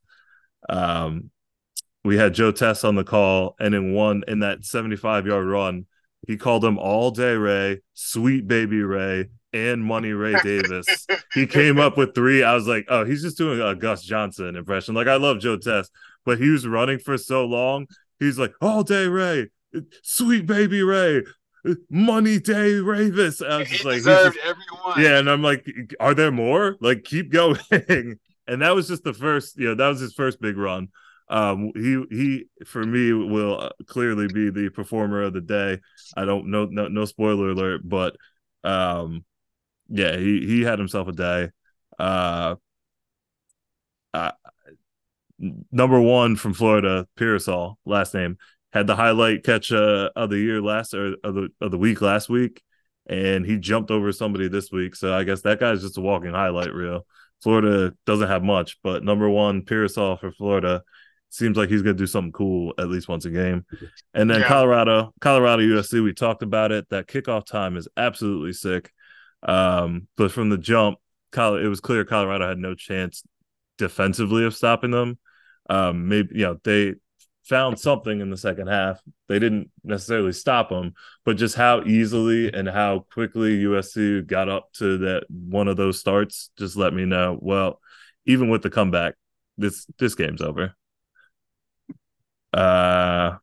Um, 0.68 1.30
we 2.04 2.18
had 2.18 2.34
Joe 2.34 2.52
Tess 2.52 2.84
on 2.84 2.96
the 2.96 3.04
call, 3.04 3.56
and 3.58 3.74
in 3.74 3.94
one 3.94 4.24
in 4.28 4.40
that 4.40 4.66
75 4.66 5.26
yard 5.26 5.46
run, 5.46 5.86
he 6.26 6.36
called 6.36 6.64
him 6.64 6.78
all 6.78 7.10
day 7.10 7.32
Ray, 7.34 7.80
sweet 7.94 8.46
baby 8.46 8.82
Ray, 8.82 9.28
and 9.52 9.82
Money 9.84 10.12
Ray 10.12 10.34
Davis. 10.42 11.06
he 11.34 11.46
came 11.46 11.78
up 11.78 11.96
with 11.96 12.14
three. 12.14 12.42
I 12.42 12.54
was 12.54 12.66
like, 12.66 12.86
oh, 12.88 13.04
he's 13.04 13.22
just 13.22 13.38
doing 13.38 13.60
a 13.60 13.74
Gus 13.74 14.02
Johnson 14.02 14.56
impression. 14.56 14.94
Like 14.94 15.06
I 15.08 15.16
love 15.16 15.40
Joe 15.40 15.56
Tess, 15.56 15.90
but 16.24 16.38
he 16.38 16.50
was 16.50 16.66
running 16.66 16.98
for 16.98 17.16
so 17.18 17.44
long. 17.44 17.86
He's 18.20 18.38
like, 18.38 18.52
all 18.60 18.82
day 18.82 19.06
Ray, 19.06 19.48
sweet 20.02 20.46
baby 20.46 20.82
Ray, 20.82 21.22
money 21.90 22.38
day 22.38 22.72
Ravis. 22.72 23.46
I 23.46 23.58
was 23.58 23.68
He 23.68 23.74
just 23.74 23.84
like, 23.84 23.96
deserved 23.96 24.36
just- 24.36 24.46
everyone. 24.46 25.00
yeah, 25.02 25.18
and 25.18 25.30
I'm 25.30 25.42
like, 25.42 25.66
are 26.00 26.14
there 26.14 26.32
more? 26.32 26.76
Like, 26.80 27.04
keep 27.04 27.30
going. 27.30 27.58
and 27.70 28.62
that 28.62 28.74
was 28.74 28.88
just 28.88 29.04
the 29.04 29.14
first. 29.14 29.56
You 29.56 29.68
know, 29.68 29.74
that 29.76 29.88
was 29.88 30.00
his 30.00 30.14
first 30.14 30.40
big 30.40 30.56
run. 30.56 30.88
Um, 31.30 31.72
he 31.74 32.02
he 32.10 32.44
for 32.64 32.82
me 32.82 33.12
will 33.12 33.60
uh, 33.60 33.68
clearly 33.86 34.28
be 34.28 34.50
the 34.50 34.70
performer 34.70 35.22
of 35.22 35.34
the 35.34 35.42
day. 35.42 35.78
I 36.16 36.24
don't 36.24 36.50
know, 36.50 36.64
no, 36.64 36.88
no 36.88 37.04
spoiler 37.04 37.50
alert, 37.50 37.82
but 37.84 38.16
um, 38.64 39.24
yeah, 39.88 40.16
he 40.16 40.46
he 40.46 40.62
had 40.62 40.78
himself 40.78 41.08
a 41.08 41.12
day. 41.12 41.50
Uh, 41.98 42.56
uh 44.14 44.32
number 45.70 46.00
one 46.00 46.36
from 46.36 46.54
Florida, 46.54 47.06
Pearsall, 47.16 47.78
last 47.84 48.14
name, 48.14 48.38
had 48.72 48.86
the 48.86 48.96
highlight 48.96 49.44
catch 49.44 49.72
uh, 49.72 50.10
of 50.16 50.30
the 50.30 50.38
year 50.38 50.60
last 50.60 50.94
or 50.94 51.16
of 51.24 51.34
the 51.34 51.48
of 51.60 51.70
the 51.70 51.78
week 51.78 52.00
last 52.00 52.28
week, 52.28 52.62
and 53.06 53.44
he 53.44 53.56
jumped 53.56 53.90
over 53.90 54.12
somebody 54.12 54.48
this 54.48 54.70
week. 54.70 54.94
So 54.94 55.14
I 55.14 55.24
guess 55.24 55.42
that 55.42 55.60
guy's 55.60 55.82
just 55.82 55.98
a 55.98 56.00
walking 56.00 56.32
highlight 56.32 56.72
reel. 56.72 57.06
Florida 57.42 57.94
doesn't 58.04 58.28
have 58.28 58.42
much, 58.42 58.78
but 58.82 59.04
number 59.04 59.28
one, 59.28 59.62
Pearsall 59.62 60.16
for 60.16 60.32
Florida 60.32 60.82
seems 61.30 61.56
like 61.56 61.68
he's 61.68 61.82
going 61.82 61.96
to 61.96 62.02
do 62.02 62.06
something 62.06 62.32
cool 62.32 62.72
at 62.78 62.88
least 62.88 63.08
once 63.08 63.24
a 63.24 63.30
game. 63.30 63.64
And 64.14 64.30
then 64.30 64.40
Yeah. 64.40 64.48
Colorado, 64.48 65.14
Colorado 65.20 65.62
USC, 65.62 66.02
we 66.02 66.12
talked 66.12 66.42
about 66.42 66.72
it. 66.72 66.88
That 66.88 67.06
kickoff 67.06 67.44
time 67.44 67.76
is 67.76 67.86
absolutely 67.96 68.54
sick. 68.54 68.90
Um, 69.42 70.08
but 70.16 70.32
from 70.32 70.50
the 70.50 70.58
jump, 70.58 70.98
it 71.34 71.68
was 71.68 71.80
clear 71.80 72.04
Colorado 72.04 72.48
had 72.48 72.58
no 72.58 72.74
chance 72.74 73.22
defensively 73.76 74.44
of 74.44 74.54
stopping 74.54 74.90
them. 74.90 75.18
Um, 75.70 76.08
maybe 76.08 76.30
you 76.34 76.46
know 76.46 76.60
they 76.64 76.94
found 77.44 77.78
something 77.78 78.20
in 78.20 78.30
the 78.30 78.36
second 78.36 78.68
half. 78.68 79.00
They 79.28 79.38
didn't 79.38 79.70
necessarily 79.82 80.32
stop 80.32 80.68
them, 80.68 80.94
but 81.24 81.36
just 81.36 81.54
how 81.54 81.82
easily 81.84 82.52
and 82.52 82.68
how 82.68 83.06
quickly 83.12 83.62
USC 83.62 84.26
got 84.26 84.48
up 84.48 84.72
to 84.74 84.98
that 84.98 85.24
one 85.30 85.68
of 85.68 85.76
those 85.76 85.98
starts 85.98 86.50
just 86.58 86.76
let 86.76 86.92
me 86.92 87.04
know. 87.04 87.38
Well, 87.40 87.80
even 88.26 88.50
with 88.50 88.62
the 88.62 88.70
comeback, 88.70 89.14
this 89.56 89.86
this 89.98 90.14
game's 90.14 90.42
over. 90.42 90.74
Uh, 92.52 93.36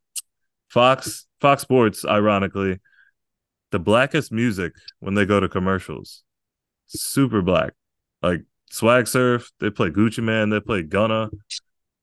Fox 0.69 1.25
Fox 1.41 1.61
Sports, 1.61 2.05
ironically, 2.05 2.79
the 3.75 3.79
blackest 3.79 4.31
music 4.31 4.71
when 4.99 5.15
they 5.15 5.25
go 5.25 5.41
to 5.41 5.49
commercials, 5.49 6.23
super 6.87 7.41
black. 7.41 7.73
Like 8.21 8.43
Swag 8.71 9.05
Surf, 9.05 9.51
they 9.59 9.69
play 9.69 9.89
Gucci 9.89 10.23
Mane, 10.23 10.49
they 10.49 10.61
play 10.61 10.81
Gunna, 10.81 11.29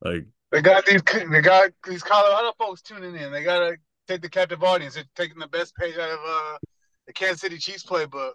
like 0.03 0.27
They 0.51 0.61
got 0.61 0.85
these. 0.85 1.01
They 1.31 1.40
got 1.40 1.70
these 1.89 2.03
Colorado 2.03 2.53
folks 2.59 2.82
tuning 2.82 3.16
in. 3.16 3.32
They 3.32 3.43
gotta 3.43 3.77
take 4.07 4.20
the 4.20 4.28
captive 4.28 4.62
audience. 4.62 4.97
They're 4.97 5.05
taking 5.16 5.39
the 5.39 5.49
best 5.49 5.74
page 5.77 5.94
out 5.94 6.11
of 6.11 6.19
uh, 6.19 6.59
the 7.07 7.15
Kansas 7.15 7.40
City 7.40 7.57
Chiefs 7.57 7.85
playbook. 7.86 8.32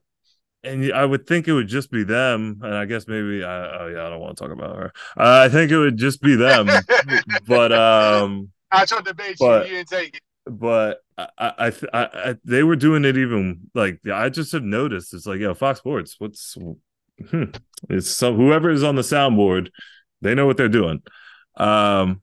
and 0.64 0.92
I 0.92 1.06
would 1.06 1.28
think 1.28 1.48
it 1.48 1.54
would 1.54 1.68
just 1.68 1.92
be 1.92 2.04
them, 2.04 2.60
and 2.64 2.74
I 2.74 2.86
guess 2.86 3.08
maybe 3.08 3.44
I 3.44 3.82
oh 3.82 3.88
yeah 3.94 4.08
I 4.08 4.10
don't 4.10 4.20
want 4.20 4.36
to 4.36 4.44
talk 4.44 4.52
about 4.52 4.76
her. 4.78 4.92
I 5.16 5.48
think 5.48 5.70
it 5.70 5.78
would 5.78 5.98
just 5.98 6.22
be 6.24 6.36
them, 6.36 6.68
but 7.48 7.72
um, 7.72 8.50
I 8.72 8.86
tried 8.86 9.06
to 9.06 9.12
debate 9.14 9.38
But- 9.40 9.68
you. 9.68 9.74
You 9.74 9.78
didn't 9.86 9.90
take 9.90 10.16
it. 10.16 10.22
But 10.50 11.00
I 11.18 11.28
I, 11.38 11.68
I, 11.68 11.72
I 11.94 12.36
they 12.44 12.64
were 12.64 12.76
doing 12.76 13.06
it 13.06 13.18
even 13.18 13.70
like 13.74 14.00
I 14.12 14.30
just 14.30 14.52
have 14.52 14.64
noticed 14.64 15.14
it's 15.14 15.26
like 15.26 15.40
yo 15.40 15.54
Fox 15.54 15.80
Sports 15.80 16.16
what's 16.20 16.58
hmm, 17.30 17.44
it's 17.90 18.10
so 18.10 18.34
whoever 18.34 18.70
is 18.70 18.84
on 18.84 18.96
the 18.96 19.02
soundboard 19.02 19.70
they 20.22 20.36
know 20.36 20.46
what 20.46 20.58
they're 20.58 20.70
doing. 20.70 21.02
Um, 21.56 22.22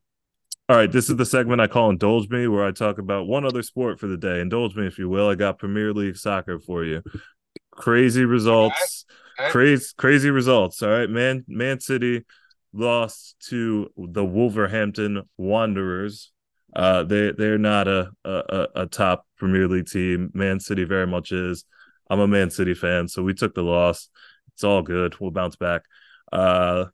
all 0.68 0.76
right, 0.76 0.90
this 0.90 1.10
is 1.10 1.16
the 1.16 1.26
segment 1.26 1.60
I 1.60 1.66
call 1.66 1.90
Indulge 1.90 2.28
Me, 2.30 2.48
where 2.48 2.64
I 2.64 2.72
talk 2.72 2.98
about 2.98 3.26
one 3.26 3.44
other 3.44 3.62
sport 3.62 4.00
for 4.00 4.06
the 4.06 4.16
day. 4.16 4.40
Indulge 4.40 4.74
me, 4.74 4.86
if 4.86 4.98
you 4.98 5.08
will. 5.08 5.28
I 5.28 5.34
got 5.34 5.58
Premier 5.58 5.92
League 5.92 6.16
soccer 6.16 6.58
for 6.58 6.84
you. 6.84 7.02
Crazy 7.70 8.24
results. 8.24 9.04
Okay. 9.38 9.50
Crazy, 9.50 9.86
crazy 9.98 10.30
results. 10.30 10.82
All 10.82 10.88
right, 10.88 11.10
man. 11.10 11.44
Man 11.48 11.80
City 11.80 12.24
lost 12.72 13.36
to 13.48 13.90
the 13.96 14.24
Wolverhampton 14.24 15.22
Wanderers. 15.36 16.32
Uh, 16.74 17.04
they 17.04 17.32
they're 17.32 17.58
not 17.58 17.86
a, 17.86 18.10
a 18.24 18.68
a 18.74 18.86
top 18.86 19.26
Premier 19.36 19.68
League 19.68 19.86
team. 19.86 20.30
Man 20.34 20.60
City 20.60 20.84
very 20.84 21.06
much 21.06 21.32
is. 21.32 21.64
I'm 22.10 22.20
a 22.20 22.28
Man 22.28 22.50
City 22.50 22.74
fan, 22.74 23.08
so 23.08 23.22
we 23.22 23.32
took 23.32 23.54
the 23.54 23.62
loss. 23.62 24.08
It's 24.52 24.64
all 24.64 24.82
good. 24.82 25.18
We'll 25.18 25.30
bounce 25.30 25.56
back. 25.56 25.82
Uh, 26.32 26.86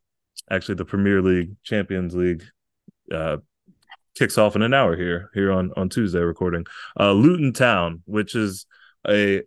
actually, 0.49 0.75
the 0.75 0.85
Premier 0.85 1.21
League, 1.21 1.55
Champions 1.63 2.15
League, 2.15 2.43
uh, 3.13 3.37
kicks 4.15 4.37
off 4.37 4.55
in 4.55 4.61
an 4.61 4.73
hour 4.73 4.95
here 4.95 5.29
here 5.33 5.51
on 5.51 5.71
on 5.75 5.89
Tuesday 5.89 6.19
recording. 6.19 6.65
Uh, 6.99 7.11
Luton 7.11 7.53
Town, 7.53 8.03
which 8.05 8.35
is 8.35 8.65
a 9.07 9.41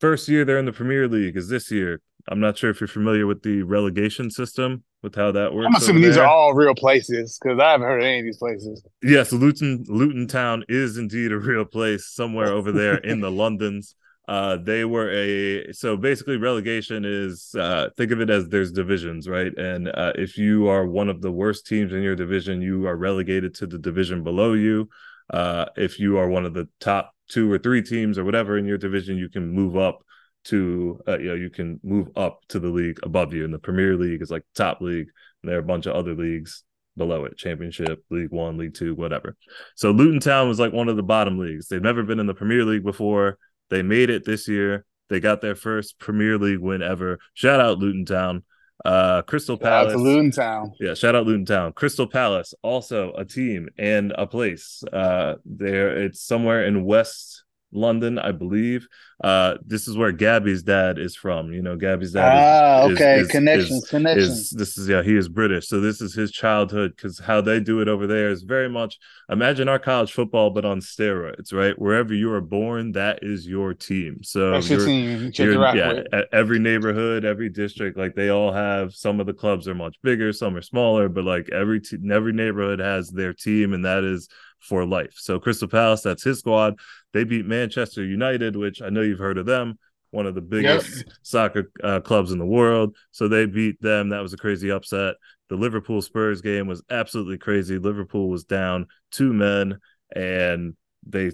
first 0.00 0.28
year 0.28 0.44
they're 0.44 0.58
in 0.58 0.66
the 0.66 0.72
Premier 0.72 1.08
League, 1.08 1.36
is 1.36 1.48
this 1.48 1.70
year. 1.70 2.00
I'm 2.28 2.40
not 2.40 2.56
sure 2.56 2.70
if 2.70 2.80
you're 2.80 2.88
familiar 2.88 3.26
with 3.26 3.42
the 3.42 3.62
relegation 3.62 4.30
system, 4.30 4.84
with 5.02 5.14
how 5.14 5.32
that 5.32 5.52
works. 5.52 5.66
I'm 5.66 5.74
assuming 5.74 6.02
these 6.02 6.16
are 6.16 6.26
all 6.26 6.54
real 6.54 6.74
places 6.74 7.38
because 7.40 7.58
I 7.58 7.72
haven't 7.72 7.86
heard 7.86 8.00
of 8.00 8.06
any 8.06 8.20
of 8.20 8.24
these 8.24 8.38
places. 8.38 8.84
Yes, 9.02 9.32
Luton 9.32 9.84
Luton 9.88 10.26
Town 10.26 10.64
is 10.68 10.96
indeed 10.96 11.32
a 11.32 11.38
real 11.38 11.64
place 11.64 12.06
somewhere 12.06 12.52
over 12.52 12.72
there 12.72 12.96
in 12.96 13.20
the 13.20 13.30
Londons. 13.42 13.94
Uh, 14.28 14.56
they 14.56 14.84
were 14.84 15.10
a 15.10 15.72
so 15.72 15.96
basically 15.96 16.36
relegation 16.36 17.04
is 17.04 17.54
uh, 17.58 17.88
think 17.96 18.12
of 18.12 18.20
it 18.20 18.30
as 18.30 18.48
there's 18.48 18.70
divisions, 18.70 19.28
right? 19.28 19.52
And 19.58 19.88
uh, 19.88 20.12
if 20.14 20.38
you 20.38 20.68
are 20.68 20.86
one 20.86 21.08
of 21.08 21.20
the 21.20 21.32
worst 21.32 21.66
teams 21.66 21.92
in 21.92 22.02
your 22.02 22.14
division, 22.14 22.62
you 22.62 22.86
are 22.86 22.96
relegated 22.96 23.54
to 23.56 23.66
the 23.66 23.78
division 23.78 24.22
below 24.22 24.52
you. 24.52 24.88
Uh, 25.32 25.66
if 25.76 25.98
you 25.98 26.18
are 26.18 26.28
one 26.28 26.46
of 26.46 26.54
the 26.54 26.68
top 26.78 27.14
two 27.28 27.50
or 27.50 27.58
three 27.58 27.82
teams 27.82 28.18
or 28.18 28.24
whatever 28.24 28.56
in 28.56 28.66
your 28.66 28.78
division, 28.78 29.16
you 29.16 29.28
can 29.28 29.48
move 29.48 29.76
up 29.76 30.04
to 30.44 31.00
uh, 31.06 31.18
you 31.18 31.28
know 31.28 31.34
you 31.34 31.50
can 31.50 31.80
move 31.82 32.08
up 32.16 32.40
to 32.48 32.58
the 32.58 32.68
league 32.68 32.98
above 33.02 33.32
you. 33.32 33.44
And 33.44 33.54
the 33.54 33.58
Premier 33.58 33.96
League 33.96 34.22
is 34.22 34.30
like 34.30 34.44
top 34.54 34.80
league, 34.80 35.08
and 35.42 35.50
there 35.50 35.56
are 35.56 35.60
a 35.60 35.64
bunch 35.64 35.86
of 35.86 35.94
other 35.94 36.14
leagues 36.14 36.64
below 36.96 37.24
it 37.24 37.36
championship 37.38 38.04
league 38.10 38.30
one 38.30 38.58
league 38.58 38.74
two 38.74 38.94
whatever 38.94 39.34
so 39.74 39.90
luton 39.90 40.20
town 40.20 40.46
was 40.46 40.60
like 40.60 40.72
one 40.72 40.88
of 40.88 40.96
the 40.96 41.02
bottom 41.02 41.38
leagues 41.38 41.68
they've 41.68 41.80
never 41.80 42.02
been 42.02 42.20
in 42.20 42.26
the 42.26 42.34
premier 42.34 42.64
league 42.64 42.84
before 42.84 43.38
they 43.70 43.82
made 43.82 44.10
it 44.10 44.24
this 44.24 44.46
year 44.46 44.84
they 45.08 45.18
got 45.18 45.40
their 45.40 45.54
first 45.54 45.98
premier 45.98 46.36
league 46.36 46.58
win 46.58 46.82
ever 46.82 47.18
shout 47.34 47.60
out 47.60 47.78
luton 47.78 48.04
town 48.04 48.42
uh 48.84 49.22
crystal 49.22 49.56
palace 49.56 49.92
to 49.92 49.98
Luton 49.98 50.32
Town. 50.32 50.72
yeah, 50.80 50.94
shout 50.94 51.14
out 51.14 51.24
Luton 51.24 51.44
Town. 51.44 51.72
Crystal 51.72 52.08
Palace, 52.08 52.52
also 52.62 53.12
a 53.12 53.24
team 53.24 53.68
and 53.78 54.12
a 54.18 54.26
place. 54.26 54.82
Uh 54.92 55.34
there 55.44 55.96
it's 55.96 56.20
somewhere 56.20 56.66
in 56.66 56.84
West 56.84 57.44
London, 57.72 58.18
I 58.18 58.32
believe. 58.32 58.86
Uh 59.22 59.54
this 59.64 59.86
is 59.88 59.96
where 59.96 60.12
Gabby's 60.12 60.62
dad 60.62 60.98
is 60.98 61.14
from. 61.16 61.52
You 61.52 61.62
know, 61.62 61.76
Gabby's 61.76 62.12
dad 62.12 62.32
Ah, 62.34 62.86
is, 62.86 62.92
okay. 62.94 63.20
is- 63.20 63.28
connections, 63.28 63.84
is- 63.84 63.88
connections. 63.90 64.28
is 64.38 64.50
this 64.50 64.76
is 64.78 64.88
yeah 64.88 65.02
he 65.02 65.16
is 65.16 65.28
british 65.28 65.68
so 65.68 65.80
this 65.80 66.00
is 66.00 66.12
his 66.14 66.30
childhood 66.32 66.92
because 66.96 67.18
how 67.20 67.40
they 67.40 67.60
do 67.60 67.80
it 67.80 67.88
over 67.88 68.06
there 68.06 68.30
is 68.30 68.42
very 68.42 68.68
much 68.68 68.98
imagine 69.30 69.68
our 69.68 69.78
college 69.78 70.12
football 70.12 70.50
but 70.50 70.64
on 70.64 70.80
steroids 70.80 71.52
right 71.52 71.78
wherever 71.78 72.12
you 72.12 72.32
are 72.32 72.40
born 72.40 72.92
that 72.92 73.20
is 73.22 73.46
your 73.46 73.72
team 73.74 74.22
so 74.22 74.58
your 74.58 74.84
team. 74.86 75.32
You 75.38 75.62
yeah, 75.74 76.02
every 76.32 76.58
neighborhood, 76.58 77.24
every 77.24 77.48
district, 77.48 77.96
like 77.96 78.14
they 78.14 78.28
all 78.30 78.52
have. 78.52 78.92
Some 78.94 79.20
of 79.20 79.26
the 79.26 79.32
clubs 79.32 79.68
are 79.68 79.74
much 79.74 79.96
bigger, 80.02 80.32
some 80.32 80.56
are 80.56 80.62
smaller, 80.62 81.08
but 81.08 81.24
like 81.24 81.48
every 81.50 81.80
te- 81.80 81.98
every 82.10 82.32
neighborhood 82.32 82.80
has 82.80 83.08
their 83.10 83.32
team, 83.32 83.72
and 83.72 83.84
that 83.84 84.04
is 84.04 84.28
for 84.62 84.84
life. 84.86 85.14
So 85.16 85.38
Crystal 85.38 85.68
Palace, 85.68 86.02
that's 86.02 86.22
his 86.22 86.38
squad. 86.38 86.78
They 87.12 87.24
beat 87.24 87.46
Manchester 87.46 88.04
United, 88.04 88.56
which 88.56 88.80
I 88.80 88.88
know 88.88 89.02
you've 89.02 89.18
heard 89.18 89.38
of 89.38 89.46
them, 89.46 89.78
one 90.10 90.26
of 90.26 90.34
the 90.34 90.40
biggest 90.40 91.04
soccer 91.22 91.70
uh, 91.82 92.00
clubs 92.00 92.32
in 92.32 92.38
the 92.38 92.46
world. 92.46 92.96
So 93.10 93.28
they 93.28 93.46
beat 93.46 93.80
them. 93.80 94.10
That 94.10 94.22
was 94.22 94.32
a 94.32 94.38
crazy 94.38 94.70
upset. 94.70 95.16
The 95.48 95.56
Liverpool 95.56 96.00
Spurs 96.00 96.40
game 96.40 96.66
was 96.66 96.82
absolutely 96.90 97.38
crazy. 97.38 97.78
Liverpool 97.78 98.30
was 98.30 98.44
down 98.44 98.86
two 99.10 99.32
men, 99.32 99.78
and 100.14 100.74
they 101.06 101.32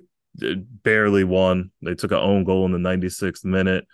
barely 0.83 1.25
won. 1.25 1.71
They 1.83 1.95
took 1.95 2.13
an 2.13 2.19
own 2.19 2.45
goal 2.45 2.65
in 2.65 2.73
the 2.73 2.79
96th 2.79 3.45
minute. 3.45 3.87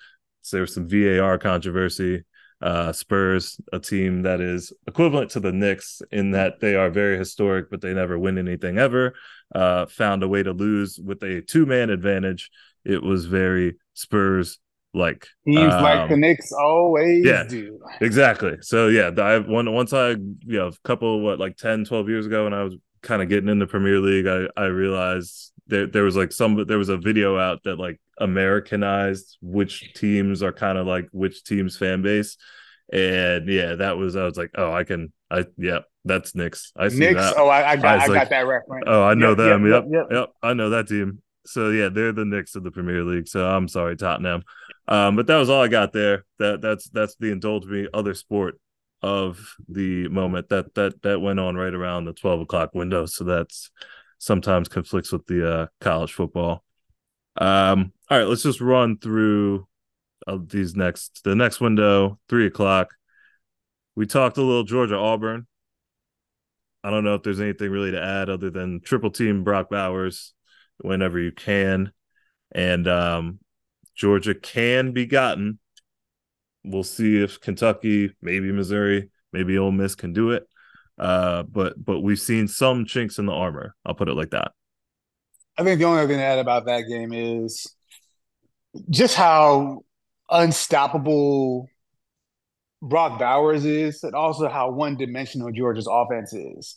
So 0.42 0.56
there 0.56 0.62
was 0.62 0.74
some 0.74 0.88
VAR 0.88 1.38
controversy. 1.38 2.22
Uh, 2.64 2.94
Spurs, 2.94 3.60
a 3.74 3.78
team 3.78 4.22
that 4.22 4.40
is 4.40 4.72
equivalent 4.86 5.30
to 5.32 5.40
the 5.40 5.52
Knicks 5.52 6.00
in 6.10 6.30
that 6.30 6.60
they 6.60 6.76
are 6.76 6.88
very 6.88 7.18
historic, 7.18 7.70
but 7.70 7.82
they 7.82 7.92
never 7.92 8.18
win 8.18 8.38
anything 8.38 8.78
ever. 8.78 9.12
Uh, 9.54 9.84
found 9.84 10.22
a 10.22 10.28
way 10.28 10.42
to 10.42 10.52
lose 10.52 10.98
with 10.98 11.22
a 11.22 11.42
two 11.42 11.66
man 11.66 11.90
advantage. 11.90 12.50
It 12.82 13.02
was 13.02 13.26
very 13.26 13.76
Spurs 13.92 14.58
like. 14.94 15.26
Teams 15.46 15.74
um, 15.74 15.82
like 15.82 16.08
the 16.08 16.16
Knicks 16.16 16.52
always 16.52 17.26
yeah, 17.26 17.44
do. 17.44 17.78
Exactly. 18.00 18.56
So 18.62 18.88
yeah, 18.88 19.10
I 19.18 19.40
one 19.40 19.70
once 19.70 19.92
I 19.92 20.12
you 20.12 20.38
know 20.46 20.68
a 20.68 20.72
couple 20.84 21.20
what 21.20 21.38
like 21.38 21.58
10, 21.58 21.84
12 21.84 22.08
years 22.08 22.24
ago 22.24 22.44
when 22.44 22.54
I 22.54 22.62
was 22.62 22.76
kind 23.02 23.20
of 23.20 23.28
getting 23.28 23.50
into 23.50 23.66
the 23.66 23.70
Premier 23.70 24.00
League, 24.00 24.26
I 24.26 24.46
I 24.56 24.66
realized 24.68 25.52
there 25.66 25.86
there 25.86 26.02
was 26.04 26.16
like 26.16 26.32
some 26.32 26.64
there 26.66 26.78
was 26.78 26.88
a 26.88 26.96
video 26.96 27.38
out 27.38 27.62
that 27.64 27.78
like 27.78 28.00
Americanized 28.18 29.38
which 29.40 29.94
teams 29.94 30.42
are 30.42 30.52
kind 30.52 30.78
of 30.78 30.86
like 30.86 31.08
which 31.12 31.44
team's 31.44 31.76
fan 31.76 32.02
base. 32.02 32.36
And 32.92 33.48
yeah, 33.48 33.76
that 33.76 33.96
was 33.96 34.14
I 34.14 34.24
was 34.24 34.36
like, 34.36 34.50
oh, 34.56 34.72
I 34.72 34.84
can 34.84 35.12
I 35.30 35.46
yeah, 35.56 35.80
that's 36.04 36.34
Knicks. 36.34 36.72
I 36.76 36.88
see 36.88 36.98
Knicks. 36.98 37.20
That. 37.20 37.34
Oh, 37.36 37.48
I, 37.48 37.72
I 37.72 37.76
got 37.76 38.00
I, 38.00 38.04
I 38.04 38.06
like, 38.06 38.20
got 38.20 38.30
that 38.30 38.46
reference. 38.46 38.84
Oh, 38.86 39.02
I 39.02 39.14
know 39.14 39.30
yep, 39.30 39.38
them. 39.38 39.66
Yep 39.66 39.84
yep, 39.84 39.92
yep, 39.92 40.06
yep, 40.10 40.28
I 40.42 40.54
know 40.54 40.70
that 40.70 40.88
team. 40.88 41.22
So 41.46 41.70
yeah, 41.70 41.88
they're 41.88 42.12
the 42.12 42.24
Knicks 42.24 42.56
of 42.56 42.64
the 42.64 42.70
Premier 42.70 43.02
League. 43.02 43.28
So 43.28 43.46
I'm 43.46 43.68
sorry, 43.68 43.96
Tottenham. 43.96 44.42
Um, 44.86 45.16
but 45.16 45.26
that 45.26 45.36
was 45.36 45.48
all 45.48 45.62
I 45.62 45.68
got 45.68 45.92
there. 45.92 46.24
That 46.38 46.60
that's 46.60 46.88
that's 46.90 47.16
the 47.16 47.32
indulge 47.32 47.64
me 47.64 47.88
other 47.92 48.14
sport 48.14 48.58
of 49.02 49.54
the 49.68 50.08
moment 50.08 50.48
that 50.48 50.74
that 50.74 51.02
that 51.02 51.20
went 51.20 51.38
on 51.38 51.56
right 51.56 51.74
around 51.74 52.04
the 52.04 52.12
12 52.12 52.42
o'clock 52.42 52.74
window. 52.74 53.06
So 53.06 53.24
that's 53.24 53.70
sometimes 54.18 54.68
conflicts 54.68 55.12
with 55.12 55.26
the 55.26 55.52
uh, 55.52 55.66
college 55.80 56.12
football. 56.12 56.64
Um, 57.36 57.92
all 58.10 58.18
right, 58.18 58.28
let's 58.28 58.42
just 58.42 58.60
run 58.60 58.98
through 58.98 59.66
uh, 60.26 60.38
these 60.46 60.76
next 60.76 61.22
the 61.24 61.34
next 61.34 61.60
window, 61.60 62.18
three 62.28 62.46
o'clock. 62.46 62.94
We 63.96 64.06
talked 64.06 64.38
a 64.38 64.42
little 64.42 64.64
Georgia 64.64 64.96
Auburn. 64.96 65.46
I 66.82 66.90
don't 66.90 67.04
know 67.04 67.14
if 67.14 67.22
there's 67.22 67.40
anything 67.40 67.70
really 67.70 67.92
to 67.92 68.02
add 68.02 68.28
other 68.28 68.50
than 68.50 68.80
triple 68.80 69.10
team 69.10 69.42
Brock 69.42 69.70
Bowers 69.70 70.34
whenever 70.78 71.18
you 71.18 71.32
can. 71.32 71.92
And 72.52 72.86
um, 72.86 73.38
Georgia 73.94 74.34
can 74.34 74.92
be 74.92 75.06
gotten. 75.06 75.58
We'll 76.62 76.82
see 76.82 77.22
if 77.22 77.40
Kentucky, 77.40 78.14
maybe 78.20 78.52
Missouri, 78.52 79.10
maybe 79.32 79.56
Ole 79.58 79.72
Miss 79.72 79.94
can 79.94 80.12
do 80.12 80.30
it. 80.30 80.46
Uh, 80.98 81.42
but 81.42 81.82
but 81.82 82.00
we've 82.00 82.20
seen 82.20 82.46
some 82.46 82.84
chinks 82.84 83.18
in 83.18 83.26
the 83.26 83.32
armor. 83.32 83.74
I'll 83.84 83.94
put 83.94 84.08
it 84.08 84.14
like 84.14 84.30
that. 84.30 84.52
I 85.56 85.64
think 85.64 85.78
the 85.78 85.86
only 85.86 86.00
other 86.00 86.08
thing 86.08 86.18
to 86.18 86.24
add 86.24 86.38
about 86.38 86.66
that 86.66 86.82
game 86.82 87.12
is 87.12 87.66
just 88.90 89.14
how 89.14 89.84
unstoppable 90.30 91.68
Brock 92.82 93.18
Bowers 93.18 93.64
is, 93.64 94.02
and 94.02 94.14
also 94.14 94.48
how 94.48 94.70
one 94.70 94.96
dimensional 94.96 95.50
Georgia's 95.50 95.88
offense 95.90 96.32
is. 96.32 96.76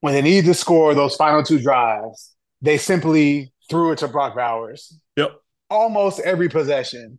When 0.00 0.12
they 0.12 0.22
need 0.22 0.44
to 0.46 0.54
score 0.54 0.94
those 0.94 1.16
final 1.16 1.42
two 1.42 1.60
drives, 1.60 2.34
they 2.60 2.78
simply 2.78 3.52
threw 3.70 3.92
it 3.92 3.98
to 3.98 4.08
Brock 4.08 4.34
Bowers. 4.34 4.98
Yep. 5.16 5.36
Almost 5.70 6.20
every 6.20 6.48
possession, 6.48 7.18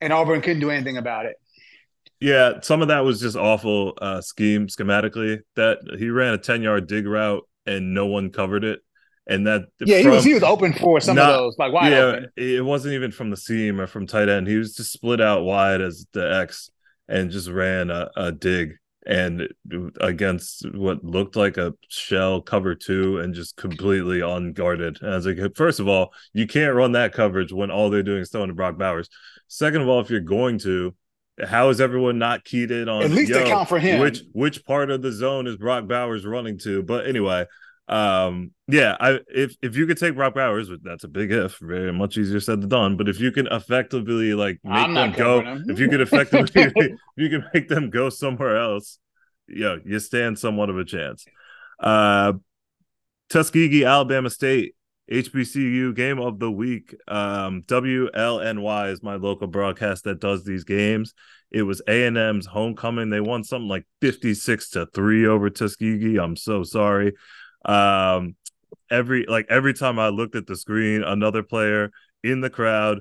and 0.00 0.12
Auburn 0.12 0.40
couldn't 0.40 0.60
do 0.60 0.70
anything 0.70 0.96
about 0.96 1.26
it. 1.26 1.36
Yeah, 2.20 2.60
some 2.62 2.82
of 2.82 2.88
that 2.88 3.00
was 3.00 3.20
just 3.20 3.36
awful 3.36 3.94
uh, 4.00 4.20
scheme 4.20 4.68
schematically. 4.68 5.40
That 5.54 5.78
he 5.98 6.08
ran 6.08 6.34
a 6.34 6.38
ten 6.38 6.62
yard 6.62 6.86
dig 6.86 7.06
route 7.06 7.46
and 7.66 7.94
no 7.94 8.06
one 8.06 8.30
covered 8.30 8.64
it, 8.64 8.80
and 9.26 9.46
that 9.46 9.62
yeah, 9.80 10.02
from, 10.02 10.10
he 10.10 10.16
was 10.16 10.24
he 10.24 10.34
was 10.34 10.42
open 10.42 10.72
for 10.72 11.00
some 11.00 11.16
not, 11.16 11.30
of 11.30 11.36
those 11.36 11.58
like 11.58 11.72
wide 11.72 11.92
yeah, 11.92 11.98
open. 11.98 12.30
It 12.36 12.64
wasn't 12.64 12.94
even 12.94 13.10
from 13.10 13.30
the 13.30 13.36
seam 13.36 13.80
or 13.80 13.86
from 13.86 14.06
tight 14.06 14.28
end. 14.28 14.46
He 14.46 14.56
was 14.56 14.74
just 14.74 14.92
split 14.92 15.20
out 15.20 15.44
wide 15.44 15.80
as 15.80 16.06
the 16.12 16.34
X 16.36 16.70
and 17.08 17.30
just 17.30 17.48
ran 17.48 17.90
a, 17.90 18.10
a 18.16 18.32
dig 18.32 18.76
and 19.06 19.48
against 20.00 20.68
what 20.74 21.04
looked 21.04 21.36
like 21.36 21.56
a 21.56 21.72
shell 21.88 22.40
cover 22.40 22.74
two 22.74 23.20
and 23.20 23.34
just 23.34 23.56
completely 23.56 24.20
unguarded. 24.20 24.98
And 25.00 25.12
I 25.12 25.16
was 25.16 25.26
like, 25.26 25.38
first 25.54 25.78
of 25.78 25.86
all, 25.86 26.12
you 26.32 26.46
can't 26.48 26.74
run 26.74 26.92
that 26.92 27.12
coverage 27.12 27.52
when 27.52 27.70
all 27.70 27.88
they're 27.88 28.02
doing 28.02 28.22
is 28.22 28.30
throwing 28.30 28.48
to 28.48 28.54
Brock 28.54 28.78
Bowers. 28.78 29.08
Second 29.46 29.82
of 29.82 29.88
all, 29.88 30.00
if 30.00 30.10
you're 30.10 30.20
going 30.20 30.58
to, 30.60 30.92
how 31.44 31.68
is 31.68 31.80
everyone 31.80 32.18
not 32.18 32.44
keyed 32.44 32.70
in 32.70 32.88
on 32.88 33.02
at 33.02 33.10
least 33.10 33.30
yo, 33.30 33.42
account 33.42 33.68
for 33.68 33.78
him? 33.78 34.00
Which 34.00 34.22
which 34.32 34.64
part 34.64 34.90
of 34.90 35.02
the 35.02 35.12
zone 35.12 35.46
is 35.46 35.56
Brock 35.56 35.86
Bowers 35.86 36.24
running 36.24 36.58
to? 36.60 36.82
But 36.82 37.06
anyway, 37.06 37.46
um, 37.88 38.52
yeah, 38.68 38.96
I 38.98 39.20
if 39.28 39.54
if 39.62 39.76
you 39.76 39.86
could 39.86 39.98
take 39.98 40.14
Brock 40.14 40.34
Bowers, 40.34 40.70
that's 40.82 41.04
a 41.04 41.08
big 41.08 41.30
if, 41.32 41.58
very 41.58 41.92
much 41.92 42.16
easier 42.16 42.40
said 42.40 42.60
than 42.60 42.68
done. 42.68 42.96
But 42.96 43.08
if 43.08 43.20
you 43.20 43.32
can 43.32 43.46
effectively 43.48 44.34
like 44.34 44.60
make 44.64 44.94
them 44.94 45.12
go, 45.12 45.60
if 45.66 45.78
you 45.78 45.88
could 45.88 46.00
effectively 46.00 46.62
if 46.76 46.98
you 47.16 47.28
can 47.28 47.44
make 47.52 47.68
them 47.68 47.90
go 47.90 48.08
somewhere 48.08 48.56
else, 48.56 48.98
yeah, 49.48 49.76
you 49.84 49.98
stand 49.98 50.38
somewhat 50.38 50.70
of 50.70 50.78
a 50.78 50.84
chance. 50.84 51.26
Uh 51.78 52.34
Tuskegee, 53.28 53.84
Alabama 53.84 54.30
State. 54.30 54.74
HBCU 55.10 55.94
game 55.94 56.20
of 56.20 56.38
the 56.38 56.50
week. 56.50 56.94
Um, 57.06 57.62
WLNY 57.62 58.92
is 58.92 59.02
my 59.02 59.16
local 59.16 59.46
broadcast 59.46 60.04
that 60.04 60.20
does 60.20 60.44
these 60.44 60.64
games. 60.64 61.14
It 61.50 61.62
was 61.62 61.80
A&M's 61.88 62.46
homecoming. 62.46 63.10
They 63.10 63.20
won 63.20 63.44
something 63.44 63.68
like 63.68 63.86
56 64.00 64.70
to 64.70 64.86
3 64.86 65.26
over 65.26 65.48
Tuskegee. 65.48 66.18
I'm 66.18 66.36
so 66.36 66.64
sorry. 66.64 67.12
Um, 67.64 68.34
every 68.90 69.26
like 69.26 69.46
every 69.48 69.74
time 69.74 69.98
I 69.98 70.08
looked 70.08 70.34
at 70.34 70.46
the 70.46 70.56
screen, 70.56 71.02
another 71.02 71.42
player 71.42 71.90
in 72.22 72.40
the 72.40 72.50
crowd, 72.50 73.00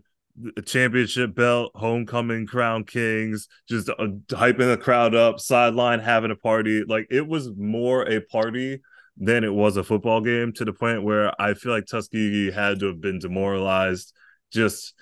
championship 0.66 1.34
belt, 1.34 1.72
homecoming 1.76 2.46
crown 2.46 2.84
kings, 2.84 3.48
just 3.68 3.90
uh, 3.90 4.08
hyping 4.30 4.70
the 4.72 4.78
crowd 4.78 5.16
up, 5.16 5.40
sideline 5.40 6.00
having 6.00 6.32
a 6.32 6.36
party. 6.36 6.84
Like 6.84 7.08
it 7.10 7.28
was 7.28 7.50
more 7.56 8.08
a 8.08 8.22
party 8.22 8.82
than 9.18 9.44
it 9.44 9.54
was 9.54 9.78
a 9.78 9.84
football 9.84 10.22
game 10.22 10.52
to 10.54 10.66
the 10.66 10.74
point 10.74 11.04
where 11.04 11.40
I 11.42 11.54
feel 11.54 11.72
like 11.72 11.86
Tuskegee 11.86 12.52
had 12.52 12.80
to 12.80 12.88
have 12.88 13.00
been 13.00 13.20
demoralized 13.20 14.14
just 14.52 14.94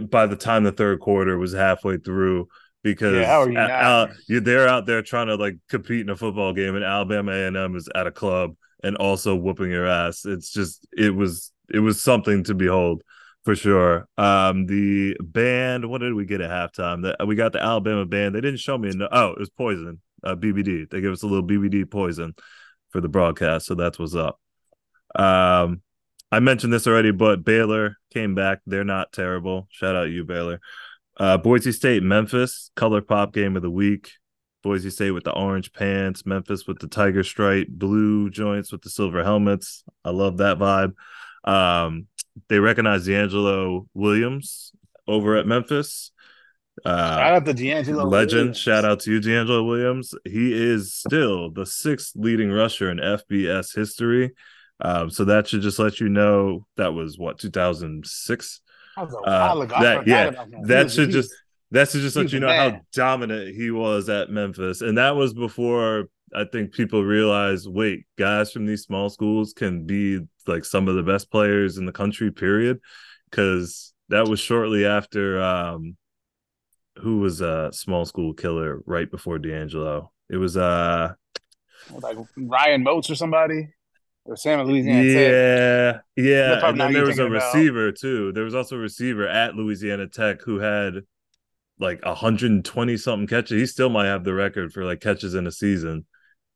by 0.00 0.26
the 0.26 0.36
time 0.36 0.64
the 0.64 0.72
third 0.72 1.00
quarter 1.00 1.38
was 1.38 1.52
halfway 1.52 1.98
through 1.98 2.48
because 2.82 3.14
yeah, 3.14 4.06
you 4.26 4.40
they're 4.40 4.68
out 4.68 4.86
there 4.86 5.02
trying 5.02 5.28
to 5.28 5.36
like 5.36 5.56
compete 5.68 6.00
in 6.00 6.10
a 6.10 6.16
football 6.16 6.52
game 6.52 6.74
and 6.74 6.84
Alabama 6.84 7.32
A&M 7.32 7.76
is 7.76 7.88
at 7.94 8.06
a 8.06 8.10
club 8.10 8.54
and 8.82 8.96
also 8.96 9.36
whooping 9.36 9.70
your 9.70 9.86
ass. 9.86 10.24
It's 10.24 10.50
just 10.50 10.86
it 10.92 11.14
was 11.14 11.52
it 11.72 11.78
was 11.78 12.00
something 12.00 12.44
to 12.44 12.54
behold 12.54 13.02
for 13.44 13.54
sure. 13.54 14.08
Um 14.18 14.66
the 14.66 15.16
band, 15.20 15.88
what 15.88 16.00
did 16.00 16.14
we 16.14 16.26
get 16.26 16.40
at 16.40 16.50
halftime? 16.50 17.02
That 17.02 17.26
we 17.26 17.36
got 17.36 17.52
the 17.52 17.62
Alabama 17.62 18.04
band. 18.04 18.34
They 18.34 18.40
didn't 18.40 18.60
show 18.60 18.76
me 18.76 18.90
no 18.90 19.08
oh, 19.10 19.30
it 19.30 19.38
was 19.38 19.50
poison. 19.50 20.00
Uh 20.24 20.34
BBD. 20.34 20.90
They 20.90 21.00
gave 21.00 21.12
us 21.12 21.22
a 21.22 21.26
little 21.26 21.46
BBD 21.46 21.88
poison 21.88 22.34
for 22.92 23.00
the 23.00 23.08
broadcast. 23.08 23.66
So 23.66 23.74
that's 23.74 23.98
what's 23.98 24.14
up. 24.14 24.38
Um, 25.14 25.82
I 26.30 26.40
mentioned 26.40 26.72
this 26.72 26.86
already, 26.86 27.10
but 27.10 27.44
Baylor 27.44 27.96
came 28.12 28.34
back. 28.34 28.60
They're 28.66 28.84
not 28.84 29.12
terrible. 29.12 29.68
Shout 29.70 29.96
out 29.96 30.10
you, 30.10 30.24
Baylor. 30.24 30.60
Uh, 31.18 31.36
Boise 31.36 31.72
State, 31.72 32.02
Memphis, 32.02 32.70
color 32.74 33.02
pop 33.02 33.34
game 33.34 33.56
of 33.56 33.62
the 33.62 33.70
week. 33.70 34.12
Boise 34.62 34.90
State 34.90 35.10
with 35.10 35.24
the 35.24 35.32
orange 35.32 35.72
pants, 35.72 36.24
Memphis 36.24 36.66
with 36.66 36.78
the 36.78 36.86
tiger 36.86 37.24
stripe, 37.24 37.66
blue 37.68 38.30
joints 38.30 38.70
with 38.70 38.82
the 38.82 38.90
silver 38.90 39.24
helmets. 39.24 39.84
I 40.04 40.10
love 40.10 40.38
that 40.38 40.58
vibe. 40.58 40.94
Um, 41.44 42.06
they 42.48 42.60
recognize 42.60 43.06
DeAngelo 43.06 43.88
Williams 43.92 44.72
over 45.06 45.36
at 45.36 45.46
Memphis. 45.46 46.11
Uh, 46.84 47.16
shout 47.16 47.32
out 47.34 47.44
to 47.46 47.54
DeAngelo 47.54 48.10
legend. 48.10 48.32
Williams. 48.32 48.58
Shout 48.58 48.84
out 48.84 49.00
to 49.00 49.12
you, 49.12 49.20
DeAngelo 49.20 49.66
Williams. 49.66 50.14
He 50.24 50.52
is 50.52 50.94
still 50.94 51.50
the 51.50 51.66
sixth 51.66 52.12
leading 52.14 52.50
rusher 52.50 52.90
in 52.90 52.98
FBS 52.98 53.74
history. 53.74 54.32
Um, 54.80 55.10
so 55.10 55.24
that 55.24 55.46
should 55.46 55.62
just 55.62 55.78
let 55.78 56.00
you 56.00 56.08
know 56.08 56.66
that 56.76 56.92
was 56.92 57.18
what 57.18 57.38
2006. 57.38 58.60
That, 58.96 59.02
uh, 59.24 59.64
that 59.80 60.06
yeah, 60.06 60.30
that, 60.30 60.48
that 60.64 60.90
should 60.90 61.10
just 61.10 61.32
that 61.70 61.88
should 61.88 62.02
just 62.02 62.16
let 62.16 62.32
you 62.32 62.40
know 62.40 62.48
how 62.48 62.80
dominant 62.92 63.54
he 63.56 63.70
was 63.70 64.08
at 64.08 64.30
Memphis, 64.30 64.82
and 64.82 64.98
that 64.98 65.16
was 65.16 65.32
before 65.32 66.08
I 66.34 66.44
think 66.44 66.72
people 66.72 67.04
realized, 67.04 67.66
wait, 67.70 68.04
guys 68.18 68.52
from 68.52 68.66
these 68.66 68.82
small 68.82 69.08
schools 69.08 69.54
can 69.54 69.86
be 69.86 70.20
like 70.46 70.64
some 70.64 70.88
of 70.88 70.96
the 70.96 71.02
best 71.02 71.30
players 71.30 71.78
in 71.78 71.86
the 71.86 71.92
country. 71.92 72.30
Period, 72.30 72.80
because 73.30 73.94
that 74.10 74.28
was 74.28 74.40
shortly 74.40 74.84
after 74.84 75.40
um, 75.40 75.96
who 76.98 77.18
was 77.18 77.40
a 77.40 77.70
small 77.72 78.04
school 78.04 78.34
killer 78.34 78.82
right 78.86 79.10
before 79.10 79.38
DeAngelo. 79.38 80.08
It 80.30 80.36
was 80.36 80.56
uh 80.56 81.14
like 81.90 82.16
Ryan 82.36 82.82
Moats 82.82 83.10
or 83.10 83.14
somebody. 83.14 83.68
Or 84.24 84.36
Sam 84.36 84.64
Louisiana 84.66 85.02
Yeah, 85.02 85.92
Tech. 85.92 86.02
yeah. 86.16 86.68
And 86.68 86.80
then 86.80 86.92
there 86.92 87.04
was 87.04 87.18
a 87.18 87.28
receiver 87.28 87.88
about. 87.88 87.98
too. 87.98 88.32
There 88.32 88.44
was 88.44 88.54
also 88.54 88.76
a 88.76 88.78
receiver 88.78 89.26
at 89.26 89.56
Louisiana 89.56 90.06
Tech 90.06 90.42
who 90.42 90.58
had 90.60 91.00
like 91.80 92.04
120 92.04 92.96
something 92.96 93.26
catches. 93.26 93.60
He 93.60 93.66
still 93.66 93.90
might 93.90 94.06
have 94.06 94.22
the 94.22 94.32
record 94.34 94.72
for 94.72 94.84
like 94.84 95.00
catches 95.00 95.34
in 95.34 95.46
a 95.48 95.52
season. 95.52 96.06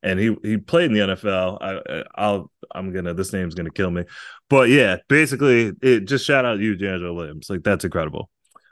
And 0.02 0.20
he 0.20 0.36
he 0.44 0.58
played 0.58 0.92
in 0.92 0.92
the 0.92 1.14
NFL. 1.14 1.58
I 1.60 2.04
I'll 2.14 2.52
I'm 2.72 2.92
gonna 2.92 3.14
this 3.14 3.32
name's 3.32 3.56
gonna 3.56 3.70
kill 3.72 3.90
me. 3.90 4.04
But 4.48 4.68
yeah, 4.68 4.98
basically 5.08 5.72
it 5.82 6.00
just 6.04 6.24
shout 6.24 6.44
out 6.44 6.60
you, 6.60 6.76
DeAngelo 6.76 7.14
Williams. 7.16 7.50
Like 7.50 7.64
that's 7.64 7.84
incredible. 7.84 8.30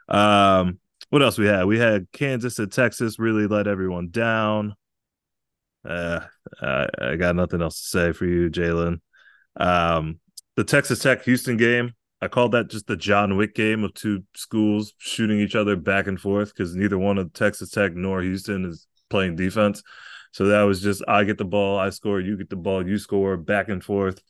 Um 0.08 0.78
what 1.10 1.22
else 1.22 1.38
we 1.38 1.46
had? 1.46 1.66
We 1.66 1.78
had 1.78 2.06
Kansas 2.12 2.58
and 2.58 2.72
Texas 2.72 3.18
really 3.18 3.46
let 3.46 3.66
everyone 3.66 4.08
down. 4.10 4.74
Uh, 5.88 6.20
I, 6.60 6.88
I 7.00 7.16
got 7.16 7.36
nothing 7.36 7.62
else 7.62 7.80
to 7.80 7.86
say 7.86 8.12
for 8.12 8.26
you, 8.26 8.50
Jalen. 8.50 9.00
Um, 9.56 10.20
the 10.56 10.64
Texas 10.64 11.00
Tech 11.00 11.24
Houston 11.24 11.56
game, 11.56 11.92
I 12.20 12.28
called 12.28 12.52
that 12.52 12.70
just 12.70 12.86
the 12.86 12.96
John 12.96 13.36
Wick 13.36 13.54
game 13.54 13.84
of 13.84 13.92
two 13.94 14.24
schools 14.34 14.94
shooting 14.98 15.40
each 15.40 15.54
other 15.54 15.76
back 15.76 16.06
and 16.06 16.20
forth 16.20 16.54
because 16.54 16.74
neither 16.74 16.98
one 16.98 17.18
of 17.18 17.32
Texas 17.32 17.70
Tech 17.70 17.94
nor 17.94 18.22
Houston 18.22 18.64
is 18.64 18.86
playing 19.10 19.36
defense. 19.36 19.82
So 20.32 20.46
that 20.46 20.62
was 20.62 20.80
just 20.80 21.02
I 21.06 21.24
get 21.24 21.38
the 21.38 21.44
ball, 21.44 21.78
I 21.78 21.90
score, 21.90 22.20
you 22.20 22.36
get 22.36 22.50
the 22.50 22.56
ball, 22.56 22.86
you 22.86 22.98
score, 22.98 23.36
back 23.36 23.68
and 23.68 23.84
forth. 23.84 24.20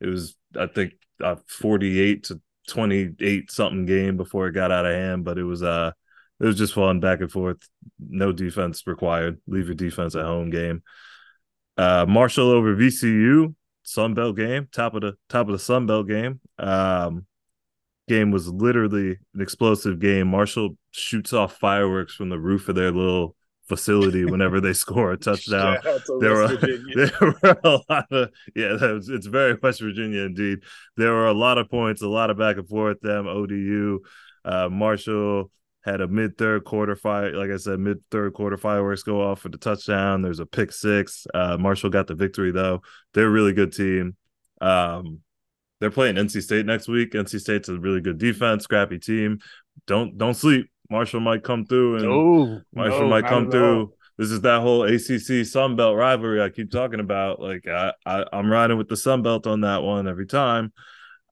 It 0.00 0.08
was 0.08 0.36
I 0.58 0.66
think 0.66 0.94
a 1.20 1.38
48 1.46 2.24
to 2.24 2.40
28 2.68 3.50
something 3.50 3.86
game 3.86 4.16
before 4.16 4.48
it 4.48 4.52
got 4.52 4.72
out 4.72 4.86
of 4.86 4.92
hand, 4.92 5.24
but 5.24 5.38
it 5.38 5.44
was 5.44 5.62
uh 5.62 5.92
it 6.40 6.46
was 6.46 6.56
just 6.56 6.74
fun 6.74 7.00
back 7.00 7.20
and 7.20 7.30
forth. 7.30 7.58
No 7.98 8.32
defense 8.32 8.86
required. 8.86 9.40
Leave 9.46 9.66
your 9.66 9.74
defense 9.74 10.14
at 10.14 10.24
home 10.24 10.50
game. 10.50 10.82
Uh 11.76 12.06
Marshall 12.08 12.50
over 12.50 12.74
VCU, 12.74 13.54
Sun 13.82 14.14
Belt 14.14 14.36
game, 14.36 14.68
top 14.72 14.94
of 14.94 15.02
the 15.02 15.14
top 15.28 15.46
of 15.46 15.52
the 15.52 15.58
Sun 15.58 15.86
Belt 15.86 16.08
game. 16.08 16.40
Um 16.58 17.26
game 18.08 18.30
was 18.30 18.48
literally 18.48 19.18
an 19.34 19.40
explosive 19.40 19.98
game. 19.98 20.28
Marshall 20.28 20.76
shoots 20.90 21.32
off 21.32 21.56
fireworks 21.56 22.14
from 22.14 22.28
the 22.28 22.38
roof 22.38 22.68
of 22.68 22.74
their 22.74 22.90
little 22.90 23.34
facility 23.68 24.24
whenever 24.24 24.60
they 24.60 24.72
score 24.84 25.12
a 25.12 25.16
touchdown. 25.16 25.78
There 26.20 26.34
were, 26.34 26.56
there 26.94 27.10
were 27.20 27.58
a 27.64 27.80
lot 27.88 28.12
of 28.12 28.30
yeah, 28.54 28.72
was, 28.92 29.08
it's 29.08 29.26
very 29.26 29.56
West 29.62 29.80
Virginia 29.80 30.22
indeed. 30.22 30.60
There 30.96 31.12
were 31.12 31.26
a 31.26 31.34
lot 31.34 31.58
of 31.58 31.70
points, 31.70 32.02
a 32.02 32.08
lot 32.08 32.30
of 32.30 32.38
back 32.38 32.56
and 32.56 32.68
forth. 32.68 33.00
Them 33.00 33.26
ODU, 33.26 34.00
uh, 34.44 34.68
Marshall 34.68 35.50
had 35.84 36.00
a 36.00 36.08
mid 36.08 36.38
third 36.38 36.64
quarter 36.64 36.96
fire, 36.96 37.36
like 37.36 37.50
I 37.50 37.58
said, 37.58 37.78
mid 37.78 37.98
third 38.10 38.32
quarter 38.32 38.56
fireworks 38.56 39.02
go 39.02 39.20
off 39.20 39.40
for 39.40 39.50
the 39.50 39.58
touchdown. 39.58 40.22
There's 40.22 40.40
a 40.40 40.46
pick 40.46 40.72
six. 40.72 41.26
Uh, 41.34 41.58
Marshall 41.58 41.90
got 41.90 42.06
the 42.06 42.14
victory 42.14 42.52
though. 42.52 42.80
They're 43.12 43.26
a 43.26 43.30
really 43.30 43.52
good 43.52 43.72
team. 43.72 44.16
Um, 44.60 45.20
they're 45.80 45.90
playing 45.90 46.16
NC 46.16 46.42
State 46.42 46.64
next 46.64 46.88
week. 46.88 47.12
NC 47.12 47.38
State's 47.38 47.68
a 47.68 47.78
really 47.78 48.00
good 48.00 48.16
defense, 48.16 48.64
scrappy 48.64 48.98
team. 48.98 49.40
Don't 49.86 50.16
don't 50.16 50.34
sleep. 50.34 50.70
Marshall 50.90 51.20
might 51.20 51.42
come 51.42 51.66
through 51.66 51.96
and 51.96 52.04
no, 52.04 52.60
Marshall 52.74 53.02
no, 53.02 53.08
might 53.08 53.26
come 53.26 53.50
through. 53.50 53.92
This 54.16 54.30
is 54.30 54.40
that 54.42 54.62
whole 54.62 54.84
ACC 54.84 55.44
Sun 55.44 55.76
Belt 55.76 55.96
rivalry 55.96 56.40
I 56.40 56.48
keep 56.48 56.70
talking 56.70 57.00
about. 57.00 57.40
Like 57.40 57.66
I, 57.66 57.92
I 58.06 58.24
I'm 58.32 58.50
riding 58.50 58.78
with 58.78 58.88
the 58.88 58.96
Sun 58.96 59.22
Belt 59.22 59.46
on 59.46 59.62
that 59.62 59.82
one 59.82 60.08
every 60.08 60.26
time. 60.26 60.72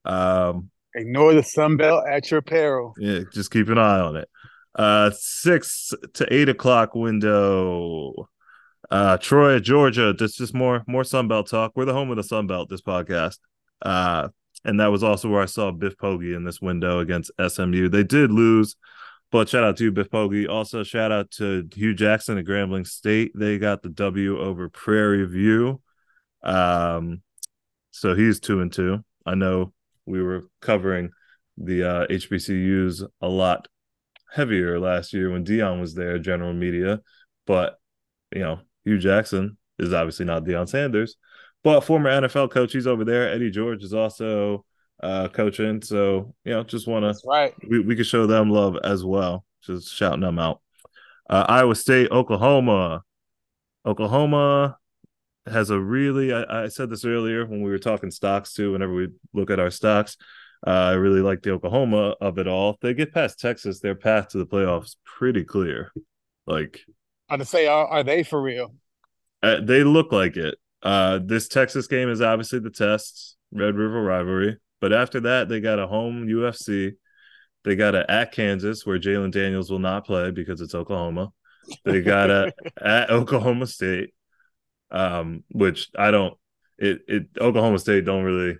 Um, 0.05 0.69
Ignore 0.93 1.33
the 1.33 1.43
Sun 1.43 1.77
Belt 1.77 2.03
at 2.07 2.29
your 2.29 2.43
peril. 2.43 2.93
yeah, 2.99 3.21
just 3.31 3.49
keep 3.49 3.69
an 3.69 3.79
eye 3.79 3.99
on 3.99 4.15
it. 4.15 4.29
Uh, 4.75 5.11
six 5.11 5.93
to 6.13 6.33
eight 6.33 6.49
o'clock 6.49 6.95
window. 6.95 8.29
Uh, 8.89 9.17
Troy, 9.17 9.59
Georgia. 9.59 10.13
That's 10.13 10.35
just 10.35 10.53
more 10.53 10.83
more 10.87 11.03
Sun 11.03 11.27
Belt 11.27 11.49
talk. 11.49 11.73
We're 11.75 11.85
the 11.85 11.93
home 11.93 12.09
of 12.09 12.17
the 12.17 12.23
Sun 12.23 12.47
Belt. 12.47 12.69
This 12.69 12.81
podcast. 12.81 13.37
Uh, 13.81 14.29
and 14.65 14.79
that 14.79 14.87
was 14.91 15.03
also 15.03 15.29
where 15.29 15.41
I 15.41 15.45
saw 15.45 15.71
Biff 15.71 15.97
Poggi 15.97 16.35
in 16.35 16.43
this 16.43 16.61
window 16.61 16.99
against 16.99 17.31
SMU. 17.45 17.89
They 17.89 18.03
did 18.03 18.31
lose, 18.31 18.75
but 19.31 19.49
shout 19.49 19.63
out 19.63 19.77
to 19.77 19.83
you, 19.83 19.91
Biff 19.91 20.09
Poggi. 20.09 20.47
Also, 20.47 20.83
shout 20.83 21.11
out 21.11 21.31
to 21.31 21.67
Hue 21.73 21.93
Jackson 21.93 22.37
at 22.37 22.45
Grambling 22.45 22.87
State. 22.87 23.31
They 23.35 23.57
got 23.57 23.81
the 23.81 23.89
W 23.89 24.39
over 24.39 24.69
Prairie 24.69 25.25
View. 25.25 25.81
Um, 26.43 27.21
so 27.91 28.15
he's 28.15 28.39
two 28.39 28.61
and 28.61 28.71
two. 28.71 29.03
I 29.25 29.35
know 29.35 29.73
we 30.05 30.21
were 30.21 30.43
covering 30.61 31.11
the 31.57 31.83
uh, 31.83 32.07
HBCUs 32.07 33.03
a 33.21 33.27
lot 33.27 33.67
heavier 34.33 34.79
last 34.79 35.13
year 35.13 35.31
when 35.31 35.45
Deion 35.45 35.79
was 35.79 35.93
there, 35.93 36.17
general 36.17 36.53
media. 36.53 37.01
But 37.45 37.77
you 38.33 38.41
know, 38.41 38.59
Hue 38.83 38.97
Jackson 38.97 39.57
is 39.79 39.93
obviously 39.93 40.25
not 40.25 40.43
Deion 40.43 40.67
Sanders, 40.67 41.15
but 41.63 41.81
former 41.81 42.09
NFL 42.09 42.51
coach. 42.51 42.73
He's 42.73 42.87
over 42.87 43.05
there. 43.05 43.29
Eddie 43.29 43.51
George 43.51 43.83
is 43.83 43.93
also 43.93 44.65
uh, 45.01 45.27
coaching. 45.27 45.81
So 45.81 46.33
you 46.43 46.53
know, 46.53 46.63
just 46.63 46.87
want 46.87 47.03
to 47.05 47.27
right. 47.27 47.53
we 47.69 47.79
we 47.79 47.95
could 47.95 48.07
show 48.07 48.27
them 48.27 48.49
love 48.49 48.77
as 48.83 49.03
well. 49.03 49.45
Just 49.61 49.93
shouting 49.93 50.21
them 50.21 50.39
out. 50.39 50.61
Uh, 51.29 51.45
Iowa 51.47 51.75
State, 51.75 52.11
Oklahoma. 52.11 53.03
Oklahoma 53.85 54.77
has 55.45 55.69
a 55.69 55.79
really. 55.79 56.33
I, 56.33 56.63
I 56.63 56.67
said 56.69 56.89
this 56.89 57.05
earlier 57.05 57.45
when 57.45 57.61
we 57.61 57.69
were 57.69 57.79
talking 57.79 58.11
stocks 58.11 58.53
too. 58.53 58.71
Whenever 58.71 58.93
we 58.93 59.09
look 59.33 59.51
at 59.51 59.59
our 59.59 59.71
stocks, 59.71 60.17
uh, 60.65 60.69
I 60.69 60.93
really 60.93 61.21
like 61.21 61.41
the 61.41 61.51
Oklahoma 61.51 62.15
of 62.21 62.37
it 62.37 62.47
all. 62.47 62.71
If 62.71 62.79
they 62.79 62.93
get 62.93 63.13
past 63.13 63.39
Texas, 63.39 63.79
their 63.79 63.95
path 63.95 64.29
to 64.29 64.37
the 64.37 64.45
playoffs 64.45 64.95
pretty 65.05 65.43
clear. 65.43 65.91
Like 66.47 66.81
I'm 67.29 67.39
to 67.39 67.45
say, 67.45 67.67
are, 67.67 67.87
are 67.87 68.03
they 68.03 68.23
for 68.23 68.41
real? 68.41 68.73
uh, 69.43 69.59
they 69.61 69.83
look 69.83 70.11
like 70.11 70.37
it. 70.37 70.55
Uh, 70.81 71.19
this 71.23 71.47
Texas 71.47 71.87
game 71.87 72.09
is 72.09 72.21
obviously 72.21 72.59
the 72.59 72.69
test, 72.69 73.35
Red 73.51 73.75
River 73.75 74.01
rivalry. 74.01 74.57
But 74.79 74.93
after 74.93 75.19
that, 75.21 75.49
they 75.49 75.59
got 75.59 75.79
a 75.79 75.87
home 75.87 76.27
UFC. 76.27 76.93
They 77.63 77.75
got 77.75 77.95
a 77.95 78.09
at 78.09 78.31
Kansas 78.31 78.85
where 78.85 78.99
Jalon 78.99 79.31
Daniels 79.31 79.69
will 79.69 79.79
not 79.79 80.05
play 80.05 80.31
because 80.31 80.59
it's 80.59 80.75
Oklahoma. 80.75 81.31
They 81.85 82.01
got 82.01 82.29
a 82.29 82.53
at 82.81 83.09
Oklahoma 83.09 83.67
State, 83.67 84.13
um, 84.91 85.43
which 85.51 85.89
I 85.97 86.11
don't. 86.11 86.37
It 86.77 87.01
it 87.07 87.27
Oklahoma 87.39 87.79
State 87.79 88.03
don't 88.03 88.23
really, 88.23 88.57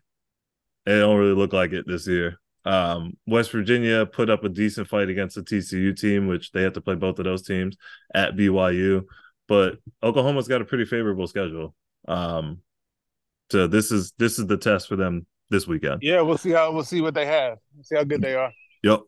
it 0.86 1.00
don't 1.00 1.18
really 1.18 1.36
look 1.36 1.54
like 1.54 1.72
it 1.74 1.86
this 1.88 2.08
year. 2.08 2.40
Um, 2.66 3.18
West 3.28 3.52
Virginia 3.52 4.06
put 4.06 4.30
up 4.30 4.44
a 4.44 4.50
decent 4.50 4.88
fight 4.88 5.10
against 5.10 5.36
the 5.36 5.42
TCU 5.42 5.98
team, 5.98 6.28
which 6.28 6.52
they 6.52 6.62
have 6.64 6.74
to 6.74 6.82
play 6.82 6.96
both 6.96 7.20
of 7.20 7.26
those 7.26 7.44
teams 7.44 7.76
at 8.14 8.36
BYU. 8.36 9.04
But 9.48 9.78
Oklahoma's 10.02 10.48
got 10.48 10.62
a 10.62 10.66
pretty 10.66 10.86
favorable 10.86 11.28
schedule. 11.28 11.76
Um, 12.08 12.60
so 13.52 13.68
this 13.68 13.92
is 13.92 14.14
this 14.18 14.40
is 14.40 14.48
the 14.48 14.58
test 14.58 14.88
for 14.88 14.96
them 14.96 15.26
this 15.50 15.68
weekend. 15.68 16.00
Yeah, 16.02 16.22
we'll 16.22 16.38
see 16.38 16.52
how 16.52 16.72
we'll 16.72 16.84
see 16.84 17.02
what 17.02 17.14
they 17.14 17.26
have. 17.26 17.58
We'll 17.76 17.84
see 17.84 17.96
how 17.96 18.04
good 18.04 18.22
they 18.22 18.36
are. 18.36 18.52
Yep. 18.84 19.02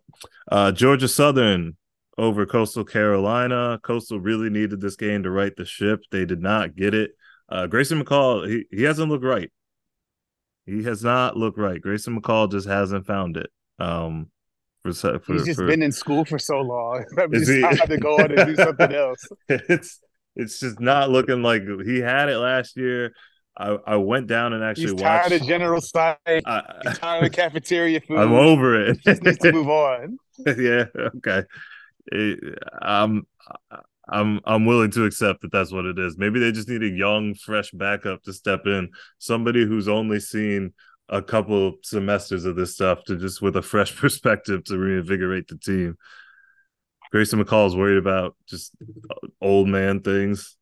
Uh, 0.52 0.72
Georgia 0.72 1.07
Southern 1.07 1.76
over 2.18 2.45
Coastal 2.45 2.85
Carolina. 2.85 3.80
Coastal 3.84 4.19
really 4.19 4.49
needed 4.49 4.81
this 4.81 4.95
game 4.95 5.23
to 5.23 5.31
right 5.31 5.56
the 5.56 5.65
ship. 5.65 6.02
They 6.11 6.26
did 6.26 6.41
not 6.41 6.76
get 6.76 6.93
it. 6.93 7.11
Uh, 7.49 7.68
Grayson 7.68 8.03
McCall, 8.03 8.49
he, 8.49 8.65
he 8.72 8.84
hasn't 8.84 9.10
looked 9.10 9.26
right. 9.26 9.52
He 10.65 10.83
has 10.83 11.03
not 11.03 11.37
looked 11.37 11.57
right. 11.57 11.79
Grayson 11.81 12.19
McCall 12.19 12.49
just 12.51 12.67
hasn't 12.67 13.05
found 13.05 13.37
it. 13.37 13.49
Um, 13.79 14.29
for, 14.83 14.93
for 14.93 15.33
He's 15.33 15.45
just 15.45 15.59
for- 15.59 15.67
been 15.67 15.81
in 15.81 15.91
school 15.91 16.25
for 16.25 16.37
so 16.39 16.59
long. 16.61 17.03
Is 17.31 17.49
it's 17.49 17.51
he- 17.71 17.77
time 17.77 17.87
to 17.87 17.97
go 17.97 18.15
on 18.17 18.31
and 18.37 18.55
do 18.55 18.63
something 18.63 18.93
else. 18.95 19.27
it's 19.49 19.99
it's 20.35 20.59
just 20.59 20.79
not 20.79 21.09
looking 21.09 21.41
like 21.41 21.63
he 21.85 21.99
had 21.99 22.29
it 22.29 22.37
last 22.37 22.77
year. 22.77 23.13
I, 23.57 23.77
I 23.87 23.95
went 23.95 24.27
down 24.27 24.51
and 24.51 24.61
actually 24.63 24.91
He's 24.91 24.95
tired 25.01 25.31
watched. 25.31 25.41
of 25.43 25.47
general 25.47 25.79
site. 25.81 26.17
I, 26.27 26.61
He's 26.83 26.97
tired 26.99 27.25
of 27.25 27.31
cafeteria 27.31 28.01
food. 28.01 28.17
I'm 28.19 28.33
over 28.33 28.81
it. 28.81 28.97
He 28.97 29.11
just 29.11 29.23
needs 29.23 29.37
to 29.39 29.53
move 29.53 29.69
on. 29.69 30.17
yeah. 30.45 30.85
Okay. 31.17 31.43
Eh, 32.11 32.35
I'm 32.81 33.25
I'm 34.10 34.40
I'm 34.45 34.65
willing 34.65 34.91
to 34.91 35.06
accept 35.06 35.41
that 35.41 35.52
that's 35.52 35.72
what 35.72 35.86
it 35.86 35.98
is. 35.98 36.18
Maybe 36.18 36.40
they 36.40 36.52
just 36.52 36.69
need 36.69 36.84
a 36.84 36.90
young, 36.90 37.34
fresh 37.34 37.72
backup 37.72 38.23
to 38.23 38.34
step 38.34 38.61
in. 38.65 38.90
Somebody 39.18 39.65
who's 39.65 39.88
only 39.88 40.19
seen 40.19 40.73
a 41.10 41.22
couple 41.22 41.76
semesters 41.84 42.45
of 42.45 42.56
this 42.56 42.73
stuff 42.73 43.03
to 43.06 43.15
just 43.15 43.41
with 43.41 43.56
a 43.56 43.61
fresh 43.61 43.95
perspective 43.99 44.64
to 44.65 44.77
reinvigorate 44.77 45.48
the 45.48 45.57
team. 45.57 45.98
Grayson 47.11 47.44
McCall 47.44 47.68
is 47.68 47.76
worried 47.76 47.98
about 47.98 48.36
just 48.48 48.76
old 49.41 49.68
man 49.68 50.02
things. 50.02 50.57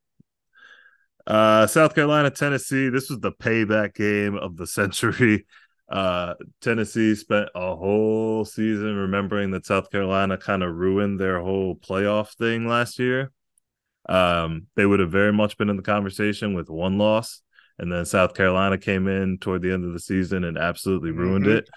Uh, 1.26 1.66
South 1.68 1.96
Carolina, 1.96 2.30
Tennessee. 2.30 2.90
This 2.90 3.10
was 3.10 3.20
the 3.20 3.32
payback 3.32 3.96
game 3.96 4.36
of 4.36 4.58
the 4.58 4.68
century. 4.68 5.46
Uh, 5.90 6.34
Tennessee 6.62 7.14
spent 7.14 7.50
a 7.56 7.76
whole 7.76 8.46
season 8.46 8.96
remembering 8.96 9.52
that 9.52 9.66
South 9.66 9.92
Carolina 9.92 10.38
kind 10.38 10.64
of 10.64 10.76
ruined 10.76 11.20
their 11.20 11.42
whole 11.42 11.76
playoff 11.76 12.34
thing 12.36 12.68
last 12.68 13.00
year. 13.00 13.32
Um, 14.10 14.68
they 14.76 14.86
would 14.86 15.00
have 15.00 15.12
very 15.12 15.32
much 15.34 15.58
been 15.58 15.70
in 15.70 15.78
the 15.78 15.84
conversation 15.84 16.54
with 16.54 16.70
one 16.70 16.98
loss, 16.98 17.42
and 17.78 17.92
then 17.92 18.06
South 18.06 18.34
Carolina 18.34 18.78
came 18.78 19.08
in 19.08 19.38
toward 19.38 19.62
the 19.62 19.72
end 19.72 19.86
of 19.86 19.94
the 19.94 20.00
season 20.00 20.44
and 20.44 20.58
absolutely 20.58 21.12
ruined 21.12 21.46
Mhm. 21.46 21.58
it. 21.58 21.70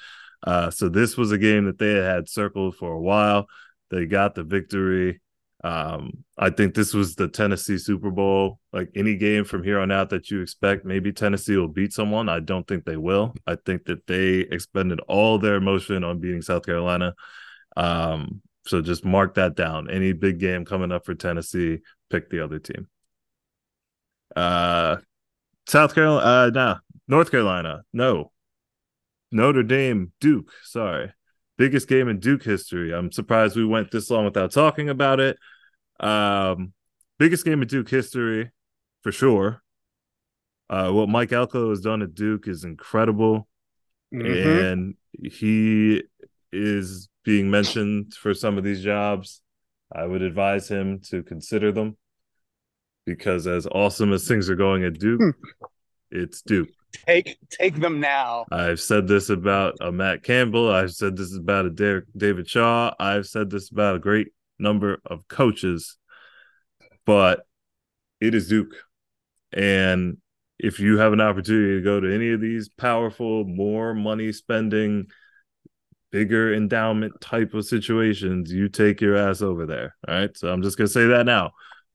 Uh, 0.42 0.70
so 0.70 0.88
this 0.88 1.16
was 1.16 1.32
a 1.32 1.38
game 1.38 1.64
that 1.64 1.78
they 1.78 1.94
had 1.94 2.28
circled 2.28 2.76
for 2.76 2.92
a 2.92 3.00
while. 3.00 3.48
They 3.90 4.06
got 4.06 4.34
the 4.34 4.44
victory. 4.44 5.20
Um, 5.64 6.24
I 6.38 6.50
think 6.50 6.74
this 6.74 6.92
was 6.94 7.14
the 7.14 7.28
Tennessee 7.28 7.78
Super 7.78 8.10
Bowl. 8.10 8.60
Like 8.72 8.90
any 8.94 9.16
game 9.16 9.44
from 9.44 9.64
here 9.64 9.80
on 9.80 9.90
out 9.90 10.10
that 10.10 10.30
you 10.30 10.40
expect, 10.40 10.84
maybe 10.84 11.12
Tennessee 11.12 11.56
will 11.56 11.68
beat 11.68 11.92
someone. 11.92 12.28
I 12.28 12.40
don't 12.40 12.66
think 12.66 12.84
they 12.84 12.96
will. 12.96 13.34
I 13.46 13.56
think 13.64 13.86
that 13.86 14.06
they 14.06 14.40
expended 14.40 15.00
all 15.08 15.38
their 15.38 15.56
emotion 15.56 16.04
on 16.04 16.20
beating 16.20 16.42
South 16.42 16.64
Carolina. 16.66 17.14
Um, 17.76 18.42
so 18.66 18.82
just 18.82 19.04
mark 19.04 19.34
that 19.34 19.54
down. 19.54 19.90
Any 19.90 20.12
big 20.12 20.38
game 20.38 20.64
coming 20.64 20.92
up 20.92 21.06
for 21.06 21.14
Tennessee, 21.14 21.78
pick 22.10 22.30
the 22.30 22.44
other 22.44 22.58
team. 22.58 22.88
Uh, 24.34 24.96
South 25.66 25.94
Carolina, 25.94 26.26
uh, 26.26 26.50
no, 26.52 26.76
North 27.08 27.30
Carolina, 27.30 27.82
no. 27.92 28.30
Notre 29.32 29.64
Dame, 29.64 30.12
Duke. 30.20 30.52
Sorry, 30.62 31.12
biggest 31.58 31.88
game 31.88 32.08
in 32.08 32.18
Duke 32.20 32.42
history. 32.42 32.92
I'm 32.92 33.12
surprised 33.12 33.56
we 33.56 33.64
went 33.64 33.90
this 33.90 34.10
long 34.10 34.24
without 34.24 34.52
talking 34.52 34.88
about 34.88 35.20
it. 35.20 35.38
Um, 36.00 36.72
biggest 37.18 37.44
game 37.44 37.62
in 37.62 37.68
Duke 37.68 37.88
history 37.88 38.50
for 39.02 39.12
sure. 39.12 39.62
Uh, 40.68 40.90
what 40.90 41.08
Mike 41.08 41.32
Elko 41.32 41.70
has 41.70 41.80
done 41.80 42.02
at 42.02 42.14
Duke 42.14 42.48
is 42.48 42.64
incredible, 42.64 43.46
mm-hmm. 44.12 44.64
and 44.64 44.94
he 45.12 46.02
is 46.52 47.08
being 47.24 47.50
mentioned 47.50 48.14
for 48.14 48.34
some 48.34 48.58
of 48.58 48.64
these 48.64 48.82
jobs. 48.82 49.42
I 49.94 50.04
would 50.04 50.22
advise 50.22 50.68
him 50.68 51.00
to 51.10 51.22
consider 51.22 51.70
them 51.70 51.96
because, 53.04 53.46
as 53.46 53.68
awesome 53.68 54.12
as 54.12 54.26
things 54.26 54.50
are 54.50 54.56
going 54.56 54.82
at 54.82 54.98
Duke, 54.98 55.20
hmm. 55.20 55.30
it's 56.10 56.42
Duke. 56.42 56.70
Take 57.06 57.38
take 57.50 57.76
them 57.76 58.00
now. 58.00 58.46
I've 58.50 58.80
said 58.80 59.08
this 59.08 59.28
about 59.28 59.76
a 59.80 59.92
Matt 59.92 60.22
Campbell. 60.22 60.70
I've 60.70 60.92
said 60.92 61.16
this 61.16 61.36
about 61.36 61.66
a 61.66 61.70
Derek, 61.70 62.04
David 62.16 62.48
Shaw. 62.48 62.94
I've 62.98 63.26
said 63.26 63.50
this 63.50 63.70
about 63.70 63.96
a 63.96 64.00
great 64.00 64.28
number 64.58 64.98
of 65.04 65.26
coaches, 65.28 65.98
but 67.04 67.46
it 68.20 68.34
is 68.34 68.48
Duke, 68.48 68.74
and 69.52 70.18
if 70.58 70.80
you 70.80 70.98
have 70.98 71.12
an 71.12 71.20
opportunity 71.20 71.76
to 71.76 71.82
go 71.82 72.00
to 72.00 72.14
any 72.14 72.30
of 72.30 72.40
these 72.40 72.68
powerful, 72.68 73.44
more 73.44 73.94
money 73.94 74.32
spending, 74.32 75.06
bigger 76.10 76.54
endowment 76.54 77.20
type 77.20 77.52
of 77.54 77.66
situations, 77.66 78.50
you 78.50 78.68
take 78.68 79.00
your 79.00 79.16
ass 79.16 79.42
over 79.42 79.66
there. 79.66 79.94
All 80.08 80.14
right. 80.14 80.36
So 80.36 80.50
I'm 80.50 80.62
just 80.62 80.78
gonna 80.78 80.88
say 80.88 81.06
that 81.08 81.26
now. 81.26 81.52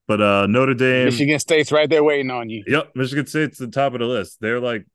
But 0.08 0.22
uh 0.22 0.48
Notre 0.48 0.74
Dame 0.74 1.06
Michigan 1.06 1.40
State's 1.40 1.72
right 1.72 1.90
there 1.90 2.04
waiting 2.04 2.32
on 2.32 2.50
you. 2.50 2.64
Yep, 2.68 2.92
Michigan 2.96 3.26
State's 3.26 3.58
the 3.58 3.68
top 3.68 3.94
of 3.94 4.00
the 4.00 4.06
list. 4.06 4.38
They're 4.42 4.60
like 4.60 4.86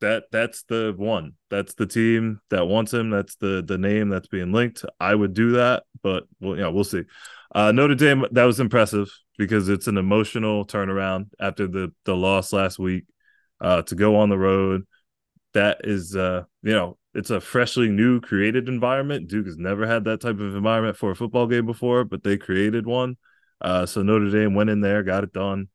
that 0.00 0.24
that's 0.30 0.62
the 0.64 0.94
one. 0.96 1.32
That's 1.50 1.74
the 1.74 1.86
team 1.86 2.40
that 2.50 2.66
wants 2.66 2.92
him. 2.92 3.10
That's 3.10 3.36
the 3.36 3.62
the 3.66 3.78
name 3.78 4.08
that's 4.08 4.28
being 4.28 4.52
linked. 4.52 4.84
I 5.00 5.14
would 5.14 5.34
do 5.34 5.52
that, 5.52 5.84
but 6.02 6.24
well, 6.40 6.56
yeah, 6.56 6.68
we'll 6.68 6.84
see. 6.84 7.02
Uh 7.54 7.72
Notre 7.72 7.94
Dame, 7.94 8.26
that 8.32 8.44
was 8.44 8.60
impressive 8.60 9.08
because 9.38 9.68
it's 9.68 9.86
an 9.86 9.98
emotional 9.98 10.66
turnaround 10.66 11.26
after 11.40 11.66
the 11.66 11.92
the 12.04 12.16
loss 12.16 12.52
last 12.52 12.78
week. 12.78 13.04
Uh 13.60 13.82
to 13.82 13.94
go 13.94 14.16
on 14.16 14.28
the 14.28 14.38
road. 14.38 14.84
That 15.54 15.82
is 15.84 16.14
uh, 16.14 16.44
you 16.62 16.74
know, 16.74 16.98
it's 17.14 17.30
a 17.30 17.40
freshly 17.40 17.88
new 17.88 18.20
created 18.20 18.68
environment. 18.68 19.28
Duke 19.28 19.46
has 19.46 19.56
never 19.56 19.86
had 19.86 20.04
that 20.04 20.20
type 20.20 20.34
of 20.38 20.54
environment 20.54 20.98
for 20.98 21.10
a 21.12 21.16
football 21.16 21.46
game 21.46 21.64
before, 21.64 22.04
but 22.04 22.22
they 22.22 22.36
created 22.36 22.86
one. 22.86 23.16
Uh, 23.60 23.86
so 23.86 24.02
Notre 24.02 24.30
Dame 24.30 24.54
went 24.54 24.68
in 24.68 24.82
there, 24.82 25.02
got 25.02 25.24
it 25.24 25.32
done. 25.32 25.68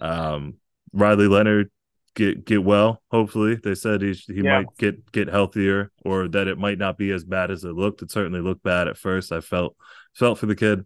Um, 0.00 0.54
Riley 0.92 1.26
Leonard 1.26 1.70
get 2.14 2.44
get 2.44 2.62
well. 2.62 3.02
Hopefully, 3.10 3.56
they 3.56 3.74
said 3.74 4.02
he 4.02 4.12
he 4.12 4.42
yeah. 4.42 4.58
might 4.58 4.76
get 4.78 5.10
get 5.12 5.28
healthier, 5.28 5.90
or 6.04 6.28
that 6.28 6.48
it 6.48 6.58
might 6.58 6.78
not 6.78 6.98
be 6.98 7.10
as 7.10 7.24
bad 7.24 7.50
as 7.50 7.64
it 7.64 7.72
looked. 7.72 8.02
It 8.02 8.10
certainly 8.10 8.40
looked 8.40 8.62
bad 8.62 8.88
at 8.88 8.98
first. 8.98 9.32
I 9.32 9.40
felt 9.40 9.76
felt 10.14 10.38
for 10.38 10.46
the 10.46 10.56
kid. 10.56 10.84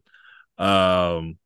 Um, 0.59 1.38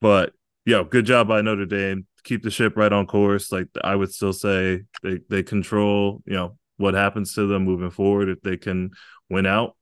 but 0.00 0.32
yeah, 0.64 0.82
good 0.88 1.06
job 1.06 1.28
by 1.28 1.40
Notre 1.40 1.66
Dame. 1.66 2.06
Keep 2.24 2.42
the 2.42 2.50
ship 2.50 2.76
right 2.76 2.92
on 2.92 3.06
course. 3.06 3.52
Like 3.52 3.68
I 3.82 3.94
would 3.94 4.12
still 4.12 4.32
say, 4.32 4.82
they 5.02 5.20
they 5.28 5.42
control. 5.42 6.22
You 6.26 6.34
know 6.34 6.58
what 6.76 6.94
happens 6.94 7.34
to 7.34 7.46
them 7.46 7.64
moving 7.64 7.90
forward 7.90 8.28
if 8.28 8.40
they 8.40 8.56
can 8.56 8.90
win 9.28 9.46
out. 9.46 9.76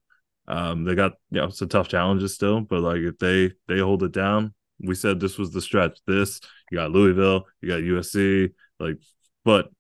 Um, 0.49 0.85
they 0.85 0.95
got 0.95 1.13
you 1.31 1.41
know 1.41 1.51
some 1.51 1.69
tough 1.69 1.89
challenges 1.89 2.35
still, 2.35 2.61
but 2.61 2.81
like 2.81 3.01
if 3.01 3.19
they 3.19 3.53
they 3.69 3.79
hold 3.79 4.03
it 4.03 4.13
down, 4.13 4.55
we 4.81 4.95
said 4.95 5.19
this 5.19 5.39
was 5.39 5.51
the 5.51 5.61
stretch. 5.61 5.99
This 6.07 6.41
you 6.71 6.79
got 6.79 6.91
Louisville, 6.91 7.47
you 7.61 7.69
got 7.69 7.81
USC, 7.81 8.53
like, 8.79 8.99
but 9.47 9.71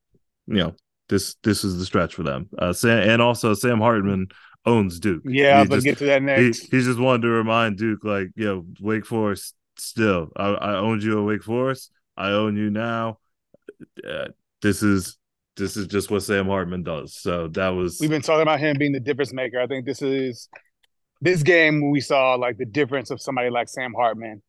you 0.46 0.54
know 0.54 0.74
this 1.10 1.36
this 1.42 1.64
is 1.64 1.78
the 1.78 1.84
stretch 1.84 2.14
for 2.14 2.22
them. 2.22 2.48
Uh, 2.56 2.72
Sam, 2.72 3.06
and 3.06 3.20
also 3.20 3.52
Sam 3.52 3.80
Hartman 3.80 4.28
owns 4.64 4.98
Duke. 4.98 5.22
Yeah, 5.24 5.62
he 5.62 5.68
but 5.68 5.74
just, 5.76 5.84
get 5.84 5.98
to 5.98 6.06
that 6.06 6.22
next. 6.22 6.70
He, 6.70 6.78
he 6.78 6.82
just 6.82 6.98
wanted 6.98 7.22
to 7.22 7.28
remind 7.28 7.76
Duke, 7.76 8.00
like, 8.02 8.28
you 8.34 8.46
know, 8.46 8.66
Wake 8.80 9.06
Forest 9.06 9.54
still. 9.76 10.30
I, 10.36 10.48
I 10.48 10.76
owned 10.76 11.02
you 11.02 11.18
at 11.20 11.26
Wake 11.26 11.44
Forest. 11.44 11.92
I 12.16 12.30
own 12.30 12.56
you 12.56 12.70
now. 12.70 13.18
Uh, 14.08 14.28
this 14.62 14.82
is 14.82 15.18
this 15.56 15.76
is 15.76 15.86
just 15.86 16.10
what 16.10 16.22
Sam 16.22 16.46
Hartman 16.46 16.82
does. 16.82 17.14
So 17.14 17.48
that 17.48 17.68
was 17.68 17.98
we've 18.00 18.10
been 18.10 18.22
talking 18.22 18.42
about 18.42 18.60
him 18.60 18.76
being 18.78 18.92
the 18.92 19.00
difference 19.00 19.32
maker. 19.32 19.60
I 19.60 19.66
think 19.66 19.84
this 19.84 20.02
is 20.02 20.48
this 21.20 21.42
game 21.42 21.90
we 21.90 22.00
saw 22.00 22.34
like 22.34 22.56
the 22.56 22.64
difference 22.64 23.10
of 23.10 23.20
somebody 23.20 23.50
like 23.50 23.68
Sam 23.68 23.92
Hartman. 23.94 24.42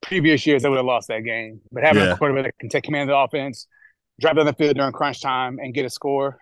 Previous 0.00 0.46
years 0.46 0.62
they 0.62 0.68
would 0.68 0.76
have 0.76 0.84
lost 0.84 1.08
that 1.08 1.20
game, 1.20 1.60
but 1.72 1.82
having 1.82 2.04
yeah. 2.04 2.12
a 2.12 2.16
quarterback 2.16 2.44
that 2.44 2.58
can 2.60 2.68
take 2.68 2.84
command 2.84 3.10
of 3.10 3.14
the 3.14 3.18
offense, 3.18 3.66
drive 4.20 4.36
down 4.36 4.46
the 4.46 4.52
field 4.52 4.76
during 4.76 4.92
crunch 4.92 5.20
time, 5.20 5.58
and 5.58 5.74
get 5.74 5.84
a 5.84 5.90
score. 5.90 6.38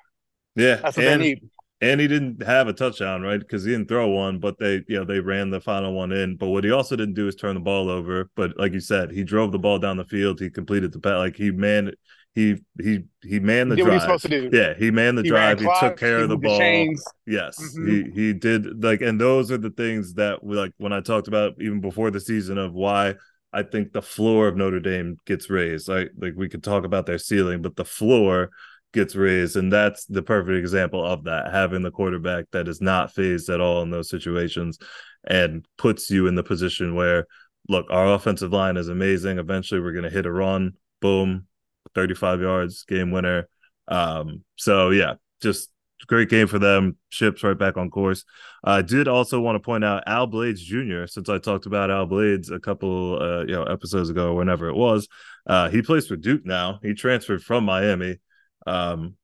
Yeah, 0.54 0.76
that's 0.76 0.96
what 0.96 1.06
and, 1.06 1.22
they 1.22 1.28
need. 1.28 1.50
And 1.82 2.00
he 2.00 2.08
didn't 2.08 2.42
have 2.42 2.68
a 2.68 2.72
touchdown, 2.72 3.20
right? 3.20 3.38
Because 3.38 3.64
he 3.64 3.72
didn't 3.72 3.88
throw 3.88 4.08
one, 4.08 4.38
but 4.38 4.58
they, 4.58 4.82
you 4.88 4.96
know, 4.96 5.04
they 5.04 5.20
ran 5.20 5.50
the 5.50 5.60
final 5.60 5.92
one 5.92 6.10
in. 6.10 6.36
But 6.36 6.46
what 6.46 6.64
he 6.64 6.70
also 6.70 6.96
didn't 6.96 7.14
do 7.14 7.28
is 7.28 7.34
turn 7.34 7.54
the 7.54 7.60
ball 7.60 7.90
over. 7.90 8.30
But 8.34 8.58
like 8.58 8.72
you 8.72 8.80
said, 8.80 9.10
he 9.10 9.24
drove 9.24 9.52
the 9.52 9.58
ball 9.58 9.78
down 9.78 9.98
the 9.98 10.06
field. 10.06 10.40
He 10.40 10.48
completed 10.48 10.92
the 10.92 11.00
pass. 11.00 11.18
Like 11.18 11.36
he 11.36 11.50
man, 11.50 11.92
he 12.34 12.56
he 12.80 13.04
he 13.22 13.40
manned 13.40 13.70
the 13.70 13.76
he 13.76 13.82
drive. 13.82 14.00
supposed 14.00 14.22
to 14.22 14.28
do. 14.28 14.50
Yeah, 14.56 14.72
he 14.74 14.90
manned 14.90 15.18
the 15.18 15.22
he 15.22 15.28
drive. 15.28 15.60
He 15.60 15.68
took 15.80 15.98
care 15.98 16.20
of 16.20 16.30
the 16.30 16.38
ball. 16.38 16.58
The 16.58 16.98
yes, 17.26 17.58
mm-hmm. 17.58 18.12
he 18.14 18.26
he 18.28 18.32
did 18.32 18.82
like, 18.82 19.02
and 19.02 19.20
those 19.20 19.50
are 19.50 19.58
the 19.58 19.70
things 19.70 20.14
that 20.14 20.42
we 20.42 20.56
like 20.56 20.72
when 20.78 20.94
I 20.94 21.00
talked 21.00 21.28
about 21.28 21.54
even 21.60 21.82
before 21.82 22.10
the 22.10 22.20
season 22.20 22.56
of 22.56 22.72
why 22.72 23.16
I 23.56 23.62
think 23.62 23.92
the 23.92 24.02
floor 24.02 24.48
of 24.48 24.56
Notre 24.56 24.80
Dame 24.80 25.16
gets 25.24 25.48
raised. 25.48 25.88
Like 25.88 26.10
we 26.18 26.48
could 26.50 26.62
talk 26.62 26.84
about 26.84 27.06
their 27.06 27.16
ceiling, 27.16 27.62
but 27.62 27.74
the 27.74 27.86
floor 27.86 28.50
gets 28.92 29.16
raised, 29.16 29.56
and 29.56 29.72
that's 29.72 30.04
the 30.04 30.22
perfect 30.22 30.58
example 30.58 31.02
of 31.02 31.24
that. 31.24 31.52
Having 31.52 31.80
the 31.80 31.90
quarterback 31.90 32.44
that 32.52 32.68
is 32.68 32.82
not 32.82 33.14
phased 33.14 33.48
at 33.48 33.62
all 33.62 33.80
in 33.80 33.90
those 33.90 34.10
situations, 34.10 34.78
and 35.26 35.66
puts 35.78 36.10
you 36.10 36.26
in 36.26 36.34
the 36.34 36.42
position 36.42 36.94
where, 36.94 37.26
look, 37.66 37.86
our 37.88 38.12
offensive 38.12 38.52
line 38.52 38.76
is 38.76 38.88
amazing. 38.88 39.38
Eventually, 39.38 39.80
we're 39.80 39.92
going 39.92 40.04
to 40.04 40.10
hit 40.10 40.26
a 40.26 40.30
run. 40.32 40.72
Boom, 41.00 41.46
35 41.94 42.42
yards, 42.42 42.84
game 42.84 43.10
winner. 43.10 43.48
Um, 43.88 44.44
so 44.56 44.90
yeah, 44.90 45.14
just 45.40 45.70
great 46.04 46.28
game 46.28 46.46
for 46.46 46.58
them. 46.58 46.96
Ships 47.08 47.42
right 47.42 47.58
back 47.58 47.76
on 47.76 47.90
course. 47.90 48.24
I 48.62 48.82
did 48.82 49.08
also 49.08 49.40
want 49.40 49.56
to 49.56 49.60
point 49.60 49.84
out 49.84 50.02
Al 50.06 50.26
Blades 50.26 50.62
Jr. 50.62 51.06
Since 51.06 51.28
I 51.28 51.38
talked 51.38 51.66
about 51.66 51.90
Al 51.90 52.06
Blades 52.06 52.50
a 52.50 52.58
couple 52.58 53.20
uh, 53.20 53.40
you 53.40 53.52
know 53.52 53.64
episodes 53.64 54.10
ago, 54.10 54.34
whenever 54.34 54.68
it 54.68 54.76
was, 54.76 55.08
uh, 55.46 55.68
he 55.70 55.82
plays 55.82 56.06
for 56.06 56.16
Duke 56.16 56.44
now. 56.44 56.78
He 56.82 56.94
transferred 56.94 57.42
from 57.42 57.64
Miami, 57.64 58.18
um, 58.66 59.14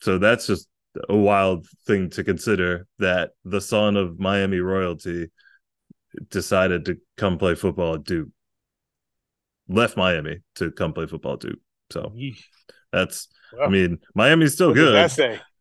so 0.00 0.18
that's 0.18 0.46
just 0.46 0.68
a 1.08 1.16
wild 1.16 1.66
thing 1.86 2.10
to 2.10 2.24
consider 2.24 2.86
that 2.98 3.30
the 3.44 3.60
son 3.60 3.96
of 3.96 4.18
Miami 4.18 4.58
royalty 4.58 5.30
decided 6.30 6.84
to 6.84 6.98
come 7.16 7.38
play 7.38 7.54
football 7.54 7.96
at 7.96 8.04
Duke. 8.04 8.28
Left 9.68 9.96
Miami 9.96 10.40
to 10.56 10.70
come 10.70 10.92
play 10.92 11.06
football 11.06 11.34
at 11.34 11.40
Duke. 11.40 11.58
So 11.90 12.12
that's 12.92 13.28
well, 13.52 13.66
I 13.66 13.70
mean, 13.70 13.98
Miami's 14.14 14.54
still 14.54 14.72
good. 14.72 14.94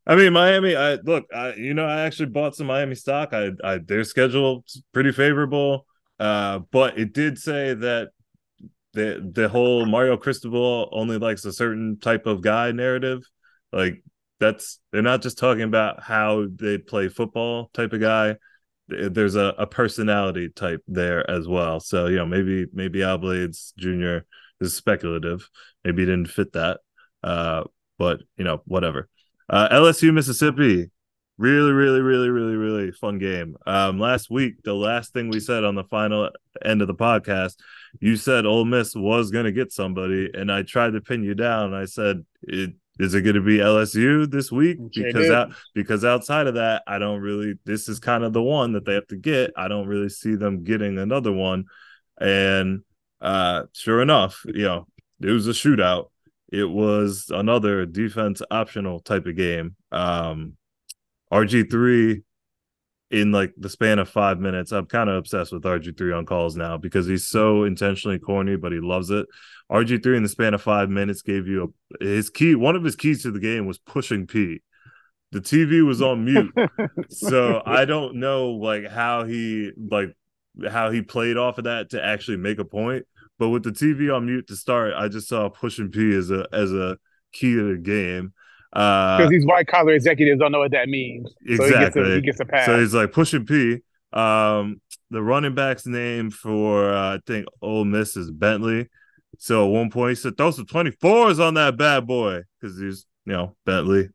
I 0.05 0.15
mean, 0.15 0.33
Miami. 0.33 0.75
I 0.75 0.95
look. 0.95 1.25
I 1.33 1.53
you 1.55 1.73
know, 1.73 1.85
I 1.85 2.01
actually 2.01 2.27
bought 2.27 2.55
some 2.55 2.67
Miami 2.67 2.95
stock. 2.95 3.33
I, 3.33 3.51
I 3.63 3.77
their 3.77 4.03
schedule 4.03 4.65
pretty 4.93 5.11
favorable. 5.11 5.85
Uh, 6.19 6.59
but 6.71 6.97
it 6.97 7.13
did 7.13 7.37
say 7.37 7.73
that 7.73 8.09
the 8.93 9.31
the 9.33 9.49
whole 9.49 9.85
Mario 9.85 10.17
Cristobal 10.17 10.89
only 10.91 11.17
likes 11.17 11.45
a 11.45 11.53
certain 11.53 11.99
type 11.99 12.25
of 12.25 12.41
guy 12.41 12.71
narrative. 12.71 13.23
Like 13.71 14.03
that's 14.39 14.79
they're 14.91 15.01
not 15.01 15.21
just 15.21 15.37
talking 15.37 15.63
about 15.63 16.03
how 16.03 16.47
they 16.53 16.77
play 16.77 17.07
football 17.07 17.69
type 17.73 17.93
of 17.93 18.01
guy. 18.01 18.35
There's 18.89 19.35
a, 19.35 19.55
a 19.57 19.65
personality 19.65 20.49
type 20.49 20.81
there 20.87 21.29
as 21.29 21.47
well. 21.47 21.79
So 21.79 22.07
you 22.07 22.17
know, 22.17 22.25
maybe 22.25 22.65
maybe 22.73 23.03
Al 23.03 23.17
Blades 23.17 23.73
Jr. 23.77 24.19
is 24.59 24.75
speculative. 24.75 25.49
Maybe 25.83 26.01
he 26.01 26.05
didn't 26.05 26.29
fit 26.29 26.53
that. 26.53 26.81
Uh, 27.23 27.63
but 27.97 28.21
you 28.37 28.43
know, 28.43 28.61
whatever. 28.65 29.07
Uh, 29.49 29.69
LSU 29.69 30.13
Mississippi, 30.13 30.89
really, 31.37 31.71
really, 31.71 32.01
really, 32.01 32.29
really, 32.29 32.55
really 32.55 32.91
fun 32.91 33.17
game. 33.17 33.55
Um, 33.65 33.99
last 33.99 34.29
week, 34.29 34.63
the 34.63 34.73
last 34.73 35.13
thing 35.13 35.29
we 35.29 35.39
said 35.39 35.63
on 35.63 35.75
the 35.75 35.83
final 35.85 36.29
end 36.63 36.81
of 36.81 36.87
the 36.87 36.95
podcast, 36.95 37.55
you 37.99 38.15
said 38.15 38.45
Ole 38.45 38.65
Miss 38.65 38.95
was 38.95 39.31
going 39.31 39.45
to 39.45 39.51
get 39.51 39.71
somebody, 39.71 40.29
and 40.33 40.51
I 40.51 40.63
tried 40.63 40.93
to 40.93 41.01
pin 41.01 41.23
you 41.23 41.35
down. 41.35 41.73
I 41.73 41.85
said, 41.85 42.25
it, 42.43 42.71
"Is 42.99 43.13
it 43.13 43.21
going 43.21 43.35
to 43.35 43.41
be 43.41 43.57
LSU 43.57 44.29
this 44.29 44.51
week?" 44.51 44.77
Because 44.93 45.29
out, 45.29 45.53
because 45.73 46.05
outside 46.05 46.47
of 46.47 46.55
that, 46.55 46.83
I 46.87 46.99
don't 46.99 47.21
really. 47.21 47.55
This 47.65 47.89
is 47.89 47.99
kind 47.99 48.23
of 48.23 48.33
the 48.33 48.43
one 48.43 48.73
that 48.73 48.85
they 48.85 48.93
have 48.93 49.07
to 49.07 49.17
get. 49.17 49.51
I 49.57 49.67
don't 49.67 49.87
really 49.87 50.09
see 50.09 50.35
them 50.35 50.63
getting 50.63 50.97
another 50.97 51.31
one, 51.31 51.65
and 52.19 52.81
uh, 53.21 53.63
sure 53.73 54.01
enough, 54.01 54.41
you 54.45 54.63
know, 54.63 54.87
it 55.21 55.31
was 55.31 55.47
a 55.47 55.51
shootout. 55.51 56.09
It 56.53 56.69
was 56.69 57.31
another 57.33 57.83
defense 57.87 58.39
optional 58.51 58.99
type 58.99 59.25
of 59.25 59.35
game. 59.35 59.75
Um, 59.91 60.55
RG3 61.31 62.21
in 63.09 63.31
like 63.31 63.53
the 63.57 63.69
span 63.69 63.97
of 63.97 64.07
five 64.07 64.39
minutes. 64.39 64.71
I'm 64.71 64.85
kind 64.85 65.09
of 65.09 65.15
obsessed 65.15 65.51
with 65.51 65.63
RG3 65.63 66.15
on 66.15 66.27
calls 66.27 66.55
now 66.55 66.77
because 66.77 67.07
he's 67.07 67.25
so 67.25 67.63
intentionally 67.63 68.19
corny, 68.19 68.55
but 68.55 68.71
he 68.71 68.79
loves 68.79 69.09
it. 69.09 69.25
RG3 69.71 70.17
in 70.17 70.21
the 70.21 70.29
span 70.29 70.53
of 70.53 70.61
five 70.61 70.91
minutes 70.91 71.23
gave 71.23 71.47
you 71.47 71.73
a, 71.99 72.05
his 72.05 72.29
key. 72.29 72.53
One 72.53 72.75
of 72.75 72.83
his 72.83 72.95
keys 72.95 73.23
to 73.23 73.31
the 73.31 73.39
game 73.39 73.65
was 73.65 73.79
pushing 73.79 74.27
P. 74.27 74.61
the 75.31 75.41
TV 75.41 75.83
was 75.83 76.03
on 76.03 76.23
mute. 76.23 76.53
so 77.09 77.63
I 77.65 77.85
don't 77.85 78.17
know 78.17 78.51
like 78.51 78.87
how 78.87 79.23
he 79.23 79.71
like 79.75 80.15
how 80.69 80.91
he 80.91 81.01
played 81.01 81.35
off 81.35 81.57
of 81.57 81.63
that 81.63 81.89
to 81.91 82.03
actually 82.03 82.37
make 82.37 82.59
a 82.59 82.65
point. 82.65 83.07
But 83.43 83.49
with 83.49 83.63
the 83.63 83.71
TV 83.71 84.09
on 84.09 84.25
mute 84.25 84.47
to 84.47 84.55
start, 84.55 84.93
I 84.95 85.09
just 85.09 85.27
saw 85.27 85.49
pushing 85.49 85.91
P 85.91 86.15
as 86.15 86.31
a 86.31 86.47
as 86.53 86.71
a 86.71 86.97
key 87.33 87.55
to 87.55 87.73
the 87.73 87.77
game. 87.77 88.31
Because 88.71 89.25
uh, 89.25 89.29
these 89.29 89.45
white 89.45 89.67
collar 89.67 89.91
executives 89.91 90.39
don't 90.39 90.53
know 90.53 90.59
what 90.59 90.71
that 90.71 90.87
means. 90.87 91.29
Exactly. 91.45 91.57
So 91.57 91.73
he 91.73 91.83
gets 91.83 91.95
a, 91.97 92.15
he 92.15 92.21
gets 92.21 92.39
a 92.39 92.45
pass. 92.45 92.65
So 92.67 92.79
he's 92.79 92.93
like 92.93 93.11
pushing 93.11 93.45
P. 93.45 93.81
Um, 94.13 94.79
the 95.11 95.21
running 95.21 95.55
back's 95.55 95.85
name 95.85 96.31
for 96.31 96.89
uh, 96.89 97.15
I 97.15 97.19
think 97.27 97.47
Ole 97.61 97.83
Miss 97.83 98.15
is 98.15 98.31
Bentley. 98.31 98.87
So 99.39 99.65
at 99.65 99.73
one 99.73 99.91
point 99.91 100.11
he 100.11 100.15
said, 100.15 100.37
"Throw 100.37 100.51
some 100.51 100.65
twenty 100.65 100.91
fours 100.91 101.41
on 101.41 101.55
that 101.55 101.75
bad 101.75 102.07
boy," 102.07 102.43
because 102.61 102.79
he's 102.79 103.05
you 103.25 103.33
know 103.33 103.57
Bentley, 103.65 104.07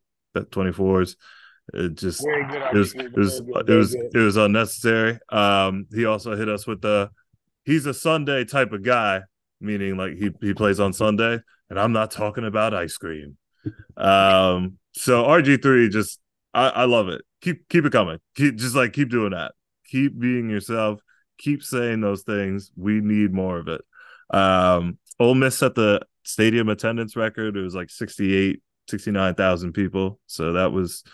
twenty 0.50 0.72
fours. 0.72 1.18
It 1.74 1.96
just 1.96 2.24
it 2.26 2.72
was 2.72 2.94
it 2.94 3.14
was 3.14 3.40
it 3.40 3.74
was 3.74 3.94
it 3.94 4.18
was 4.18 4.38
unnecessary. 4.38 5.18
Um, 5.28 5.86
he 5.92 6.06
also 6.06 6.34
hit 6.34 6.48
us 6.48 6.66
with 6.66 6.80
the 6.80 7.10
he's 7.68 7.84
a 7.84 7.92
Sunday 7.92 8.44
type 8.46 8.72
of 8.72 8.82
guy, 8.82 9.20
meaning 9.60 9.96
like 9.96 10.14
he 10.14 10.30
he 10.40 10.54
plays 10.54 10.80
on 10.80 10.92
Sunday, 10.92 11.38
and 11.68 11.78
I'm 11.78 11.92
not 11.92 12.10
talking 12.10 12.44
about 12.44 12.74
ice 12.74 12.96
cream. 12.96 13.36
Um, 13.96 14.78
so 14.92 15.24
RG 15.24 15.62
three 15.62 15.88
just 15.90 16.18
I, 16.54 16.68
I 16.68 16.84
love 16.86 17.08
it. 17.08 17.22
Keep 17.42 17.68
keep 17.68 17.84
it 17.84 17.92
coming. 17.92 18.18
Keep 18.34 18.56
just 18.56 18.74
like 18.74 18.92
keep 18.92 19.10
doing 19.10 19.30
that. 19.30 19.52
Keep 19.86 20.18
being 20.18 20.48
yourself. 20.48 21.00
Keep 21.38 21.62
saying 21.62 22.00
those 22.00 22.22
things. 22.22 22.72
We 22.76 23.00
need 23.00 23.32
more 23.32 23.58
of 23.58 23.68
it. 23.68 23.82
Um, 24.30 24.98
Ole 25.20 25.34
Miss 25.34 25.58
set 25.58 25.74
the 25.74 26.00
stadium 26.24 26.68
attendance 26.68 27.16
record. 27.16 27.56
It 27.56 27.62
was 27.62 27.74
like 27.74 27.90
68, 27.90 28.60
69,000 28.88 29.72
people. 29.72 30.18
So 30.26 30.54
that 30.54 30.72
was 30.72 31.04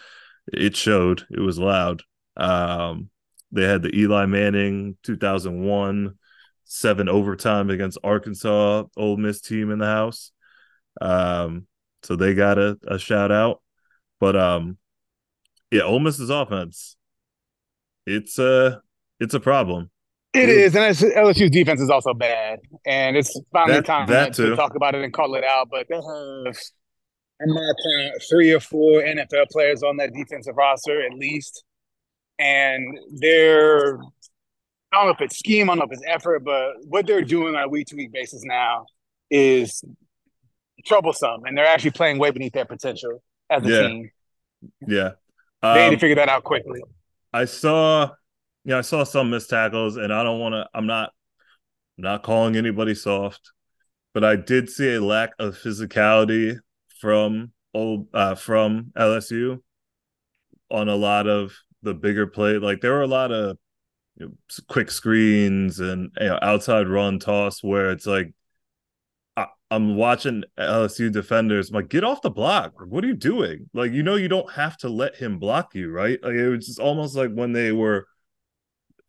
it 0.52 0.76
showed. 0.76 1.26
It 1.31 1.40
was 1.40 1.59
loud. 1.59 2.02
Um, 2.36 3.10
they 3.52 3.64
had 3.64 3.82
the 3.82 3.94
Eli 3.97 4.26
Manning 4.26 4.97
2001 5.05 6.14
seven 6.65 7.09
overtime 7.09 7.70
against 7.70 7.99
Arkansas 8.03 8.85
Ole 8.97 9.16
Miss 9.16 9.41
team 9.41 9.70
in 9.70 9.78
the 9.78 9.86
house. 9.86 10.32
Um, 11.01 11.66
so 12.03 12.16
they 12.16 12.35
got 12.35 12.59
a, 12.59 12.78
a 12.86 12.99
shout 12.99 13.32
out. 13.32 13.62
But 14.20 14.36
um, 14.36 14.78
yeah, 15.70 15.82
Ole 15.82 16.01
Miss's 16.01 16.31
offense, 16.31 16.97
it's 18.07 18.39
a 18.39 18.82
it's 19.20 19.35
a 19.35 19.41
problem. 19.41 19.91
It 20.35 20.49
is, 20.49 20.74
and 20.74 20.85
LSU's 20.97 21.51
defense 21.51 21.81
is 21.81 21.91
also 21.91 22.12
bad, 22.12 22.59
and 22.85 23.16
it's 23.16 23.39
finally 23.53 23.77
that, 23.78 23.86
time 23.86 24.09
that 24.09 24.35
to 24.35 24.57
talk 24.57 24.74
about 24.74 24.97
it 24.97 25.05
and 25.05 25.12
call 25.12 25.36
it 25.36 25.45
out. 25.45 25.69
But 25.70 25.86
they 25.89 25.95
have, 25.95 26.57
I'm 27.41 27.55
not 27.55 27.77
three 28.28 28.53
or 28.53 28.59
four 28.59 29.01
NFL 29.03 29.51
players 29.53 29.85
on 29.85 29.97
that 29.99 30.12
defensive 30.12 30.57
roster 30.57 31.07
at 31.07 31.12
least, 31.12 31.62
and 32.41 32.99
they're 33.20 34.01
I 34.94 34.98
don't 34.98 35.06
know 35.06 35.12
if 35.12 35.20
it's 35.20 35.38
scheme, 35.38 35.68
I 35.68 35.72
don't 35.72 35.78
know 35.78 35.84
if 35.84 35.92
it's 35.92 36.06
effort, 36.06 36.40
but 36.44 36.74
what 36.84 37.06
they're 37.06 37.22
doing 37.22 37.56
on 37.56 37.62
a 37.64 37.68
week 37.68 37.88
to 37.88 37.96
week 37.96 38.12
basis 38.12 38.44
now 38.44 38.86
is 39.30 39.84
troublesome, 40.86 41.44
and 41.44 41.56
they're 41.56 41.66
actually 41.66 41.90
playing 41.90 42.18
way 42.18 42.30
beneath 42.30 42.52
their 42.52 42.64
potential 42.64 43.22
as 43.50 43.64
a 43.64 43.68
yeah. 43.68 43.86
team. 43.88 44.10
Yeah, 44.86 45.10
um, 45.62 45.74
they 45.74 45.84
need 45.84 45.90
to 45.90 45.94
um, 45.94 46.00
figure 46.00 46.16
that 46.16 46.28
out 46.28 46.44
quickly. 46.44 46.82
I 47.32 47.46
saw 47.46 48.10
you 48.64 48.70
know, 48.70 48.78
I 48.78 48.82
saw 48.82 49.04
some 49.04 49.30
missed 49.30 49.50
tackles, 49.50 49.96
and 49.96 50.12
I 50.12 50.22
don't 50.22 50.40
want 50.40 50.54
to. 50.54 50.66
I'm 50.74 50.86
not 50.86 51.12
I'm 51.98 52.04
not 52.04 52.22
calling 52.22 52.56
anybody 52.56 52.94
soft, 52.94 53.52
but 54.14 54.24
I 54.24 54.36
did 54.36 54.70
see 54.70 54.94
a 54.94 55.00
lack 55.00 55.32
of 55.38 55.56
physicality 55.56 56.58
from 57.00 57.52
old 57.74 58.08
uh, 58.14 58.34
from 58.34 58.92
LSU 58.96 59.60
on 60.70 60.88
a 60.88 60.96
lot 60.96 61.26
of 61.26 61.52
the 61.82 61.94
bigger 61.94 62.26
play. 62.26 62.58
Like 62.58 62.80
there 62.80 62.92
were 62.92 63.02
a 63.02 63.06
lot 63.06 63.32
of 63.32 63.58
you 64.16 64.27
know, 64.27 64.32
quick 64.69 64.91
screens 64.91 65.81
and 65.81 66.11
you 66.20 66.27
know, 66.27 66.39
outside 66.43 66.89
run 66.89 67.19
toss 67.19 67.62
where 67.62 67.91
it's 67.91 68.07
like 68.07 68.32
I, 69.36 69.47
am 69.70 69.97
watching 69.97 70.45
LSU 70.59 71.12
defenders. 71.12 71.70
I'm 71.70 71.77
like, 71.77 71.89
get 71.89 72.05
off 72.05 72.23
the 72.23 72.31
block. 72.31 72.74
What 72.86 73.05
are 73.05 73.09
you 73.09 73.15
doing? 73.15 73.69
Like, 73.74 73.93
you 73.93 74.03
know, 74.03 74.15
you 74.16 74.28
don't 74.28 74.51
have 74.53 74.77
to 74.78 74.89
let 74.89 75.16
him 75.16 75.39
block 75.39 75.74
you, 75.74 75.91
right? 75.91 76.23
Like 76.23 76.35
it 76.35 76.49
was 76.49 76.66
just 76.66 76.78
almost 76.78 77.16
like 77.16 77.32
when 77.32 77.53
they 77.53 77.73
were 77.73 78.07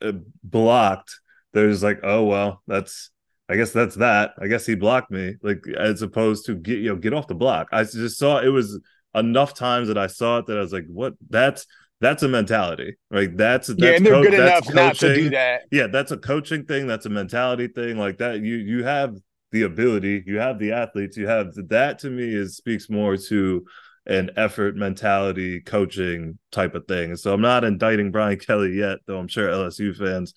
uh, 0.01 0.13
blocked, 0.43 1.19
there's 1.53 1.83
like, 1.83 1.99
oh 2.03 2.23
well, 2.23 2.61
that's 2.67 3.11
I 3.47 3.55
guess 3.55 3.71
that's 3.71 3.95
that. 3.95 4.33
I 4.41 4.47
guess 4.47 4.65
he 4.65 4.75
blocked 4.75 5.11
me, 5.11 5.35
like 5.43 5.65
as 5.77 6.01
opposed 6.01 6.47
to 6.47 6.55
get 6.55 6.79
you 6.79 6.89
know 6.89 6.95
get 6.95 7.13
off 7.13 7.27
the 7.27 7.35
block. 7.35 7.67
I 7.71 7.83
just 7.83 8.17
saw 8.17 8.39
it 8.39 8.49
was 8.49 8.79
enough 9.13 9.53
times 9.53 9.87
that 9.87 9.97
I 9.97 10.07
saw 10.07 10.39
it 10.39 10.47
that 10.47 10.57
I 10.57 10.61
was 10.61 10.73
like, 10.73 10.87
what? 10.87 11.13
That's 11.29 11.67
that's 12.01 12.23
a 12.23 12.27
mentality, 12.27 12.97
right? 13.09 13.35
That's, 13.35 13.67
that's 13.67 13.79
yeah, 13.79 13.95
and 13.95 14.05
they're 14.05 14.13
co- 14.13 14.23
good 14.23 14.33
enough 14.33 14.63
coaching. 14.63 14.75
not 14.75 14.95
to 14.97 15.15
do 15.15 15.29
that. 15.31 15.61
Yeah, 15.71 15.87
that's 15.87 16.11
a 16.11 16.17
coaching 16.17 16.65
thing. 16.65 16.87
That's 16.87 17.05
a 17.05 17.09
mentality 17.09 17.67
thing. 17.67 17.97
Like 17.97 18.17
that, 18.17 18.41
you 18.41 18.55
you 18.55 18.83
have 18.83 19.15
the 19.51 19.63
ability, 19.63 20.23
you 20.25 20.37
have 20.37 20.59
the 20.59 20.73
athletes, 20.73 21.17
you 21.17 21.27
have 21.27 21.53
that. 21.69 21.99
To 21.99 22.09
me, 22.09 22.33
is 22.33 22.57
speaks 22.57 22.89
more 22.89 23.17
to 23.17 23.65
an 24.07 24.31
effort 24.35 24.75
mentality 24.75 25.61
coaching 25.61 26.37
type 26.51 26.75
of 26.75 26.85
thing. 26.87 27.15
So 27.15 27.33
I'm 27.33 27.41
not 27.41 27.63
indicting 27.63 28.11
Brian 28.11 28.39
Kelly 28.39 28.73
yet, 28.73 28.99
though 29.07 29.17
I'm 29.17 29.27
sure 29.27 29.49
LSU 29.49 29.95
fans 29.95 30.33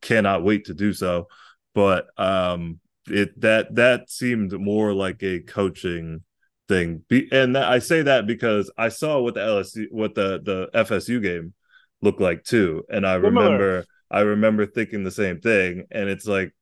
cannot 0.00 0.44
wait 0.44 0.66
to 0.66 0.74
do 0.74 0.92
so. 0.92 1.26
But 1.74 2.06
um 2.16 2.80
it 3.08 3.38
that 3.40 3.74
that 3.74 4.10
seemed 4.10 4.52
more 4.52 4.94
like 4.94 5.22
a 5.22 5.40
coaching 5.40 6.22
thing. 6.70 7.04
Be, 7.08 7.28
and 7.32 7.56
that, 7.56 7.68
I 7.68 7.80
say 7.80 8.02
that 8.02 8.26
because 8.26 8.70
I 8.78 8.88
saw 8.88 9.20
what 9.20 9.34
the 9.34 9.40
LSU 9.40 9.86
what 9.90 10.14
the 10.14 10.40
the 10.42 10.70
FSU 10.72 11.22
game 11.22 11.52
looked 12.00 12.20
like 12.20 12.44
too. 12.44 12.84
And 12.88 13.06
I 13.06 13.16
Similar. 13.16 13.30
remember 13.30 13.84
I 14.10 14.20
remember 14.20 14.64
thinking 14.64 15.04
the 15.04 15.10
same 15.10 15.40
thing. 15.40 15.84
And 15.90 16.08
it's 16.08 16.26
like 16.26 16.54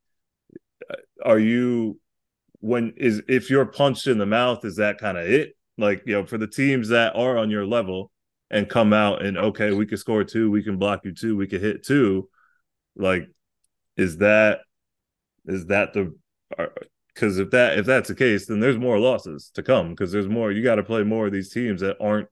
uh, 0.91 0.97
are 1.23 1.39
you 1.39 2.01
when 2.61 2.95
is 2.97 3.23
if 3.29 3.51
you're 3.51 3.67
punched 3.67 4.07
in 4.07 4.19
the 4.19 4.27
mouth, 4.27 4.65
is 4.65 4.77
that 4.77 4.99
kind 4.99 5.19
of 5.19 5.27
it? 5.27 5.55
Like, 5.77 6.03
you 6.07 6.15
know, 6.15 6.27
for 6.27 6.39
the 6.39 6.49
teams 6.49 6.89
that 6.89 7.15
are 7.15 7.39
on 7.39 7.51
your 7.51 7.65
level 7.65 8.11
and 8.51 8.69
come 8.69 8.93
out 8.93 9.25
and 9.25 9.39
okay, 9.39 9.73
we 9.73 9.87
can 9.87 9.99
score 9.99 10.25
two, 10.25 10.51
we 10.51 10.65
can 10.65 10.79
block 10.79 11.05
you 11.05 11.15
two, 11.15 11.37
we 11.37 11.47
can 11.47 11.61
hit 11.61 11.85
two. 11.85 12.29
Like, 12.97 13.29
is 13.97 14.17
that 14.19 14.61
is 15.47 15.67
that 15.67 15.93
the 15.93 16.15
because 17.19 17.39
if 17.39 17.51
that 17.51 17.79
if 17.79 17.87
that's 17.87 18.09
the 18.09 18.15
case, 18.15 18.47
then 18.47 18.61
there's 18.61 18.79
more 18.79 18.99
losses 18.99 19.51
to 19.55 19.63
come 19.63 19.91
because 19.91 20.13
there's 20.13 20.29
more. 20.29 20.53
You 20.53 20.63
got 20.63 20.77
to 20.77 20.85
play 20.85 21.03
more 21.03 21.27
of 21.27 21.33
these 21.33 21.51
teams 21.51 21.81
that 21.81 21.97
aren't, 22.01 22.29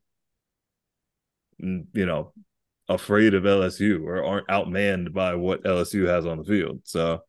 you 1.58 2.06
know, 2.06 2.32
afraid 2.88 3.34
of 3.34 3.42
LSU 3.42 4.04
or 4.04 4.24
aren't 4.24 4.46
outmanned 4.46 5.12
by 5.12 5.34
what 5.34 5.64
LSU 5.64 6.06
has 6.06 6.24
on 6.24 6.38
the 6.38 6.44
field. 6.44 6.82
So, 6.84 7.22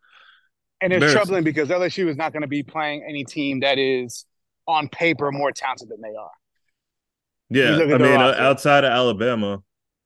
and 0.81 0.93
it's 0.93 1.11
troubling 1.11 1.43
because 1.43 1.69
LSU 1.69 2.07
is 2.07 2.15
not 2.15 2.31
going 2.31 2.41
to 2.41 2.47
be 2.47 2.61
playing 2.61 3.03
any 3.09 3.23
team 3.23 3.61
that 3.61 3.79
is 3.79 4.25
on 4.67 4.87
paper 4.87 5.31
more 5.31 5.51
talented 5.51 5.89
than 5.89 6.01
they 6.01 6.15
are. 6.15 6.31
Yeah, 7.49 7.95
I 7.95 7.97
mean, 7.97 8.21
uh, 8.21 8.35
outside 8.37 8.83
of 8.83 8.91
Alabama, 8.91 9.63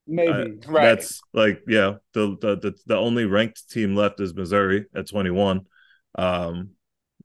maybe 0.08 0.58
right. 0.68 0.84
That's 0.84 1.20
like 1.34 1.64
yeah, 1.68 1.96
the, 2.14 2.38
the 2.40 2.56
the 2.56 2.74
the 2.86 2.96
only 2.96 3.26
ranked 3.26 3.70
team 3.70 3.94
left 3.94 4.22
is 4.22 4.34
Missouri 4.34 4.86
at 4.96 5.10
twenty 5.10 5.32
one. 5.32 5.66
Um, 6.16 6.72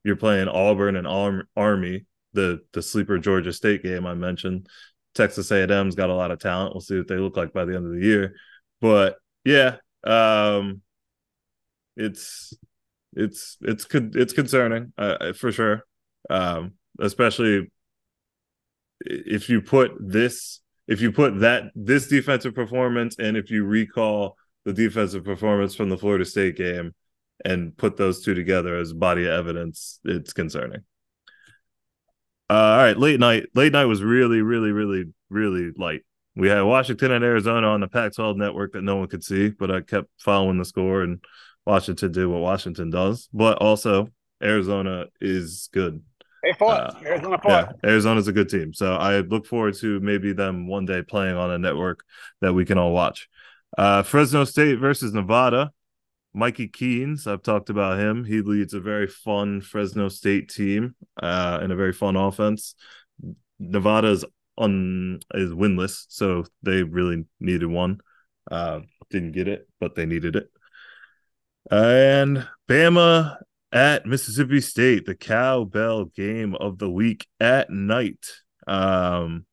you're 0.06 0.16
playing 0.16 0.48
Auburn 0.48 0.96
and 0.96 1.06
Army, 1.56 2.06
the 2.32 2.60
the 2.72 2.82
sleeper 2.82 3.18
Georgia 3.18 3.52
State 3.52 3.82
game 3.82 4.06
I 4.06 4.14
mentioned. 4.14 4.68
Texas 5.14 5.50
A&M's 5.50 5.94
got 5.94 6.10
a 6.10 6.14
lot 6.14 6.30
of 6.30 6.38
talent. 6.38 6.74
We'll 6.74 6.82
see 6.82 6.98
what 6.98 7.08
they 7.08 7.16
look 7.16 7.36
like 7.36 7.52
by 7.52 7.64
the 7.64 7.74
end 7.74 7.86
of 7.86 7.92
the 7.92 8.06
year. 8.06 8.34
But 8.80 9.16
yeah, 9.44 9.76
um, 10.04 10.82
it's 11.96 12.54
it's 13.14 13.56
it's 13.62 13.86
it's 13.92 14.32
concerning 14.32 14.92
uh, 14.96 15.32
for 15.32 15.50
sure. 15.50 15.84
Um, 16.30 16.74
especially 17.00 17.70
if 19.04 19.48
you 19.48 19.60
put 19.60 19.92
this 20.00 20.60
if 20.86 21.00
you 21.00 21.12
put 21.12 21.40
that 21.40 21.64
this 21.74 22.08
defensive 22.08 22.54
performance 22.54 23.16
and 23.18 23.36
if 23.36 23.50
you 23.50 23.64
recall 23.64 24.36
the 24.64 24.72
defensive 24.72 25.24
performance 25.24 25.74
from 25.74 25.88
the 25.88 25.98
Florida 25.98 26.24
State 26.24 26.56
game 26.56 26.94
and 27.44 27.76
put 27.76 27.96
those 27.96 28.24
two 28.24 28.34
together 28.34 28.76
as 28.76 28.92
body 28.92 29.24
of 29.24 29.32
evidence, 29.32 30.00
it's 30.04 30.32
concerning. 30.32 30.82
Uh, 32.48 32.52
all 32.52 32.76
right, 32.78 32.96
late 32.96 33.20
night. 33.20 33.46
Late 33.54 33.72
night 33.72 33.86
was 33.86 34.02
really, 34.02 34.40
really, 34.40 34.70
really, 34.70 35.04
really 35.30 35.72
light. 35.76 36.02
We 36.36 36.48
had 36.48 36.60
Washington 36.62 37.12
and 37.12 37.24
Arizona 37.24 37.68
on 37.68 37.80
the 37.80 37.88
Pac-12 37.88 38.36
network 38.36 38.72
that 38.72 38.82
no 38.82 38.96
one 38.96 39.08
could 39.08 39.24
see, 39.24 39.48
but 39.48 39.70
I 39.70 39.80
kept 39.80 40.08
following 40.18 40.58
the 40.58 40.64
score 40.64 41.02
and 41.02 41.24
Washington 41.64 42.12
did 42.12 42.26
what 42.26 42.40
Washington 42.40 42.90
does. 42.90 43.28
But 43.32 43.58
also, 43.58 44.08
Arizona 44.42 45.06
is 45.20 45.68
good. 45.72 46.02
They 46.42 46.52
fought. 46.52 46.96
Uh, 46.96 46.98
Arizona 47.04 47.38
fought. 47.42 47.74
Yeah, 47.82 47.90
Arizona's 47.90 48.28
a 48.28 48.32
good 48.32 48.48
team. 48.48 48.72
So 48.72 48.94
I 48.94 49.20
look 49.20 49.46
forward 49.46 49.74
to 49.78 49.98
maybe 50.00 50.32
them 50.32 50.68
one 50.68 50.84
day 50.84 51.02
playing 51.02 51.36
on 51.36 51.50
a 51.50 51.58
network 51.58 52.04
that 52.40 52.52
we 52.52 52.64
can 52.64 52.78
all 52.78 52.92
watch. 52.92 53.28
Uh, 53.76 54.02
Fresno 54.02 54.44
State 54.44 54.78
versus 54.78 55.12
Nevada. 55.12 55.72
Mikey 56.36 56.68
Keene's, 56.68 57.26
I've 57.26 57.42
talked 57.42 57.70
about 57.70 57.98
him. 57.98 58.22
He 58.22 58.42
leads 58.42 58.74
a 58.74 58.80
very 58.80 59.06
fun 59.06 59.62
Fresno 59.62 60.10
State 60.10 60.50
team 60.50 60.94
uh, 61.22 61.58
and 61.62 61.72
a 61.72 61.76
very 61.76 61.94
fun 61.94 62.14
offense. 62.14 62.74
Nevada's 63.58 64.22
on 64.58 65.20
is 65.32 65.50
winless, 65.52 66.04
so 66.10 66.44
they 66.62 66.82
really 66.82 67.24
needed 67.40 67.68
one. 67.68 68.00
Uh, 68.50 68.80
didn't 69.08 69.32
get 69.32 69.48
it, 69.48 69.66
but 69.80 69.94
they 69.94 70.04
needed 70.04 70.36
it. 70.36 70.50
And 71.70 72.46
Bama 72.68 73.38
at 73.72 74.04
Mississippi 74.04 74.60
State, 74.60 75.06
the 75.06 75.14
cowbell 75.14 76.04
game 76.04 76.54
of 76.54 76.78
the 76.78 76.90
week 76.90 77.26
at 77.40 77.70
night. 77.70 78.26
Um, 78.66 79.46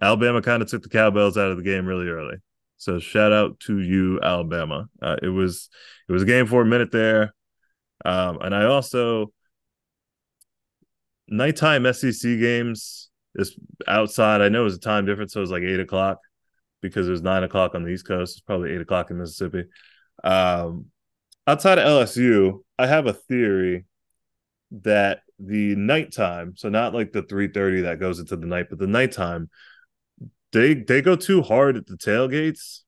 Alabama 0.00 0.42
kind 0.42 0.62
of 0.62 0.68
took 0.68 0.82
the 0.82 0.90
cowbells 0.90 1.38
out 1.38 1.50
of 1.50 1.56
the 1.56 1.62
game 1.62 1.86
really 1.86 2.08
early. 2.08 2.36
So 2.82 2.98
shout 2.98 3.30
out 3.30 3.60
to 3.60 3.78
you, 3.78 4.18
Alabama. 4.20 4.88
Uh, 5.00 5.14
it 5.22 5.28
was 5.28 5.70
it 6.08 6.12
was 6.12 6.24
a 6.24 6.26
game 6.26 6.48
for 6.48 6.62
a 6.62 6.66
minute 6.66 6.90
there, 6.90 7.32
um, 8.04 8.38
and 8.40 8.52
I 8.52 8.64
also 8.64 9.32
nighttime 11.28 11.86
SEC 11.92 12.40
games 12.40 13.08
is 13.36 13.56
outside. 13.86 14.40
I 14.40 14.48
know 14.48 14.62
it 14.62 14.64
was 14.64 14.74
a 14.74 14.80
time 14.80 15.06
difference, 15.06 15.32
so 15.32 15.38
it 15.38 15.42
was 15.42 15.52
like 15.52 15.62
eight 15.62 15.78
o'clock 15.78 16.18
because 16.80 17.06
it 17.06 17.12
was 17.12 17.22
nine 17.22 17.44
o'clock 17.44 17.76
on 17.76 17.84
the 17.84 17.90
East 17.90 18.04
Coast. 18.04 18.38
It's 18.38 18.40
probably 18.40 18.72
eight 18.72 18.80
o'clock 18.80 19.12
in 19.12 19.18
Mississippi. 19.18 19.66
Um, 20.24 20.86
outside 21.46 21.78
of 21.78 21.86
LSU, 21.86 22.64
I 22.80 22.88
have 22.88 23.06
a 23.06 23.12
theory 23.12 23.84
that 24.72 25.20
the 25.38 25.76
nighttime, 25.76 26.54
so 26.56 26.68
not 26.68 26.94
like 26.94 27.12
the 27.12 27.22
3:30 27.22 27.82
that 27.82 28.00
goes 28.00 28.18
into 28.18 28.36
the 28.36 28.46
night, 28.46 28.66
but 28.70 28.80
the 28.80 28.88
nighttime, 28.88 29.50
they 30.52 30.74
they 30.74 31.02
go 31.02 31.16
too 31.16 31.42
hard 31.42 31.76
at 31.76 31.86
the 31.86 31.96
tailgates. 31.96 32.80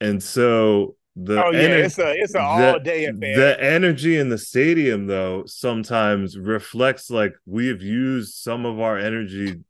And 0.00 0.22
so 0.22 0.96
the 1.16 1.44
oh 1.44 1.50
yeah, 1.50 1.60
ener- 1.60 1.84
it's 1.84 1.98
a 1.98 2.12
it's 2.14 2.34
an 2.34 2.40
all 2.42 2.78
day 2.80 3.04
affair. 3.04 3.36
The 3.36 3.62
energy 3.62 4.18
in 4.18 4.28
the 4.28 4.38
stadium 4.38 5.06
though 5.06 5.44
sometimes 5.46 6.36
reflects 6.36 7.10
like 7.10 7.34
we've 7.46 7.82
used 7.82 8.34
some 8.34 8.66
of 8.66 8.80
our 8.80 8.98
energy 8.98 9.60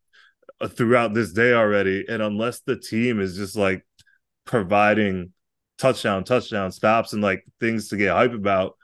uh, 0.60 0.68
throughout 0.68 1.12
this 1.14 1.32
day 1.32 1.52
already 1.52 2.04
and 2.08 2.22
unless 2.22 2.60
the 2.60 2.76
team 2.76 3.20
is 3.20 3.36
just 3.36 3.56
like 3.56 3.84
providing 4.44 5.32
touchdown 5.78 6.24
touchdown 6.24 6.70
stops 6.70 7.12
and 7.12 7.22
like 7.22 7.44
things 7.60 7.88
to 7.88 7.96
get 7.96 8.14
hype 8.14 8.32
about 8.32 8.76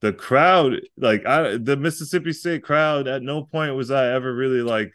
the 0.00 0.12
crowd 0.12 0.80
like 0.96 1.24
I 1.24 1.56
the 1.56 1.76
Mississippi 1.76 2.32
State 2.32 2.64
crowd 2.64 3.06
at 3.06 3.22
no 3.22 3.44
point 3.44 3.76
was 3.76 3.90
I 3.90 4.08
ever 4.12 4.34
really 4.34 4.60
like 4.60 4.92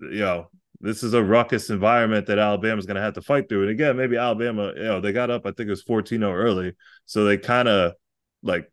you 0.00 0.20
know 0.20 0.48
this 0.80 1.02
is 1.02 1.14
a 1.14 1.22
ruckus 1.22 1.70
environment 1.70 2.26
that 2.26 2.38
Alabama's 2.38 2.86
going 2.86 2.96
to 2.96 3.02
have 3.02 3.14
to 3.14 3.22
fight 3.22 3.48
through. 3.48 3.62
And 3.62 3.70
again, 3.70 3.96
maybe 3.96 4.16
Alabama, 4.16 4.72
you 4.76 4.84
know, 4.84 5.00
they 5.00 5.12
got 5.12 5.30
up, 5.30 5.44
I 5.44 5.50
think 5.50 5.66
it 5.66 5.70
was 5.70 5.82
14 5.82 6.20
0 6.20 6.32
early. 6.32 6.74
So 7.04 7.24
they 7.24 7.36
kind 7.36 7.68
of 7.68 7.94
like, 8.42 8.70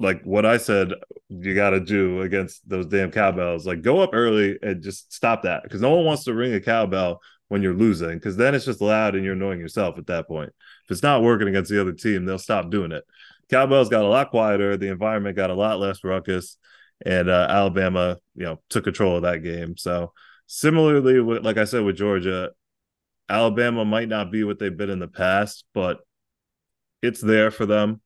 like 0.00 0.22
what 0.22 0.46
I 0.46 0.56
said, 0.58 0.92
you 1.28 1.54
got 1.54 1.70
to 1.70 1.80
do 1.80 2.22
against 2.22 2.68
those 2.68 2.86
damn 2.86 3.10
cowbells, 3.10 3.66
like 3.66 3.82
go 3.82 4.00
up 4.00 4.10
early 4.12 4.58
and 4.62 4.82
just 4.82 5.12
stop 5.12 5.42
that 5.42 5.62
because 5.62 5.80
no 5.80 5.94
one 5.94 6.04
wants 6.04 6.24
to 6.24 6.34
ring 6.34 6.54
a 6.54 6.60
cowbell 6.60 7.20
when 7.48 7.62
you're 7.62 7.74
losing 7.74 8.14
because 8.14 8.36
then 8.36 8.54
it's 8.54 8.64
just 8.64 8.80
loud 8.80 9.14
and 9.14 9.24
you're 9.24 9.34
annoying 9.34 9.60
yourself 9.60 9.98
at 9.98 10.06
that 10.06 10.28
point. 10.28 10.50
If 10.84 10.90
it's 10.90 11.02
not 11.02 11.22
working 11.22 11.48
against 11.48 11.70
the 11.70 11.80
other 11.80 11.92
team, 11.92 12.24
they'll 12.24 12.38
stop 12.38 12.70
doing 12.70 12.92
it. 12.92 13.04
Cowbells 13.50 13.88
got 13.88 14.04
a 14.04 14.08
lot 14.08 14.30
quieter. 14.30 14.76
The 14.76 14.90
environment 14.90 15.36
got 15.36 15.50
a 15.50 15.54
lot 15.54 15.80
less 15.80 16.04
ruckus, 16.04 16.58
and 17.04 17.30
uh, 17.30 17.46
Alabama, 17.48 18.18
you 18.34 18.44
know, 18.44 18.60
took 18.68 18.84
control 18.84 19.16
of 19.16 19.22
that 19.22 19.42
game. 19.42 19.76
So 19.76 20.12
similarly, 20.48 21.20
with, 21.20 21.44
like 21.44 21.58
I 21.58 21.64
said 21.64 21.84
with 21.84 21.96
Georgia, 21.96 22.50
Alabama 23.28 23.84
might 23.84 24.08
not 24.08 24.32
be 24.32 24.42
what 24.42 24.58
they've 24.58 24.76
been 24.76 24.90
in 24.90 24.98
the 24.98 25.06
past, 25.06 25.64
but 25.74 26.00
it's 27.02 27.20
there 27.20 27.50
for 27.50 27.66
them. 27.66 28.00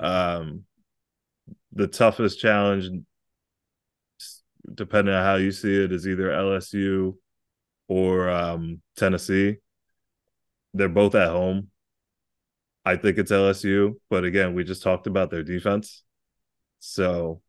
Um, 0.00 0.64
the 1.72 1.86
toughest 1.86 2.40
challenge, 2.40 2.88
depending 4.74 5.14
on 5.14 5.24
how 5.24 5.36
you 5.36 5.52
see 5.52 5.84
it, 5.84 5.92
is 5.92 6.06
either 6.06 6.28
LSU 6.30 7.14
or 7.88 8.28
um, 8.28 8.82
Tennessee. 8.96 9.56
They're 10.74 10.88
both 10.88 11.14
at 11.14 11.30
home. 11.30 11.68
I 12.84 12.96
think 12.96 13.18
it's 13.18 13.32
LSU, 13.32 13.94
but 14.10 14.24
again, 14.24 14.54
we 14.54 14.64
just 14.64 14.82
talked 14.82 15.06
about 15.06 15.30
their 15.30 15.42
defense. 15.42 16.02
So, 16.80 17.42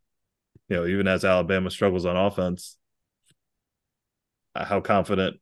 you 0.70 0.78
know, 0.78 0.86
even 0.86 1.08
as 1.08 1.26
Alabama 1.26 1.70
struggles 1.70 2.06
on 2.06 2.16
offense, 2.16 2.77
Uh, 4.58 4.66
how 4.66 4.82
confident 4.82 5.38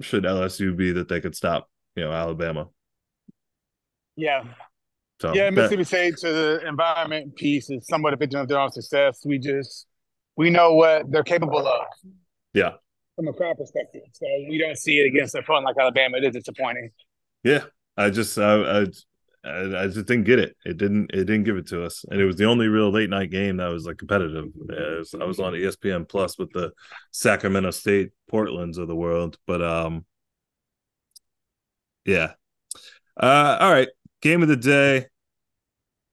should 0.00 0.24
LSU 0.24 0.76
be 0.76 0.92
that 0.92 1.08
they 1.08 1.20
could 1.20 1.36
stop, 1.36 1.68
you 1.94 2.04
know, 2.04 2.12
Alabama? 2.12 2.68
Yeah. 4.16 4.44
So 5.20 5.34
yeah, 5.34 5.50
Mississippi 5.50 5.84
State 5.84 6.16
to 6.18 6.32
the 6.32 6.68
environment 6.68 7.36
piece 7.36 7.70
is 7.70 7.86
somewhat 7.86 8.14
a 8.14 8.16
victim 8.16 8.40
of 8.40 8.48
their 8.48 8.58
own 8.58 8.70
success. 8.70 9.22
We 9.24 9.38
just 9.38 9.86
we 10.36 10.50
know 10.50 10.74
what 10.74 11.10
they're 11.10 11.24
capable 11.24 11.66
of. 11.66 11.86
Yeah. 12.52 12.74
From 13.16 13.28
a 13.28 13.32
crowd 13.32 13.56
perspective. 13.58 14.02
So 14.12 14.26
we 14.48 14.58
don't 14.58 14.78
see 14.78 14.98
it 14.98 15.06
against 15.06 15.34
a 15.34 15.42
front 15.42 15.64
like 15.64 15.76
Alabama. 15.80 16.18
It 16.18 16.24
is 16.24 16.32
disappointing. 16.32 16.90
Yeah. 17.42 17.64
I 17.96 18.10
just 18.10 18.38
I, 18.38 18.82
I 18.82 18.86
I, 19.44 19.84
I, 19.84 19.86
just 19.86 20.06
didn't 20.06 20.24
get 20.24 20.38
it. 20.38 20.56
It 20.64 20.76
didn't. 20.76 21.10
It 21.12 21.24
didn't 21.24 21.44
give 21.44 21.56
it 21.56 21.68
to 21.68 21.84
us, 21.84 22.04
and 22.10 22.20
it 22.20 22.24
was 22.24 22.36
the 22.36 22.44
only 22.44 22.66
real 22.66 22.90
late 22.90 23.08
night 23.08 23.30
game 23.30 23.58
that 23.58 23.68
was 23.68 23.84
like 23.84 23.98
competitive. 23.98 24.46
I 24.70 25.24
was 25.24 25.38
on 25.40 25.52
ESPN 25.52 26.08
Plus 26.08 26.38
with 26.38 26.52
the 26.52 26.72
Sacramento 27.12 27.70
State 27.70 28.10
Portland's 28.28 28.78
of 28.78 28.88
the 28.88 28.96
world, 28.96 29.38
but 29.46 29.62
um, 29.62 30.04
yeah. 32.04 32.32
Uh, 33.20 33.58
all 33.60 33.70
right, 33.70 33.88
game 34.22 34.42
of 34.42 34.48
the 34.48 34.56
day. 34.56 35.06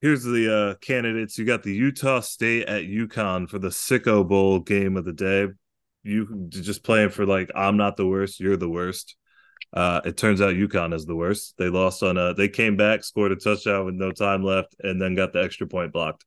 Here's 0.02 0.24
the 0.24 0.54
uh, 0.54 0.76
candidates. 0.82 1.38
You 1.38 1.46
got 1.46 1.64
the 1.64 1.74
Utah 1.74 2.20
State 2.20 2.68
at 2.68 2.84
UConn 2.84 3.50
for 3.50 3.58
the 3.58 3.70
Sicko 3.70 4.28
Bowl 4.28 4.60
game 4.60 4.98
of 4.98 5.06
the 5.06 5.14
day. 5.14 5.48
You 6.04 6.46
just 6.50 6.84
playing 6.84 7.10
for 7.10 7.26
like 7.26 7.50
I'm 7.56 7.78
not 7.78 7.98
the 7.98 8.06
worst, 8.06 8.40
you're 8.40 8.58
the 8.58 8.70
worst. 8.70 9.16
Uh, 9.74 10.02
it 10.06 10.18
turns 10.18 10.42
out 10.42 10.56
UConn 10.56 10.94
is 10.94 11.06
the 11.06 11.16
worst. 11.16 11.56
They 11.58 11.70
lost 11.70 12.02
on 12.04 12.18
a. 12.18 12.34
They 12.34 12.48
came 12.48 12.78
back, 12.78 13.04
scored 13.04 13.32
a 13.32 13.36
touchdown 13.36 13.86
with 13.86 13.96
no 13.96 14.12
time 14.12 14.44
left, 14.44 14.76
and 14.80 15.02
then 15.02 15.16
got 15.16 15.34
the 15.34 15.44
extra 15.44 15.68
point 15.68 15.92
blocked 15.92 16.26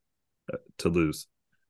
uh, 0.53 0.59
to 0.79 0.89
lose. 0.89 1.27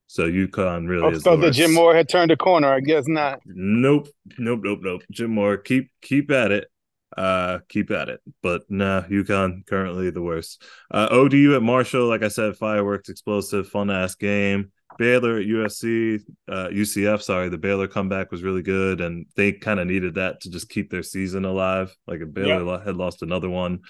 So 0.08 0.28
UConn 0.28 0.88
really 0.88 1.04
I 1.04 1.08
is. 1.10 1.22
Thought 1.22 1.40
that 1.42 1.52
Jim 1.52 1.74
Mora 1.74 1.96
had 1.96 2.08
turned 2.08 2.30
a 2.30 2.36
corner. 2.36 2.72
I 2.72 2.80
guess 2.80 3.06
not. 3.06 3.40
Nope, 3.44 4.08
nope, 4.38 4.60
nope, 4.62 4.80
nope. 4.82 5.02
Jim 5.10 5.34
Mora, 5.34 5.62
keep 5.62 5.90
keep 6.02 6.30
at 6.30 6.50
it. 6.50 6.68
Uh, 7.16 7.58
keep 7.68 7.90
at 7.90 8.08
it. 8.08 8.20
But 8.42 8.62
nah, 8.70 9.02
UConn 9.02 9.66
currently 9.66 10.10
the 10.10 10.22
worst. 10.22 10.62
Uh, 10.90 11.08
ODU 11.10 11.54
at 11.54 11.62
Marshall, 11.62 12.06
like 12.06 12.22
I 12.22 12.28
said, 12.28 12.56
fireworks, 12.56 13.08
explosive, 13.08 13.68
fun 13.68 13.90
ass 13.90 14.14
game. 14.14 14.72
Baylor 14.98 15.38
at 15.38 15.46
USC, 15.46 16.20
uh, 16.48 16.68
UCF, 16.68 17.22
sorry, 17.22 17.48
the 17.48 17.56
Baylor 17.56 17.86
comeback 17.86 18.30
was 18.30 18.42
really 18.42 18.62
good, 18.62 19.00
and 19.00 19.26
they 19.36 19.52
kind 19.52 19.80
of 19.80 19.86
needed 19.86 20.16
that 20.16 20.40
to 20.42 20.50
just 20.50 20.68
keep 20.68 20.90
their 20.90 21.04
season 21.04 21.44
alive. 21.44 21.96
Like 22.06 22.20
if 22.20 22.34
Baylor 22.34 22.64
yeah. 22.64 22.84
had 22.84 22.96
lost 22.96 23.22
another 23.22 23.48
one, 23.48 23.80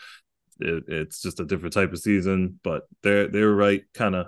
it, 0.60 0.84
it's 0.86 1.22
just 1.22 1.40
a 1.40 1.46
different 1.46 1.72
type 1.72 1.92
of 1.92 1.98
season. 1.98 2.60
But 2.62 2.82
they're 3.02 3.26
they're 3.26 3.52
right, 3.52 3.82
kind 3.94 4.14
of 4.14 4.26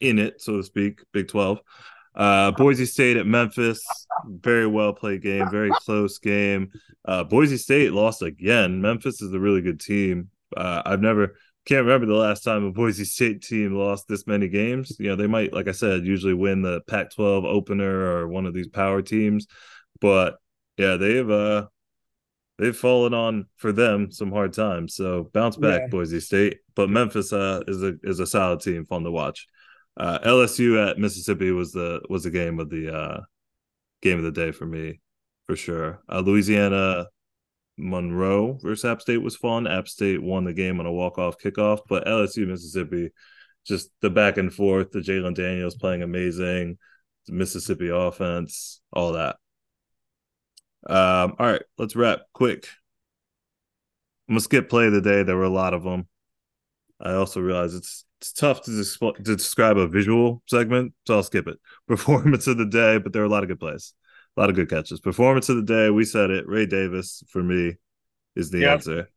in 0.00 0.18
it, 0.18 0.40
so 0.40 0.56
to 0.56 0.62
speak. 0.62 1.00
Big 1.12 1.28
Twelve. 1.28 1.60
Uh, 2.14 2.50
Boise 2.52 2.86
State 2.86 3.18
at 3.18 3.26
Memphis, 3.26 3.84
very 4.26 4.66
well 4.66 4.94
played 4.94 5.20
game, 5.20 5.50
very 5.50 5.70
close 5.84 6.16
game. 6.16 6.72
Uh, 7.04 7.24
Boise 7.24 7.58
State 7.58 7.92
lost 7.92 8.22
again. 8.22 8.80
Memphis 8.80 9.20
is 9.20 9.34
a 9.34 9.38
really 9.38 9.60
good 9.60 9.80
team. 9.80 10.30
Uh, 10.56 10.80
I've 10.86 11.02
never 11.02 11.36
can't 11.66 11.84
remember 11.84 12.06
the 12.06 12.14
last 12.14 12.44
time 12.44 12.64
a 12.64 12.70
Boise 12.70 13.04
State 13.04 13.42
team 13.42 13.74
lost 13.74 14.06
this 14.06 14.26
many 14.26 14.48
games. 14.48 14.96
You 15.00 15.08
know, 15.08 15.16
they 15.16 15.26
might, 15.26 15.52
like 15.52 15.66
I 15.66 15.72
said, 15.72 16.06
usually 16.06 16.32
win 16.32 16.62
the 16.62 16.80
Pac-12 16.82 17.44
opener 17.44 18.06
or 18.06 18.28
one 18.28 18.46
of 18.46 18.54
these 18.54 18.68
power 18.68 19.02
teams, 19.02 19.48
but 20.00 20.36
yeah, 20.76 20.96
they've 20.96 21.28
uh 21.28 21.66
they've 22.58 22.76
fallen 22.76 23.14
on 23.14 23.46
for 23.56 23.72
them 23.72 24.12
some 24.12 24.30
hard 24.30 24.52
times. 24.52 24.94
So 24.94 25.28
bounce 25.32 25.56
back, 25.56 25.82
yeah. 25.82 25.88
Boise 25.88 26.20
State. 26.20 26.58
But 26.76 26.88
Memphis 26.88 27.32
uh 27.32 27.62
is 27.66 27.82
a 27.82 27.94
is 28.04 28.20
a 28.20 28.26
solid 28.26 28.60
team, 28.60 28.84
fun 28.84 29.02
to 29.02 29.10
watch. 29.10 29.46
Uh, 29.96 30.18
LSU 30.20 30.88
at 30.88 30.98
Mississippi 30.98 31.50
was 31.50 31.72
the 31.72 32.00
was 32.08 32.24
the 32.24 32.30
game 32.30 32.60
of 32.60 32.70
the 32.70 32.94
uh 32.94 33.20
game 34.02 34.18
of 34.18 34.24
the 34.24 34.30
day 34.30 34.52
for 34.52 34.66
me, 34.66 35.00
for 35.48 35.56
sure. 35.56 36.00
Uh, 36.08 36.20
Louisiana 36.20 37.06
Monroe 37.78 38.58
versus 38.62 38.84
App 38.84 39.00
State 39.00 39.18
was 39.18 39.36
fun. 39.36 39.66
App 39.66 39.88
State 39.88 40.22
won 40.22 40.44
the 40.44 40.52
game 40.52 40.80
on 40.80 40.86
a 40.86 40.92
walk 40.92 41.18
off 41.18 41.38
kickoff, 41.38 41.80
but 41.88 42.06
LSU 42.06 42.46
Mississippi, 42.46 43.10
just 43.66 43.90
the 44.00 44.10
back 44.10 44.38
and 44.38 44.52
forth, 44.52 44.92
the 44.92 45.00
Jalen 45.00 45.34
Daniels 45.34 45.76
playing 45.76 46.02
amazing, 46.02 46.78
Mississippi 47.28 47.88
offense, 47.88 48.80
all 48.92 49.12
that. 49.12 49.36
Um, 50.88 51.34
all 51.38 51.46
right, 51.46 51.62
let's 51.78 51.96
wrap 51.96 52.20
quick. 52.32 52.68
I'm 54.28 54.34
gonna 54.34 54.40
skip 54.40 54.68
play 54.68 54.86
of 54.86 54.92
the 54.92 55.00
day. 55.00 55.22
There 55.22 55.36
were 55.36 55.44
a 55.44 55.48
lot 55.48 55.74
of 55.74 55.82
them. 55.82 56.08
I 57.00 57.12
also 57.12 57.40
realize 57.40 57.74
it's 57.74 58.04
it's 58.20 58.32
tough 58.32 58.62
to, 58.62 58.70
to 58.72 59.36
describe 59.36 59.76
a 59.76 59.86
visual 59.86 60.42
segment, 60.46 60.94
so 61.06 61.16
I'll 61.16 61.22
skip 61.22 61.46
it. 61.46 61.58
Performance 61.88 62.46
of 62.46 62.56
the 62.56 62.66
day, 62.66 62.98
but 62.98 63.12
there 63.12 63.22
are 63.22 63.26
a 63.26 63.28
lot 63.28 63.42
of 63.42 63.48
good 63.48 63.60
plays 63.60 63.92
a 64.36 64.40
lot 64.40 64.50
of 64.50 64.56
good 64.56 64.68
catches. 64.68 65.00
Performance 65.00 65.48
of 65.48 65.56
the 65.56 65.62
day, 65.62 65.90
we 65.90 66.04
said 66.04 66.30
it. 66.30 66.46
Ray 66.46 66.66
Davis 66.66 67.22
for 67.28 67.42
me 67.42 67.74
is 68.34 68.50
the 68.50 68.60
yep. 68.60 68.72
answer. 68.74 69.10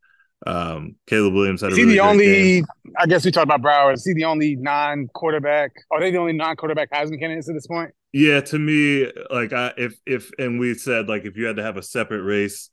Um, 0.48 0.96
Caleb 1.08 1.34
Williams 1.34 1.62
had 1.62 1.72
Is 1.72 1.78
a 1.78 1.82
he 1.82 1.84
really 1.84 1.96
the 1.98 2.04
only? 2.04 2.26
game. 2.26 2.66
I 2.98 3.06
guess 3.06 3.26
we 3.26 3.32
talked 3.32 3.44
about 3.44 3.62
Broward. 3.62 3.96
Is 3.96 4.06
he 4.06 4.14
the 4.14 4.24
only 4.24 4.56
non-quarterback? 4.56 5.72
Are 5.92 6.00
they 6.00 6.12
the 6.12 6.18
only 6.18 6.34
non-quarterback 6.34 6.92
Heisman 6.92 7.20
candidates 7.20 7.50
at 7.50 7.56
this 7.56 7.68
point? 7.68 7.92
Yeah, 8.14 8.40
to 8.42 8.58
me, 8.58 9.12
like 9.30 9.54
I 9.54 9.74
if 9.78 10.00
if 10.06 10.32
and 10.40 10.60
we 10.60 10.74
said 10.76 11.10
like 11.10 11.26
if 11.26 11.36
you 11.36 11.46
had 11.46 11.58
to 11.58 11.64
have 11.64 11.78
a 11.78 11.84
separate 11.84 12.24
race, 12.24 12.70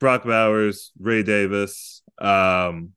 Brock 0.00 0.24
Bowers, 0.24 0.92
Ray 0.98 1.22
Davis, 1.22 2.02
um, 2.18 2.92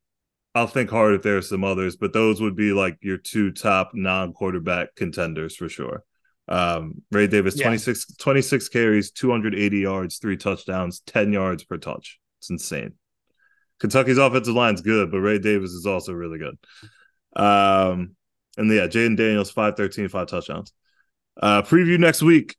I'll 0.55 0.67
think 0.67 0.89
hard 0.89 1.13
if 1.15 1.21
there 1.21 1.37
are 1.37 1.41
some 1.41 1.65
others, 1.65 1.97
but 1.97 2.13
those 2.13 2.41
would 2.41 2.55
be 2.55 2.71
like 2.71 2.97
your 3.01 3.17
two 3.17 3.51
top 3.51 3.91
non-quarterback 3.93 4.95
contenders 4.95 5.55
for 5.57 5.67
sure. 5.67 6.03
Um, 6.47 7.01
Ray 7.11 7.27
Davis, 7.27 7.57
Yeah. 7.57 7.65
26, 7.65 8.15
26 8.17 8.69
carries, 8.69 9.11
280 9.11 9.79
yards, 9.79 10.17
three 10.17 10.37
touchdowns, 10.37 10.99
10 11.01 11.33
yards 11.33 11.63
per 11.63 11.77
touch. 11.77 12.19
It's 12.39 12.49
insane. 12.49 12.93
Kentucky's 13.79 14.17
offensive 14.17 14.53
line's 14.53 14.81
good, 14.81 15.11
but 15.11 15.19
Ray 15.19 15.39
Davis 15.39 15.71
is 15.71 15.85
also 15.85 16.13
really 16.13 16.37
good. 16.37 16.57
Um, 17.35 18.15
and 18.57 18.71
yeah, 18.71 18.87
Jayden 18.87 19.17
Daniels, 19.17 19.51
513, 19.51 20.07
five 20.07 20.27
touchdowns. 20.27 20.71
Uh, 21.41 21.61
preview 21.61 21.99
next 21.99 22.21
week. 22.21 22.55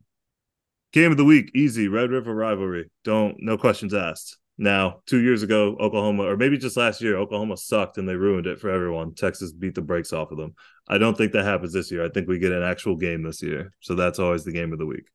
Game 0.93 1.11
of 1.11 1.17
the 1.17 1.25
week, 1.25 1.51
easy. 1.55 1.87
Red 1.87 2.11
River 2.11 2.33
rivalry. 2.33 2.89
Don't 3.03 3.35
no 3.39 3.57
questions 3.57 3.93
asked. 3.93 4.37
Now, 4.57 5.01
two 5.05 5.21
years 5.21 5.43
ago, 5.43 5.77
Oklahoma, 5.79 6.23
or 6.23 6.35
maybe 6.35 6.57
just 6.57 6.77
last 6.77 6.99
year, 7.01 7.15
Oklahoma 7.15 7.57
sucked 7.57 7.99
and 7.99 8.09
they 8.09 8.15
ruined 8.15 8.47
it 8.47 8.59
for 8.59 8.71
everyone. 8.71 9.13
Texas 9.13 9.51
beat 9.51 9.75
the 9.75 9.83
brakes 9.83 10.11
off 10.11 10.31
of 10.31 10.37
them. 10.37 10.55
I 10.87 10.97
don't 10.97 11.15
think 11.15 11.33
that 11.33 11.45
happens 11.45 11.73
this 11.73 11.91
year. 11.91 12.03
I 12.03 12.09
think 12.09 12.27
we 12.27 12.39
get 12.39 12.51
an 12.51 12.63
actual 12.63 12.95
game 12.95 13.21
this 13.21 13.43
year. 13.43 13.71
So 13.81 13.93
that's 13.93 14.17
always 14.17 14.43
the 14.43 14.51
game 14.51 14.73
of 14.73 14.79
the 14.79 14.85
week. 14.85 15.07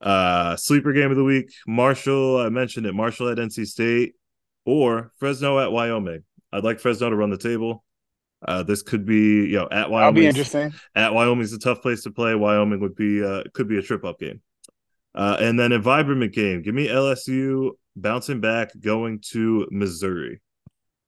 Uh 0.00 0.56
sleeper 0.56 0.92
game 0.92 1.10
of 1.10 1.16
the 1.18 1.24
week. 1.24 1.52
Marshall, 1.66 2.38
I 2.38 2.48
mentioned 2.48 2.86
it. 2.86 2.94
Marshall 2.94 3.28
at 3.28 3.38
NC 3.38 3.66
State 3.66 4.14
or 4.64 5.12
Fresno 5.18 5.58
at 5.58 5.70
Wyoming. 5.70 6.24
I'd 6.52 6.64
like 6.64 6.80
Fresno 6.80 7.10
to 7.10 7.16
run 7.16 7.30
the 7.30 7.38
table. 7.38 7.84
Uh, 8.46 8.62
this 8.62 8.80
could 8.80 9.04
be, 9.04 9.44
you 9.44 9.56
know, 9.56 9.68
at 9.70 9.90
Wyoming. 9.90 10.14
That'll 10.14 10.20
be 10.22 10.26
interesting. 10.26 10.72
At 10.94 11.12
Wyoming's 11.12 11.52
a 11.52 11.58
tough 11.58 11.82
place 11.82 12.02
to 12.04 12.10
play. 12.10 12.34
Wyoming 12.34 12.80
would 12.80 12.96
be 12.96 13.22
uh 13.22 13.44
could 13.52 13.68
be 13.68 13.78
a 13.78 13.82
trip 13.82 14.04
up 14.04 14.18
game. 14.18 14.40
Uh, 15.14 15.36
and 15.40 15.58
then 15.58 15.72
a 15.72 15.78
vibrant 15.78 16.32
game. 16.32 16.62
Give 16.62 16.74
me 16.74 16.88
LSU 16.88 17.72
bouncing 17.96 18.40
back, 18.40 18.70
going 18.78 19.20
to 19.30 19.66
Missouri. 19.70 20.40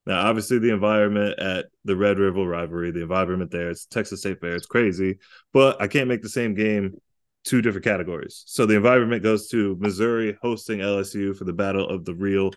Now, 0.05 0.27
obviously, 0.27 0.59
the 0.59 0.73
environment 0.73 1.39
at 1.39 1.67
the 1.85 1.95
Red 1.95 2.19
River 2.19 2.45
rivalry, 2.45 2.91
the 2.91 3.03
environment 3.03 3.51
there, 3.51 3.69
it's 3.69 3.85
Texas 3.85 4.19
State 4.19 4.41
Fair, 4.41 4.55
it's 4.55 4.65
crazy, 4.65 5.19
but 5.53 5.81
I 5.81 5.87
can't 5.87 6.09
make 6.09 6.21
the 6.21 6.29
same 6.29 6.53
game 6.55 6.97
two 7.45 7.61
different 7.61 7.85
categories. 7.85 8.43
So 8.45 8.65
the 8.65 8.75
environment 8.75 9.23
goes 9.23 9.47
to 9.49 9.77
Missouri 9.79 10.37
hosting 10.41 10.79
LSU 10.79 11.35
for 11.35 11.45
the 11.45 11.53
battle 11.53 11.87
of 11.87 12.03
the 12.05 12.15
real 12.15 12.51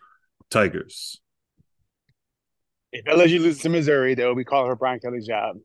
Tigers. 0.51 1.21
If 2.93 3.05
LSU 3.05 3.41
loses 3.41 3.59
to 3.63 3.69
Missouri, 3.69 4.15
they'll 4.15 4.35
be 4.35 4.45
calling 4.45 4.69
for 4.69 4.77
Brian 4.77 4.99
Kelly's 5.01 5.27
job. 5.27 5.57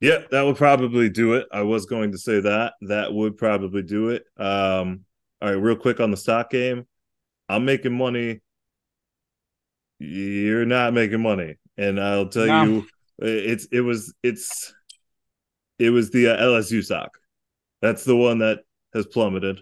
Yeah, 0.00 0.18
that 0.30 0.42
would 0.42 0.56
probably 0.56 1.08
do 1.08 1.34
it. 1.34 1.46
I 1.52 1.62
was 1.62 1.86
going 1.86 2.12
to 2.12 2.18
say 2.18 2.40
that. 2.40 2.74
That 2.82 3.12
would 3.12 3.38
probably 3.38 3.82
do 3.82 4.10
it. 4.10 4.24
Um, 4.36 5.04
all 5.44 5.50
right, 5.50 5.60
real 5.60 5.76
quick 5.76 6.00
on 6.00 6.10
the 6.10 6.16
stock 6.16 6.48
game. 6.48 6.86
I'm 7.50 7.66
making 7.66 7.92
money. 7.92 8.40
You're 9.98 10.64
not 10.64 10.94
making 10.94 11.20
money. 11.20 11.56
And 11.76 12.00
I'll 12.00 12.28
tell 12.28 12.46
No. 12.46 12.64
you 12.64 12.86
it's 13.18 13.66
it 13.70 13.82
was 13.82 14.14
it's 14.22 14.72
it 15.78 15.90
was 15.90 16.10
the 16.10 16.28
uh, 16.28 16.42
LSU 16.42 16.82
stock. 16.82 17.18
That's 17.82 18.04
the 18.04 18.16
one 18.16 18.38
that 18.38 18.60
has 18.94 19.04
plummeted. 19.06 19.60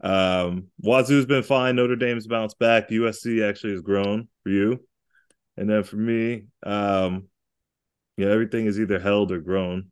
Um 0.00 0.68
Wazoo's 0.82 1.26
been 1.26 1.42
fine, 1.42 1.76
Notre 1.76 1.96
Dame's 1.96 2.26
bounced 2.26 2.58
back, 2.58 2.88
USC 2.88 3.46
actually 3.46 3.72
has 3.72 3.82
grown 3.82 4.28
for 4.42 4.48
you. 4.48 4.82
And 5.58 5.68
then 5.68 5.82
for 5.82 5.96
me, 5.96 6.46
um 6.64 7.28
yeah, 8.16 8.28
everything 8.28 8.64
is 8.64 8.80
either 8.80 8.98
held 8.98 9.32
or 9.32 9.40
grown. 9.40 9.90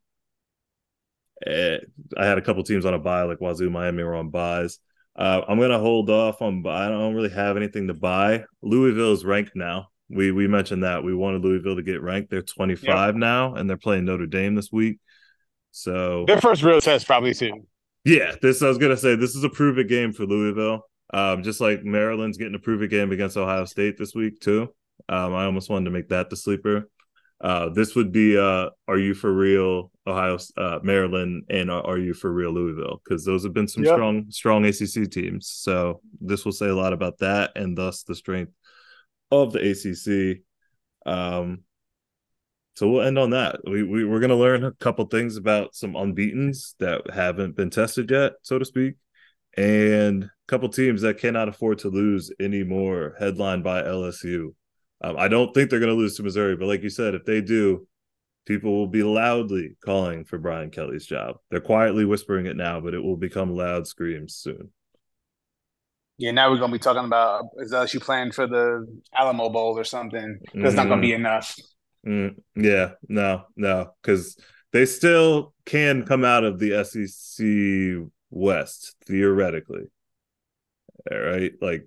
Eh, 1.46 1.80
I 2.16 2.24
had 2.24 2.38
a 2.38 2.42
couple 2.42 2.62
teams 2.62 2.86
on 2.86 2.94
a 2.94 2.98
buy, 2.98 3.24
like 3.24 3.40
Wazoo, 3.40 3.68
Miami 3.70 4.02
were 4.02 4.14
on 4.14 4.30
buys. 4.30 4.78
Uh, 5.16 5.42
I'm 5.48 5.58
gonna 5.58 5.78
hold 5.78 6.10
off 6.10 6.42
on. 6.42 6.66
I 6.66 6.88
don't 6.88 7.14
really 7.14 7.30
have 7.30 7.56
anything 7.56 7.86
to 7.88 7.94
buy. 7.94 8.44
Louisville 8.62 9.12
is 9.12 9.24
ranked 9.24 9.56
now. 9.56 9.88
We 10.10 10.30
we 10.30 10.46
mentioned 10.46 10.84
that 10.84 11.02
we 11.02 11.14
wanted 11.14 11.42
Louisville 11.42 11.76
to 11.76 11.82
get 11.82 12.02
ranked. 12.02 12.30
They're 12.30 12.42
25 12.42 13.16
now, 13.16 13.54
and 13.54 13.68
they're 13.68 13.76
playing 13.76 14.04
Notre 14.04 14.26
Dame 14.26 14.54
this 14.54 14.70
week. 14.70 14.98
So 15.72 16.24
Their 16.26 16.40
first 16.40 16.62
real 16.62 16.80
test, 16.80 17.06
probably 17.06 17.34
soon. 17.34 17.66
yeah, 18.04 18.34
this 18.40 18.62
I 18.62 18.68
was 18.68 18.78
gonna 18.78 18.96
say 18.96 19.14
this 19.16 19.34
is 19.34 19.44
a 19.44 19.48
prove 19.48 19.78
it 19.78 19.88
game 19.88 20.12
for 20.12 20.24
Louisville. 20.26 20.82
Um, 21.14 21.42
just 21.42 21.60
like 21.60 21.84
Maryland's 21.84 22.36
getting 22.36 22.54
a 22.54 22.58
prove 22.58 22.82
it 22.82 22.88
game 22.88 23.12
against 23.12 23.36
Ohio 23.36 23.64
State 23.64 23.96
this 23.96 24.14
week 24.14 24.40
too. 24.40 24.68
Um, 25.08 25.34
I 25.34 25.44
almost 25.44 25.70
wanted 25.70 25.86
to 25.86 25.90
make 25.92 26.08
that 26.08 26.30
the 26.30 26.36
sleeper. 26.36 26.88
Uh, 27.40 27.68
this 27.68 27.94
would 27.94 28.12
be 28.12 28.38
uh, 28.38 28.70
are 28.88 28.98
you 28.98 29.14
for 29.14 29.32
real 29.32 29.90
Ohio, 30.06 30.38
uh, 30.56 30.78
Maryland, 30.82 31.44
and 31.50 31.70
are, 31.70 31.98
you 31.98 32.14
for 32.14 32.32
real 32.32 32.52
Louisville? 32.52 33.02
Because 33.04 33.24
those 33.24 33.44
have 33.44 33.52
been 33.52 33.68
some 33.68 33.84
Yep. 33.84 33.92
strong, 33.92 34.30
strong 34.30 34.64
ACC 34.64 35.10
teams. 35.10 35.48
So 35.48 36.00
this 36.20 36.44
will 36.44 36.52
say 36.52 36.68
a 36.68 36.74
lot 36.74 36.92
about 36.92 37.18
that, 37.18 37.52
and 37.54 37.76
thus 37.76 38.04
the 38.04 38.14
strength 38.14 38.52
of 39.30 39.52
the 39.52 39.70
ACC. 39.70 40.42
Um, 41.04 41.64
so 42.74 42.88
we'll 42.88 43.02
end 43.02 43.18
on 43.18 43.30
that. 43.30 43.60
We, 43.64 43.82
we 43.82 44.04
we're 44.04 44.20
gonna 44.20 44.36
learn 44.36 44.64
a 44.64 44.72
couple 44.72 45.04
things 45.06 45.36
about 45.36 45.74
some 45.74 45.94
unbeaten's 45.94 46.74
that 46.78 47.10
haven't 47.10 47.56
been 47.56 47.70
tested 47.70 48.10
yet, 48.10 48.34
so 48.42 48.58
to 48.58 48.64
speak, 48.64 48.94
and 49.56 50.24
a 50.24 50.30
couple 50.46 50.68
teams 50.68 51.02
that 51.02 51.18
cannot 51.18 51.48
afford 51.48 51.78
to 51.78 51.88
lose 51.88 52.30
anymore, 52.40 53.14
headlined 53.18 53.64
by 53.64 53.82
LSU. 53.82 54.54
Um, 55.02 55.16
I 55.18 55.28
don't 55.28 55.52
think 55.52 55.70
they're 55.70 55.80
going 55.80 55.92
to 55.92 55.98
lose 55.98 56.16
to 56.16 56.22
Missouri, 56.22 56.56
but 56.56 56.68
like 56.68 56.82
you 56.82 56.90
said, 56.90 57.14
if 57.14 57.24
they 57.24 57.40
do, 57.40 57.86
people 58.46 58.72
will 58.72 58.86
be 58.86 59.02
loudly 59.02 59.76
calling 59.84 60.24
for 60.24 60.38
Brian 60.38 60.70
Kelly's 60.70 61.04
job. 61.04 61.36
They're 61.50 61.60
quietly 61.60 62.04
whispering 62.04 62.46
it 62.46 62.56
now, 62.56 62.80
but 62.80 62.94
it 62.94 63.02
will 63.02 63.16
become 63.16 63.54
loud 63.54 63.86
screams 63.86 64.34
soon. 64.34 64.70
Yeah, 66.18 66.30
now 66.30 66.50
we're 66.50 66.58
gonna 66.58 66.72
be 66.72 66.78
talking 66.78 67.04
about 67.04 67.44
is 67.58 67.72
LSU 67.72 68.00
playing 68.00 68.32
for 68.32 68.46
the 68.46 68.86
Alamo 69.14 69.50
Bowl 69.50 69.78
or 69.78 69.84
something? 69.84 70.38
That's 70.54 70.74
not 70.74 70.88
gonna 70.88 71.02
be 71.02 71.12
enough. 71.12 71.54
Mm, 72.06 72.36
yeah, 72.54 72.92
no, 73.06 73.42
no, 73.54 73.90
because 74.00 74.38
they 74.72 74.86
still 74.86 75.52
can 75.66 76.06
come 76.06 76.24
out 76.24 76.44
of 76.44 76.58
the 76.58 76.84
SEC 76.84 78.08
West 78.30 78.96
theoretically. 79.04 79.84
All 81.10 81.18
right, 81.18 81.52
like 81.60 81.86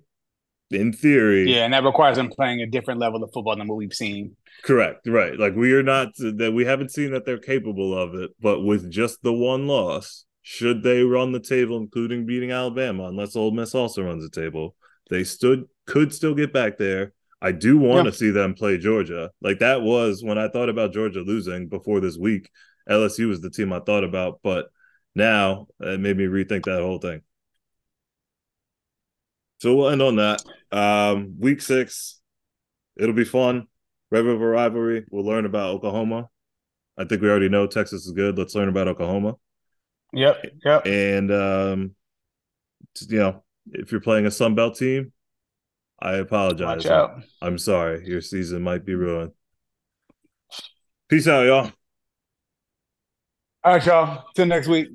in 0.70 0.92
theory, 0.92 1.50
Yeah, 1.52 1.64
and 1.64 1.74
that 1.74 1.84
requires 1.84 2.16
them 2.16 2.28
playing 2.30 2.60
a 2.60 2.66
different 2.66 3.00
level 3.00 3.22
of 3.24 3.30
football 3.32 3.56
than 3.56 3.66
what 3.66 3.76
we've 3.76 3.92
seen. 3.92 4.36
Correct. 4.62 5.06
Right. 5.06 5.38
Like 5.38 5.54
we 5.54 5.72
are 5.72 5.82
not 5.82 6.08
that 6.18 6.52
we 6.54 6.64
haven't 6.64 6.90
seen 6.90 7.12
that 7.12 7.24
they're 7.24 7.38
capable 7.38 7.96
of 7.96 8.14
it, 8.14 8.30
but 8.40 8.60
with 8.60 8.90
just 8.90 9.22
the 9.22 9.32
one 9.32 9.66
loss, 9.66 10.24
should 10.42 10.82
they 10.82 11.02
run 11.02 11.32
the 11.32 11.40
table, 11.40 11.76
including 11.78 12.26
beating 12.26 12.50
Alabama, 12.52 13.04
unless 13.04 13.36
Ole 13.36 13.50
Miss 13.52 13.74
also 13.74 14.02
runs 14.02 14.22
the 14.22 14.40
table, 14.40 14.74
they 15.08 15.24
stood 15.24 15.64
could 15.86 16.14
still 16.14 16.34
get 16.34 16.52
back 16.52 16.78
there. 16.78 17.12
I 17.42 17.52
do 17.52 17.78
want 17.78 18.04
Yeah. 18.04 18.10
to 18.10 18.16
see 18.16 18.30
them 18.30 18.54
play 18.54 18.78
Georgia. 18.78 19.30
Like 19.40 19.58
that 19.60 19.82
was 19.82 20.22
when 20.22 20.38
I 20.38 20.48
thought 20.48 20.68
about 20.68 20.92
Georgia 20.92 21.20
losing 21.20 21.68
before 21.68 22.00
this 22.00 22.16
week. 22.18 22.50
LSU 22.88 23.28
was 23.28 23.40
the 23.40 23.50
team 23.50 23.72
I 23.72 23.80
thought 23.80 24.04
about, 24.04 24.40
but 24.42 24.66
now 25.14 25.66
it 25.80 26.00
made 26.00 26.16
me 26.16 26.24
rethink 26.24 26.64
that 26.64 26.80
whole 26.80 26.98
thing. 26.98 27.22
So 29.60 29.74
we'll 29.74 29.90
end 29.90 30.02
on 30.02 30.16
that. 30.16 30.42
Um, 30.72 31.36
week 31.38 31.60
six, 31.60 32.20
it'll 32.96 33.14
be 33.14 33.24
fun. 33.24 33.66
Red 34.10 34.24
River 34.24 34.48
rivalry. 34.48 35.04
We'll 35.10 35.24
learn 35.24 35.44
about 35.44 35.74
Oklahoma. 35.74 36.28
I 36.98 37.04
think 37.04 37.22
we 37.22 37.28
already 37.28 37.48
know 37.48 37.66
Texas 37.66 38.06
is 38.06 38.12
good. 38.12 38.36
Let's 38.38 38.54
learn 38.54 38.68
about 38.68 38.88
Oklahoma. 38.88 39.34
Yep, 40.12 40.44
yep. 40.64 40.86
And 40.86 41.30
um, 41.30 41.94
you 43.08 43.18
know, 43.18 43.44
if 43.72 43.92
you're 43.92 44.00
playing 44.00 44.26
a 44.26 44.30
Sun 44.30 44.54
Belt 44.54 44.76
team, 44.76 45.12
I 46.00 46.14
apologize. 46.14 46.84
Watch 46.84 46.86
out. 46.86 47.22
I'm 47.42 47.58
sorry. 47.58 48.06
Your 48.08 48.20
season 48.20 48.62
might 48.62 48.84
be 48.84 48.94
ruined. 48.94 49.32
Peace 51.08 51.28
out, 51.28 51.44
y'all. 51.44 51.70
All 53.62 53.74
right, 53.74 53.84
y'all. 53.84 54.24
Till 54.34 54.46
next 54.46 54.68
week. 54.68 54.88